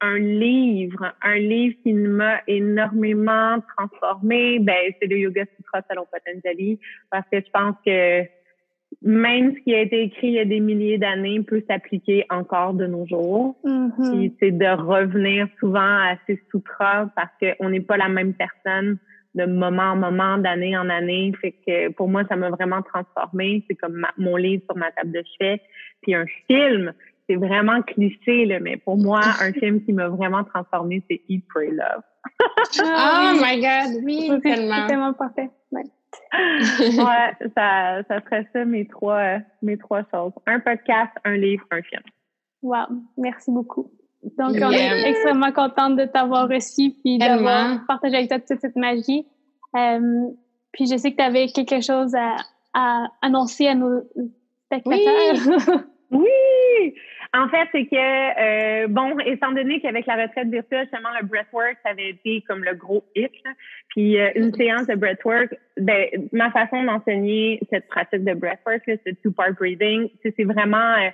un 0.00 0.18
livre, 0.18 1.12
un 1.22 1.36
livre 1.36 1.76
qui 1.82 1.92
m'a 1.92 2.40
énormément 2.46 3.58
transformé, 3.76 4.58
ben 4.60 4.92
c'est 5.00 5.08
le 5.08 5.18
Yoga 5.18 5.44
Sutra 5.56 5.80
selon 5.90 6.06
Patanjali, 6.10 6.78
parce 7.10 7.26
que 7.30 7.40
je 7.40 7.50
pense 7.50 7.74
que 7.84 8.22
même 9.04 9.54
ce 9.54 9.60
qui 9.62 9.74
a 9.74 9.80
été 9.80 10.02
écrit 10.02 10.28
il 10.28 10.34
y 10.34 10.38
a 10.38 10.44
des 10.44 10.60
milliers 10.60 10.98
d'années 10.98 11.40
peut 11.42 11.62
s'appliquer 11.68 12.24
encore 12.30 12.74
de 12.74 12.86
nos 12.86 13.06
jours. 13.06 13.56
Mm-hmm. 13.64 14.32
c'est 14.38 14.50
de 14.52 14.82
revenir 14.82 15.48
souvent 15.58 15.80
à 15.80 16.14
ces 16.26 16.40
sutras 16.50 17.06
parce 17.16 17.30
qu'on 17.40 17.70
n'est 17.70 17.80
pas 17.80 17.96
la 17.96 18.08
même 18.08 18.34
personne 18.34 18.98
de 19.34 19.46
moment 19.46 19.92
en 19.92 19.96
moment, 19.96 20.38
d'année 20.38 20.76
en 20.76 20.88
année. 20.88 21.32
Fait 21.40 21.52
que 21.66 21.88
pour 21.92 22.08
moi, 22.08 22.22
ça 22.28 22.36
m'a 22.36 22.50
vraiment 22.50 22.82
transformé. 22.82 23.64
C'est 23.68 23.76
comme 23.76 24.06
mon 24.18 24.36
livre 24.36 24.62
sur 24.66 24.76
ma 24.76 24.90
table 24.92 25.12
de 25.12 25.22
chevet. 25.38 25.60
Puis 26.02 26.14
un 26.14 26.26
film, 26.46 26.92
c'est 27.28 27.36
vraiment 27.36 27.80
cliché, 27.82 28.44
là, 28.44 28.60
mais 28.60 28.76
pour 28.76 28.98
moi, 28.98 29.20
un 29.40 29.52
film 29.60 29.82
qui 29.84 29.92
m'a 29.92 30.08
vraiment 30.08 30.44
transformé, 30.44 31.02
c'est 31.08 31.22
Eat, 31.28 31.44
Pray, 31.48 31.70
Love. 31.70 32.02
oh 32.80 33.40
my 33.40 33.60
God, 33.60 34.02
oui, 34.04 34.30
tellement. 34.42 34.74
C'est 34.82 34.86
tellement 34.88 35.12
parfait. 35.14 35.50
Ouais. 35.70 35.82
Ouais, 36.32 37.50
ça, 37.56 38.02
ça 38.08 38.20
serait 38.22 38.48
ça 38.52 38.64
mes 38.64 38.86
trois, 38.86 39.38
mes 39.62 39.78
trois 39.78 40.02
choses. 40.12 40.32
Un 40.46 40.60
podcast, 40.60 41.12
un 41.24 41.36
livre, 41.36 41.64
un 41.70 41.82
film. 41.82 42.02
Wow, 42.62 42.86
merci 43.16 43.50
beaucoup. 43.50 43.90
Donc, 44.38 44.56
on 44.60 44.70
est 44.70 45.08
extrêmement 45.08 45.52
contente 45.52 45.96
de 45.96 46.04
t'avoir 46.04 46.48
reçu 46.48 46.94
puis 47.02 47.18
d'avoir 47.18 47.84
partagé 47.86 48.16
avec 48.16 48.28
toi 48.28 48.38
toute 48.38 48.60
cette 48.60 48.76
magie. 48.76 49.26
Euh, 49.76 50.28
puis 50.72 50.86
je 50.86 50.96
sais 50.96 51.10
que 51.10 51.16
tu 51.16 51.22
avais 51.22 51.48
quelque 51.48 51.80
chose 51.80 52.14
à, 52.14 52.36
à, 52.72 53.08
annoncer 53.20 53.66
à 53.66 53.74
nos 53.74 54.00
spectateurs. 54.66 55.84
Oui, 56.10 56.18
oui! 56.20 56.28
En 57.34 57.48
fait, 57.48 57.66
c'est 57.72 57.86
que, 57.86 58.84
euh, 58.84 58.88
bon, 58.88 59.18
étant 59.20 59.52
donné 59.52 59.80
qu'avec 59.80 60.04
la 60.04 60.16
retraite 60.16 60.48
virtuelle, 60.48 60.86
seulement 60.92 61.08
le 61.18 61.26
breathwork, 61.26 61.78
ça 61.82 61.90
avait 61.90 62.10
été 62.10 62.42
comme 62.42 62.62
le 62.62 62.74
gros 62.74 63.04
hit. 63.16 63.32
Puis 63.88 64.20
euh, 64.20 64.30
une 64.34 64.52
séance 64.52 64.86
de 64.86 64.94
breathwork, 64.94 65.54
ben, 65.78 66.08
ma 66.32 66.50
façon 66.50 66.82
d'enseigner 66.84 67.58
cette 67.70 67.88
pratique 67.88 68.24
de 68.24 68.34
breathwork, 68.34 68.82
c'est 68.86 69.22
two-part 69.22 69.52
breathing. 69.54 70.10
C'est 70.22 70.44
vraiment... 70.44 70.94
Euh, 70.98 71.10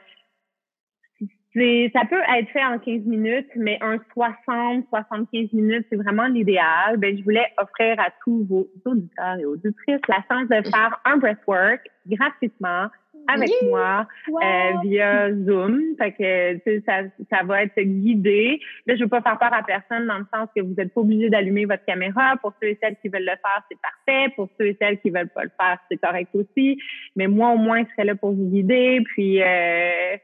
ça 1.93 2.03
peut 2.09 2.21
être 2.37 2.49
fait 2.51 2.65
en 2.65 2.79
15 2.79 3.05
minutes, 3.05 3.49
mais 3.57 3.79
un 3.81 3.99
60, 4.13 4.87
75 4.91 5.53
minutes, 5.53 5.87
c'est 5.91 5.97
vraiment 5.97 6.27
l'idéal. 6.27 6.99
Ben, 6.99 7.17
je 7.17 7.23
voulais 7.23 7.47
offrir 7.59 7.99
à 7.99 8.11
tous 8.25 8.45
vos 8.49 8.69
auditeurs 8.85 9.39
et 9.39 9.45
auditrices 9.45 10.01
la 10.09 10.23
chance 10.31 10.49
de 10.49 10.69
faire 10.69 11.01
un 11.05 11.17
breathwork 11.17 11.89
gratuitement 12.07 12.89
avec 13.29 13.51
moi 13.63 14.07
euh, 14.29 14.71
via 14.83 15.33
Zoom. 15.33 15.81
Fait 15.99 16.13
que 16.13 16.81
ça, 16.87 17.03
ça 17.31 17.45
va 17.45 17.63
être 17.63 17.81
guidé. 17.81 18.61
Là, 18.87 18.97
je 18.97 19.03
veux 19.03 19.09
pas 19.09 19.21
faire 19.21 19.39
peur 19.39 19.53
à 19.53 19.63
personne 19.63 20.07
dans 20.07 20.19
le 20.19 20.27
sens 20.33 20.49
que 20.57 20.63
vous 20.63 20.75
n'êtes 20.77 20.93
pas 20.93 21.01
obligé 21.01 21.29
d'allumer 21.29 21.67
votre 21.67 21.85
caméra. 21.85 22.37
Pour 22.41 22.55
ceux 22.61 22.71
et 22.71 22.79
celles 22.83 22.97
qui 23.03 23.09
veulent 23.09 23.23
le 23.23 23.27
faire, 23.27 23.63
c'est 23.71 23.79
parfait. 23.81 24.33
Pour 24.35 24.49
ceux 24.59 24.69
et 24.69 24.77
celles 24.81 24.99
qui 25.01 25.11
veulent 25.11 25.29
pas 25.29 25.45
le 25.45 25.53
faire, 25.61 25.79
c'est 25.91 25.99
correct 25.99 26.31
aussi. 26.35 26.79
Mais 27.17 27.27
moi, 27.27 27.51
au 27.51 27.59
moins, 27.59 27.85
je 27.85 27.91
serai 27.93 28.05
là 28.05 28.15
pour 28.15 28.33
vous 28.33 28.49
guider. 28.49 29.03
Puis 29.15 29.43
euh, 29.43 30.17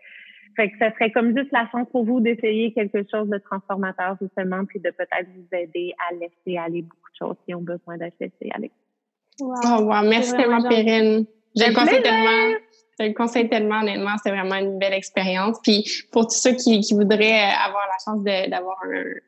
fait 0.57 0.71
que 0.71 0.79
ça 0.79 0.93
serait 0.93 1.11
comme 1.11 1.37
juste 1.37 1.51
la 1.53 1.69
chance 1.71 1.89
pour 1.91 2.05
vous 2.05 2.21
d'essayer 2.21 2.73
quelque 2.73 3.05
chose 3.11 3.29
de 3.29 3.39
transformateur 3.39 4.17
justement, 4.21 4.65
puis 4.65 4.81
de 4.81 4.91
peut-être 4.91 5.29
vous 5.35 5.57
aider 5.57 5.93
à 6.09 6.15
laisser 6.15 6.59
aller 6.59 6.83
beaucoup 6.83 7.11
de 7.11 7.27
choses 7.27 7.37
qui 7.45 7.55
ont 7.55 7.63
besoin 7.63 7.97
d'être 7.97 8.15
laissées 8.21 8.51
aller. 8.53 8.71
Wow. 9.41 9.55
Oh, 9.65 9.83
wow. 9.85 10.09
Merci 10.09 10.37
tellement, 10.37 10.63
Perrine. 10.69 11.27
J'ai 11.57 11.73
tellement. 11.73 12.57
Je 12.99 13.07
le 13.07 13.13
conseille 13.13 13.49
tellement, 13.49 13.81
honnêtement, 13.81 14.15
c'est 14.23 14.31
vraiment 14.31 14.55
une 14.55 14.79
belle 14.79 14.93
expérience. 14.93 15.59
Puis 15.63 15.85
pour 16.13 16.27
tous 16.27 16.37
ceux 16.37 16.53
qui, 16.53 16.81
qui 16.81 16.95
voudraient 16.95 17.43
euh, 17.43 17.67
avoir 17.67 17.85
la 17.87 17.99
chance 18.05 18.23
d'avoir 18.51 18.77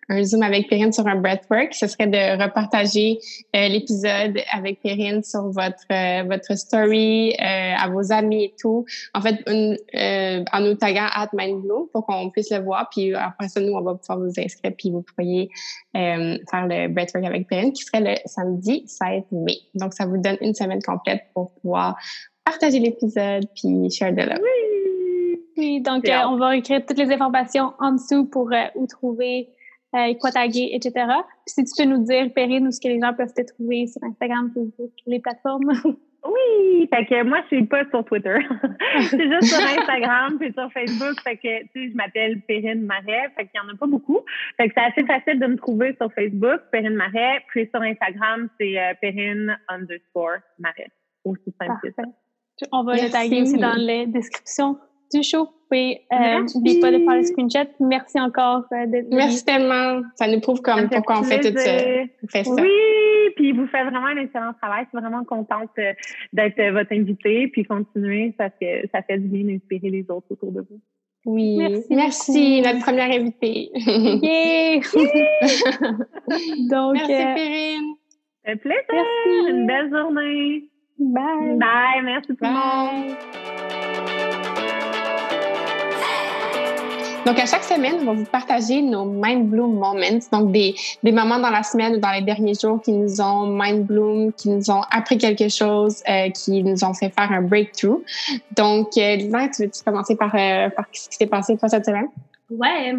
un, 0.09 0.23
Zoom 0.23 0.43
avec 0.43 0.69
Perrine 0.69 0.93
sur 0.93 1.07
un 1.07 1.17
breathwork, 1.17 1.75
ce 1.75 1.87
serait 1.89 2.07
de 2.07 2.43
repartager 2.43 3.19
euh, 3.55 3.69
l'épisode 3.69 4.39
avec 4.53 4.81
Perrine 4.83 5.23
sur 5.23 5.51
votre 5.51 5.85
euh, 5.91 6.23
votre 6.29 6.57
story, 6.57 7.35
à 7.39 7.89
vos 7.89 8.13
amis 8.13 8.45
et 8.45 8.55
tout. 8.59 8.85
En 9.15 9.21
fait, 9.21 9.37
en 9.47 10.61
nous 10.61 10.75
taguant 10.75 11.09
at 11.13 11.29
MindBloom 11.33 11.89
pour 11.93 12.07
qu'on 12.07 12.31
puisse 12.31 12.51
le 12.51 12.59
voir. 12.59 12.89
Puis 12.91 13.15
après 13.15 13.49
ça, 13.49 13.61
nous, 13.61 13.73
on 13.73 13.83
va 13.83 13.95
pouvoir 13.95 14.19
vous 14.19 14.33
inscrire 14.39 14.73
puis 14.77 14.91
vous 14.91 15.03
pourriez 15.03 15.51
faire 15.95 16.67
le 16.67 16.89
breathwork 16.89 17.25
avec 17.25 17.49
Perrine 17.49 17.73
qui 17.73 17.85
serait 17.85 18.01
le 18.01 18.15
samedi 18.27 18.85
16 18.87 19.25
mai. 19.33 19.59
Donc, 19.75 19.95
ça 19.95 20.07
vous 20.07 20.19
donne 20.19 20.37
une 20.41 20.55
semaine 20.55 20.83
complète 20.83 21.25
pour 21.35 21.53
pouvoir 21.55 21.97
partager 22.47 22.79
l'épisode 22.79 23.45
puis 23.55 23.91
share 23.91 24.13
de 24.13 24.23
là. 24.23 24.39
Oui. 25.59 25.81
donc 25.81 26.09
euh, 26.09 26.23
on 26.29 26.37
va 26.37 26.57
écrire 26.57 26.85
toutes 26.87 26.99
les 26.99 27.13
informations 27.13 27.75
en 27.81 27.93
dessous 27.93 28.25
pour 28.25 28.53
euh, 28.53 28.67
où 28.77 28.87
trouver, 28.87 29.49
euh, 29.95 30.15
quoi 30.21 30.31
taguer, 30.31 30.71
etc. 30.73 31.07
Puis 31.45 31.55
si 31.55 31.65
tu 31.65 31.83
peux 31.83 31.89
nous 31.89 32.05
dire, 32.05 32.33
Perrine, 32.33 32.69
où 32.69 32.71
ce 32.71 32.81
que 32.81 32.89
les 32.89 33.01
gens 33.01 33.13
peuvent 33.15 33.35
te 33.35 33.43
trouver 33.43 33.89
sur 33.89 34.03
Instagram, 34.05 34.51
Facebook, 34.55 34.93
les 35.07 35.21
plateformes? 35.21 35.73
Oui, 36.29 36.89
fait 36.93 37.07
que 37.07 37.23
moi, 37.23 37.39
je 37.43 37.57
suis 37.57 37.67
pas 37.67 37.89
sur 37.89 38.05
Twitter. 38.05 38.39
c'est 39.11 39.31
juste 39.31 39.45
sur 39.45 39.63
Instagram 39.63 40.37
puis 40.41 40.53
sur 40.55 40.73
Facebook. 40.73 41.21
Fait 41.23 41.37
que, 41.37 41.63
tu 41.63 41.69
sais, 41.73 41.91
je 41.91 41.95
m'appelle 41.95 42.41
Perrine 42.41 42.83
Marais. 42.85 43.31
Fait 43.37 43.45
qu'il 43.45 43.53
y 43.55 43.61
en 43.61 43.73
a 43.73 43.77
pas 43.77 43.87
beaucoup. 43.87 44.19
Fait 44.57 44.67
que 44.67 44.75
c'est 44.77 44.83
assez 44.83 45.07
facile 45.07 45.39
de 45.39 45.47
me 45.47 45.57
trouver 45.57 45.95
sur 46.01 46.13
Facebook, 46.15 46.63
Perrine 46.73 46.97
Marais. 46.97 47.45
Puis 47.47 47.71
sur 47.73 47.81
Instagram, 47.81 48.49
c'est 48.59 48.75
Perrine 49.01 49.57
underscore 49.69 50.39
Marais. 50.59 50.91
Aussi 51.25 51.55
simple 51.61 51.79
que 51.81 51.93
ça. 51.93 52.03
On 52.73 52.85
va 52.85 52.95
le 52.95 53.11
taguer 53.11 53.43
aussi 53.43 53.59
dans 53.59 53.75
les 53.75 54.07
descriptions 54.07 54.79
du 55.13 55.23
show. 55.23 55.49
Puis, 55.71 55.99
euh, 56.13 56.45
n'oubliez 56.55 56.81
pas 56.81 56.93
de 56.93 56.99
faire 56.99 57.17
le 57.17 57.23
screenshot. 57.23 57.69
Merci 57.81 58.21
encore 58.21 58.65
euh, 58.73 58.87
d'être 58.87 59.09
Merci 59.11 59.45
tellement. 59.45 60.03
Ça 60.15 60.29
nous 60.29 60.41
prouve 60.41 60.61
comme 60.61 60.89
pourquoi 60.89 61.21
on 61.21 61.23
fait 61.25 61.41
tout 61.41 61.59
ça. 61.59 61.79
Fait 62.29 62.45
ça. 62.45 62.63
Oui, 62.63 62.71
puis 63.35 63.53
vous 63.53 63.67
faites 63.67 63.87
vraiment 63.87 64.07
un 64.07 64.17
excellent 64.17 64.53
travail. 64.61 64.85
Je 64.85 64.91
suis 64.91 65.05
vraiment 65.05 65.25
contente 65.25 65.71
euh, 65.79 65.93
d'être 66.33 66.59
euh, 66.61 66.73
votre 66.73 66.93
invitée. 66.93 67.49
Puis 67.49 67.65
continuer 67.65 68.33
parce 68.39 68.53
que 68.61 68.87
ça 68.93 69.03
fait 69.03 69.19
du 69.19 69.27
bien 69.27 69.45
d'inspirer 69.45 69.91
les 69.91 70.03
autres 70.09 70.27
autour 70.31 70.53
de 70.53 70.61
vous. 70.61 70.81
Oui, 71.25 71.57
merci, 71.59 71.87
merci 71.91 72.63
notre 72.63 72.85
première 72.85 73.11
invitée. 73.11 73.71
Yeah. 73.75 74.79
Donc, 76.71 76.95
merci, 76.95 77.09
Perrine. 77.09 77.95
Un 78.47 78.57
plaisir. 78.57 78.85
Merci. 78.93 79.51
Une 79.51 79.67
belle 79.67 79.91
journée. 79.91 80.71
Bye. 80.99 81.59
Bye. 81.59 82.03
Merci 82.03 82.29
tout 82.29 82.37
le 82.41 82.51
monde. 82.51 83.17
Donc, 87.27 87.41
à 87.41 87.47
chaque 87.47 87.65
semaine, 87.65 87.97
on 88.03 88.05
va 88.05 88.13
vous 88.13 88.25
partager 88.25 88.81
nos 88.81 89.05
Mind 89.05 89.51
Bloom 89.51 89.75
Moments, 89.75 90.21
donc 90.31 90.53
des, 90.53 90.77
des 91.03 91.11
moments 91.11 91.41
dans 91.41 91.51
la 91.51 91.65
semaine 91.65 91.97
ou 91.97 91.99
dans 91.99 92.13
les 92.13 92.23
derniers 92.23 92.55
jours 92.55 92.81
qui 92.81 92.93
nous 92.93 93.21
ont 93.21 93.49
Mind 93.49 93.85
Bloom, 93.85 94.33
qui 94.33 94.49
nous 94.49 94.71
ont 94.71 94.83
appris 94.93 95.19
quelque 95.19 95.49
chose, 95.49 96.05
euh, 96.09 96.31
qui 96.31 96.63
nous 96.63 96.85
ont 96.85 96.95
fait 96.95 97.11
faire 97.11 97.33
un 97.33 97.43
breakthrough. 97.43 98.01
Donc, 98.57 98.97
euh, 98.97 99.17
Lisa, 99.17 99.49
tu 99.49 99.63
veux-tu 99.65 99.83
commencer 99.85 100.15
par, 100.15 100.33
euh, 100.37 100.71
par 100.71 100.87
ce 100.93 101.09
qui 101.09 101.17
s'est 101.17 101.27
passé 101.27 101.57
toi 101.59 101.69
cette 101.69 101.85
semaine? 101.85 102.07
Ouais. 102.49 102.95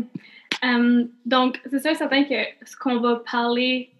Um, 0.61 1.07
donc, 1.25 1.61
c'est 1.71 1.81
sûr 1.81 1.95
certain 1.95 2.25
que 2.25 2.35
ce 2.65 2.75
qu'on 2.75 2.99
va 2.99 3.21
parler 3.31 3.91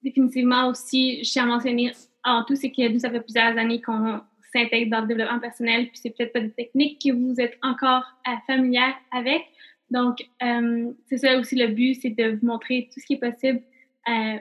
définitivement 0.00 0.68
aussi, 0.68 1.24
je 1.24 1.30
tiens 1.32 1.42
à 1.42 1.46
mentionner 1.46 1.92
en 2.26 2.44
tout, 2.44 2.56
c'est 2.56 2.70
que 2.70 2.88
nous, 2.88 2.98
ça 2.98 3.10
fait 3.10 3.20
plusieurs 3.20 3.56
années 3.56 3.80
qu'on 3.80 4.20
s'intègrent 4.52 4.90
dans 4.90 5.00
le 5.02 5.06
développement 5.06 5.38
personnel, 5.38 5.88
puis 5.88 5.98
c'est 6.02 6.10
peut-être 6.10 6.32
pas 6.32 6.40
des 6.40 6.50
techniques 6.50 7.00
que 7.00 7.12
vous 7.12 7.40
êtes 7.40 7.56
encore 7.62 8.04
euh, 8.28 8.32
familière 8.46 8.94
avec. 9.12 9.44
Donc, 9.90 10.18
euh, 10.42 10.92
c'est 11.06 11.18
ça 11.18 11.38
aussi 11.38 11.54
le 11.54 11.68
but, 11.68 11.94
c'est 11.94 12.10
de 12.10 12.36
vous 12.36 12.46
montrer 12.46 12.90
tout 12.92 13.00
ce 13.00 13.06
qui 13.06 13.14
est 13.14 13.18
possible 13.18 13.62
euh, 14.08 14.36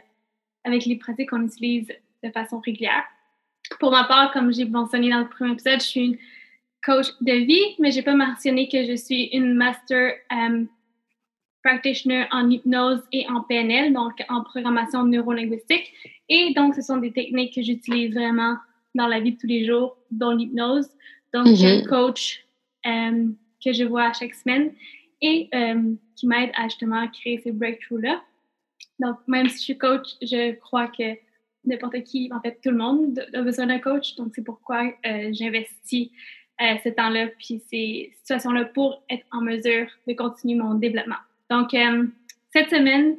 avec 0.63 0.85
les 0.85 0.95
pratiques 0.95 1.29
qu'on 1.29 1.45
utilise 1.45 1.87
de 2.23 2.31
façon 2.31 2.59
régulière. 2.59 3.03
Pour 3.79 3.91
ma 3.91 4.05
part, 4.05 4.31
comme 4.31 4.51
j'ai 4.51 4.65
mentionné 4.65 5.09
dans 5.09 5.19
le 5.19 5.29
premier 5.29 5.51
épisode, 5.51 5.79
je 5.79 5.85
suis 5.85 6.05
une 6.05 6.17
coach 6.83 7.07
de 7.21 7.33
vie, 7.33 7.75
mais 7.79 7.91
j'ai 7.91 8.01
pas 8.01 8.15
mentionné 8.15 8.67
que 8.67 8.83
je 8.85 8.95
suis 8.95 9.25
une 9.25 9.53
master 9.53 10.13
practitioner 11.65 12.27
en 12.31 12.47
hypnose 12.47 13.01
et 13.11 13.27
en 13.27 13.41
PNL, 13.41 13.91
donc 13.91 14.13
en 14.29 14.43
programmation 14.43 15.03
neurolinguistique. 15.03 15.91
Et 16.29 16.53
donc, 16.53 16.75
ce 16.75 16.83
sont 16.83 16.97
des 16.97 17.11
techniques 17.11 17.55
que 17.55 17.63
j'utilise 17.63 18.13
vraiment 18.13 18.57
dans 18.93 19.07
la 19.07 19.19
vie 19.19 19.31
de 19.31 19.37
tous 19.39 19.47
les 19.47 19.65
jours, 19.65 19.97
dont 20.11 20.29
l'hypnose. 20.29 20.87
Donc, 21.33 21.47
j'ai 21.55 21.67
un 21.67 21.79
mm-hmm. 21.79 21.87
coach 21.87 22.45
euh, 22.85 23.29
que 23.63 23.73
je 23.73 23.83
vois 23.83 24.13
chaque 24.13 24.35
semaine 24.35 24.73
et 25.21 25.49
euh, 25.55 25.95
qui 26.15 26.27
m'aide 26.27 26.51
à 26.55 26.65
justement 26.65 27.07
créer 27.07 27.39
ces 27.39 27.51
breakthroughs-là. 27.51 28.21
Donc, 28.99 29.17
même 29.27 29.49
si 29.49 29.57
je 29.57 29.63
suis 29.63 29.77
coach, 29.77 30.07
je 30.21 30.53
crois 30.59 30.87
que 30.87 31.17
n'importe 31.65 32.03
qui, 32.03 32.29
en 32.31 32.39
fait, 32.41 32.59
tout 32.63 32.69
le 32.69 32.77
monde 32.77 33.25
a 33.33 33.41
besoin 33.41 33.65
d'un 33.65 33.79
coach. 33.79 34.15
Donc, 34.17 34.33
c'est 34.35 34.43
pourquoi 34.43 34.83
euh, 34.83 35.29
j'investis 35.33 36.11
ce 36.59 36.87
temps-là, 36.87 37.27
puis 37.37 37.61
ces 37.69 38.13
situations-là 38.19 38.65
pour 38.65 39.03
être 39.09 39.25
en 39.31 39.41
mesure 39.41 39.87
de 40.07 40.13
continuer 40.13 40.55
mon 40.55 40.75
développement. 40.75 41.17
Donc, 41.49 41.73
euh, 41.73 42.05
cette 42.53 42.69
semaine, 42.69 43.17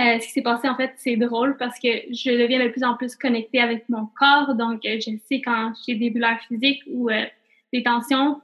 euh, 0.00 0.18
ce 0.18 0.26
qui 0.26 0.32
s'est 0.32 0.42
passé, 0.42 0.68
en 0.68 0.76
fait, 0.76 0.92
c'est 0.96 1.16
drôle 1.16 1.56
parce 1.56 1.78
que 1.78 1.88
je 2.10 2.30
deviens 2.30 2.64
de 2.64 2.70
plus 2.70 2.84
en 2.84 2.96
plus 2.96 3.16
connectée 3.16 3.60
avec 3.60 3.88
mon 3.88 4.06
corps. 4.18 4.54
Donc, 4.54 4.84
euh, 4.84 4.98
je 4.98 5.16
sais 5.26 5.40
quand 5.40 5.72
j'ai 5.86 5.94
des 5.94 6.10
douleurs 6.10 6.40
physiques 6.48 6.82
ou 6.86 7.08
des 7.72 7.82
tensions 7.82 8.40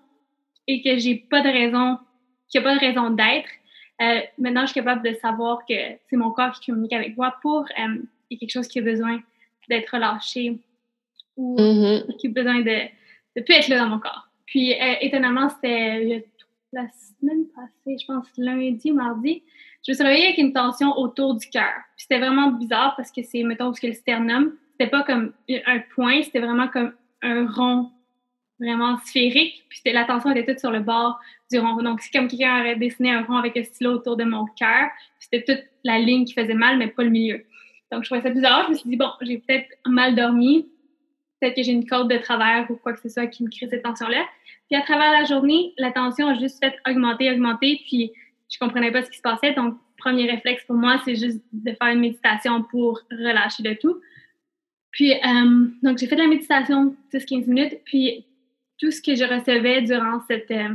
et 0.66 0.82
que 0.82 0.98
j'ai 0.98 1.14
pas 1.16 1.40
de 1.42 1.48
raison, 1.48 1.98
qu'il 2.48 2.60
n'y 2.60 2.66
a 2.66 2.70
pas 2.70 2.74
de 2.76 2.80
raison 2.80 3.10
d'être. 3.10 3.50
maintenant, 4.38 4.62
je 4.62 4.66
suis 4.66 4.74
capable 4.74 5.06
de 5.06 5.14
savoir 5.14 5.64
que 5.68 5.74
c'est 6.08 6.16
mon 6.16 6.30
corps 6.30 6.58
qui 6.58 6.70
communique 6.70 6.92
avec 6.92 7.16
moi 7.16 7.36
pour 7.42 7.66
y 7.76 8.36
a 8.36 8.38
quelque 8.38 8.50
chose 8.50 8.68
qui 8.68 8.78
a 8.78 8.82
besoin 8.82 9.20
d'être 9.68 9.90
relâché 9.90 10.58
ou 11.36 11.56
mm-hmm. 11.56 12.16
qui 12.16 12.28
a 12.28 12.30
besoin 12.30 12.60
de 12.60 12.76
ne 13.36 13.42
plus 13.42 13.54
être 13.54 13.68
là 13.68 13.78
dans 13.80 13.88
mon 13.88 13.98
corps. 13.98 14.28
Puis, 14.46 14.74
étonnamment, 15.00 15.48
c'était 15.48 16.24
la 16.72 16.86
semaine 16.90 17.46
passée, 17.54 17.96
je 18.00 18.06
pense 18.06 18.26
lundi 18.36 18.92
ou 18.92 18.94
mardi, 18.94 19.42
je 19.86 19.92
me 19.92 19.94
suis 19.94 20.04
réveillée 20.04 20.26
avec 20.26 20.38
une 20.38 20.52
tension 20.52 20.96
autour 20.96 21.34
du 21.34 21.48
cœur. 21.48 21.72
C'était 21.96 22.18
vraiment 22.18 22.52
bizarre 22.52 22.94
parce 22.96 23.10
que 23.10 23.22
c'est, 23.22 23.42
mettons, 23.42 23.72
ce 23.72 23.80
que 23.80 23.88
le 23.88 23.92
sternum, 23.92 24.54
c'était 24.72 24.90
pas 24.90 25.02
comme 25.02 25.32
un 25.48 25.78
point, 25.94 26.22
c'était 26.22 26.40
vraiment 26.40 26.68
comme 26.68 26.92
un 27.22 27.46
rond 27.46 27.90
vraiment 28.60 28.98
sphérique. 28.98 29.64
Puis 29.68 29.80
la 29.86 30.04
tension 30.04 30.30
était 30.30 30.44
toute 30.44 30.60
sur 30.60 30.70
le 30.70 30.80
bord 30.80 31.18
du 31.50 31.58
rond. 31.58 31.82
Donc, 31.82 32.00
c'est 32.02 32.12
comme 32.12 32.28
quelqu'un 32.28 32.60
aurait 32.60 32.76
dessiné 32.76 33.10
un 33.10 33.22
rond 33.22 33.36
avec 33.36 33.56
un 33.56 33.64
stylo 33.64 33.94
autour 33.94 34.16
de 34.16 34.24
mon 34.24 34.44
cœur. 34.44 34.90
C'était 35.18 35.42
toute 35.42 35.64
la 35.82 35.98
ligne 35.98 36.24
qui 36.24 36.34
faisait 36.34 36.54
mal, 36.54 36.78
mais 36.78 36.88
pas 36.88 37.02
le 37.02 37.10
milieu. 37.10 37.44
Donc, 37.90 38.04
je 38.04 38.10
trouvais 38.10 38.22
ça 38.22 38.30
bizarre. 38.30 38.66
Je 38.66 38.70
me 38.70 38.74
suis 38.74 38.90
dit, 38.90 38.96
bon, 38.96 39.10
j'ai 39.22 39.38
peut-être 39.38 39.68
mal 39.86 40.14
dormi. 40.14 40.68
Peut-être 41.40 41.56
que 41.56 41.62
j'ai 41.62 41.72
une 41.72 41.86
corde 41.86 42.10
de 42.10 42.18
travers 42.18 42.70
ou 42.70 42.76
quoi 42.76 42.92
que 42.92 43.00
ce 43.00 43.08
soit 43.08 43.26
qui 43.26 43.42
me 43.42 43.48
crée 43.48 43.66
cette 43.66 43.82
tension-là. 43.82 44.24
Puis 44.70 44.80
à 44.80 44.82
travers 44.82 45.10
la 45.10 45.24
journée, 45.24 45.74
la 45.78 45.90
tension 45.90 46.28
a 46.28 46.38
juste 46.38 46.62
fait 46.62 46.76
augmenter, 46.88 47.30
augmenter, 47.30 47.80
puis 47.86 48.12
je 48.48 48.58
comprenais 48.58 48.92
pas 48.92 49.02
ce 49.02 49.10
qui 49.10 49.16
se 49.16 49.22
passait. 49.22 49.52
Donc, 49.52 49.76
premier 49.98 50.30
réflexe 50.30 50.64
pour 50.64 50.76
moi, 50.76 51.00
c'est 51.04 51.16
juste 51.16 51.40
de 51.52 51.72
faire 51.72 51.88
une 51.88 52.00
méditation 52.00 52.62
pour 52.62 53.00
relâcher 53.10 53.64
le 53.64 53.76
tout. 53.76 54.00
Puis, 54.92 55.12
euh, 55.12 55.66
donc, 55.82 55.98
j'ai 55.98 56.06
fait 56.06 56.16
de 56.16 56.22
la 56.22 56.28
méditation 56.28 56.96
10-15 57.12 57.46
minutes, 57.46 57.80
puis 57.84 58.26
tout 58.78 58.90
ce 58.92 59.02
que 59.02 59.14
je 59.14 59.24
recevais 59.24 59.82
durant 59.82 60.20
cette 60.28 60.50
euh, 60.52 60.74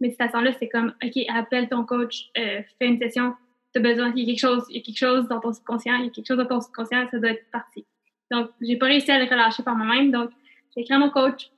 méditation-là, 0.00 0.52
c'est 0.58 0.68
comme, 0.68 0.92
OK, 1.02 1.22
appelle 1.28 1.68
ton 1.68 1.84
coach, 1.84 2.30
euh, 2.36 2.62
fais 2.78 2.86
une 2.86 2.98
session, 2.98 3.34
tu 3.72 3.80
as 3.80 3.82
besoin, 3.82 4.12
il 4.14 4.20
y 4.20 4.22
a 4.24 4.26
quelque 4.26 4.40
chose, 4.40 4.64
il 4.70 4.76
y 4.76 4.78
a 4.80 4.82
quelque 4.82 4.98
chose 4.98 5.28
dans 5.28 5.40
ton 5.40 5.52
subconscient, 5.52 5.96
il 5.96 6.04
y 6.04 6.08
a 6.08 6.10
quelque 6.10 6.26
chose 6.26 6.38
dans 6.38 6.46
ton 6.46 6.60
subconscient, 6.60 7.08
ça 7.10 7.18
doit 7.18 7.30
être 7.30 7.50
parti. 7.52 7.84
Donc, 8.30 8.50
j'ai 8.60 8.76
pas 8.76 8.86
réussi 8.86 9.10
à 9.10 9.18
le 9.18 9.30
relâcher 9.30 9.62
par 9.62 9.76
moi-même, 9.76 10.10
donc 10.10 10.30
j'ai 10.74 10.82
écrit 10.82 10.94
à 10.94 10.98
mon 10.98 11.10
coach, 11.10 11.50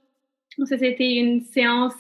ça, 0.65 0.79
c'était 0.79 1.15
une 1.15 1.43
séance. 1.43 1.95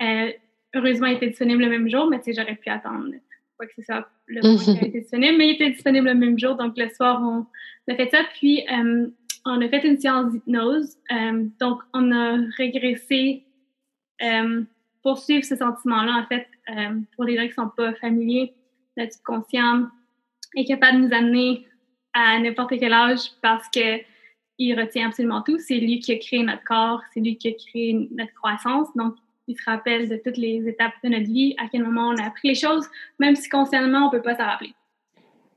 Euh, 0.00 0.30
heureusement, 0.74 1.08
elle 1.08 1.16
était 1.16 1.28
disponible 1.28 1.62
le 1.62 1.68
même 1.68 1.88
jour, 1.90 2.08
mais 2.08 2.18
tu 2.18 2.32
sais, 2.32 2.40
j'aurais 2.40 2.56
pu 2.56 2.70
attendre 2.70 3.10
quoi 3.56 3.66
que 3.66 3.74
ce 3.76 3.82
soit 3.82 4.08
le 4.26 4.40
moment 4.40 4.64
qu'elle 4.64 4.88
était 4.88 5.00
disponible, 5.00 5.36
mais 5.36 5.48
il 5.48 5.54
était 5.54 5.70
disponible 5.70 6.06
le 6.06 6.14
même 6.14 6.38
jour. 6.38 6.54
Donc, 6.54 6.74
le 6.76 6.88
soir, 6.90 7.20
on 7.20 7.46
a 7.92 7.96
fait 7.96 8.08
ça. 8.10 8.22
Puis, 8.34 8.64
euh, 8.70 9.08
on 9.44 9.60
a 9.60 9.68
fait 9.68 9.84
une 9.84 9.98
séance 9.98 10.32
d'hypnose. 10.32 10.96
Euh, 11.10 11.44
donc, 11.60 11.80
on 11.92 12.12
a 12.12 12.38
régressé 12.56 13.44
pour 15.02 15.18
suivre 15.18 15.44
ce 15.44 15.54
sentiment-là, 15.54 16.24
en 16.24 16.26
fait, 16.26 16.48
pour 17.14 17.24
les 17.24 17.36
gens 17.36 17.42
qui 17.42 17.50
ne 17.50 17.54
sont 17.54 17.70
pas 17.76 17.94
familiers, 17.94 18.52
notre 18.96 19.12
subconscient 19.12 19.86
est 20.56 20.64
capable 20.64 21.00
de 21.00 21.06
nous 21.06 21.14
amener 21.14 21.66
à 22.14 22.38
n'importe 22.38 22.74
quel 22.78 22.92
âge 22.92 23.30
parce 23.42 23.68
que 23.68 24.00
il 24.58 24.78
retient 24.78 25.08
absolument 25.08 25.42
tout. 25.42 25.58
C'est 25.58 25.78
lui 25.78 26.00
qui 26.00 26.12
a 26.12 26.18
créé 26.18 26.42
notre 26.42 26.64
corps, 26.64 27.00
c'est 27.12 27.20
lui 27.20 27.36
qui 27.36 27.48
a 27.48 27.52
créé 27.52 28.08
notre 28.12 28.34
croissance. 28.34 28.88
Donc, 28.96 29.14
il 29.46 29.56
se 29.56 29.64
rappelle 29.64 30.08
de 30.08 30.16
toutes 30.16 30.36
les 30.36 30.68
étapes 30.68 30.92
de 31.02 31.08
notre 31.08 31.24
vie, 31.24 31.54
à 31.58 31.68
quel 31.68 31.82
moment 31.82 32.08
on 32.08 32.16
a 32.16 32.26
appris 32.26 32.48
les 32.48 32.54
choses, 32.54 32.86
même 33.18 33.34
si 33.34 33.48
consciemment, 33.48 34.02
on 34.02 34.06
ne 34.06 34.10
peut 34.10 34.22
pas 34.22 34.36
s'en 34.36 34.44
rappeler. 34.44 34.74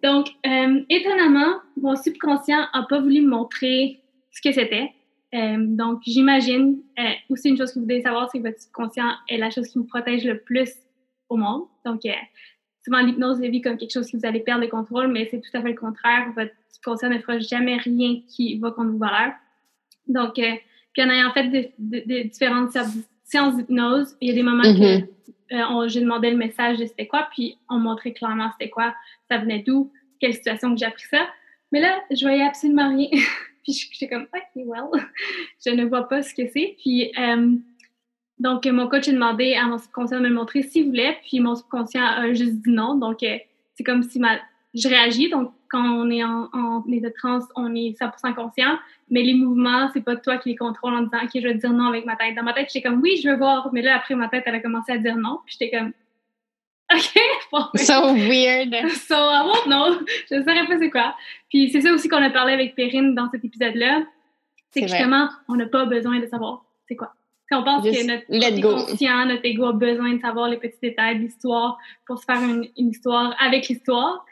Donc, 0.01 0.29
euh, 0.47 0.81
étonnamment, 0.89 1.57
mon 1.77 1.95
subconscient 1.95 2.67
n'a 2.73 2.85
pas 2.89 3.01
voulu 3.01 3.21
me 3.21 3.29
montrer 3.29 4.01
ce 4.31 4.41
que 4.41 4.53
c'était. 4.53 4.91
Euh, 5.33 5.57
donc, 5.59 6.01
j'imagine, 6.05 6.81
euh, 6.97 7.03
aussi 7.29 7.49
une 7.49 7.57
chose 7.57 7.73
que 7.73 7.79
vous 7.79 7.85
devez 7.85 8.01
savoir, 8.01 8.29
c'est 8.31 8.39
que 8.39 8.47
votre 8.47 8.59
subconscient 8.59 9.11
est 9.29 9.37
la 9.37 9.49
chose 9.49 9.67
qui 9.67 9.77
vous 9.77 9.85
protège 9.85 10.25
le 10.25 10.39
plus 10.39 10.71
au 11.29 11.37
monde. 11.37 11.63
Donc, 11.85 12.01
souvent 12.83 13.01
l'hypnose 13.01 13.41
est 13.41 13.49
vue 13.49 13.61
comme 13.61 13.77
quelque 13.77 13.93
chose 13.93 14.09
que 14.09 14.17
vous 14.17 14.25
allez 14.25 14.39
perdre 14.39 14.63
le 14.63 14.69
contrôle, 14.69 15.07
mais 15.07 15.27
c'est 15.29 15.39
tout 15.39 15.55
à 15.55 15.61
fait 15.61 15.69
le 15.69 15.75
contraire. 15.75 16.31
Votre 16.35 16.51
subconscient 16.69 17.09
ne 17.09 17.19
fera 17.19 17.39
jamais 17.39 17.77
rien 17.77 18.21
qui 18.27 18.57
va 18.59 18.71
contre 18.71 18.91
vos 18.91 18.97
valeurs. 18.97 19.33
Donc, 20.07 20.39
euh, 20.39 20.55
puis 20.93 21.03
en 21.03 21.09
ayant 21.09 21.31
fait 21.31 21.73
des 21.77 22.23
différentes 22.25 22.71
séances 23.23 23.55
d'hypnose, 23.55 24.15
il 24.19 24.29
y 24.29 24.31
a 24.31 24.35
des 24.35 24.43
moments 24.43 24.63
mm-hmm. 24.63 25.05
que 25.05 25.11
euh, 25.53 25.87
j'ai 25.87 26.01
demandé 26.01 26.31
le 26.31 26.37
message 26.37 26.77
de 26.77 26.85
c'était 26.85 27.07
quoi, 27.07 27.27
puis 27.31 27.57
on 27.69 27.77
montrait 27.77 28.13
clairement 28.13 28.49
c'était 28.57 28.69
quoi, 28.69 28.95
ça 29.29 29.37
venait 29.37 29.63
d'où, 29.65 29.91
quelle 30.19 30.33
situation 30.33 30.73
que 30.73 30.79
j'ai 30.79 30.85
appris 30.85 31.07
ça. 31.09 31.27
Mais 31.71 31.81
là, 31.81 32.01
je 32.11 32.21
voyais 32.25 32.43
absolument 32.43 32.95
rien. 32.95 33.09
puis 33.63 33.73
j'étais 33.73 34.07
comme, 34.07 34.27
OK, 34.33 34.65
well, 34.65 35.05
je 35.65 35.71
ne 35.71 35.85
vois 35.85 36.07
pas 36.07 36.21
ce 36.21 36.33
que 36.33 36.47
c'est. 36.53 36.75
Puis 36.81 37.11
euh, 37.17 37.55
donc, 38.41 38.65
mon 38.65 38.87
coach 38.87 39.07
a 39.07 39.11
demandé 39.11 39.53
à 39.53 39.67
mon 39.67 39.77
subconscient 39.77 40.17
de 40.17 40.23
me 40.23 40.29
le 40.29 40.33
montrer 40.33 40.63
s'il 40.63 40.87
voulait, 40.87 41.15
puis 41.23 41.39
mon 41.39 41.53
subconscient 41.53 42.03
a 42.03 42.33
juste 42.33 42.53
dit 42.53 42.71
non. 42.71 42.95
Donc, 42.95 43.21
euh, 43.21 43.37
c'est 43.75 43.83
comme 43.83 44.01
si 44.01 44.17
ma... 44.17 44.39
je 44.73 44.87
réagis. 44.87 45.29
Donc, 45.29 45.53
quand 45.69 45.83
on 45.83 46.09
est 46.09 46.23
en, 46.23 46.49
en 46.51 46.83
état 46.91 47.09
de 47.09 47.13
transe, 47.13 47.43
on 47.55 47.75
est 47.75 47.95
100% 48.01 48.33
conscient, 48.33 48.79
mais 49.11 49.21
les 49.21 49.35
mouvements, 49.35 49.91
c'est 49.93 50.01
pas 50.01 50.15
toi 50.15 50.37
qui 50.37 50.49
les 50.49 50.55
contrôles 50.55 50.95
en 50.95 51.03
disant, 51.03 51.19
OK, 51.23 51.29
je 51.35 51.47
vais 51.47 51.53
dire 51.53 51.71
non 51.71 51.85
avec 51.85 52.03
ma 52.07 52.15
tête. 52.15 52.33
Dans 52.35 52.41
ma 52.41 52.53
tête, 52.53 52.71
j'étais 52.73 52.89
comme, 52.89 52.99
oui, 53.01 53.21
je 53.23 53.29
veux 53.29 53.37
voir. 53.37 53.69
Mais 53.73 53.83
là, 53.83 53.95
après, 53.95 54.15
ma 54.15 54.27
tête, 54.27 54.41
elle 54.47 54.55
a 54.55 54.59
commencé 54.59 54.91
à 54.91 54.97
dire 54.97 55.17
non. 55.17 55.37
Puis 55.45 55.57
j'étais 55.59 55.77
comme, 55.77 55.93
OK. 56.91 57.19
Bon, 57.51 57.65
so 57.75 58.13
weird. 58.15 58.73
So, 59.07 59.15
I 59.15 59.43
won't 59.45 59.67
know. 59.67 59.99
Je 60.29 60.35
ne 60.35 60.43
saurais 60.43 60.65
pas 60.65 60.79
c'est 60.79 60.89
quoi. 60.89 61.15
Puis 61.49 61.69
c'est 61.69 61.81
ça 61.81 61.93
aussi 61.93 62.07
qu'on 62.07 62.23
a 62.23 62.31
parlé 62.31 62.53
avec 62.53 62.73
Perrine 62.73 63.13
dans 63.13 63.29
cet 63.29 63.45
épisode-là. 63.45 64.03
C'est 64.71 64.81
que 64.81 64.87
justement, 64.87 65.29
on 65.47 65.55
n'a 65.55 65.67
pas 65.67 65.85
besoin 65.85 66.19
de 66.19 66.25
savoir 66.25 66.63
c'est 66.87 66.95
quoi 66.95 67.13
on 67.51 67.63
pense 67.63 67.83
que 67.83 68.07
notre, 68.07 68.61
conscient, 68.61 69.25
notre 69.25 69.45
ego 69.45 69.65
a 69.65 69.73
besoin 69.73 70.13
de 70.13 70.21
savoir 70.21 70.49
les 70.49 70.57
petits 70.57 70.79
détails 70.81 71.17
de 71.17 71.23
l'histoire 71.23 71.77
pour 72.05 72.19
se 72.19 72.25
faire 72.25 72.41
une, 72.41 72.67
histoire 72.75 73.35
avec 73.39 73.67
l'histoire, 73.67 74.25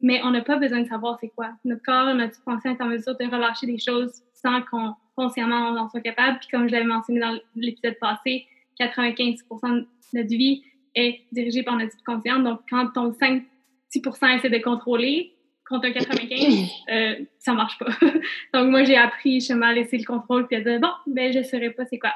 mais 0.00 0.20
on 0.24 0.30
n'a 0.30 0.42
pas 0.42 0.56
besoin 0.56 0.80
de 0.80 0.88
savoir 0.88 1.18
c'est 1.20 1.28
quoi. 1.28 1.50
Notre 1.64 1.82
corps, 1.82 2.14
notre 2.14 2.34
subconscient 2.34 2.74
est 2.74 2.82
en 2.82 2.86
mesure 2.86 3.16
de 3.16 3.24
relâcher 3.24 3.66
des 3.66 3.78
choses 3.78 4.22
sans 4.34 4.62
qu'on 4.62 4.94
consciemment 5.16 5.70
on 5.70 5.76
en 5.76 5.88
soit 5.88 6.00
capable. 6.00 6.38
Puis 6.38 6.48
comme 6.50 6.66
je 6.66 6.72
l'avais 6.72 6.86
mentionné 6.86 7.20
dans 7.20 7.38
l'épisode 7.54 7.96
passé, 8.00 8.46
95% 8.80 9.38
de 9.74 9.86
notre 10.14 10.28
vie 10.28 10.62
est 10.94 11.20
dirigée 11.32 11.62
par 11.62 11.76
notre 11.76 11.92
subconscient. 11.92 12.40
Donc 12.40 12.60
quand 12.68 12.88
ton 12.94 13.12
5 13.12 13.44
6 13.90 14.02
essaie 14.36 14.50
de 14.50 14.62
contrôler, 14.62 15.34
contre 15.70 15.86
un 15.86 15.90
95%, 15.90 16.70
euh, 16.92 17.24
ça 17.38 17.52
marche 17.54 17.78
pas. 17.78 17.90
Donc, 18.54 18.70
moi, 18.70 18.84
j'ai 18.84 18.96
appris 18.96 19.34
justement 19.34 19.66
à 19.66 19.72
laisser 19.72 19.98
le 19.98 20.04
contrôle 20.04 20.46
puis 20.46 20.56
à 20.56 20.60
dire, 20.60 20.80
bon, 20.80 20.90
ben, 21.06 21.32
je 21.32 21.42
saurais 21.42 21.70
pas 21.70 21.84
c'est 21.86 21.98
quoi. 21.98 22.12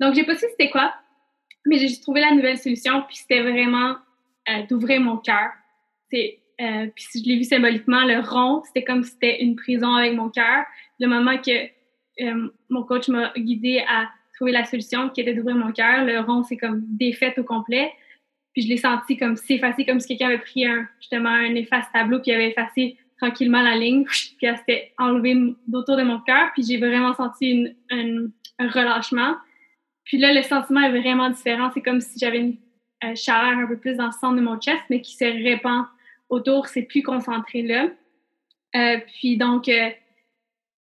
Donc, 0.00 0.14
j'ai 0.14 0.24
pas 0.24 0.34
su 0.34 0.46
c'était 0.50 0.70
quoi, 0.70 0.94
mais 1.64 1.78
j'ai 1.78 1.88
juste 1.88 2.02
trouvé 2.02 2.20
la 2.20 2.32
nouvelle 2.32 2.58
solution, 2.58 3.02
puis 3.02 3.16
c'était 3.16 3.42
vraiment 3.42 3.96
euh, 4.48 4.62
d'ouvrir 4.68 5.00
mon 5.00 5.16
cœur. 5.16 5.50
Euh, 6.14 6.86
puis 6.94 7.04
je 7.14 7.28
l'ai 7.28 7.36
vu 7.36 7.44
symboliquement, 7.44 8.04
le 8.04 8.20
rond, 8.20 8.62
c'était 8.64 8.84
comme 8.84 9.02
si 9.02 9.10
c'était 9.10 9.42
une 9.42 9.56
prison 9.56 9.94
avec 9.94 10.14
mon 10.14 10.30
cœur. 10.30 10.64
Le 10.98 11.06
moment 11.06 11.36
que 11.38 11.66
euh, 12.22 12.48
mon 12.70 12.82
coach 12.82 13.08
m'a 13.08 13.32
guidé 13.36 13.84
à 13.88 14.08
trouver 14.34 14.52
la 14.52 14.64
solution, 14.64 15.10
qui 15.10 15.20
était 15.22 15.34
d'ouvrir 15.34 15.56
mon 15.56 15.72
cœur, 15.72 16.04
le 16.04 16.20
rond, 16.20 16.42
c'est 16.42 16.56
comme 16.56 16.82
défait 16.86 17.34
au 17.38 17.42
complet. 17.42 17.92
Puis 18.52 18.62
je 18.62 18.68
l'ai 18.68 18.78
senti 18.78 19.18
comme 19.18 19.36
si 19.36 19.54
effacé, 19.54 19.84
comme 19.84 20.00
si 20.00 20.08
quelqu'un 20.08 20.28
avait 20.28 20.38
pris 20.38 20.66
un, 20.66 20.88
justement 20.98 21.28
un 21.28 21.54
efface 21.54 21.84
tableau, 21.92 22.20
puis 22.20 22.32
avait 22.32 22.50
effacé 22.50 22.96
tranquillement 23.20 23.62
la 23.62 23.76
ligne, 23.76 24.04
puis 24.04 24.46
elle 24.46 24.56
s'était 24.58 24.92
enlevée 24.98 25.54
d'autour 25.66 25.96
de 25.96 26.02
mon 26.02 26.20
cœur. 26.20 26.50
Puis 26.54 26.64
j'ai 26.64 26.78
vraiment 26.78 27.14
senti 27.14 27.74
une 27.90 28.30
un 28.58 28.68
relâchement. 28.68 29.36
Puis 30.06 30.18
là, 30.18 30.32
le 30.32 30.42
sentiment 30.42 30.80
est 30.80 30.98
vraiment 30.98 31.28
différent. 31.28 31.70
C'est 31.74 31.82
comme 31.82 32.00
si 32.00 32.18
j'avais 32.18 32.38
une 32.38 32.56
euh, 33.04 33.14
chaleur 33.14 33.58
un 33.58 33.66
peu 33.66 33.76
plus 33.76 33.96
dans 33.96 34.06
le 34.06 34.12
centre 34.12 34.36
de 34.36 34.40
mon 34.40 34.58
chest, 34.58 34.80
mais 34.88 35.02
qui 35.02 35.14
se 35.16 35.24
répand 35.24 35.84
autour. 36.30 36.68
C'est 36.68 36.82
plus 36.82 37.02
concentré 37.02 37.62
là. 37.62 37.90
Euh, 38.76 38.98
puis 39.18 39.36
donc, 39.36 39.68
euh, 39.68 39.90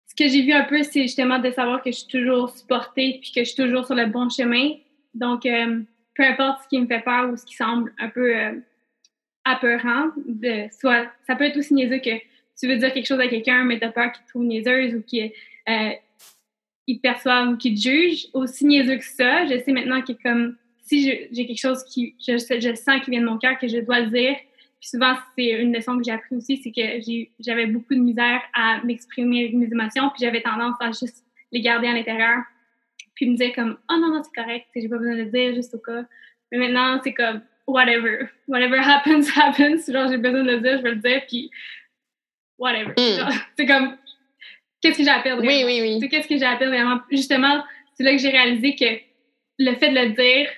ce 0.07 0.15
que 0.15 0.29
j'ai 0.29 0.43
vu 0.43 0.51
un 0.51 0.65
peu, 0.65 0.83
c'est 0.83 1.03
justement 1.03 1.39
de 1.39 1.49
savoir 1.51 1.81
que 1.81 1.89
je 1.89 1.97
suis 1.97 2.07
toujours 2.07 2.49
supportée 2.49 3.19
puis 3.21 3.31
que 3.31 3.39
je 3.39 3.51
suis 3.51 3.63
toujours 3.63 3.85
sur 3.85 3.95
le 3.95 4.05
bon 4.05 4.29
chemin. 4.29 4.71
Donc, 5.15 5.43
peu 5.43 6.23
importe 6.23 6.63
ce 6.63 6.67
qui 6.67 6.79
me 6.79 6.87
fait 6.87 7.01
peur 7.01 7.31
ou 7.31 7.37
ce 7.37 7.45
qui 7.45 7.55
semble 7.55 7.93
un 7.99 8.09
peu 8.09 8.33
apeurant, 9.43 10.09
de, 10.27 10.67
soit, 10.79 11.07
ça 11.25 11.35
peut 11.35 11.45
être 11.45 11.57
aussi 11.57 11.73
niaiseux 11.73 11.99
que 11.99 12.17
tu 12.59 12.67
veux 12.67 12.77
dire 12.77 12.93
quelque 12.93 13.05
chose 13.05 13.19
à 13.19 13.27
quelqu'un, 13.27 13.63
mais 13.63 13.79
tu 13.79 13.85
as 13.85 13.91
peur 13.91 14.11
qu'il 14.11 14.23
te 14.23 14.29
trouve 14.29 14.43
niaiseuse 14.43 14.95
ou 14.95 15.01
qu'il 15.01 15.31
euh, 16.89 16.93
te 16.95 16.99
perçoive 16.99 17.49
ou 17.49 17.57
qu'il 17.57 17.75
te 17.75 17.81
juge. 17.81 18.27
Aussi 18.33 18.65
niaiseux 18.65 18.97
que 18.97 19.05
ça, 19.05 19.45
je 19.45 19.59
sais 19.59 19.71
maintenant 19.71 20.01
que 20.01 20.13
comme 20.13 20.55
si 20.83 21.27
j'ai 21.31 21.47
quelque 21.47 21.59
chose 21.59 21.83
qui, 21.85 22.15
je, 22.19 22.37
je 22.37 22.75
sens 22.75 23.01
qui 23.03 23.11
vient 23.11 23.21
de 23.21 23.25
mon 23.25 23.37
cœur, 23.37 23.57
que 23.57 23.67
je 23.67 23.79
dois 23.79 24.01
le 24.01 24.07
dire. 24.07 24.35
Puis 24.79 24.89
souvent, 24.89 25.15
c'est 25.37 25.61
une 25.61 25.73
leçon 25.73 25.97
que 25.97 26.03
j'ai 26.03 26.11
appris 26.11 26.35
aussi, 26.35 26.57
c'est 26.57 26.71
que 26.71 27.29
j'avais 27.39 27.67
beaucoup 27.67 27.95
de 27.95 28.01
misère 28.01 28.41
à 28.53 28.83
m'exprimer 28.83 29.45
avec 29.45 29.53
mes 29.53 29.67
émotions, 29.67 30.09
puis 30.09 30.25
j'avais 30.25 30.41
tendance 30.41 30.75
à 30.81 30.87
juste 30.87 31.23
les 31.53 31.61
garder 31.61 31.87
à 31.87 31.93
l'intérieur, 31.93 32.43
puis 33.15 33.29
me 33.29 33.37
dire 33.37 33.53
comme 33.55 33.77
«Oh 33.89 33.95
non, 33.97 34.13
non, 34.13 34.21
c'est 34.23 34.41
correct, 34.41 34.67
j'ai 34.75 34.89
pas 34.89 34.97
besoin 34.97 35.15
de 35.15 35.21
le 35.21 35.29
dire, 35.29 35.55
juste 35.55 35.73
au 35.73 35.77
cas.» 35.77 36.03
Mais 36.51 36.57
maintenant, 36.57 36.99
c'est 37.01 37.13
comme 37.13 37.41
«Whatever. 37.67 38.27
Whatever 38.49 38.79
happens, 38.79 39.29
happens.» 39.37 39.85
Genre, 39.89 40.09
j'ai 40.09 40.17
besoin 40.17 40.43
de 40.43 40.51
le 40.51 40.59
dire, 40.59 40.77
je 40.79 40.83
vais 40.83 40.95
le 40.95 41.01
dire, 41.01 41.21
puis 41.29 41.49
whatever. 42.57 42.93
Hmm. 42.97 43.29
C'est 43.55 43.65
comme, 43.65 43.95
qu'est-ce 44.83 44.97
que 44.97 45.03
j'ai 45.03 45.09
à 45.09 45.21
perdre? 45.21 45.41
Oui, 45.41 45.63
oui, 45.65 45.79
oui. 45.81 45.97
C'est 45.99 46.09
qu'est-ce 46.09 46.27
que 46.27 46.37
j'ai 46.37 46.45
à 46.45 46.55
perdre 46.55 46.75
vraiment? 46.75 46.99
Justement, 47.09 47.63
c'est 47.95 48.03
là 48.03 48.11
que 48.11 48.17
j'ai 48.17 48.29
réalisé 48.29 48.75
que 48.75 48.85
le 49.59 49.75
fait 49.75 49.89
de 49.89 49.95
le 49.95 50.09
dire 50.09 50.49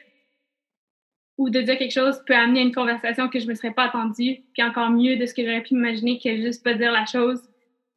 ou 1.38 1.50
de 1.50 1.62
dire 1.62 1.78
quelque 1.78 1.94
chose 1.94 2.22
peut 2.26 2.36
amener 2.36 2.62
à 2.62 2.64
une 2.64 2.74
conversation 2.74 3.30
que 3.30 3.40
je 3.40 3.48
me 3.48 3.54
serais 3.54 3.72
pas 3.72 3.86
attendue, 3.86 4.42
puis 4.54 4.64
encore 4.64 4.90
mieux 4.90 5.18
de 5.18 5.26
ce 5.26 5.34
que 5.34 5.44
j'aurais 5.44 5.62
pu 5.62 5.74
imaginer 5.74 6.18
que 6.18 6.36
juste 6.38 6.64
pas 6.64 6.74
dire 6.74 6.92
la 6.92 7.06
chose, 7.06 7.42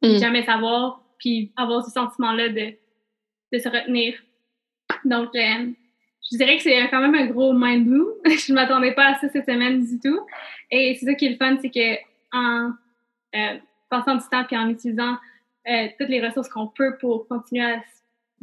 mm. 0.01 0.17
jamais 0.17 0.43
savoir, 0.43 1.01
puis 1.17 1.51
avoir 1.55 1.83
ce 1.83 1.91
sentiment-là 1.91 2.49
de, 2.49 2.73
de 3.53 3.57
se 3.57 3.69
retenir. 3.69 4.15
Donc, 5.05 5.29
euh, 5.35 5.71
je 6.31 6.37
dirais 6.37 6.57
que 6.57 6.63
c'est 6.63 6.89
quand 6.89 7.01
même 7.01 7.15
un 7.15 7.27
gros 7.27 7.53
mind 7.53 7.87
blow. 7.87 8.17
je 8.25 8.51
ne 8.51 8.55
m'attendais 8.55 8.93
pas 8.93 9.13
à 9.13 9.15
ça 9.15 9.29
cette 9.29 9.45
semaine 9.45 9.85
du 9.85 9.99
tout. 9.99 10.19
Et 10.69 10.95
c'est 10.99 11.05
ça 11.05 11.13
qui 11.13 11.25
est 11.25 11.29
le 11.29 11.37
fun, 11.37 11.57
c'est 11.61 11.71
que 11.71 11.97
en 12.31 12.71
euh, 13.35 13.57
passant 13.89 14.15
du 14.15 14.27
temps 14.29 14.43
puis 14.43 14.57
en 14.57 14.69
utilisant 14.69 15.17
euh, 15.67 15.87
toutes 15.99 16.09
les 16.09 16.25
ressources 16.25 16.49
qu'on 16.49 16.67
peut 16.67 16.97
pour 16.99 17.27
continuer 17.27 17.63
à 17.63 17.83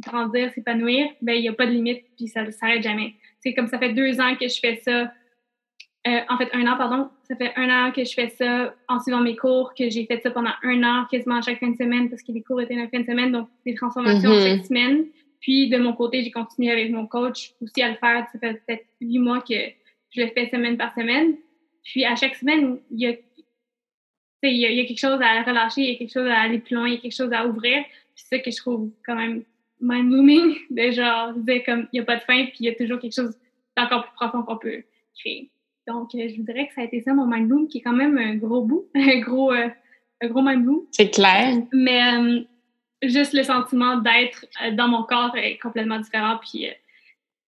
grandir, 0.05 0.51
s'épanouir, 0.51 1.09
ben 1.21 1.33
il 1.33 1.41
n'y 1.41 1.49
a 1.49 1.53
pas 1.53 1.65
de 1.65 1.71
limite 1.71 2.03
puis 2.15 2.27
ça 2.27 2.43
ne 2.43 2.51
s'arrête 2.51 2.83
jamais. 2.83 3.15
C'est 3.39 3.53
comme 3.53 3.67
ça 3.67 3.79
fait 3.79 3.93
deux 3.93 4.19
ans 4.19 4.35
que 4.35 4.47
je 4.47 4.59
fais 4.59 4.75
ça. 4.77 5.11
Euh, 6.07 6.19
en 6.29 6.37
fait, 6.37 6.49
un 6.53 6.65
an, 6.67 6.77
pardon. 6.77 7.09
Ça 7.23 7.35
fait 7.35 7.51
un 7.55 7.69
an 7.69 7.91
que 7.91 8.05
je 8.05 8.13
fais 8.13 8.29
ça 8.29 8.73
en 8.87 8.99
suivant 8.99 9.19
mes 9.19 9.35
cours, 9.35 9.73
que 9.73 9.89
j'ai 9.89 10.05
fait 10.05 10.21
ça 10.21 10.31
pendant 10.31 10.53
un 10.63 10.83
an, 10.83 11.05
quasiment 11.11 11.41
chaque 11.41 11.59
fin 11.59 11.69
de 11.69 11.75
semaine, 11.75 12.09
parce 12.09 12.21
que 12.21 12.31
les 12.31 12.43
cours 12.43 12.61
étaient 12.61 12.75
la 12.75 12.87
fin 12.87 13.01
de 13.01 13.05
semaine, 13.05 13.31
donc 13.31 13.49
des 13.65 13.73
transformations 13.75 14.29
mm-hmm. 14.29 14.57
chaque 14.57 14.65
semaine. 14.65 15.05
Puis, 15.41 15.69
de 15.69 15.77
mon 15.77 15.93
côté, 15.93 16.23
j'ai 16.23 16.31
continué 16.31 16.71
avec 16.71 16.91
mon 16.91 17.07
coach 17.07 17.53
aussi 17.61 17.81
à 17.81 17.89
le 17.89 17.95
faire. 17.95 18.25
Ça 18.31 18.39
fait 18.39 18.61
peut-être 18.65 18.85
huit 19.01 19.19
mois 19.19 19.41
que 19.41 19.55
je 20.15 20.21
le 20.21 20.27
fais 20.27 20.49
semaine 20.49 20.77
par 20.77 20.93
semaine. 20.93 21.35
Puis, 21.83 22.05
à 22.05 22.15
chaque 22.15 22.35
semaine, 22.35 22.79
il 22.91 22.99
y 22.99 23.07
a 23.07 23.13
il 24.43 24.57
y, 24.57 24.79
a 24.79 24.85
quelque 24.85 24.99
chose 24.99 25.19
à 25.21 25.43
relâcher, 25.43 25.81
il 25.81 25.91
y 25.91 25.95
a 25.95 25.97
quelque 25.97 26.13
chose 26.13 26.27
à 26.27 26.41
aller 26.41 26.59
plus 26.59 26.75
loin, 26.75 26.87
il 26.87 26.95
y 26.95 26.97
a 26.97 26.99
quelque 26.99 27.15
chose 27.15 27.33
à 27.33 27.47
ouvrir. 27.47 27.83
c'est 28.15 28.35
ça 28.35 28.39
que 28.39 28.51
je 28.51 28.57
trouve 28.57 28.91
quand 29.05 29.15
même 29.15 29.43
mind-blooming, 29.81 30.55
de 30.69 30.91
genre, 30.91 31.33
dire 31.33 31.63
comme, 31.65 31.87
il 31.91 31.97
n'y 31.97 31.99
a 31.99 32.03
pas 32.03 32.17
de 32.17 32.21
fin, 32.21 32.45
puis 32.45 32.57
il 32.61 32.65
y 32.65 32.69
a 32.69 32.75
toujours 32.75 32.99
quelque 32.99 33.15
chose 33.15 33.35
d'encore 33.75 34.03
plus 34.03 34.15
profond 34.15 34.43
qu'on 34.43 34.57
peut 34.57 34.83
créer. 35.19 35.49
Donc, 35.87 36.13
euh, 36.15 36.27
je 36.27 36.35
vous 36.35 36.43
dirais 36.43 36.67
que 36.67 36.73
ça 36.73 36.81
a 36.81 36.83
été 36.83 37.01
ça, 37.01 37.13
mon 37.13 37.25
mind-bloom, 37.25 37.67
qui 37.67 37.79
est 37.79 37.81
quand 37.81 37.93
même 37.93 38.17
un 38.17 38.35
gros 38.35 38.61
bout, 38.61 38.87
un 38.95 39.19
gros, 39.19 39.51
euh, 39.51 39.69
un 40.21 40.27
gros 40.27 40.41
mind-bloom. 40.41 40.81
C'est 40.91 41.09
clair. 41.09 41.55
Mais 41.71 42.01
euh, 42.13 42.41
juste 43.03 43.33
le 43.33 43.43
sentiment 43.43 43.97
d'être 43.97 44.45
dans 44.73 44.87
mon 44.87 45.03
corps 45.03 45.35
est 45.35 45.57
complètement 45.57 45.99
différent, 45.99 46.39
puis 46.41 46.67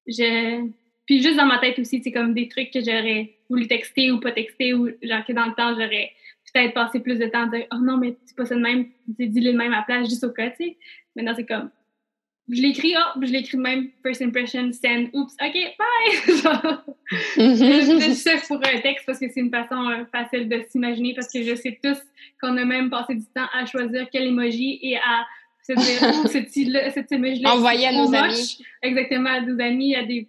je... 0.08 0.68
Puis 1.06 1.24
juste 1.24 1.38
dans 1.38 1.48
ma 1.48 1.58
tête 1.58 1.80
aussi, 1.80 2.04
c'est 2.04 2.12
comme 2.12 2.36
des 2.36 2.48
trucs 2.48 2.70
que 2.70 2.82
j'aurais 2.82 3.34
voulu 3.50 3.68
texter 3.68 4.12
ou 4.12 4.20
pas 4.20 4.32
texter, 4.32 4.76
ou 4.76 4.90
genre 5.02 5.26
que 5.26 5.34
dans 5.34 5.48
le 5.48 5.56
temps, 5.56 5.74
j'aurais 5.74 6.12
peut-être 6.54 6.74
passer 6.74 7.00
plus 7.00 7.20
de 7.20 7.26
temps 7.26 7.44
à 7.44 7.48
dire 7.48 7.66
Oh 7.74 7.78
non, 7.82 7.98
mais 7.98 8.18
c'est 8.26 8.36
pas 8.36 8.46
ça 8.46 8.56
de 8.56 8.62
même, 8.62 8.88
dis-le 9.08 9.52
de 9.52 9.58
même 9.58 9.74
à 9.74 9.78
la 9.78 9.84
place, 9.84 10.10
juste 10.10 10.24
au 10.24 10.32
cas, 10.32 10.50
tu 10.52 10.64
sais. 10.64 10.78
Maintenant, 11.16 11.34
c'est 11.36 11.46
comme 11.46 11.70
je 12.52 12.62
l'écris, 12.62 12.96
oh, 12.98 13.20
je 13.22 13.32
l'écris 13.32 13.58
de 13.58 13.62
même, 13.62 13.90
first 14.04 14.22
impression, 14.22 14.72
send, 14.72 15.10
oups, 15.14 15.34
ok, 15.40 15.54
bye! 15.78 16.12
je 17.38 18.14
sais 18.14 18.38
pour 18.48 18.58
un 18.58 18.80
texte 18.82 19.06
parce 19.06 19.20
que 19.20 19.30
c'est 19.32 19.40
une 19.40 19.52
façon 19.52 19.88
euh, 19.90 20.06
facile 20.12 20.50
de 20.50 20.64
s'imaginer 20.68 21.14
parce 21.14 21.32
que 21.32 21.44
je 21.44 21.54
sais 21.54 21.80
tous 21.84 22.00
qu'on 22.42 22.58
a 22.58 22.66
même 22.66 22.90
passé 22.90 23.16
du 23.16 23.26
temps 23.26 23.48
à 23.54 23.66
choisir 23.66 24.08
quel 24.12 24.28
emoji 24.28 24.80
et 24.82 24.98
à 24.98 25.26
se 25.62 25.74
dire, 25.74 26.22
oh, 26.24 26.28
cette, 26.28 26.50
cette 26.50 27.12
emoji-là. 27.12 27.56
Envoyer 27.56 27.88
à 27.88 27.92
nos 27.92 28.14
amis. 28.16 28.64
Exactement, 28.82 29.30
à 29.30 29.42
nos 29.42 29.62
amis, 29.62 29.96
à 29.96 30.04
des 30.04 30.28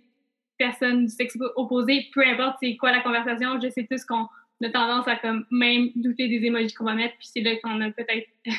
personnes 0.58 1.06
du 1.06 1.10
sexe 1.10 1.38
opposé, 1.56 2.06
peu 2.12 2.22
importe 2.26 2.58
c'est 2.62 2.76
quoi 2.76 2.92
la 2.92 3.00
conversation, 3.00 3.58
je 3.62 3.70
sais 3.70 3.86
tous 3.90 4.04
qu'on 4.04 4.26
on 4.60 4.66
a 4.66 4.70
tendance 4.70 5.08
à 5.08 5.16
comme 5.16 5.44
même 5.50 5.90
douter 5.96 6.28
des 6.28 6.44
émojis 6.46 6.74
qu'on 6.74 6.84
va 6.84 6.94
mettre, 6.94 7.16
puis 7.16 7.28
c'est 7.32 7.40
là 7.40 7.52
qu'on 7.62 7.80
a 7.80 7.90
peut-être 7.90 8.26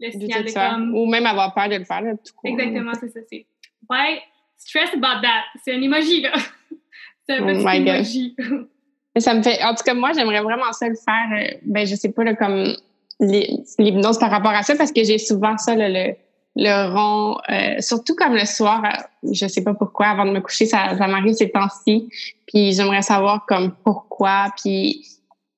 le 0.00 0.10
signal 0.10 0.44
de 0.44 0.52
comme... 0.52 0.94
Ou 0.94 1.06
même 1.06 1.26
avoir 1.26 1.54
peur 1.54 1.68
de 1.68 1.76
le 1.76 1.84
faire, 1.84 2.02
tout 2.02 2.32
Exactement, 2.44 2.92
c'est 2.94 3.08
ça. 3.08 3.20
C'est 3.30 3.46
Why 3.88 4.20
stress 4.56 4.90
about 4.92 5.22
that? 5.22 5.44
C'est 5.64 5.74
un 5.74 5.80
emoji, 5.80 6.20
là. 6.20 6.32
c'est 7.28 7.36
un 7.36 7.42
oh 7.42 7.46
petit 7.46 7.88
emoji. 7.88 8.36
ça 9.16 9.34
me 9.34 9.42
fait... 9.42 9.62
En 9.62 9.74
tout 9.74 9.84
cas, 9.84 9.94
moi, 9.94 10.12
j'aimerais 10.12 10.42
vraiment 10.42 10.72
ça 10.72 10.88
le 10.88 10.96
faire. 10.96 11.28
Euh, 11.32 11.58
ben, 11.62 11.86
je 11.86 11.94
sais 11.94 12.12
pas, 12.12 12.24
là, 12.24 12.34
comme 12.34 12.74
l'hypnose 13.20 14.18
par 14.18 14.30
rapport 14.30 14.52
à 14.52 14.62
ça, 14.62 14.76
parce 14.76 14.92
que 14.92 15.02
j'ai 15.02 15.18
souvent 15.18 15.56
ça, 15.56 15.74
le, 15.76 16.14
le 16.56 16.92
rond, 16.92 17.38
euh, 17.50 17.80
surtout 17.80 18.14
comme 18.14 18.34
le 18.34 18.44
soir, 18.44 18.84
euh, 18.84 19.32
je 19.32 19.46
sais 19.46 19.62
pas 19.64 19.74
pourquoi, 19.74 20.08
avant 20.08 20.26
de 20.26 20.32
me 20.32 20.40
coucher, 20.40 20.66
ça, 20.66 20.96
ça 20.96 21.06
m'arrive 21.06 21.34
ces 21.34 21.50
temps-ci. 21.50 22.08
Puis 22.46 22.72
j'aimerais 22.72 23.02
savoir 23.02 23.46
comme 23.46 23.74
pourquoi, 23.84 24.52
puis 24.62 25.04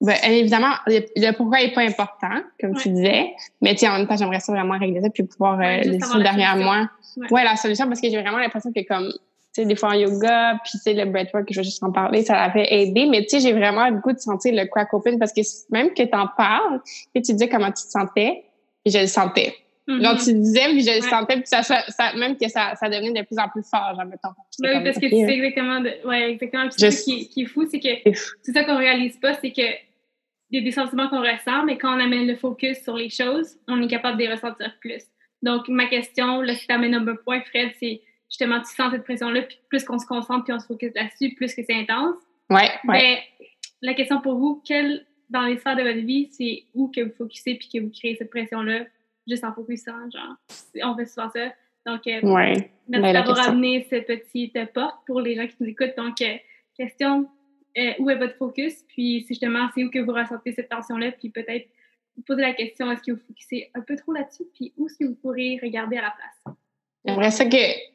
ben, 0.01 0.17
évidemment, 0.25 0.73
le, 0.87 1.33
pourquoi 1.33 1.59
n'est 1.59 1.73
pas 1.73 1.83
important, 1.83 2.43
comme 2.59 2.75
tu 2.75 2.89
disais, 2.89 3.35
mais 3.61 3.77
en 3.87 3.99
même 3.99 4.07
temps, 4.07 4.17
j'aimerais 4.17 4.41
ça 4.41 4.53
vraiment 4.53 4.79
régler 4.79 5.03
ça 5.03 5.11
puis 5.11 5.25
pouvoir 5.25 5.61
euh, 5.61 5.77
laisser 5.83 6.19
derrière 6.19 6.57
moi. 6.57 6.89
Ouais. 7.31 7.45
la 7.45 7.57
solution, 7.57 7.87
parce 7.87 8.01
que 8.01 8.09
j'ai 8.09 8.21
vraiment 8.21 8.39
l'impression 8.39 8.73
que 8.73 8.81
comme, 8.87 9.09
tu 9.09 9.19
sais, 9.53 9.65
des 9.67 9.77
fois 9.77 9.91
en 9.91 9.95
yoga, 9.95 10.59
puis 10.65 10.73
tu 10.73 10.79
sais, 10.79 10.95
le 10.95 11.05
breathwork, 11.05 11.47
je 11.51 11.61
vais 11.61 11.65
juste 11.65 11.83
en 11.83 11.93
parler, 11.93 12.23
ça 12.23 12.41
avait 12.41 12.73
aidé, 12.73 13.07
mais 13.07 13.23
tu 13.23 13.29
sais, 13.29 13.41
j'ai 13.41 13.53
vraiment 13.53 13.89
le 13.89 13.97
goût 13.97 14.13
de 14.13 14.19
sentir 14.19 14.55
le 14.55 14.67
crack 14.67 14.95
open 14.95 15.19
parce 15.19 15.33
que 15.33 15.43
même 15.71 15.93
que 15.93 16.03
tu 16.03 16.17
en 16.17 16.29
parles, 16.29 16.81
tu 17.15 17.21
dis 17.35 17.49
comment 17.49 17.71
tu 17.71 17.85
te 17.85 17.91
sentais, 17.91 18.45
et 18.87 18.91
je 18.91 18.99
le 18.99 19.07
sentais. 19.07 19.55
Mm-hmm. 19.87 20.03
Donc, 20.03 20.19
tu 20.21 20.33
disais, 20.33 20.69
puis 20.71 20.83
je 20.83 20.97
le 20.97 21.03
sentais, 21.03 21.35
puis 21.35 21.47
ça, 21.47 21.63
ça, 21.63 22.15
même 22.17 22.39
que 22.39 22.49
ça, 22.49 22.75
ça 22.77 22.89
devenait 22.89 23.21
de 23.21 23.27
plus 23.27 23.39
en 23.39 23.49
plus 23.49 23.69
fort, 23.69 23.95
genre, 23.97 24.07
mettons. 24.07 24.31
Oui, 24.61 24.83
parce 24.83 24.97
que 24.97 25.07
tu 25.07 25.27
sais 25.27 25.35
exactement, 25.35 25.81
de, 25.81 25.91
ouais, 26.07 26.31
exactement. 26.31 26.69
Puis 26.71 26.91
ce 26.91 27.05
qui, 27.05 27.29
qui, 27.29 27.43
est 27.43 27.47
fou, 27.47 27.67
c'est 27.71 27.81
que 27.81 28.11
c'est 28.43 28.53
ça 28.53 28.65
qu'on 28.65 28.79
réalise 28.79 29.19
pas, 29.19 29.35
c'est 29.35 29.51
que 29.51 29.90
y 30.51 30.59
a 30.59 30.65
des 30.65 30.73
sentiments 30.73 31.09
qu'on 31.09 31.21
ressent, 31.21 31.65
mais 31.65 31.79
quand 31.79 31.97
on 31.97 32.01
amène 32.01 32.27
le 32.27 32.37
focus 32.37 32.83
sur 32.83 32.97
les 32.97 33.11
choses, 33.11 33.57
on 33.69 33.81
est 33.81 33.89
capable 33.89 34.19
de 34.19 34.25
les 34.25 34.33
ressentir 34.33 34.73
plus. 34.81 35.05
Donc, 35.43 35.69
ma 35.69 35.87
question, 35.87 36.41
là, 36.43 36.55
si 36.55 36.67
tu 36.67 36.73
amènes 36.73 36.95
un 36.95 37.17
point, 37.17 37.41
Fred, 37.43 37.71
c'est 37.79 38.03
justement, 38.29 38.61
tu 38.61 38.75
sens 38.75 38.93
cette 38.93 39.05
pression-là, 39.05 39.43
puis 39.43 39.59
plus 39.69 39.85
qu'on 39.85 39.99
se 39.99 40.07
concentre, 40.07 40.45
puis 40.45 40.53
on 40.53 40.59
se 40.59 40.67
focus 40.67 40.93
là-dessus, 40.95 41.35
plus 41.35 41.55
que 41.55 41.63
c'est 41.65 41.75
intense. 41.75 42.17
Ouais, 42.49 42.71
ouais. 42.85 42.99
Mais 42.99 43.23
la 43.83 43.95
question 43.95 44.21
pour 44.21 44.37
vous, 44.37 44.63
quelle, 44.65 45.07
dans 45.31 45.43
les 45.43 45.59
sphères 45.59 45.77
de 45.77 45.83
votre 45.83 46.05
vie, 46.05 46.29
c'est 46.31 46.65
où 46.75 46.89
que 46.89 47.01
vous 47.01 47.13
focussez, 47.17 47.55
puis 47.55 47.69
que 47.73 47.79
vous 47.83 47.91
créez 47.91 48.17
cette 48.17 48.31
pression-là, 48.31 48.85
juste 49.27 49.45
en 49.45 49.53
focusant, 49.53 50.11
genre, 50.13 50.37
on 50.83 50.97
fait 50.97 51.07
souvent 51.07 51.31
ça. 51.31 51.53
Donc, 51.87 52.07
euh, 52.07 52.21
ouais. 52.23 52.71
merci 52.89 53.13
d'avoir 53.13 53.49
amené 53.49 53.87
cette 53.89 54.07
petite 54.07 54.73
porte 54.73 54.97
pour 55.07 55.21
les 55.21 55.35
gens 55.35 55.47
qui 55.47 55.57
nous 55.61 55.69
écoutent. 55.69 55.97
Donc, 55.97 56.21
euh, 56.21 56.37
question, 56.77 57.29
euh, 57.79 57.93
où 57.99 58.11
est 58.11 58.17
votre 58.17 58.37
focus, 58.37 58.85
puis 58.89 59.25
justement, 59.29 59.69
c'est 59.75 59.85
où 59.85 59.91
que 59.91 59.99
vous 59.99 60.13
ressentez 60.13 60.53
cette 60.53 60.69
tension-là, 60.69 61.13
puis 61.13 61.31
peut-être 61.31 61.69
vous 62.17 62.23
poser 62.23 62.43
la 62.43 62.53
question, 62.53 62.91
est-ce 62.91 63.03
que 63.03 63.13
vous 63.13 63.23
focussez 63.27 63.71
un 63.75 63.81
peu 63.81 63.97
trop 63.97 64.13
là-dessus, 64.13 64.45
puis 64.55 64.73
où 64.77 64.87
est-ce 64.87 64.99
que 64.99 65.05
vous 65.05 65.15
pourrez 65.15 65.59
regarder 65.63 65.97
à 65.97 66.03
la 66.03 66.15
place? 66.17 66.57
J'aimerais 67.05 67.31
ça 67.31 67.45
que... 67.47 67.91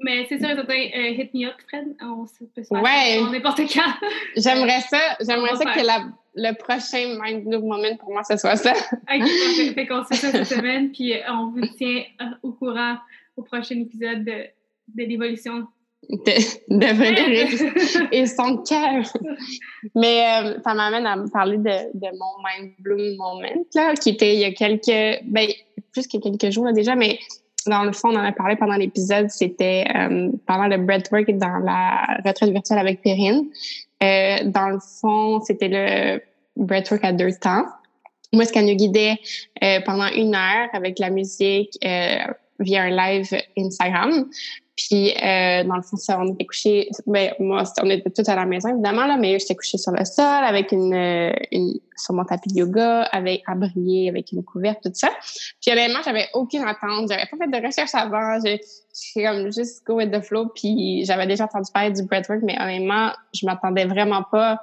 Mais 0.00 0.24
c'est 0.28 0.38
sûr, 0.38 0.48
certain, 0.48 0.72
euh, 0.72 1.10
hit 1.10 1.34
me 1.34 1.48
up, 1.48 1.56
Fred. 1.68 1.94
On 2.00 2.24
peut 2.54 2.62
se 2.62 2.74
ouais. 2.74 3.30
n'importe 3.30 3.58
quand. 3.58 3.92
j'aimerais 4.36 4.80
ça, 4.80 5.16
j'aimerais 5.20 5.54
ça 5.56 5.66
que 5.66 5.84
la, 5.84 6.06
le 6.34 6.54
prochain 6.54 7.18
Mind 7.20 7.44
Blue 7.44 7.58
Moment 7.58 7.94
pour 7.96 8.10
moi, 8.10 8.24
ce 8.24 8.38
soit 8.38 8.56
ça. 8.56 8.72
OK, 8.72 9.74
fait 9.74 9.86
qu'on 9.86 10.02
se 10.04 10.08
fait 10.08 10.14
ça 10.14 10.30
cette 10.32 10.46
semaine, 10.46 10.92
puis 10.92 11.12
euh, 11.12 11.20
on 11.28 11.48
vous 11.48 11.66
tient 11.76 12.04
au 12.42 12.52
courant 12.52 12.96
au 13.36 13.42
prochain 13.42 13.78
épisode 13.78 14.24
de, 14.24 14.46
de 14.94 15.04
l'évolution 15.04 15.66
de, 16.08 16.78
de 16.78 18.14
et 18.14 18.26
son 18.26 18.58
cœur. 18.58 19.04
Mais 19.94 20.22
euh, 20.22 20.58
ça 20.64 20.74
m'amène 20.74 21.06
à 21.06 21.16
parler 21.32 21.58
de, 21.58 21.98
de 21.98 22.06
mon 22.16 22.42
mind 22.44 22.72
bloom 22.78 23.16
moment, 23.16 23.64
là, 23.74 23.94
qui 23.94 24.10
était 24.10 24.34
il 24.34 24.40
y 24.40 24.44
a 24.44 24.52
quelques, 24.52 25.22
ben, 25.24 25.48
plus 25.92 26.06
que 26.06 26.18
quelques 26.18 26.50
jours 26.50 26.64
là, 26.64 26.72
déjà, 26.72 26.94
mais 26.94 27.18
dans 27.66 27.84
le 27.84 27.92
fond, 27.92 28.08
on 28.08 28.16
en 28.16 28.24
a 28.24 28.32
parlé 28.32 28.56
pendant 28.56 28.76
l'épisode, 28.76 29.28
c'était 29.28 29.84
euh, 29.94 30.30
pendant 30.46 30.68
le 30.68 30.78
breathwork 30.78 31.30
dans 31.32 31.58
la 31.58 32.06
retraite 32.24 32.50
virtuelle 32.50 32.78
avec 32.78 33.02
Perrine. 33.02 33.46
Euh, 34.02 34.38
dans 34.44 34.70
le 34.70 34.78
fond, 34.78 35.40
c'était 35.40 35.68
le 35.68 36.22
breathwork 36.56 37.04
à 37.04 37.12
deux 37.12 37.32
temps. 37.32 37.64
Moi, 38.32 38.44
ce 38.44 38.52
qu'elle 38.52 38.66
nous 38.66 38.76
guidait 38.76 39.16
pendant 39.86 40.06
une 40.08 40.34
heure 40.34 40.68
avec 40.74 40.98
la 40.98 41.08
musique 41.08 41.78
via 41.80 42.82
un 42.82 42.90
live 42.90 43.30
Instagram. 43.56 44.28
Puis, 44.78 45.10
euh, 45.10 45.64
dans 45.64 45.74
le 45.74 45.82
fond, 45.82 45.96
ça, 45.96 46.20
on 46.20 46.34
était 46.34 46.46
couché. 46.46 46.88
Ben, 47.04 47.32
moi, 47.40 47.64
on 47.82 47.90
était 47.90 48.10
tous 48.10 48.28
à 48.30 48.36
la 48.36 48.46
maison, 48.46 48.68
évidemment, 48.68 49.06
là, 49.06 49.16
mais 49.16 49.36
j'étais 49.40 49.56
couchée 49.56 49.76
sur 49.76 49.90
le 49.90 50.04
sol 50.04 50.24
avec 50.24 50.70
une, 50.70 50.94
euh, 50.94 51.32
une, 51.50 51.80
sur 51.96 52.14
mon 52.14 52.24
tapis 52.24 52.50
de 52.50 52.60
yoga, 52.60 53.02
avec, 53.10 53.42
briller, 53.56 54.08
avec 54.08 54.30
une 54.30 54.44
couverte, 54.44 54.78
tout 54.84 54.92
ça. 54.94 55.10
Puis, 55.60 55.72
honnêtement, 55.72 55.98
j'avais 56.04 56.28
aucune 56.32 56.62
attente. 56.62 57.10
J'avais 57.10 57.26
pas 57.26 57.36
fait 57.36 57.60
de 57.60 57.66
recherche 57.66 57.92
avant. 57.92 58.38
J'ai 58.44 58.60
comme 59.24 59.50
juste 59.50 59.84
go 59.84 59.96
with 59.96 60.12
the 60.12 60.20
flow. 60.20 60.46
Puis, 60.54 61.04
j'avais 61.04 61.26
déjà 61.26 61.46
entendu 61.46 61.72
parler 61.74 61.90
du 61.90 62.04
breathwork, 62.04 62.42
mais 62.44 62.56
honnêtement, 62.60 63.10
je 63.34 63.46
m'attendais 63.46 63.86
vraiment 63.86 64.22
pas. 64.30 64.60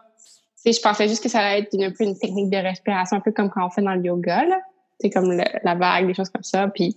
Tu 0.63 0.71
sais, 0.71 0.79
je 0.79 0.81
pensais 0.81 1.09
juste 1.09 1.23
que 1.23 1.29
ça 1.29 1.39
allait 1.39 1.59
être 1.59 1.73
une, 1.73 1.83
un 1.83 1.91
peu 1.91 2.05
une 2.05 2.17
technique 2.17 2.49
de 2.49 2.57
respiration, 2.57 3.17
un 3.17 3.21
peu 3.21 3.33
comme 3.33 3.49
quand 3.49 3.65
on 3.65 3.69
fait 3.69 3.81
dans 3.81 3.95
le 3.95 4.01
yoga, 4.01 4.45
là. 4.45 4.61
Tu 5.01 5.07
sais, 5.07 5.09
comme 5.09 5.29
la 5.33 5.75
vague, 5.75 6.07
des 6.07 6.13
choses 6.13 6.29
comme 6.29 6.43
ça. 6.43 6.69
Puis, 6.69 6.95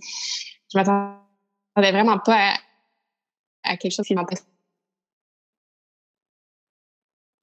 je 0.72 0.78
m'attendais 0.78 1.90
vraiment 1.90 2.18
pas 2.18 2.36
à 2.36 2.54
à 3.68 3.76
quelque 3.76 3.92
chose 3.92 4.06
qui 4.06 4.14
m'intéresse 4.14 4.46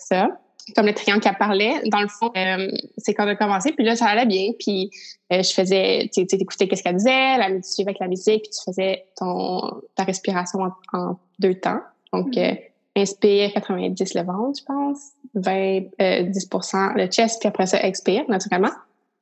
ça. 0.05 0.27
Comme 0.75 0.87
le 0.87 0.93
triangle 0.93 1.21
qu'elle 1.21 1.37
parlait, 1.37 1.81
dans 1.91 2.01
le 2.01 2.07
fond, 2.07 2.31
euh, 2.35 2.71
c'est 2.97 3.13
quand 3.13 3.25
on 3.25 3.29
a 3.29 3.35
commencé, 3.35 3.71
puis 3.71 3.85
là, 3.85 3.95
ça 3.95 4.07
allait 4.07 4.25
bien. 4.25 4.51
Puis 4.57 4.89
euh, 5.31 5.43
je 5.43 5.53
faisais, 5.53 6.09
tu 6.11 6.25
sais, 6.27 6.37
écoutais 6.37 6.67
qu'est-ce 6.67 6.81
qu'elle 6.81 6.95
disait, 6.95 7.37
la 7.37 7.49
musique 7.49 7.87
avec 7.87 7.99
la 7.99 8.07
musique, 8.07 8.43
puis 8.43 8.51
tu 8.51 8.63
faisais 8.65 9.05
ton, 9.15 9.81
ta 9.95 10.03
respiration 10.03 10.59
en, 10.93 11.19
deux 11.37 11.55
temps. 11.55 11.81
Donc, 12.13 12.29
mm-hmm. 12.29 12.53
euh, 12.53 13.01
inspire 13.01 13.53
90 13.53 14.15
le 14.15 14.21
ventre, 14.23 14.59
je 14.59 14.65
pense, 14.65 14.99
20, 15.35 15.81
10% 15.99 16.97
le 16.97 17.07
chest, 17.07 17.39
puis 17.39 17.47
après 17.47 17.67
ça, 17.67 17.83
expire, 17.83 18.23
naturellement. 18.27 18.71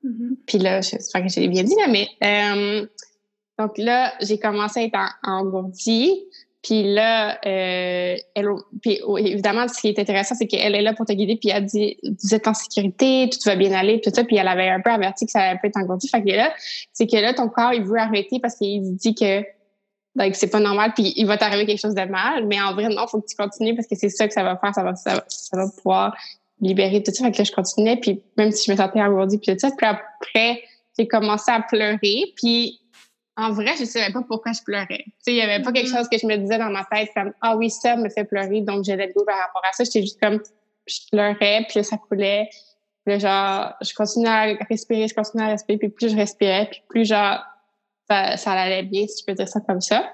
Mm-hmm. 0.05 0.35
Puis 0.47 0.57
là, 0.59 0.79
j'espère 0.79 1.23
que 1.23 1.29
j'ai 1.29 1.47
bien 1.49 1.63
dit, 1.63 1.75
là, 1.75 1.87
mais 1.89 2.07
donc 3.59 3.77
là, 3.77 4.13
j'ai 4.21 4.39
commencé 4.39 4.79
à 4.79 4.83
être 4.83 4.97
en, 5.23 5.39
engourdie. 5.39 6.25
Puis 6.63 6.93
là, 6.93 7.39
euh, 7.45 8.15
elle, 8.35 8.47
puis, 8.81 9.01
évidemment, 9.17 9.67
ce 9.67 9.81
qui 9.81 9.89
est 9.89 9.99
intéressant, 9.99 10.33
c'est 10.33 10.47
qu'elle 10.47 10.75
est 10.75 10.81
là 10.81 10.93
pour 10.93 11.05
te 11.05 11.11
guider, 11.11 11.35
puis 11.35 11.49
elle 11.49 11.65
dit, 11.65 11.97
vous 12.03 12.33
êtes 12.33 12.47
en 12.47 12.53
sécurité, 12.53 13.29
tout 13.29 13.39
va 13.45 13.57
bien 13.57 13.73
aller, 13.73 13.99
tout 13.99 14.11
ça, 14.13 14.23
puis 14.23 14.37
elle 14.37 14.47
avait 14.47 14.69
un 14.69 14.79
peu 14.79 14.89
averti 14.89 15.25
que 15.25 15.31
ça 15.31 15.41
allait 15.41 15.59
peut 15.61 15.67
être 15.67 15.77
engourdi. 15.77 16.07
Fait 16.07 16.23
que 16.23 16.29
là, 16.29 16.53
c'est 16.93 17.05
que 17.05 17.17
là, 17.17 17.33
ton 17.33 17.49
corps, 17.49 17.73
il 17.73 17.83
veut 17.83 17.99
arrêter 17.99 18.39
parce 18.41 18.55
qu'il 18.55 18.95
dit 18.95 19.13
que 19.13 19.43
like, 20.15 20.35
c'est 20.35 20.49
pas 20.49 20.61
normal, 20.61 20.93
puis 20.95 21.13
il 21.17 21.25
va 21.25 21.37
t'arriver 21.37 21.65
quelque 21.65 21.81
chose 21.81 21.95
de 21.95 22.05
mal. 22.05 22.47
Mais 22.47 22.61
en 22.61 22.73
vrai, 22.73 22.87
non, 22.87 23.07
faut 23.07 23.19
que 23.19 23.27
tu 23.27 23.35
continues 23.35 23.75
parce 23.75 23.87
que 23.87 23.95
c'est 23.95 24.09
ça 24.09 24.27
que 24.27 24.33
ça 24.33 24.43
va 24.43 24.55
faire, 24.57 24.73
ça 24.73 24.83
va, 24.83 24.95
ça 24.95 25.57
va, 25.57 25.65
pouvoir 25.77 26.15
libérer 26.61 27.03
tout 27.03 27.11
ça. 27.11 27.25
Fait 27.25 27.31
que 27.31 27.39
là, 27.39 27.43
je 27.43 27.51
continuais, 27.51 27.97
puis 27.97 28.21
même 28.37 28.51
si 28.51 28.65
je 28.67 28.71
me 28.71 28.77
sentais 28.77 29.01
engourdie, 29.01 29.37
puis 29.37 29.53
tout 29.53 29.59
ça, 29.59 29.69
puis 29.75 29.85
après, 29.85 30.63
j'ai 30.97 31.07
commencé 31.07 31.51
à 31.51 31.61
pleurer, 31.61 32.31
puis 32.37 32.79
en 33.35 33.51
vrai, 33.51 33.73
je 33.79 33.85
savais 33.85 34.13
pas 34.13 34.21
pourquoi 34.21 34.51
je 34.51 34.61
pleurais. 34.63 35.03
Tu 35.05 35.13
sais, 35.19 35.31
il 35.31 35.37
y 35.37 35.41
avait 35.41 35.61
pas 35.61 35.71
quelque 35.71 35.87
mm-hmm. 35.87 35.97
chose 35.97 36.09
que 36.09 36.17
je 36.17 36.27
me 36.27 36.37
disais 36.37 36.57
dans 36.57 36.69
ma 36.69 36.85
tête 36.85 37.09
comme 37.15 37.33
ah 37.41 37.55
oui 37.55 37.69
ça 37.69 37.95
me 37.95 38.09
fait 38.09 38.25
pleurer 38.25 38.61
donc 38.61 38.83
j'ai 38.83 38.95
le 38.95 39.07
goût 39.07 39.25
par 39.25 39.37
rapport 39.37 39.61
à 39.67 39.73
ça. 39.73 39.83
J'étais 39.83 40.01
juste 40.01 40.21
comme 40.21 40.39
je 40.85 40.99
pleurais 41.11 41.65
puis 41.67 41.83
ça 41.83 41.97
coulait. 41.97 42.49
Puis 43.05 43.19
genre 43.19 43.73
je 43.81 43.93
continuais 43.93 44.29
à 44.29 44.65
respirer, 44.69 45.07
je 45.07 45.15
continuais 45.15 45.45
à 45.45 45.49
respirer 45.49 45.79
puis 45.79 45.89
plus 45.89 46.11
je 46.11 46.15
respirais 46.15 46.67
puis 46.69 46.81
plus 46.89 47.05
genre 47.05 47.39
ça, 48.07 48.37
ça 48.37 48.51
allait 48.51 48.83
bien 48.83 49.07
si 49.07 49.21
je 49.21 49.25
peux 49.25 49.33
dire 49.33 49.47
ça 49.47 49.59
comme 49.61 49.81
ça. 49.81 50.11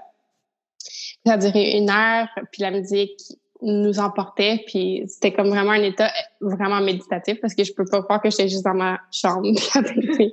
Ça 1.25 1.33
a 1.33 1.37
duré 1.37 1.71
une 1.77 1.89
heure 1.89 2.29
puis 2.51 2.61
la 2.61 2.71
musique 2.71 3.19
nous 3.61 3.99
emportait 3.99 4.63
puis 4.65 5.03
c'était 5.07 5.33
comme 5.33 5.49
vraiment 5.49 5.71
un 5.71 5.83
état 5.83 6.09
vraiment 6.39 6.79
méditatif 6.79 7.41
parce 7.41 7.53
que 7.53 7.65
je 7.65 7.73
peux 7.73 7.83
pas 7.83 8.01
croire 8.01 8.21
que 8.21 8.29
j'étais 8.29 8.47
juste 8.47 8.63
dans 8.63 8.73
ma 8.73 9.01
chambre 9.11 9.49
avec, 9.75 10.31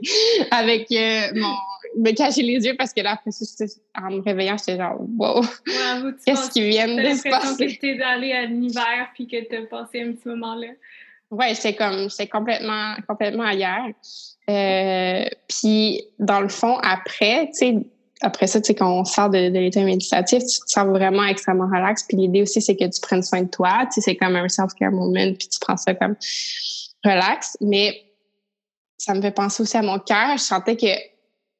avec 0.52 0.92
euh, 0.92 1.32
mon 1.34 1.56
me 1.96 2.12
cacher 2.12 2.42
les 2.42 2.64
yeux 2.64 2.74
parce 2.76 2.92
que 2.92 3.00
là, 3.00 3.12
après 3.12 3.30
ça, 3.30 3.64
en 3.96 4.10
me 4.10 4.20
réveillant, 4.20 4.56
j'étais 4.58 4.76
genre, 4.76 5.00
wow, 5.18 5.42
qu'est-ce 6.24 6.50
qui 6.50 6.68
vient 6.68 6.88
de 6.88 7.14
se 7.14 7.28
passer? 7.28 7.66
que 7.66 7.80
t'es 7.80 8.00
allé 8.02 8.32
à 8.32 8.44
l'hiver 8.44 9.08
puis 9.14 9.26
que 9.26 9.42
t'as 9.48 9.66
passé 9.66 10.02
un 10.02 10.12
petit 10.12 10.28
moment 10.28 10.54
là. 10.54 10.68
Ouais, 11.30 11.54
j'étais 11.54 11.74
comme, 11.74 12.08
j'étais 12.08 12.28
complètement, 12.28 12.94
complètement 13.08 13.44
ailleurs. 13.44 13.88
Euh, 14.48 15.24
puis, 15.48 16.04
dans 16.20 16.40
le 16.40 16.48
fond, 16.48 16.78
après, 16.82 17.46
tu 17.46 17.58
sais, 17.58 17.76
après 18.20 18.46
ça, 18.46 18.60
tu 18.60 18.68
sais, 18.68 18.74
quand 18.74 19.00
on 19.00 19.04
sort 19.04 19.28
de, 19.28 19.48
de 19.48 19.58
l'état 19.58 19.82
méditatif, 19.82 20.38
tu 20.40 20.60
te 20.60 20.70
sens 20.70 20.86
vraiment 20.86 21.24
extrêmement 21.24 21.66
relax. 21.66 22.04
Puis 22.04 22.16
l'idée 22.16 22.42
aussi, 22.42 22.62
c'est 22.62 22.76
que 22.76 22.84
tu 22.84 23.00
prennes 23.00 23.22
soin 23.22 23.42
de 23.42 23.50
toi. 23.50 23.86
Tu 23.86 23.94
sais, 23.94 24.00
c'est 24.02 24.16
comme 24.16 24.36
un 24.36 24.48
self-care 24.48 24.92
moment, 24.92 25.32
puis 25.34 25.48
tu 25.48 25.58
prends 25.60 25.76
ça 25.76 25.94
comme 25.94 26.14
relax. 27.04 27.56
Mais 27.60 28.04
ça 28.98 29.14
me 29.14 29.20
fait 29.20 29.32
penser 29.32 29.62
aussi 29.62 29.76
à 29.76 29.82
mon 29.82 29.98
cœur. 29.98 30.36
Je 30.36 30.42
sentais 30.42 30.76
que 30.76 30.86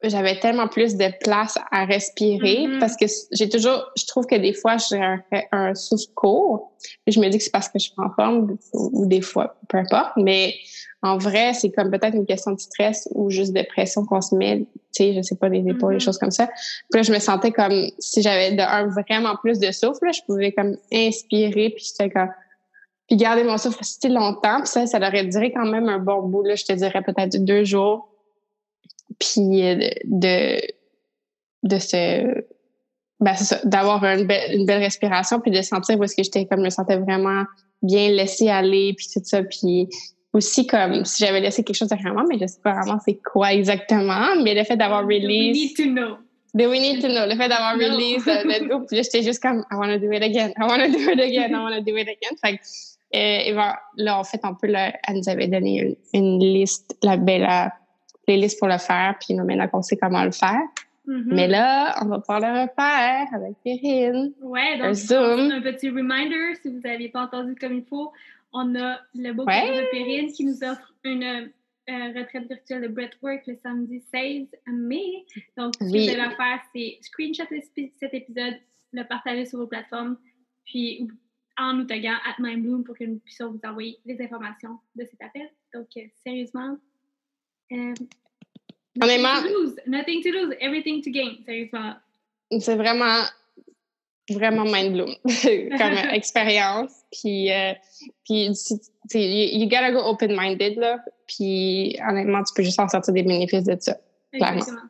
j'avais 0.03 0.39
tellement 0.39 0.69
plus 0.69 0.97
de 0.97 1.07
place 1.21 1.57
à 1.71 1.85
respirer 1.85 2.67
mm-hmm. 2.67 2.79
parce 2.79 2.97
que 2.97 3.07
j'ai 3.33 3.49
toujours, 3.49 3.83
je 3.97 4.07
trouve 4.07 4.27
que 4.27 4.37
des 4.37 4.53
fois, 4.53 4.77
j'ai 4.77 5.01
un, 5.01 5.23
un 5.53 5.75
souffle 5.75 6.13
court. 6.15 6.73
je 7.07 7.19
me 7.19 7.29
dis 7.29 7.39
que 7.39 7.45
c'est 7.45 7.51
parce 7.51 7.69
que 7.69 7.79
je 7.79 7.85
suis 7.85 7.95
en 7.97 8.11
forme 8.11 8.57
ou, 8.75 9.07
des 9.07 9.23
fois, 9.23 9.57
peu 9.69 9.79
importe. 9.79 10.13
Mais 10.17 10.55
en 11.03 11.17
vrai, 11.17 11.55
c'est 11.55 11.71
comme 11.71 11.91
peut-être 11.91 12.15
une 12.15 12.27
question 12.27 12.53
de 12.53 12.61
stress 12.61 13.09
ou 13.13 13.31
juste 13.31 13.53
de 13.53 13.63
pression 13.63 14.05
qu'on 14.05 14.21
se 14.21 14.35
met, 14.35 14.67
tu 14.95 15.05
sais, 15.05 15.15
je 15.15 15.23
sais 15.23 15.37
pas, 15.37 15.49
les 15.49 15.67
épaules, 15.67 15.95
les 15.95 15.99
mm-hmm. 15.99 16.05
choses 16.05 16.19
comme 16.19 16.31
ça. 16.31 16.47
Puis 16.47 16.99
là, 16.99 17.03
je 17.03 17.13
me 17.13 17.19
sentais 17.19 17.53
comme 17.53 17.87
si 17.99 18.21
j'avais 18.21 18.53
de 18.53 18.61
un 18.61 18.89
vraiment 18.89 19.37
plus 19.37 19.59
de 19.59 19.73
souffle, 19.73 20.13
je 20.13 20.21
pouvais 20.27 20.53
comme 20.53 20.77
inspirer 20.93 21.71
puis 21.71 21.85
j'étais 21.85 22.11
comme 22.11 22.31
puis 23.09 23.17
garder 23.17 23.45
mon 23.45 23.57
souffle 23.57 23.79
si 23.83 24.09
longtemps. 24.09 24.59
Puis 24.59 24.67
ça, 24.67 24.87
ça 24.87 24.99
aurait 24.99 25.25
duré 25.25 25.53
quand 25.53 25.65
même 25.65 25.89
un 25.89 26.01
bon 26.01 26.23
bout. 26.23 26.43
Là, 26.43 26.57
je 26.57 26.65
te 26.65 26.73
dirais 26.73 27.03
peut-être 27.03 27.37
deux 27.45 27.65
jours 27.65 28.09
puis 29.19 29.63
euh, 29.63 29.89
de 30.05 30.61
de 31.63 31.79
se 31.79 32.45
ben 33.19 33.35
d'avoir 33.65 34.05
une 34.05 34.27
belle, 34.27 34.55
une 34.55 34.67
belle 34.67 34.83
respiration 34.83 35.41
puis 35.41 35.51
de 35.51 35.63
sentir 35.63 35.99
où 35.99 36.05
est-ce 36.05 36.15
que 36.15 36.23
j'étais 36.23 36.45
comme 36.47 36.61
je 36.61 36.65
me 36.65 36.71
sentais 36.71 36.97
vraiment 36.97 37.45
bien 37.83 38.11
laissée 38.11 38.49
aller 38.49 38.95
puis 38.95 39.07
tout 39.13 39.21
ça. 39.25 39.43
Puis 39.43 39.89
aussi 40.33 40.67
comme 40.67 41.05
si 41.05 41.25
j'avais 41.25 41.41
laissé 41.41 41.65
quelque 41.65 41.77
chose 41.77 41.89
derrière 41.89 42.13
moi 42.13 42.25
mais 42.29 42.39
je 42.39 42.47
sais 42.47 42.61
pas 42.63 42.75
vraiment 42.75 42.99
c'est 43.03 43.19
quoi 43.25 43.53
exactement 43.55 44.37
mais 44.43 44.55
le 44.55 44.65
fait 44.65 44.77
d'avoir 44.77 45.03
release 45.03 45.57
we 45.57 45.65
need 45.65 45.77
to 45.77 45.85
know? 45.85 46.17
The 46.55 46.69
we 46.69 46.81
need 46.81 47.01
to 47.03 47.09
know? 47.09 47.27
Le 47.27 47.37
fait 47.37 47.49
d'avoir 47.49 47.75
release 47.75 48.27
uh, 48.27 48.47
let 48.47 48.67
go 48.67 48.81
puis 48.81 49.03
j'étais 49.03 49.23
juste 49.23 49.43
comme 49.43 49.65
I 49.71 49.77
want 49.77 49.89
to 49.95 49.99
do 49.99 50.13
it 50.13 50.23
again 50.23 50.53
I 50.59 50.65
want 50.65 50.85
to 50.85 50.93
do 50.93 51.11
it 51.11 51.21
again 51.21 51.53
I 51.53 51.59
want 51.59 51.75
to 51.75 51.81
do 51.81 51.97
it 51.97 52.09
again. 52.09 52.37
Fait 52.45 52.59
que, 52.59 53.53
euh, 53.55 53.73
là 53.97 54.19
en 54.19 54.25
fait 54.25 54.41
un 54.43 54.53
peu 54.53 54.67
là, 54.67 54.93
elle 55.09 55.17
nous 55.17 55.29
avait 55.29 55.49
donné 55.49 55.79
une, 55.81 55.97
une 56.13 56.39
liste 56.41 56.99
la 57.03 57.17
belle 57.17 57.47
playlist 58.27 58.59
pour 58.59 58.69
le 58.69 58.79
faire, 58.79 59.17
puis 59.21 59.35
maintenant 59.35 59.69
qu'on 59.69 59.83
sait 59.83 59.97
comment 59.97 60.25
le 60.25 60.33
faire. 60.33 60.63
Mm-hmm. 61.07 61.35
Mais 61.35 61.47
là, 61.47 61.95
on 62.03 62.07
va 62.07 62.19
pouvoir 62.19 62.41
le 62.41 62.63
refaire 62.63 63.29
avec 63.33 63.57
Perrine. 63.63 64.33
Ouais, 64.41 64.77
donc 64.79 64.89
un, 64.89 65.61
petit 65.63 65.89
reminder, 65.89 66.55
si 66.61 66.69
vous 66.69 66.81
n'aviez 66.81 67.09
pas 67.09 67.23
entendu 67.23 67.55
comme 67.55 67.75
il 67.75 67.85
faut, 67.85 68.13
on 68.53 68.75
a 68.75 68.99
le 69.15 69.33
beau 69.33 69.45
ouais. 69.45 69.83
de 69.83 69.91
Perrine 69.91 70.33
qui 70.33 70.45
nous 70.45 70.65
offre 70.65 70.93
une 71.05 71.23
euh, 71.89 72.13
retraite 72.17 72.49
virtuelle 72.49 72.83
de 72.83 72.89
breathwork 72.89 73.47
le 73.47 73.57
samedi 73.63 74.03
16 74.13 74.49
mai. 74.67 75.25
Donc, 75.57 75.75
ce 75.75 75.85
que 75.85 75.85
vous 75.85 76.21
allez 76.21 76.35
faire, 76.35 76.61
c'est 76.75 76.99
screenshot 77.03 77.45
cet 78.01 78.15
épisode, 78.15 78.55
le 78.93 79.05
partager 79.05 79.47
sur 79.47 79.61
vos 79.61 79.69
plateformes, 79.69 80.17
puis 80.65 81.07
en 81.57 81.75
nous 81.75 81.85
taguant 81.85 82.17
at 82.27 82.41
MindBloom 82.41 82.83
pour 82.83 82.97
que 82.97 83.05
nous 83.05 83.19
puissions 83.19 83.53
vous 83.53 83.61
envoyer 83.65 83.99
les 84.05 84.21
informations 84.21 84.79
de 84.97 85.05
cet 85.05 85.23
appel. 85.23 85.49
Donc, 85.73 85.87
euh, 85.97 86.01
sérieusement, 86.25 86.77
euh, 87.73 87.95
Honnêtement. 89.03 89.43
Nothing 89.87 90.23
to 90.23 90.31
lose, 90.31 90.55
everything 90.61 91.03
to 91.03 91.11
gain, 91.11 91.37
sérieusement. 91.45 91.95
C'est 92.61 92.77
vraiment, 92.77 93.25
vraiment 94.31 94.65
mind 94.65 94.93
bloom 94.93 95.15
comme 95.79 95.99
expérience. 96.13 96.93
Puis, 97.13 97.53
euh, 97.53 97.73
puis 98.25 98.47
you, 98.47 99.61
you, 99.61 99.69
gotta 99.69 99.93
go 99.93 99.99
open-minded, 99.99 100.77
là. 100.77 100.99
Puis, 101.27 101.99
honnêtement, 102.09 102.43
tu 102.43 102.55
peux 102.55 102.63
juste 102.63 102.81
en 102.81 102.89
sortir 102.89 103.13
des 103.13 103.23
bénéfices 103.23 103.65
de 103.65 103.77
ça. 103.79 103.97
Exactement. 104.33 104.83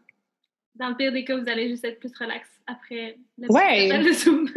Dans 0.76 0.90
le 0.90 0.96
pire 0.96 1.12
des 1.12 1.24
cas, 1.24 1.36
vous 1.36 1.48
allez 1.48 1.68
juste 1.70 1.84
être 1.84 1.98
plus 1.98 2.12
relax 2.18 2.46
après 2.66 3.16
le, 3.38 3.50
ouais. 3.50 4.12
Zoom. 4.12 4.48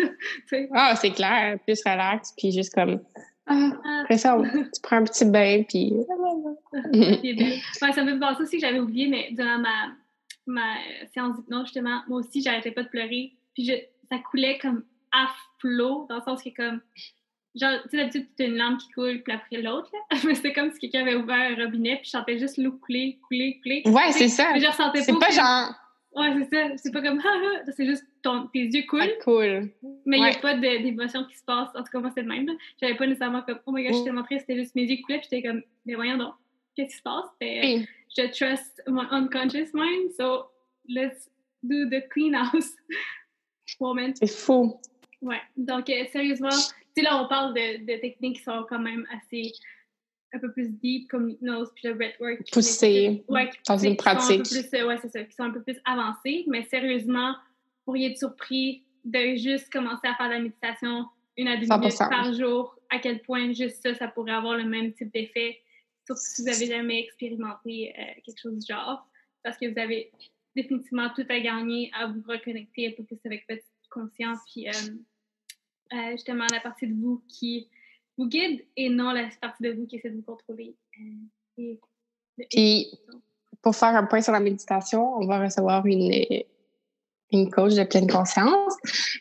ah, 0.74 0.96
c'est 0.96 1.12
clair. 1.12 1.58
Plus 1.66 1.82
relax, 1.86 2.34
puis 2.38 2.52
juste 2.52 2.74
comme 2.74 3.02
ah, 3.50 4.02
après 4.04 4.18
ça, 4.18 4.38
tu 4.54 4.82
prends 4.82 4.98
un 4.98 5.04
petit 5.04 5.26
bain, 5.26 5.64
puis. 5.68 5.94
ouais, 6.94 7.62
ça 7.92 8.04
me 8.04 8.12
fait 8.12 8.20
penser 8.20 8.44
aussi 8.44 8.58
que 8.58 8.62
j'avais 8.62 8.80
oublié, 8.80 9.08
mais 9.08 9.30
durant 9.32 9.58
ma, 9.58 9.94
ma 10.46 10.76
séance 11.14 11.36
d'hypnose, 11.38 11.66
justement, 11.66 12.02
moi 12.08 12.20
aussi, 12.20 12.42
j'arrêtais 12.42 12.72
pas 12.72 12.84
de 12.84 12.90
pleurer. 12.90 13.34
Puis 13.54 13.66
je, 13.66 13.74
ça 14.10 14.20
coulait 14.20 14.60
comme 14.60 14.84
à 15.12 15.28
flot, 15.60 16.06
dans 16.10 16.18
le 16.18 16.22
sens 16.22 16.44
que, 16.44 16.50
comme. 16.56 16.82
Genre, 17.56 17.82
tu 17.84 17.90
sais, 17.90 17.98
d'habitude, 17.98 18.28
tu 18.38 18.44
as 18.44 18.46
une 18.46 18.58
lampe 18.58 18.78
qui 18.78 18.90
coule, 18.92 19.24
puis 19.24 19.34
après 19.34 19.62
l'autre, 19.62 19.90
là. 19.92 20.20
Mais 20.26 20.36
c'était 20.36 20.54
comme 20.54 20.72
si 20.72 20.80
quelqu'un 20.80 21.02
avait 21.02 21.16
ouvert 21.16 21.58
un 21.58 21.64
robinet, 21.64 21.96
puis 21.96 22.06
je 22.06 22.12
sentais 22.12 22.38
juste 22.38 22.58
l'eau 22.58 22.74
couler, 22.74 23.20
couler, 23.28 23.60
couler. 23.64 23.82
Ouais, 23.88 24.12
c'est 24.12 24.28
ça. 24.28 24.52
Mais 24.54 24.60
je 24.60 24.68
ressentais 24.68 25.00
pas. 25.00 25.06
C'est 25.06 25.20
pas 25.20 25.32
genre 25.32 25.74
Ouais, 26.16 26.34
c'est 26.40 26.56
ça. 26.56 26.78
C'est 26.78 26.92
pas 26.92 27.02
comme, 27.02 27.22
ah, 27.26 27.62
ah, 27.66 27.72
c'est 27.76 27.86
juste 27.86 28.04
ton, 28.22 28.48
tes 28.48 28.66
yeux 28.66 28.84
coulent. 28.88 29.02
Ah, 29.04 29.24
cool. 29.24 29.70
Mais 30.06 30.18
il 30.18 30.24
n'y 30.24 30.30
a 30.30 30.40
pas 30.40 30.56
d'émotion 30.58 31.24
qui 31.26 31.38
se 31.38 31.44
passe. 31.44 31.70
En 31.76 31.84
tout 31.84 31.92
cas, 31.92 32.00
moi, 32.00 32.12
c'est 32.14 32.22
le 32.22 32.28
même. 32.28 32.50
J'avais 32.82 32.96
pas 32.96 33.08
nécessairement 33.08 33.42
comme, 33.44 33.60
oh 33.66 33.72
my 33.72 33.84
gosh, 33.84 33.92
je 33.92 33.96
suis 33.98 34.04
tellement 34.06 34.24
triste. 34.24 34.46
C'était 34.48 34.60
juste 34.60 34.76
mes 34.76 34.84
yeux 34.84 34.98
coulaient. 35.04 35.20
Puis 35.20 35.28
j'étais 35.32 35.48
comme, 35.48 35.62
mais 35.86 35.96
voyons 35.96 36.18
donc, 36.18 36.34
qu'est-ce 36.76 36.90
qui 36.90 36.98
se 36.98 37.04
passe? 37.04 37.26
Oui. 37.42 37.88
Je 38.18 38.24
trust 38.28 38.82
my 38.88 39.06
unconscious 39.12 39.72
mind. 39.74 40.12
So 40.18 40.50
let's 40.88 41.30
do 41.62 41.90
the 41.90 42.08
clean 42.10 42.34
house 42.34 42.76
moment. 43.80 44.14
C'est 44.16 44.28
fou. 44.28 44.80
Ouais. 45.22 45.42
Donc, 45.58 45.90
euh, 45.90 46.06
sérieusement, 46.12 46.50
tu 46.50 46.56
sais, 46.98 47.02
là, 47.02 47.22
on 47.24 47.28
parle 47.28 47.54
de, 47.54 47.86
de 47.86 48.00
techniques 48.00 48.38
qui 48.38 48.44
sont 48.44 48.66
quand 48.68 48.80
même 48.80 49.06
assez 49.16 49.52
un 50.34 50.40
peu 50.40 50.52
plus 50.52 50.70
deep 50.70 51.10
comme 51.10 51.28
l'hypnose 51.28 51.70
puis 51.76 51.88
le 51.88 51.96
breathwork. 51.96 52.52
Poussé 52.52 53.24
ouais, 53.28 53.50
dans 53.68 53.78
une 53.78 53.98
pratique. 53.98 54.44
Plus, 54.44 54.74
euh, 54.74 54.88
ouais, 54.88 54.98
c'est 55.02 55.10
ça, 55.10 55.24
qui 55.24 55.36
sont 55.36 55.44
un 55.44 55.52
peu 55.52 55.62
plus 55.64 55.80
avancés. 55.86 56.46
Mais 56.48 56.64
sérieusement, 56.64 57.32
vous 57.32 57.86
pourriez 57.86 58.12
être 58.12 58.18
surpris 58.18 58.84
de 59.06 59.36
juste 59.36 59.72
commencer 59.72 60.08
à 60.08 60.16
faire 60.16 60.28
de 60.28 60.34
la 60.34 60.40
méditation 60.40 61.06
une 61.38 61.48
à 61.48 61.58
deux 61.58 61.68
minutes 61.68 61.98
par 61.98 62.34
jour, 62.34 62.78
à 62.90 63.00
quel 63.00 63.22
point 63.22 63.54
juste 63.54 63.82
ça, 63.82 63.96
ça 63.96 64.08
pourrait 64.10 64.34
avoir 64.34 64.58
le 64.58 64.66
même 64.66 64.94
type 64.94 65.12
d'effet, 65.14 65.62
surtout 66.06 66.22
si 66.22 66.42
vous 66.42 66.50
n'avez 66.50 66.66
jamais 66.66 67.00
expérimenté 67.00 67.94
euh, 67.98 68.04
quelque 68.26 68.40
chose 68.40 68.58
du 68.58 68.66
genre, 68.68 69.08
parce 69.42 69.58
que 69.58 69.72
vous 69.72 69.80
avez 69.80 70.12
définitivement 70.56 71.10
tout 71.16 71.26
à 71.30 71.40
gagner 71.40 71.92
à 71.94 72.08
vous 72.08 72.22
reconnecter 72.28 72.90
un 72.90 72.92
peu 72.92 73.04
plus 73.04 73.20
avec 73.24 73.46
votre 73.50 73.64
conscience, 73.90 74.40
puis 74.52 74.68
euh, 74.68 76.12
justement 76.12 76.46
la 76.52 76.60
partie 76.60 76.88
de 76.88 76.94
vous 76.94 77.24
qui 77.30 77.70
vous 78.20 78.28
guide 78.28 78.66
et 78.76 78.90
non 78.90 79.12
la 79.12 79.30
partie 79.42 79.64
de 79.64 79.72
vous 79.72 79.88
qui 79.88 79.96
essaie 79.96 80.10
de 80.10 80.18
vous 80.18 80.22
contrôler. 80.22 80.76
Euh, 81.60 81.74
Puis, 82.50 82.88
pour 83.62 83.76
faire 83.76 83.96
un 83.96 84.04
point 84.04 84.22
sur 84.22 84.34
la 84.34 84.40
méditation, 84.42 85.16
on 85.18 85.26
va 85.26 85.40
recevoir 85.40 85.86
une, 85.86 86.12
une 87.32 87.50
coach 87.50 87.76
de 87.76 87.84
pleine 87.84 88.08
conscience, 88.08 88.74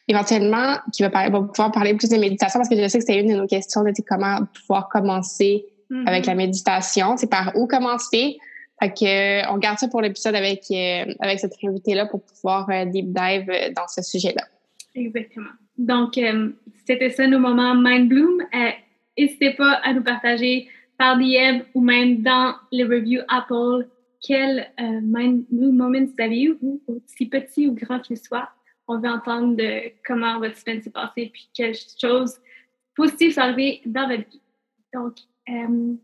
éventuellement, 0.09 0.77
qui 0.93 1.03
va, 1.03 1.11
parler, 1.11 1.31
va 1.31 1.43
pouvoir 1.43 1.71
parler 1.73 1.95
plus 1.95 2.11
de 2.11 2.17
méditation 2.17 2.59
parce 2.59 2.69
que 2.69 2.77
je 2.77 2.89
sais 2.89 2.99
que 2.99 3.05
c'était 3.05 3.21
une 3.21 3.29
de 3.29 3.37
nos 3.37 3.47
questions 3.47 3.83
de 3.83 3.93
comment 4.07 4.41
pouvoir 4.61 4.89
commencer 4.89 5.65
avec 6.07 6.27
la 6.27 6.35
mm-hmm. 6.35 6.37
méditation. 6.37 7.17
C'est 7.17 7.31
par 7.31 7.53
où 7.57 7.67
commencer? 7.67 8.39
Fait 8.81 8.91
que, 8.91 9.53
on 9.53 9.59
garde 9.59 9.79
ça 9.79 9.89
pour 9.89 10.03
l'épisode 10.03 10.35
avec, 10.35 10.65
euh, 10.71 11.13
avec 11.21 11.41
cette 11.41 11.55
invitée-là 11.65 12.07
pour 12.07 12.23
pouvoir 12.23 12.69
euh, 12.71 12.85
deep 12.85 13.07
dive 13.07 13.51
dans 13.75 13.89
ce 13.89 14.03
sujet-là. 14.03 14.43
Exactement. 14.95 15.51
Donc, 15.77 16.19
c'était 16.87 17.11
ça 17.11 17.27
nos 17.27 17.39
moments 17.39 17.75
Mind 17.75 18.09
Bloom. 18.09 18.43
N'hésitez 19.19 19.55
pas 19.55 19.73
à 19.83 19.93
nous 19.93 20.03
partager 20.03 20.69
par 20.97 21.19
DM 21.19 21.63
ou 21.75 21.81
même 21.81 22.23
dans 22.23 22.55
les 22.71 22.85
reviews 22.85 23.23
Apple 23.29 23.89
quel 24.21 24.71
euh, 24.81 25.01
moment 25.01 25.91
vous 25.91 26.15
avez 26.19 26.43
eu, 26.43 26.59
ou 26.61 26.81
si 27.07 27.27
petit 27.27 27.69
ou 27.69 27.75
grand 27.75 28.01
qu'il 28.01 28.17
soit. 28.17 28.49
On 28.87 28.99
veut 28.99 29.09
entendre 29.09 29.57
de 29.57 29.93
comment 30.05 30.39
votre 30.39 30.57
semaine 30.57 30.83
s'est 30.83 30.91
passée 30.91 31.31
puis 31.33 31.49
quelles 31.55 31.77
choses 32.01 32.39
positives 32.97 33.35
sont 33.35 33.41
arrivées 33.41 33.81
dans 33.87 34.09
votre 34.09 34.29
vie. 34.29 34.43
Donc, 34.93 35.19
euh, 35.49 35.95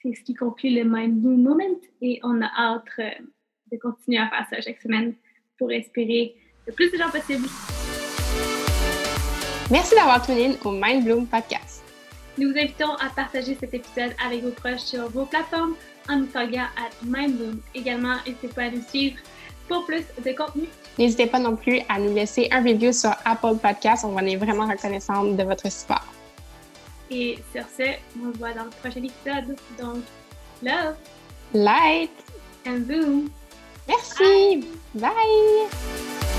c'est 0.00 0.14
ce 0.14 0.22
qui 0.22 0.34
conclut 0.34 0.70
le 0.70 0.84
Mind 0.84 1.20
Bloom 1.20 1.42
Moment 1.42 1.80
et 2.00 2.20
on 2.22 2.40
a 2.40 2.50
hâte 2.56 2.84
euh, 2.98 3.10
de 3.72 3.78
continuer 3.78 4.18
à 4.18 4.28
faire 4.28 4.46
ça 4.50 4.60
chaque 4.60 4.80
semaine 4.80 5.14
pour 5.58 5.70
inspirer 5.70 6.34
le 6.66 6.72
plus 6.72 6.90
de 6.90 6.98
gens 6.98 7.10
possible. 7.10 7.46
Merci 9.70 9.94
d'avoir 9.94 10.24
tenu 10.24 10.54
au 10.64 10.72
Mind 10.72 11.04
Bloom 11.04 11.26
Podcast. 11.26 11.71
Nous 12.38 12.50
vous 12.50 12.58
invitons 12.58 12.94
à 12.94 13.10
partager 13.14 13.56
cet 13.60 13.74
épisode 13.74 14.12
avec 14.24 14.42
vos 14.42 14.50
proches 14.50 14.80
sur 14.80 15.08
vos 15.10 15.26
plateformes 15.26 15.74
en 16.08 16.16
nous 16.16 16.26
taguant 16.26 16.66
à 16.76 16.88
MindBloom. 17.04 17.60
Également, 17.74 18.16
n'hésitez 18.26 18.48
pas 18.48 18.62
à 18.62 18.70
nous 18.70 18.82
suivre 18.82 19.16
pour 19.68 19.84
plus 19.84 20.04
de 20.24 20.32
contenu. 20.32 20.64
N'hésitez 20.98 21.26
pas 21.26 21.38
non 21.38 21.56
plus 21.56 21.80
à 21.88 21.98
nous 21.98 22.14
laisser 22.14 22.48
un 22.50 22.62
review 22.62 22.92
sur 22.92 23.12
Apple 23.24 23.56
Podcasts. 23.56 24.04
On 24.04 24.12
va 24.12 24.22
est 24.22 24.36
vraiment 24.36 24.66
reconnaissant 24.66 25.24
de 25.24 25.42
votre 25.42 25.70
support. 25.70 26.04
Et 27.10 27.38
sur 27.54 27.64
ce, 27.76 27.90
on 28.18 28.32
se 28.32 28.38
voit 28.38 28.52
dans 28.52 28.64
le 28.64 28.70
prochain 28.70 29.02
épisode. 29.02 29.56
Donc, 29.78 30.02
love, 30.62 30.96
light 31.52 32.10
and 32.66 32.80
boom. 32.86 33.30
Merci. 33.86 34.64
Bye. 34.94 36.31